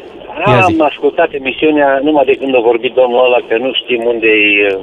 Ia 0.47 0.59
zi. 0.67 0.73
Am 0.73 0.81
ascultat 0.91 1.29
emisiunea 1.33 1.99
numai 2.03 2.25
de 2.25 2.35
când 2.39 2.55
a 2.55 2.59
vorbit 2.71 2.93
domnul 2.93 3.25
ăla 3.25 3.39
că 3.47 3.55
nu 3.57 3.69
știm 3.81 4.01
unde 4.13 4.27
e 4.27 4.75
uh, 4.75 4.79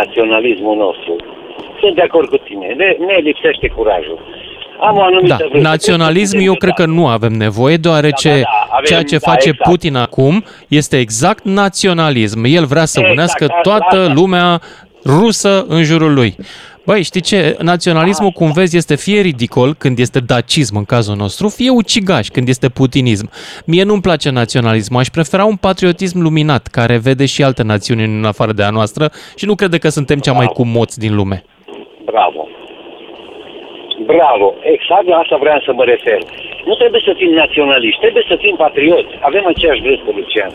naționalismul 0.00 0.76
nostru. 0.76 1.12
Sunt 1.80 1.94
de 1.94 2.02
acord 2.02 2.28
cu 2.28 2.36
tine. 2.36 2.66
Ne, 2.80 2.88
ne 3.06 3.16
lipsește 3.28 3.66
curajul. 3.76 4.18
Am 4.80 4.96
o 4.96 5.02
anumită 5.02 5.36
Da, 5.38 5.46
vârstă. 5.50 5.68
naționalism 5.68 6.38
eu 6.40 6.54
cred 6.54 6.72
că 6.74 6.86
nu 6.86 7.06
avem 7.06 7.32
nevoie, 7.32 7.76
deoarece 7.76 8.28
Da, 8.28 8.34
da, 8.34 8.40
da, 8.42 8.66
avem- 8.76 8.84
ceea 8.84 9.02
ce 9.02 9.16
da, 9.18 9.30
face 9.30 9.48
exact. 9.48 9.70
Putin 9.70 9.96
acum 9.96 10.44
este 10.68 10.98
exact 10.98 11.44
naționalism. 11.44 12.44
El 12.44 12.64
vrea 12.64 12.84
să 12.84 12.98
Exact, 12.98 13.14
unească 13.16 13.44
asta- 13.44 13.60
toată 13.62 13.96
asta. 14.00 14.12
lumea 14.12 14.60
rusă 15.04 15.64
în 15.68 15.82
jurul 15.82 16.14
lui. 16.14 16.34
Băi, 16.86 17.02
știi 17.02 17.20
ce? 17.20 17.56
Naționalismul, 17.60 18.30
cum 18.30 18.50
vezi, 18.52 18.76
este 18.76 18.96
fie 18.96 19.20
ridicol 19.20 19.74
când 19.82 19.98
este 19.98 20.20
dacism 20.34 20.76
în 20.76 20.84
cazul 20.84 21.16
nostru, 21.16 21.48
fie 21.48 21.70
ucigaș 21.70 22.26
când 22.28 22.48
este 22.48 22.68
putinism. 22.68 23.26
Mie 23.66 23.84
nu-mi 23.84 24.06
place 24.08 24.30
naționalismul, 24.30 25.00
aș 25.00 25.08
prefera 25.16 25.44
un 25.44 25.56
patriotism 25.56 26.18
luminat, 26.26 26.64
care 26.66 26.96
vede 27.08 27.26
și 27.26 27.42
alte 27.42 27.62
națiuni 27.62 28.04
în 28.04 28.24
afară 28.32 28.52
de 28.52 28.62
a 28.62 28.76
noastră 28.78 29.04
și 29.36 29.44
nu 29.46 29.54
crede 29.54 29.78
că 29.78 29.88
suntem 29.88 30.18
cea 30.18 30.32
mai 30.40 30.46
cumoți 30.46 30.98
din 31.04 31.14
lume. 31.14 31.44
Bravo. 32.04 32.48
Bravo. 34.12 34.54
Exact 34.74 35.06
la 35.12 35.16
asta 35.16 35.36
vreau 35.44 35.60
să 35.66 35.72
mă 35.78 35.84
refer. 35.84 36.20
Nu 36.68 36.74
trebuie 36.74 37.02
să 37.04 37.12
fim 37.20 37.30
naționaliști, 37.42 38.00
trebuie 38.00 38.24
să 38.28 38.36
fim 38.44 38.54
patrioți. 38.64 39.12
Avem 39.28 39.44
aceeași 39.46 39.82
vârstă, 39.86 40.10
Lucian. 40.18 40.52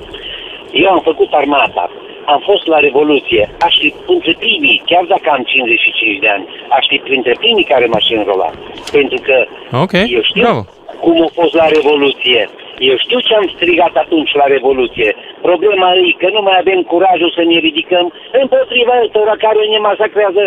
Eu 0.72 0.90
am 0.92 1.02
făcut 1.10 1.30
armata, 1.32 1.92
am 2.26 2.40
fost 2.50 2.66
la 2.74 2.78
Revoluție, 2.88 3.44
aș 3.68 3.76
fi 3.82 3.94
printre 4.06 4.34
primii, 4.44 4.82
chiar 4.86 5.04
dacă 5.14 5.28
am 5.36 5.44
55 5.44 6.20
de 6.20 6.28
ani, 6.36 6.46
aș 6.78 6.86
fi 6.92 6.98
printre 7.08 7.34
primii 7.40 7.64
care 7.74 7.86
m-aș 7.86 8.10
înrola. 8.10 8.50
Pentru 8.92 9.18
că 9.28 9.36
Ok, 9.84 9.94
eu 10.18 10.22
știu 10.30 10.42
bravo. 10.42 10.62
cum 11.04 11.16
a 11.28 11.30
fost 11.40 11.54
la 11.62 11.68
Revoluție. 11.78 12.50
Eu 12.90 12.98
știu 12.98 13.20
ce 13.20 13.34
am 13.36 13.48
strigat 13.56 13.94
atunci 14.04 14.32
la 14.42 14.46
Revoluție. 14.56 15.16
Problema 15.42 15.88
e 15.94 16.12
că 16.22 16.28
nu 16.36 16.42
mai 16.42 16.58
avem 16.60 16.82
curajul 16.82 17.32
să 17.38 17.44
ne 17.52 17.58
ridicăm 17.68 18.06
împotriva 18.42 18.94
ăstora 19.04 19.36
care 19.46 19.60
ne 19.74 19.78
masacrează 19.90 20.44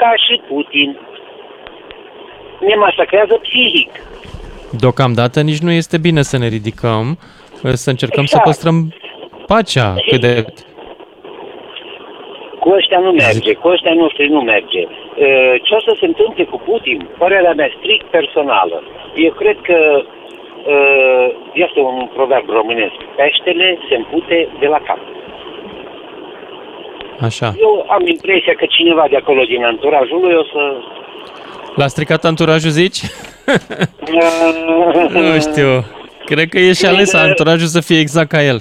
ca 0.00 0.10
și 0.24 0.34
Putin. 0.48 0.88
Ne 2.68 2.74
masacrează 2.74 3.34
psihic. 3.46 3.90
Deocamdată 4.80 5.40
nici 5.40 5.58
nu 5.66 5.70
este 5.70 5.98
bine 5.98 6.22
să 6.22 6.38
ne 6.38 6.48
ridicăm, 6.48 7.18
să 7.84 7.90
încercăm 7.90 8.24
să 8.24 8.36
Exact. 8.36 8.44
păstrăm 8.44 8.76
pacea 9.52 9.88
cât 10.08 10.20
de... 10.20 10.32
Cu 12.62 12.68
ăștia 12.78 12.98
nu 12.98 13.10
merge, 13.10 13.52
cu 13.52 13.68
ăștia 13.68 13.94
noștri 13.94 14.28
nu 14.36 14.40
merge. 14.40 14.82
Uh, 14.84 15.54
ce 15.64 15.74
o 15.78 15.80
să 15.80 15.92
se 16.00 16.06
întâmple 16.06 16.44
cu 16.44 16.58
Putin, 16.66 17.08
părerea 17.18 17.52
mea 17.52 17.70
strict 17.78 18.06
personală. 18.16 18.82
Eu 19.14 19.32
cred 19.32 19.56
că 19.68 19.78
uh, 20.02 21.26
este 21.52 21.80
un 21.80 22.08
proverb 22.14 22.48
românesc. 22.48 22.98
Peștele 23.16 23.78
se 23.88 23.94
împute 23.96 24.48
de 24.60 24.66
la 24.66 24.80
cap. 24.86 25.00
Așa. 27.20 27.54
Eu 27.60 27.86
am 27.88 28.06
impresia 28.06 28.54
că 28.56 28.64
cineva 28.68 29.04
de 29.10 29.16
acolo 29.16 29.42
din 29.42 29.64
anturajul 29.64 30.20
lui 30.20 30.34
o 30.34 30.44
să... 30.52 30.60
L-a 31.74 31.86
stricat 31.86 32.24
anturajul, 32.24 32.70
zici? 32.70 33.00
nu 35.32 35.38
știu. 35.40 35.84
Cred 36.24 36.48
că 36.48 36.58
e 36.58 36.72
și 36.72 36.86
ales 36.86 37.14
anturajul 37.14 37.66
să 37.66 37.80
fie 37.80 37.98
exact 37.98 38.28
ca 38.28 38.42
el. 38.42 38.58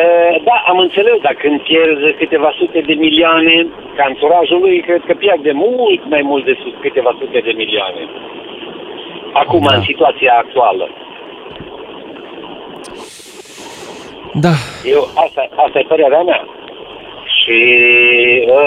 Uh, 0.00 0.42
Da, 0.44 0.56
am 0.66 0.78
înțeles, 0.78 1.18
dar 1.22 1.34
când 1.34 1.60
pierzi 1.60 2.16
câteva 2.18 2.54
sute 2.58 2.80
de 2.80 2.94
milioane, 2.94 3.66
ca 3.96 4.04
anturajul 4.04 4.60
lui, 4.60 4.80
cred 4.80 5.02
că 5.06 5.14
pierd 5.14 5.42
de 5.42 5.52
mult 5.52 6.08
mai 6.08 6.22
mult 6.22 6.44
de 6.44 6.58
sus 6.62 6.72
câteva 6.80 7.16
sute 7.18 7.38
de 7.38 7.52
milioane. 7.56 8.02
Acum, 9.32 9.64
Da. 9.68 9.74
în 9.74 9.82
situația 9.82 10.34
actuală. 10.38 10.88
Da. 14.34 14.54
Eu, 14.84 15.02
asta, 15.14 15.48
asta 15.56 15.78
e 15.78 15.82
părerea 15.88 16.22
mea. 16.22 16.44
Și 17.36 17.58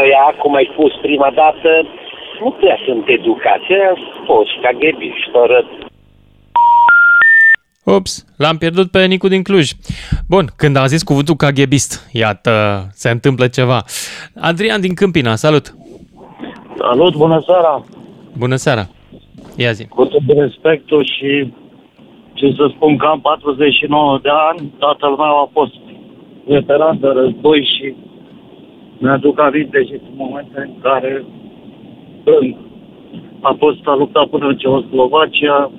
ăia, 0.01 0.35
cum 0.37 0.55
ai 0.55 0.69
spus 0.71 0.93
prima 1.01 1.31
dată, 1.33 1.87
nu 2.39 2.51
prea 2.51 2.77
sunt 2.85 3.07
educați, 3.07 3.71
ăia 3.73 3.93
sunt 3.95 4.25
foști 4.25 4.59
caghebiști, 4.61 5.29
fără 5.31 5.65
Ups, 7.85 8.25
l-am 8.37 8.57
pierdut 8.57 8.91
pe 8.91 9.05
Nicu 9.05 9.27
din 9.27 9.43
Cluj. 9.43 9.71
Bun, 10.27 10.45
când 10.55 10.75
a 10.75 10.85
zis 10.85 11.03
cuvântul 11.03 11.35
caghebist, 11.35 12.09
iată, 12.11 12.51
se 12.91 13.09
întâmplă 13.09 13.47
ceva. 13.47 13.83
Adrian 14.39 14.81
din 14.81 14.93
Câmpina, 14.93 15.35
salut! 15.35 15.75
Salut, 16.77 17.15
bună 17.15 17.43
seara! 17.45 17.83
Bună 18.37 18.55
seara! 18.55 18.87
Ia 19.57 19.71
zi. 19.71 19.87
Cu 19.87 20.05
tot 20.05 20.21
respectul 20.27 21.03
și 21.03 21.53
ce 22.33 22.53
să 22.57 22.71
spun 22.75 22.97
că 22.97 23.05
am 23.05 23.21
49 23.21 24.19
de 24.21 24.29
ani, 24.49 24.73
tatăl 24.79 25.09
meu 25.09 25.35
a 25.43 25.49
fost 25.51 25.75
veteran 26.47 26.99
de 26.99 27.07
război 27.07 27.59
și 27.73 27.95
mi-aduc 28.97 29.39
aminte 29.39 29.83
și 29.83 29.91
în 29.91 30.13
momente 30.15 30.59
în 30.67 30.81
care 30.81 31.25
când 32.23 32.55
a 33.41 33.55
fost 33.59 33.79
a 33.83 33.95
lupta 33.95 34.27
până 34.31 34.47
în 34.47 34.57
Ceoslovacia, 34.57 35.71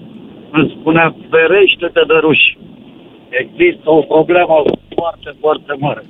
îmi 0.56 0.76
spunea, 0.80 1.14
ferește-te 1.30 2.02
de 2.06 2.18
ruși. 2.20 2.58
Există 3.28 3.90
o 3.90 4.00
problemă 4.00 4.62
foarte, 4.94 5.30
foarte 5.40 5.72
mare 5.78 6.04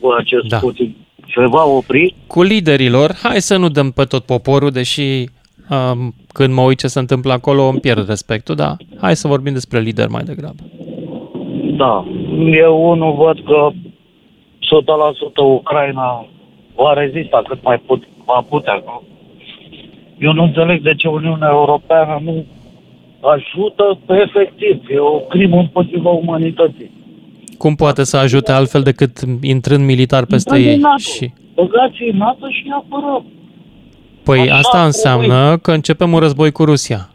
cu 0.00 0.08
acest 0.18 0.46
Da. 0.48 0.58
Putin. 0.58 0.96
Se 1.34 1.46
va 1.46 1.64
opri? 1.64 2.14
Cu 2.26 2.42
liderilor, 2.42 3.10
hai 3.22 3.40
să 3.40 3.56
nu 3.56 3.68
dăm 3.68 3.90
pe 3.90 4.04
tot 4.04 4.24
poporul, 4.24 4.70
deși 4.70 5.02
um, 5.70 6.14
când 6.32 6.54
mă 6.54 6.62
uit 6.62 6.78
ce 6.78 6.86
se 6.86 6.98
întâmplă 6.98 7.32
acolo 7.32 7.62
îmi 7.62 7.80
pierd 7.80 8.08
respectul, 8.08 8.54
dar 8.54 8.76
hai 9.00 9.16
să 9.16 9.28
vorbim 9.28 9.52
despre 9.52 9.80
lider 9.80 10.08
mai 10.08 10.22
degrabă. 10.22 10.62
Da, 11.76 12.04
eu 12.52 12.90
unul 12.90 13.14
văd 13.14 13.44
că 13.44 13.68
100% 13.72 13.74
Ucraina 15.36 16.26
va 16.74 16.92
rezista 16.92 17.42
cât 17.48 17.62
mai 17.62 17.78
put, 17.86 18.02
va 18.24 18.44
putea. 18.48 18.84
Eu 20.18 20.32
nu 20.32 20.42
înțeleg 20.42 20.82
de 20.82 20.94
ce 20.94 21.08
Uniunea 21.08 21.48
Europeană 21.50 22.20
nu 22.22 22.44
ajută 23.34 23.98
efectiv. 24.08 24.82
E 24.90 24.98
o 24.98 25.18
crimă 25.18 25.56
împotriva 25.58 26.10
umanității. 26.10 26.90
Cum 27.58 27.74
poate 27.74 28.04
să 28.04 28.16
ajute 28.16 28.52
altfel 28.52 28.82
decât 28.82 29.18
intrând 29.42 29.84
militar 29.84 30.24
peste 30.24 30.50
Băgați 30.50 30.68
ei? 30.68 30.74
în 30.74 30.80
NATO. 30.80 30.96
Și... 30.98 31.32
Băgați 31.54 32.02
în 32.10 32.16
NATO 32.16 32.46
și 32.50 32.64
apără. 32.74 33.24
Păi 34.24 34.40
Așa 34.40 34.54
asta 34.54 34.68
trebuie. 34.70 34.86
înseamnă 34.86 35.56
că 35.58 35.72
începem 35.72 36.12
un 36.12 36.18
război 36.18 36.50
cu 36.52 36.64
Rusia. 36.64 37.08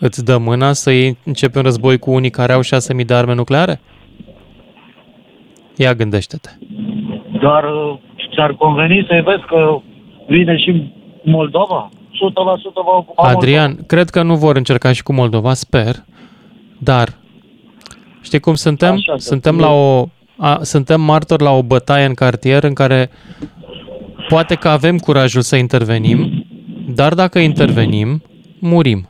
Îți 0.00 0.24
dă 0.24 0.38
mâna 0.38 0.72
să 0.72 0.90
iei- 0.90 1.16
începi 1.24 1.56
un 1.56 1.62
război 1.62 1.98
cu 1.98 2.10
unii 2.10 2.30
care 2.30 2.52
au 2.52 2.60
6.000 2.60 3.04
de 3.06 3.14
arme 3.14 3.34
nucleare? 3.34 3.80
Ia 5.76 5.94
gândește-te. 5.94 6.50
Dar 7.42 7.64
uh, 7.64 7.96
ți-ar 8.34 8.52
conveni 8.54 9.04
să-i 9.08 9.22
vezi 9.22 9.42
că 9.46 9.78
vine 10.28 10.56
și 10.56 10.92
Moldova? 11.22 11.88
100% 12.14 12.16
va 12.84 12.96
ocupa 12.96 13.22
Adrian, 13.22 13.76
cred 13.86 14.10
că 14.10 14.22
nu 14.22 14.36
vor 14.36 14.56
încerca 14.56 14.92
și 14.92 15.02
cu 15.02 15.12
Moldova, 15.12 15.54
sper, 15.54 15.94
dar 16.78 17.08
știi 18.22 18.40
cum 18.40 18.54
suntem? 18.54 18.92
Așa, 18.92 19.14
să 19.16 19.26
suntem 19.26 19.54
fie. 19.54 19.64
la 19.64 19.70
o 19.70 20.08
a, 20.36 20.58
suntem 20.62 21.00
martori 21.00 21.42
la 21.42 21.50
o 21.50 21.62
bătaie 21.62 22.04
în 22.04 22.14
cartier 22.14 22.62
în 22.64 22.74
care 22.74 23.10
poate 24.28 24.54
că 24.54 24.68
avem 24.68 24.98
curajul 24.98 25.42
să 25.42 25.56
intervenim, 25.56 26.46
dar 26.94 27.14
dacă 27.14 27.38
intervenim, 27.38 28.22
murim. 28.58 29.08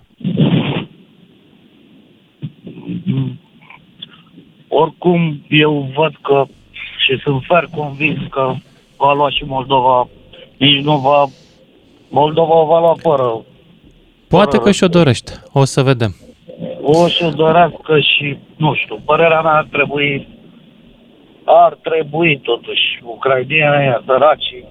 Oricum, 4.68 5.44
eu 5.48 5.90
văd 5.96 6.14
că 6.22 6.44
și 6.98 7.20
sunt 7.22 7.42
fer 7.46 7.68
convins 7.76 8.18
că 8.30 8.54
va 8.96 9.12
lua 9.12 9.30
și 9.30 9.44
Moldova, 9.46 10.08
nici 10.56 10.84
nu 10.84 10.96
va... 10.96 11.24
Moldova 12.20 12.60
o 12.60 12.66
va 12.66 12.78
lua 12.78 12.96
fără. 13.00 13.44
Poate 14.28 14.58
că 14.58 14.70
și-o 14.70 14.88
dorește. 14.88 15.32
O 15.52 15.64
să 15.64 15.82
vedem. 15.82 16.16
O 16.82 17.08
să 17.08 17.32
dorească 17.36 17.98
și, 17.98 18.38
nu 18.56 18.74
știu, 18.74 19.00
părerea 19.04 19.40
mea 19.40 19.52
ar 19.52 19.66
trebui, 19.72 20.28
ar 21.44 21.78
trebui 21.82 22.40
totuși, 22.42 22.82
ucrainienii 23.02 23.78
ăia, 23.78 24.02
săracii, 24.06 24.64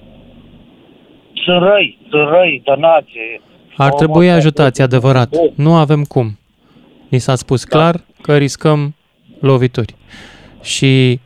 sunt 1.43 1.61
răi, 1.61 1.97
sunt 2.09 2.29
răi 2.29 2.61
de 2.65 2.73
nație. 2.77 3.41
Ar 3.77 3.93
trebui 3.93 4.31
ajutați, 4.31 4.81
e 4.81 4.83
adevărat. 4.83 5.35
Nu 5.55 5.75
avem 5.75 6.03
cum. 6.03 6.39
Ni 7.07 7.19
s-a 7.19 7.35
spus 7.35 7.63
clar 7.63 7.95
că 8.21 8.37
riscăm 8.37 8.95
lovituri. 9.39 9.95
Și, 10.61 11.19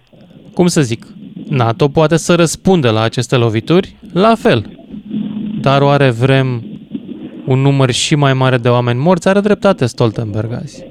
cum 0.53 0.67
să 0.67 0.81
zic, 0.81 1.05
NATO 1.49 1.87
poate 1.87 2.17
să 2.17 2.35
răspundă 2.35 2.91
la 2.91 3.01
aceste 3.01 3.35
lovituri 3.35 3.95
la 4.13 4.35
fel. 4.35 4.77
Dar 5.67 5.81
oare 5.81 6.09
vrem 6.09 6.63
un 7.45 7.59
număr 7.59 7.91
și 7.91 8.15
mai 8.15 8.33
mare 8.33 8.57
de 8.57 8.69
oameni 8.69 8.99
morți? 8.99 9.27
Are 9.27 9.39
dreptate 9.39 9.85
Stoltenberg 9.85 10.51
azi. 10.53 10.83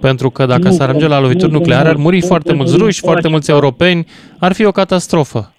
Pentru 0.00 0.30
că 0.30 0.46
dacă 0.46 0.68
Nu, 0.68 0.70
s-ar 0.70 0.88
ajunge 0.88 1.06
la 1.06 1.20
lovituri 1.20 1.52
nu, 1.52 1.58
nucleare, 1.58 1.88
ar 1.88 1.96
muri 1.96 2.18
nu, 2.20 2.26
foarte 2.26 2.50
nu, 2.50 2.56
mulți 2.56 2.72
nu, 2.76 2.84
ruși, 2.84 3.00
nu, 3.02 3.08
foarte 3.10 3.28
mulți 3.28 3.50
europeni, 3.50 4.06
ar 4.38 4.52
fi 4.52 4.64
o 4.64 4.70
catastrofă. 4.70 5.52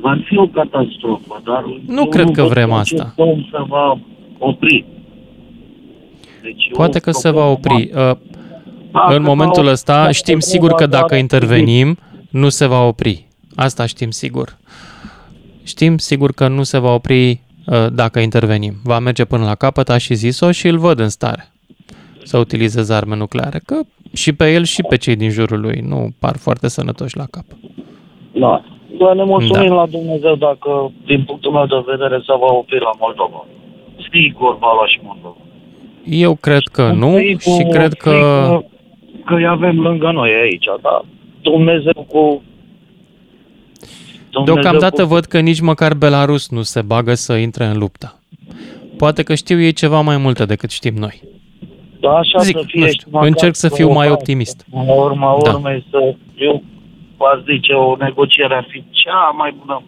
Va 0.00 0.18
fi 0.24 0.36
o 0.38 0.46
catastrofă, 0.46 1.42
dar 1.44 1.64
Nu 1.86 1.98
eu 2.02 2.08
cred 2.08 2.30
că 2.30 2.40
văd 2.42 2.50
vrem 2.50 2.72
acest 2.72 3.00
asta. 3.02 3.22
om 3.22 3.40
se 3.50 3.58
va 3.68 3.98
opri. 4.38 4.84
Deci 6.42 6.70
Poate 6.72 6.96
o 6.98 7.00
că 7.00 7.10
se 7.10 7.30
va 7.30 7.44
problemă 7.44 7.50
opri. 7.80 7.90
mare. 7.94 8.10
Uh, 8.10 8.16
Dacă 8.92 9.14
În 9.16 9.22
momentul 9.22 9.64
va- 9.64 9.70
ăsta 9.70 10.00
dacă 10.00 10.12
știm 10.12 10.34
va 10.34 10.40
sigur 10.40 10.72
că 10.72 10.86
doar 10.86 11.00
dacă 11.00 11.14
fi- 11.14 11.20
intervenim, 11.20 11.96
nu 12.30 12.48
se 12.48 12.66
va 12.66 12.82
opri. 12.86 13.26
Asta 13.54 13.86
știm 13.86 14.10
sigur. 14.10 14.56
Știm 15.68 15.98
sigur 15.98 16.32
că 16.32 16.48
nu 16.48 16.62
se 16.62 16.78
va 16.78 16.92
opri 16.94 17.30
uh, 17.30 17.86
dacă 17.92 18.18
intervenim. 18.18 18.74
Va 18.84 18.98
merge 18.98 19.24
până 19.24 19.44
la 19.44 19.54
capăt, 19.54 19.88
a 19.88 19.98
și 19.98 20.14
zis-o 20.14 20.50
și 20.50 20.66
îl 20.68 20.78
văd 20.78 20.98
în 20.98 21.08
stare 21.08 21.52
să 22.24 22.38
utilizeze 22.38 22.94
arme 22.94 23.16
nucleare. 23.16 23.60
Că 23.66 23.76
și 24.12 24.32
pe 24.32 24.52
el 24.52 24.64
și 24.64 24.82
pe 24.88 24.96
cei 24.96 25.16
din 25.16 25.30
jurul 25.30 25.60
lui 25.60 25.80
nu 25.88 26.08
par 26.20 26.36
foarte 26.36 26.68
sănătoși 26.68 27.16
la 27.16 27.24
cap. 27.30 27.44
Da. 28.32 28.64
Doar 28.98 29.14
ne 29.16 29.24
mulțumim 29.24 29.68
Da. 29.68 29.74
la 29.74 29.86
Dumnezeu 29.86 30.34
dacă, 30.34 30.92
din 31.06 31.24
punctul 31.24 31.52
meu 31.52 31.66
de 31.66 31.82
vedere, 31.86 32.16
se 32.26 32.32
va 32.40 32.52
opri 32.52 32.78
la 32.80 32.90
Moldova. 32.98 33.46
Sigur 34.12 34.58
va 34.58 34.70
lua 34.76 34.86
și 34.86 35.00
Moldova. 35.02 35.36
Eu 36.04 36.34
cred 36.34 36.62
că 36.72 36.92
nu 36.92 37.10
Frică- 37.14 37.50
și 37.56 37.62
cred 37.70 37.92
că... 37.94 38.10
frică 38.10 38.64
Că 39.24 39.34
îi 39.34 39.46
avem 39.46 39.80
lângă 39.80 40.10
noi 40.10 40.30
aici, 40.42 40.64
da? 40.82 41.04
Dumnezeu 41.42 42.06
cu... 42.08 42.42
Dumnezeu 44.30 44.54
Deocamdată 44.54 45.02
cu... 45.02 45.08
văd 45.08 45.24
că 45.24 45.40
nici 45.40 45.60
măcar 45.60 45.94
Belarus 45.94 46.48
nu 46.50 46.62
se 46.62 46.82
bagă 46.82 47.14
să 47.14 47.32
intre 47.34 47.64
în 47.64 47.78
luptă. 47.78 48.18
Poate 48.96 49.22
că 49.22 49.34
știu 49.34 49.60
ei 49.60 49.72
ceva 49.72 50.00
mai 50.00 50.16
multe 50.16 50.44
decât 50.44 50.70
știm 50.70 50.94
noi. 50.94 51.22
Da, 52.00 52.10
așa 52.10 52.38
Zic, 52.38 52.56
să 52.56 52.62
fie 52.66 52.80
nu 52.80 52.86
și 52.86 52.92
știu, 52.92 53.08
măcar 53.10 53.26
încerc 53.28 53.54
să 53.54 53.68
fiu 53.68 53.92
mai 53.92 54.08
o- 54.08 54.12
optimist. 54.12 54.66
În 54.72 54.88
urma 54.88 55.38
Da. 55.44 55.50
urmei 55.52 55.86
să... 55.90 56.14
Eu 56.34 56.62
v-aș 57.16 57.42
zice, 57.54 57.72
o 57.72 57.96
negociere 57.98 58.54
ar 58.54 58.66
fi 58.70 58.84
cea 58.90 59.34
mai 59.36 59.54
bună 59.58 59.82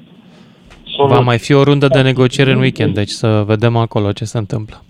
soluție. 0.97 1.17
Va 1.17 1.23
mai 1.23 1.39
fi 1.39 1.53
o 1.53 1.63
rundă 1.63 1.89
de 1.89 2.01
negociere 2.01 2.51
în 2.53 2.59
weekend, 2.59 2.95
deci 2.95 3.09
să 3.11 3.43
vedem 3.47 3.77
acolo 3.77 4.13
ce 4.13 4.25
se 4.25 4.39
întâmplă. 4.39 4.85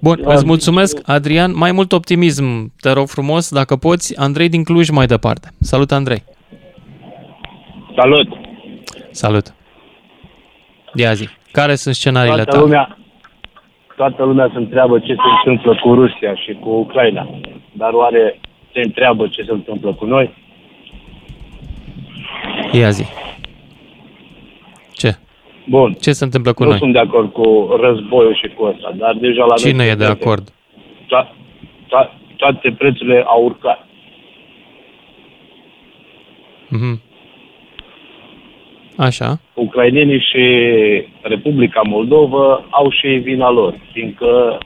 Bun, 0.00 0.20
Da, 0.24 0.32
îți 0.34 0.44
mulțumesc, 0.46 0.98
Adrian. 1.08 1.52
Mai 1.56 1.72
mult 1.72 1.92
optimism, 1.92 2.72
te 2.80 2.90
rog 2.90 3.06
frumos, 3.08 3.50
dacă 3.52 3.76
poți. 3.76 4.16
Andrei 4.18 4.48
din 4.48 4.64
Cluj 4.64 4.88
mai 4.88 5.06
departe. 5.06 5.48
Salut, 5.60 5.92
Andrei. 5.92 6.22
Salut! 7.96 8.28
Salut. 9.10 9.54
Ia 10.94 11.12
zi, 11.12 11.28
care 11.52 11.74
sunt 11.74 11.94
scenariile 11.94 12.34
Toată 12.44 12.50
tale? 12.50 12.62
lumea, 12.62 12.98
toată 13.96 14.24
lumea 14.24 14.50
se 14.52 14.58
întreabă 14.58 14.98
ce 14.98 15.14
se 15.14 15.20
întâmplă 15.48 15.80
cu 15.82 15.94
Rusia 15.94 16.34
și 16.34 16.52
cu 16.60 16.68
Ucraina. 16.68 17.28
Dar 17.72 17.92
oare 17.92 18.40
se 18.72 18.80
întreabă 18.80 19.26
ce 19.28 19.42
se 19.42 19.52
întâmplă 19.52 19.92
cu 19.94 20.04
noi? 20.04 20.34
Ia 22.72 22.90
zi. 22.90 23.04
Ce? 24.92 25.16
Bun. 25.68 25.92
Ce 25.92 26.12
se 26.12 26.24
întâmplă 26.24 26.52
cu 26.52 26.62
nu 26.62 26.68
noi? 26.68 26.78
sunt 26.78 26.92
de 26.92 26.98
acord 26.98 27.32
cu 27.32 27.76
războiul 27.80 28.34
și 28.34 28.54
cu 28.54 28.64
ăsta, 28.64 28.92
dar 28.96 29.14
deja 29.14 29.44
la 29.44 29.54
Cine 29.54 29.72
noi 29.72 29.88
e 29.90 29.94
de 29.94 30.04
acord? 30.04 30.50
To- 30.50 31.28
to- 31.88 32.10
toate 32.36 32.74
prețurile 32.78 33.22
au 33.26 33.44
urcat. 33.44 33.86
Mhm. 36.68 37.00
Așa. 38.96 39.40
Ucrainenii 39.54 40.20
și 40.20 40.44
Republica 41.22 41.80
Moldova 41.84 42.64
au 42.70 42.90
și 42.90 43.06
ei 43.06 43.18
vina 43.18 43.50
lor, 43.50 43.74
fiindcă 43.92 44.58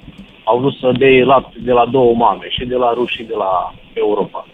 au 0.44 0.58
vrut 0.58 0.74
să 0.74 0.92
dea 0.98 1.24
lapte 1.24 1.58
de 1.60 1.72
la 1.72 1.86
două 1.86 2.14
mame, 2.14 2.46
și 2.48 2.64
de 2.64 2.76
la 2.76 2.92
ruși 2.92 3.16
și 3.16 3.22
de 3.22 3.34
la 3.36 3.74
Europa. 3.92 4.46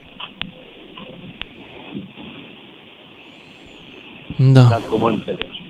Da. 4.36 4.61
Dacă 4.61 4.97
mă 4.98 5.09
înțelegi. 5.09 5.62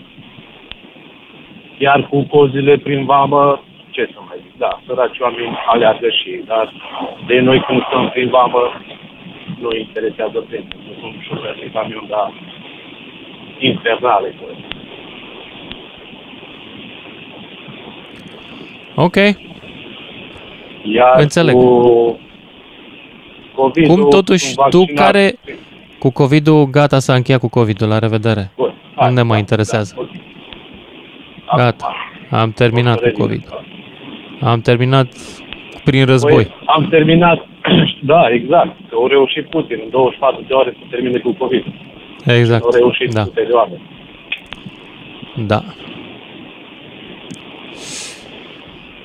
Iar 1.78 2.08
cu 2.08 2.22
cozile 2.22 2.76
prin 2.76 3.04
vamă, 3.04 3.62
ce 3.90 4.08
să 4.12 4.18
mai 4.28 4.36
zic, 4.42 4.58
da, 4.58 4.80
săraci 4.86 5.18
oameni 5.18 5.56
aleargă 5.66 6.08
și 6.08 6.28
ei, 6.28 6.42
dar 6.46 6.72
de 7.26 7.40
noi 7.40 7.60
când 7.66 7.82
stăm 7.88 8.08
prin 8.12 8.28
vamă, 8.28 8.62
nu 9.60 9.68
îi 9.68 9.80
interesează 9.80 10.38
pentru. 10.50 10.78
Nu 10.86 10.92
sunt 11.00 11.14
șoferi 11.26 11.60
de 11.60 11.70
camion, 11.72 12.06
dar 12.08 12.32
infernale. 13.58 14.34
cred. 14.38 14.56
Ok. 18.94 19.16
Iar 20.82 21.20
Înțeleg. 21.20 21.54
cu 21.54 22.18
covid 23.54 23.86
Cum 23.86 24.08
totuși 24.08 24.54
tu 24.70 24.84
care... 24.94 25.34
Cu 25.98 26.12
COVID-ul, 26.12 26.64
gata, 26.70 26.98
s-a 26.98 27.14
încheiat 27.14 27.40
cu 27.40 27.48
COVID-ul, 27.48 27.88
la 27.88 27.98
revedere. 27.98 28.50
Bun, 28.56 28.74
Nu 29.00 29.10
ne 29.10 29.22
mai 29.22 29.38
interesează. 29.38 30.08
Gata, 31.56 31.96
am 32.30 32.52
terminat 32.52 33.00
cu 33.00 33.10
COVID. 33.18 33.48
Am 34.40 34.60
terminat 34.60 35.06
prin 35.84 36.04
război. 36.04 36.44
Păi, 36.44 36.54
am 36.66 36.86
terminat, 36.88 37.46
da, 38.12 38.28
exact, 38.30 38.76
că 38.88 38.94
au 38.94 39.06
reușit 39.06 39.44
Putin 39.48 39.78
în 39.84 39.90
24 39.90 40.44
de 40.48 40.54
ore 40.54 40.70
să 40.78 40.84
termine 40.90 41.18
cu 41.18 41.32
COVID. 41.32 41.64
Exact, 42.26 42.64
Au 42.64 42.70
reușit 42.70 43.12
da. 43.12 43.22
cu 43.24 43.28
perioadă. 43.28 43.80
Da. 45.36 45.62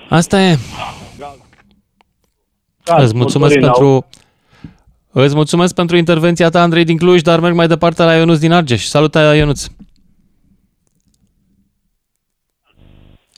Asta 0.10 0.42
e. 0.42 0.58
Îți 2.98 3.16
mulțumesc 3.16 3.56
Motorin 3.56 3.68
au- 3.68 3.74
pentru... 3.74 4.08
Îți 5.14 5.36
mulțumesc 5.36 5.76
pentru 5.76 5.96
intervenția 5.98 6.50
ta, 6.50 6.62
Andrei 6.62 6.84
din 6.84 6.98
Cluj, 6.98 7.22
dar 7.22 7.40
merg 7.40 7.56
mai 7.56 7.68
departe 7.68 8.04
la 8.04 8.16
Ionuț 8.16 8.38
din 8.38 8.52
Argeș. 8.52 8.82
Salut, 8.84 9.14
Ionuț! 9.16 9.68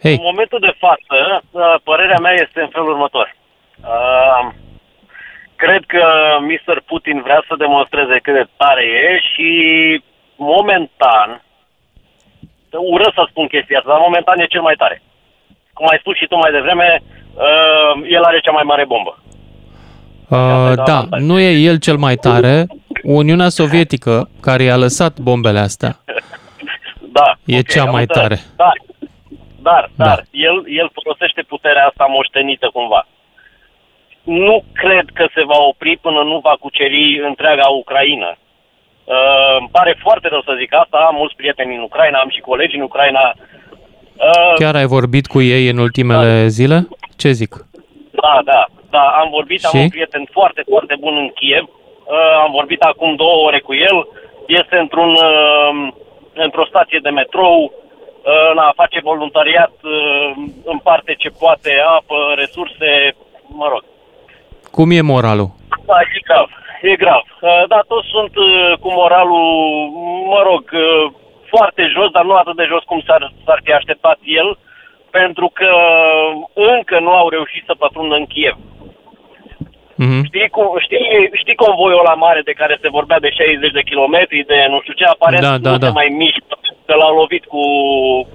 Hei. 0.02 0.14
În 0.14 0.20
momentul 0.22 0.60
de 0.60 0.74
față, 0.80 1.44
uh, 1.52 1.76
părerea 1.84 2.20
mea 2.22 2.34
este 2.34 2.62
în 2.62 2.70
felul 2.72 2.90
următor. 2.90 3.36
Uh, 5.64 5.70
Cred 5.70 5.84
că 5.88 6.04
Mr. 6.52 6.82
Putin 6.86 7.22
vrea 7.22 7.44
să 7.48 7.56
demonstreze 7.58 8.20
cât 8.24 8.34
de 8.34 8.46
tare 8.58 8.84
e 8.84 9.20
și 9.32 9.50
momentan, 10.36 11.30
urăsc 12.94 13.14
să 13.14 13.26
spun 13.30 13.48
chestia 13.48 13.78
asta, 13.78 13.90
dar 13.92 14.00
momentan 14.08 14.40
e 14.40 14.46
cel 14.46 14.62
mai 14.62 14.76
tare. 14.78 15.02
Cum 15.74 15.88
ai 15.92 15.98
spus 16.00 16.16
și 16.18 16.28
tu 16.28 16.36
mai 16.38 16.52
devreme, 16.52 17.04
uh, 17.34 17.92
el 18.10 18.24
are 18.24 18.40
cea 18.40 18.52
mai 18.52 18.64
mare 18.64 18.86
bombă. 18.86 19.18
Uh, 20.30 20.74
da, 20.86 21.00
nu 21.20 21.40
e 21.40 21.50
el 21.70 21.78
cel 21.80 21.96
mai 21.98 22.16
tare. 22.16 22.68
Uniunea 23.04 23.50
Sovietică, 23.50 24.30
care 24.42 24.64
i-a 24.64 24.76
lăsat 24.78 25.20
bombele 25.20 25.60
astea, 25.60 25.96
Da. 27.18 27.34
e 27.46 27.58
ok, 27.58 27.68
cea 27.68 27.82
am 27.82 27.90
mai 27.92 28.02
înțeles. 28.02 28.28
tare. 28.28 28.40
Dar, 28.56 28.74
dar, 29.62 29.90
Da. 29.96 30.06
dar 30.06 30.24
el, 30.32 30.64
el 30.68 30.90
folosește 30.94 31.42
puterea 31.42 31.86
asta 31.88 32.06
moștenită 32.10 32.70
cumva. 32.74 33.08
Nu 34.24 34.64
cred 34.74 35.06
că 35.14 35.26
se 35.34 35.44
va 35.44 35.58
opri 35.58 35.98
până 36.02 36.24
nu 36.24 36.40
va 36.44 36.56
cuceri 36.60 37.22
întreaga 37.28 37.68
Ucraina. 37.68 38.38
Uh, 39.04 39.58
îmi 39.60 39.70
pare 39.72 39.98
foarte 40.02 40.28
rău 40.28 40.42
să 40.42 40.56
zic 40.60 40.74
asta, 40.74 40.98
am 40.98 41.16
mulți 41.16 41.36
prieteni 41.36 41.76
în 41.76 41.82
Ucraina, 41.82 42.20
am 42.20 42.30
și 42.30 42.40
colegi 42.40 42.76
în 42.76 42.82
Ucraina. 42.82 43.34
Uh, 44.18 44.54
Chiar 44.56 44.76
ai 44.76 44.86
vorbit 44.86 45.28
cu 45.28 45.42
ei 45.42 45.68
în 45.68 45.78
ultimele 45.78 46.48
zile? 46.48 46.88
Ce 47.18 47.32
zic? 47.32 47.54
Da, 48.12 48.42
da, 48.44 48.66
da, 48.90 49.06
am 49.22 49.30
vorbit, 49.30 49.60
Și? 49.60 49.66
am 49.66 49.82
un 49.82 49.90
prieten 49.90 50.28
foarte, 50.32 50.62
foarte 50.70 50.96
bun 51.00 51.18
în 51.18 51.30
Kiev. 51.30 51.64
Uh, 51.64 52.36
am 52.44 52.52
vorbit 52.52 52.82
acum 52.82 53.16
două 53.16 53.46
ore 53.48 53.60
cu 53.60 53.74
el. 53.74 54.08
Este 54.48 54.78
într-un, 54.78 55.10
uh, 55.10 55.88
într-o 56.34 56.66
stație 56.66 57.00
de 57.02 57.10
metrou. 57.10 57.74
Uh, 58.24 58.56
na, 58.56 58.74
face 58.76 59.00
voluntariat, 59.00 59.74
uh, 59.84 60.32
împarte 60.64 61.14
ce 61.18 61.30
poate, 61.30 61.72
apă, 61.98 62.16
resurse, 62.36 63.16
mă 63.48 63.68
rog. 63.70 63.84
Cum 64.76 64.88
e 64.92 65.02
moralul? 65.02 65.50
Da, 65.90 65.98
e 66.18 66.20
grav, 66.28 66.48
e 66.92 66.96
grav. 67.04 67.24
Uh, 67.42 67.64
da, 67.68 67.80
toți 67.92 68.08
sunt 68.16 68.34
uh, 68.38 68.74
cu 68.82 68.90
moralul, 69.00 69.46
mă 70.34 70.40
rog, 70.50 70.64
uh, 70.74 71.12
foarte 71.54 71.84
jos, 71.96 72.10
dar 72.16 72.24
nu 72.26 72.34
atât 72.36 72.56
de 72.56 72.66
jos 72.72 72.84
cum 72.84 73.00
s-ar, 73.08 73.22
s-ar 73.46 73.60
fi 73.64 73.72
așteptat 73.74 74.18
el, 74.42 74.58
pentru 75.18 75.48
că 75.60 75.72
încă 76.76 76.96
nu 77.00 77.12
au 77.22 77.28
reușit 77.30 77.64
să 77.66 77.74
pătrundă 77.84 78.16
în 78.16 78.26
Kiev. 78.34 78.58
Mhm. 79.96 80.20
Știi, 80.30 80.50
cum, 80.56 80.68
știi, 80.86 81.06
știi 81.42 81.62
convoiul 81.66 82.04
la 82.12 82.14
mare 82.26 82.42
de 82.50 82.52
care 82.62 82.76
se 82.82 82.90
vorbea 82.98 83.20
de 83.20 83.30
60 83.30 83.72
de 83.72 83.82
kilometri, 83.90 84.44
de 84.52 84.58
nu 84.70 84.80
știu 84.82 84.94
ce, 84.94 85.06
aparent 85.06 85.42
Da, 85.44 85.58
da, 85.58 85.70
nu 85.72 85.78
da. 85.78 85.86
se 85.88 85.92
mai 86.00 86.10
mișcă, 86.22 86.56
că 86.86 86.94
l-au 86.96 87.14
lovit 87.22 87.46
cu, 87.46 87.64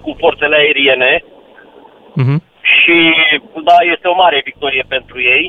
cu 0.03 0.11
forțele 0.23 0.57
aeriene 0.57 1.25
Mhm. 2.23 2.37
și 2.77 2.97
da, 3.69 3.77
este 3.95 4.07
o 4.09 4.15
mare 4.15 4.41
victorie 4.45 4.85
pentru 4.89 5.21
ei. 5.37 5.45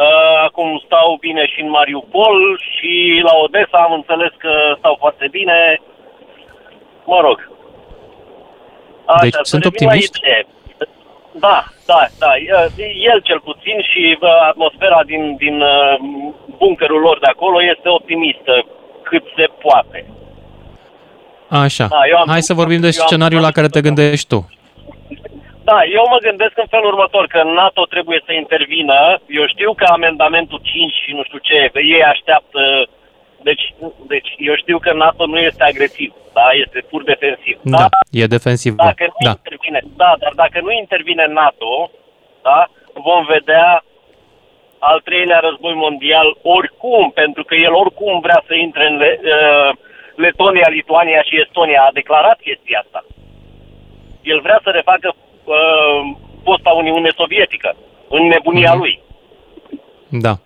Uh, 0.00 0.06
acum 0.48 0.82
stau 0.86 1.16
bine 1.20 1.46
și 1.52 1.60
în 1.60 1.70
Mariupol 1.70 2.38
și 2.72 3.20
la 3.28 3.34
Odessa 3.44 3.78
am 3.86 3.92
înțeles 3.92 4.32
că 4.44 4.52
stau 4.78 4.96
foarte 4.98 5.26
bine. 5.30 5.80
Mă 7.04 7.18
rog. 7.26 7.38
Așa, 9.04 9.22
Deci 9.22 9.32
să 9.32 9.40
sunt 9.42 9.62
revin 9.64 9.78
la 9.80 9.86
optimiști? 9.86 10.18
idee. 10.18 10.46
Da, 11.46 11.64
da, 11.86 12.00
da. 12.18 12.30
El 13.12 13.20
cel 13.28 13.40
puțin 13.40 13.76
și 13.90 14.16
bă, 14.20 14.30
atmosfera 14.50 15.00
din, 15.06 15.36
din 15.36 15.60
uh, 15.60 15.94
bunkerul 16.58 17.00
lor 17.00 17.18
de 17.18 17.26
acolo 17.26 17.58
este 17.74 17.88
optimistă 17.88 18.64
cât 19.02 19.24
se 19.36 19.46
poate. 19.62 20.06
Așa. 21.48 21.86
Da, 21.90 22.00
eu 22.10 22.16
am- 22.16 22.28
Hai 22.28 22.42
să 22.42 22.54
vorbim 22.54 22.80
de 22.80 22.90
eu 22.94 23.00
am- 23.00 23.06
scenariul 23.06 23.40
la 23.40 23.50
care 23.50 23.68
te 23.68 23.80
gândești 23.80 24.26
tu. 24.28 24.48
Da, 25.70 25.78
eu 25.98 26.04
mă 26.12 26.18
gândesc 26.26 26.54
în 26.58 26.68
felul 26.74 26.86
următor, 26.92 27.24
că 27.26 27.40
NATO 27.42 27.82
trebuie 27.94 28.20
să 28.26 28.32
intervină. 28.32 28.98
Eu 29.28 29.46
știu 29.46 29.70
că 29.74 29.84
amendamentul 29.84 30.60
5 30.62 30.92
și 31.04 31.10
nu 31.16 31.22
știu 31.22 31.38
ce, 31.38 31.70
ei 31.94 32.02
așteaptă... 32.04 32.60
Deci, 33.42 33.64
deci 34.12 34.30
eu 34.38 34.54
știu 34.56 34.78
că 34.78 34.92
NATO 34.92 35.26
nu 35.26 35.38
este 35.38 35.62
agresiv, 35.62 36.10
da, 36.32 36.46
este 36.64 36.78
pur 36.90 37.02
defensiv. 37.02 37.58
Da, 37.62 37.86
e 38.10 38.24
defensiv. 38.36 38.72
Dacă 38.74 39.04
nu 39.04 39.14
Da. 39.28 39.30
intervine, 39.30 39.80
da, 39.96 40.14
dar 40.18 40.32
dacă 40.34 40.60
nu 40.60 40.70
intervine 40.72 41.26
NATO, 41.26 41.90
da, 42.42 42.66
vom 42.92 43.24
vedea 43.24 43.84
al 44.78 45.00
treilea 45.04 45.38
război 45.38 45.74
mondial 45.74 46.36
oricum, 46.42 47.10
pentru 47.10 47.44
că 47.44 47.54
el 47.54 47.72
oricum 47.72 48.20
vrea 48.20 48.42
să 48.46 48.54
intre 48.54 48.86
în 48.86 48.96
Le- 48.96 49.20
uh, 49.22 49.70
Letonia, 50.14 50.68
Lituania 50.68 51.22
și 51.22 51.40
Estonia. 51.40 51.82
A 51.82 51.92
declarat 51.92 52.38
chestia 52.40 52.78
asta. 52.84 53.04
El 54.22 54.40
vrea 54.40 54.60
să 54.62 54.70
refacă 54.70 55.14
uh, 55.44 56.16
fosta 56.44 56.70
Uniune 56.70 57.10
Sovietică 57.16 57.76
în 58.08 58.22
nebunia 58.26 58.70
Mhm. 58.70 58.78
lui. 58.78 59.00
Da. 60.08 60.38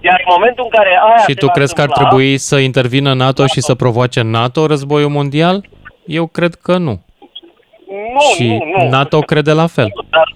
Iar 0.00 0.22
în 0.26 0.32
momentul 0.36 0.64
în 0.64 0.70
care 0.70 0.88
aia 0.88 1.16
Și 1.16 1.24
se 1.24 1.34
tu 1.34 1.46
va 1.46 1.52
crezi 1.52 1.74
că 1.74 1.80
ar 1.80 1.86
întâmpla- 1.88 2.08
trebui 2.08 2.38
să 2.38 2.56
intervină 2.58 3.12
NATO 3.14 3.46
și 3.46 3.60
să 3.60 3.74
provoace 3.74 4.22
NATO 4.22 4.66
războiul 4.66 5.08
mondial? 5.10 5.64
Eu 6.06 6.26
cred 6.26 6.54
că 6.54 6.76
nu. 6.76 7.02
Nu, 8.12 8.20
și 8.34 8.46
nu, 8.48 8.82
nu. 8.82 8.88
NATO 8.88 9.18
crede 9.20 9.52
la 9.52 9.66
fel. 9.66 9.88
Dar, 10.10 10.34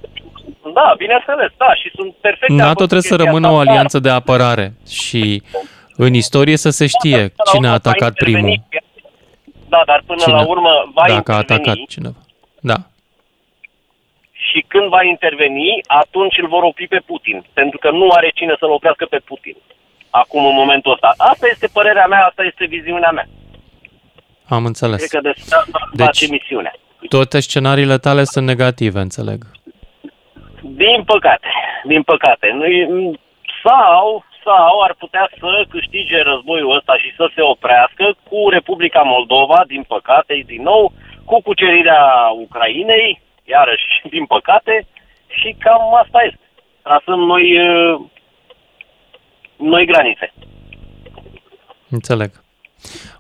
da, 0.75 0.95
bineînțeles, 0.99 1.51
da, 1.57 1.75
și 1.75 1.91
sunt 1.95 2.15
perfect 2.21 2.49
de 2.49 2.55
NATO 2.57 2.63
acord 2.65 2.79
cu 2.79 2.87
trebuie 2.87 3.03
să 3.11 3.15
chestia 3.17 3.25
rămână 3.27 3.47
o 3.47 3.51
asta, 3.51 3.65
dar- 3.65 3.73
alianță 3.73 3.99
de 3.99 4.09
apărare 4.11 4.73
și 4.89 5.43
în 5.97 6.15
istorie 6.15 6.57
să 6.57 6.71
se 6.71 6.87
știe 6.87 7.33
cine 7.53 7.69
a 7.69 7.73
atacat 7.73 8.13
primul. 8.13 8.63
Da, 9.69 9.83
dar 9.87 10.03
până 10.07 10.21
Cine? 10.21 10.35
la 10.35 10.47
urmă 10.47 10.69
va 10.95 11.03
Dacă 11.07 11.33
a 11.33 11.37
interveni 11.37 11.61
atacat 11.61 11.77
cineva. 11.89 12.15
Da. 12.61 12.75
Și 14.53 14.65
când 14.69 14.87
va 14.97 15.03
interveni, 15.03 15.69
atunci 15.87 16.39
îl 16.39 16.49
vor 16.49 16.63
opri 16.63 16.87
pe 16.89 17.01
Putin, 17.07 17.45
pentru 17.53 17.79
că 17.79 17.91
nu 17.91 18.07
are 18.11 18.31
cine 18.35 18.55
să-l 18.59 18.71
oprească 18.71 19.05
pe 19.07 19.19
Putin. 19.19 19.57
Acum, 20.11 20.45
în 20.47 20.55
momentul 20.55 20.93
ăsta. 20.93 21.15
Asta 21.17 21.47
este 21.51 21.67
părerea 21.73 22.07
mea, 22.07 22.25
asta 22.27 22.43
este 22.45 22.65
viziunea 22.65 23.11
mea. 23.11 23.27
Am 24.49 24.65
înțeles. 24.65 24.97
Cred 24.99 25.23
că 25.23 25.29
despre 25.29 25.57
asta 25.57 25.79
Deci- 25.93 26.07
face 26.07 26.27
misiunea. 26.31 26.73
Toate 27.09 27.41
scenariile 27.41 27.99
tale 27.99 28.25
sunt 28.25 28.47
negative, 28.47 28.99
înțeleg. 29.01 29.41
Din 30.63 31.03
păcate, 31.13 31.49
din 31.85 32.03
păcate. 32.03 32.47
Nu- 32.55 33.15
Sau, 33.65 34.25
sau 34.45 34.81
ar 34.81 34.95
putea 34.99 35.31
să 35.39 35.65
câștige 35.69 36.23
războiul 36.23 36.77
ăsta 36.77 36.95
și 37.03 37.13
să 37.17 37.31
se 37.35 37.43
oprească 37.43 38.17
cu 38.29 38.49
Republica 38.49 39.03
Moldova, 39.03 39.65
din 39.67 39.83
păcate, 39.89 40.43
din 40.47 40.63
nou, 40.63 40.93
cu 41.25 41.43
cucerirea 41.43 42.05
Ucrainei, 42.45 43.21
iarăși, 43.57 43.89
din 44.15 44.25
păcate, 44.35 44.87
și 45.39 45.57
cam 45.59 45.83
asta 46.03 46.19
este. 46.31 46.47
Trasăm 46.83 47.21
noi, 47.33 47.45
uh, 47.69 48.01
noi 49.57 49.87
granițe. 49.87 50.33
Înțeleg. 51.91 52.31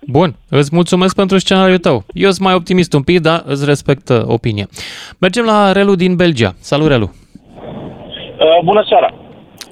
Bun, 0.06 0.34
îți 0.50 0.70
mulțumesc 0.72 1.14
pentru 1.14 1.38
scenariul 1.38 1.78
tău. 1.78 2.02
Eu 2.12 2.30
sunt 2.30 2.46
mai 2.46 2.54
optimist 2.54 2.92
un 2.92 3.02
pic, 3.02 3.20
dar 3.20 3.42
îți 3.46 3.64
respect 3.64 4.09
uh, 4.09 4.22
opinie. 4.26 4.66
Mergem 5.20 5.44
la 5.44 5.72
Relu 5.72 5.94
din 5.94 6.16
Belgia. 6.16 6.52
Salut, 6.60 6.88
Relu! 6.88 7.09
Uh, 7.09 8.59
bună 8.64 8.84
seara! 8.88 9.14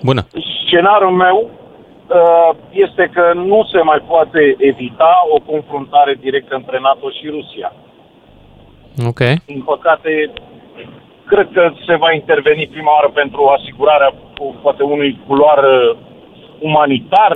Bună! 0.02 0.26
Scenariul 0.66 1.10
meu 1.10 1.50
uh, 1.50 2.56
este 2.70 3.10
că 3.14 3.32
nu 3.34 3.68
se 3.72 3.80
mai 3.80 4.00
poate 4.08 4.56
evita 4.58 5.14
o 5.34 5.38
confruntare 5.52 6.14
directă 6.20 6.54
între 6.54 6.78
NATO 6.80 7.10
și 7.10 7.26
Rusia. 7.36 7.72
Ok. 9.06 9.20
Din 9.46 9.62
păcate, 9.62 10.32
cred 11.32 11.48
că 11.52 11.72
se 11.86 11.96
va 11.96 12.12
interveni 12.12 12.72
prima 12.74 12.92
oară 12.96 13.10
pentru 13.14 13.40
asigurarea 13.56 14.10
poate 14.62 14.82
unui 14.82 15.18
culoar 15.26 15.60
umanitar, 16.58 17.32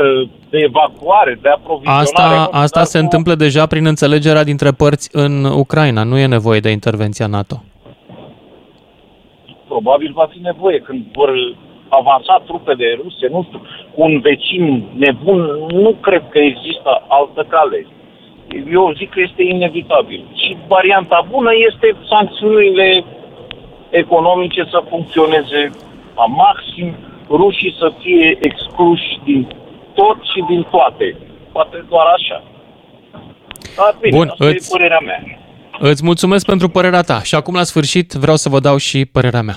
de 0.50 0.58
evacuare, 0.70 1.38
de 1.42 1.48
aprovizionare. 1.48 2.02
Asta, 2.02 2.48
asta 2.52 2.82
se 2.84 2.98
cu... 2.98 3.04
întâmplă 3.04 3.34
deja 3.34 3.66
prin 3.66 3.86
înțelegerea 3.86 4.44
dintre 4.44 4.70
părți 4.70 5.08
în 5.12 5.44
Ucraina. 5.44 6.02
Nu 6.02 6.18
e 6.18 6.26
nevoie 6.26 6.60
de 6.60 6.70
intervenția 6.70 7.26
NATO. 7.26 7.56
Probabil 9.68 10.10
va 10.14 10.26
fi 10.32 10.38
nevoie 10.50 10.78
când 10.78 11.02
vor 11.12 11.30
avansa 11.88 12.42
trupele 12.46 12.98
ruse, 13.02 13.26
nu 13.30 13.42
știu, 13.46 13.60
cu 13.94 14.02
un 14.02 14.20
vecin 14.20 14.64
nebun, 14.96 15.40
nu 15.84 15.96
cred 16.00 16.24
că 16.28 16.38
există 16.38 16.90
altă 17.08 17.46
cale. 17.48 17.86
Eu 18.72 18.92
zic 18.96 19.10
că 19.10 19.20
este 19.20 19.42
inevitabil. 19.42 20.22
Și 20.34 20.56
varianta 20.68 21.26
bună 21.30 21.50
este 21.68 21.96
sancțiunile 22.08 23.04
economice 24.02 24.62
să 24.72 24.78
funcționeze 24.88 25.60
la 26.18 26.26
maxim, 26.42 26.88
rușii 27.28 27.76
să 27.78 27.92
fie 28.02 28.38
excluși 28.40 29.20
din 29.24 29.40
tot 29.94 30.18
și 30.32 30.40
din 30.48 30.62
toate. 30.70 31.16
Poate 31.52 31.84
doar 31.88 32.06
așa. 32.16 32.38
Dar 33.76 33.96
bine, 34.00 34.16
Bun, 34.16 34.28
asta 34.28 34.44
îți, 34.44 34.68
e 34.68 34.76
părerea 34.76 34.98
mea. 34.98 35.20
Îți 35.78 36.04
mulțumesc 36.04 36.46
pentru 36.46 36.68
părerea 36.68 37.02
ta 37.02 37.22
și 37.22 37.34
acum 37.34 37.54
la 37.54 37.62
sfârșit 37.62 38.12
vreau 38.12 38.36
să 38.36 38.48
vă 38.48 38.60
dau 38.60 38.76
și 38.76 39.04
părerea 39.04 39.42
mea. 39.42 39.54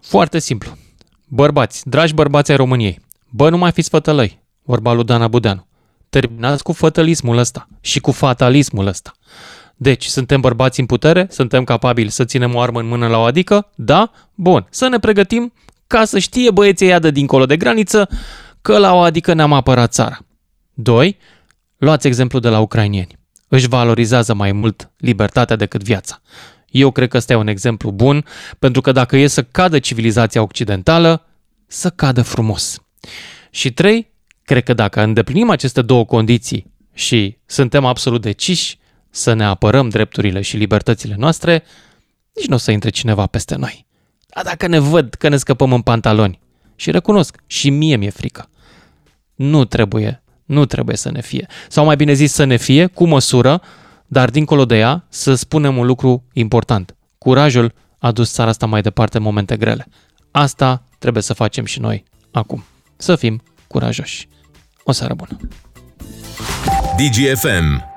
Foarte 0.00 0.38
simplu. 0.38 0.70
Bărbați, 1.28 1.88
dragi 1.88 2.14
bărbați 2.14 2.50
ai 2.50 2.56
României, 2.56 2.98
bă, 3.30 3.50
nu 3.50 3.58
mai 3.58 3.72
fiți 3.72 3.90
fătălăi, 3.90 4.42
vorba 4.62 4.92
lui 4.92 5.04
Dana 5.04 5.28
Budeanu. 5.28 5.66
Terminați 6.10 6.62
cu 6.62 6.72
fătălismul 6.72 7.38
ăsta 7.38 7.68
și 7.80 8.00
cu 8.00 8.10
fatalismul 8.10 8.86
ăsta. 8.86 9.12
Deci, 9.76 10.04
suntem 10.04 10.40
bărbați 10.40 10.80
în 10.80 10.86
putere? 10.86 11.26
Suntem 11.30 11.64
capabili 11.64 12.10
să 12.10 12.24
ținem 12.24 12.54
o 12.54 12.60
armă 12.60 12.80
în 12.80 12.86
mână 12.86 13.06
la 13.06 13.18
o 13.18 13.22
adică? 13.22 13.70
Da? 13.74 14.10
Bun. 14.34 14.66
Să 14.70 14.88
ne 14.88 14.98
pregătim 14.98 15.52
ca 15.86 16.04
să 16.04 16.18
știe 16.18 16.50
băieții 16.50 16.88
ea 16.88 16.98
de 16.98 17.10
dincolo 17.10 17.46
de 17.46 17.56
graniță 17.56 18.08
că 18.62 18.78
la 18.78 18.94
o 18.94 18.98
adică 18.98 19.34
ne-am 19.34 19.52
apărat 19.52 19.92
țara. 19.92 20.18
2. 20.74 21.18
Luați 21.76 22.06
exemplu 22.06 22.38
de 22.38 22.48
la 22.48 22.60
ucrainieni. 22.60 23.18
Își 23.48 23.68
valorizează 23.68 24.34
mai 24.34 24.52
mult 24.52 24.90
libertatea 24.96 25.56
decât 25.56 25.82
viața. 25.82 26.20
Eu 26.68 26.90
cred 26.90 27.08
că 27.08 27.16
ăsta 27.16 27.32
e 27.32 27.36
un 27.36 27.46
exemplu 27.46 27.90
bun, 27.90 28.24
pentru 28.58 28.80
că 28.80 28.92
dacă 28.92 29.16
e 29.16 29.26
să 29.26 29.42
cadă 29.42 29.78
civilizația 29.78 30.42
occidentală, 30.42 31.26
să 31.66 31.90
cadă 31.90 32.22
frumos. 32.22 32.82
Și 33.50 33.72
3. 33.72 34.12
Cred 34.44 34.62
că 34.62 34.74
dacă 34.74 35.02
îndeplinim 35.02 35.50
aceste 35.50 35.82
două 35.82 36.04
condiții 36.04 36.72
și 36.92 37.36
suntem 37.46 37.84
absolut 37.84 38.20
deciși 38.20 38.78
să 39.14 39.32
ne 39.32 39.44
apărăm 39.44 39.88
drepturile 39.88 40.40
și 40.40 40.56
libertățile 40.56 41.14
noastre, 41.18 41.62
nici 42.34 42.46
nu 42.46 42.54
o 42.54 42.58
să 42.58 42.70
intre 42.70 42.90
cineva 42.90 43.26
peste 43.26 43.56
noi. 43.56 43.86
Dar 44.26 44.44
dacă 44.44 44.66
ne 44.66 44.78
văd 44.78 45.14
că 45.14 45.28
ne 45.28 45.36
scăpăm 45.36 45.72
în 45.72 45.82
pantaloni, 45.82 46.40
și 46.76 46.90
recunosc, 46.90 47.36
și 47.46 47.70
mie 47.70 47.96
mi-e 47.96 48.10
frică, 48.10 48.48
nu 49.34 49.64
trebuie, 49.64 50.22
nu 50.44 50.64
trebuie 50.64 50.96
să 50.96 51.10
ne 51.10 51.20
fie. 51.20 51.46
Sau 51.68 51.84
mai 51.84 51.96
bine 51.96 52.12
zis 52.12 52.32
să 52.32 52.44
ne 52.44 52.56
fie, 52.56 52.86
cu 52.86 53.06
măsură, 53.06 53.62
dar 54.06 54.30
dincolo 54.30 54.64
de 54.64 54.76
ea 54.76 55.04
să 55.08 55.34
spunem 55.34 55.76
un 55.76 55.86
lucru 55.86 56.24
important. 56.32 56.96
Curajul 57.18 57.74
a 57.98 58.12
dus 58.12 58.32
țara 58.32 58.48
asta 58.48 58.66
mai 58.66 58.82
departe 58.82 59.16
în 59.16 59.22
momente 59.22 59.56
grele. 59.56 59.86
Asta 60.30 60.82
trebuie 60.98 61.22
să 61.22 61.32
facem 61.32 61.64
și 61.64 61.80
noi 61.80 62.04
acum. 62.32 62.64
Să 62.96 63.16
fim 63.16 63.42
curajoși. 63.66 64.28
O 64.84 64.92
seară 64.92 65.14
bună! 65.14 65.36
DGFM 66.96 67.93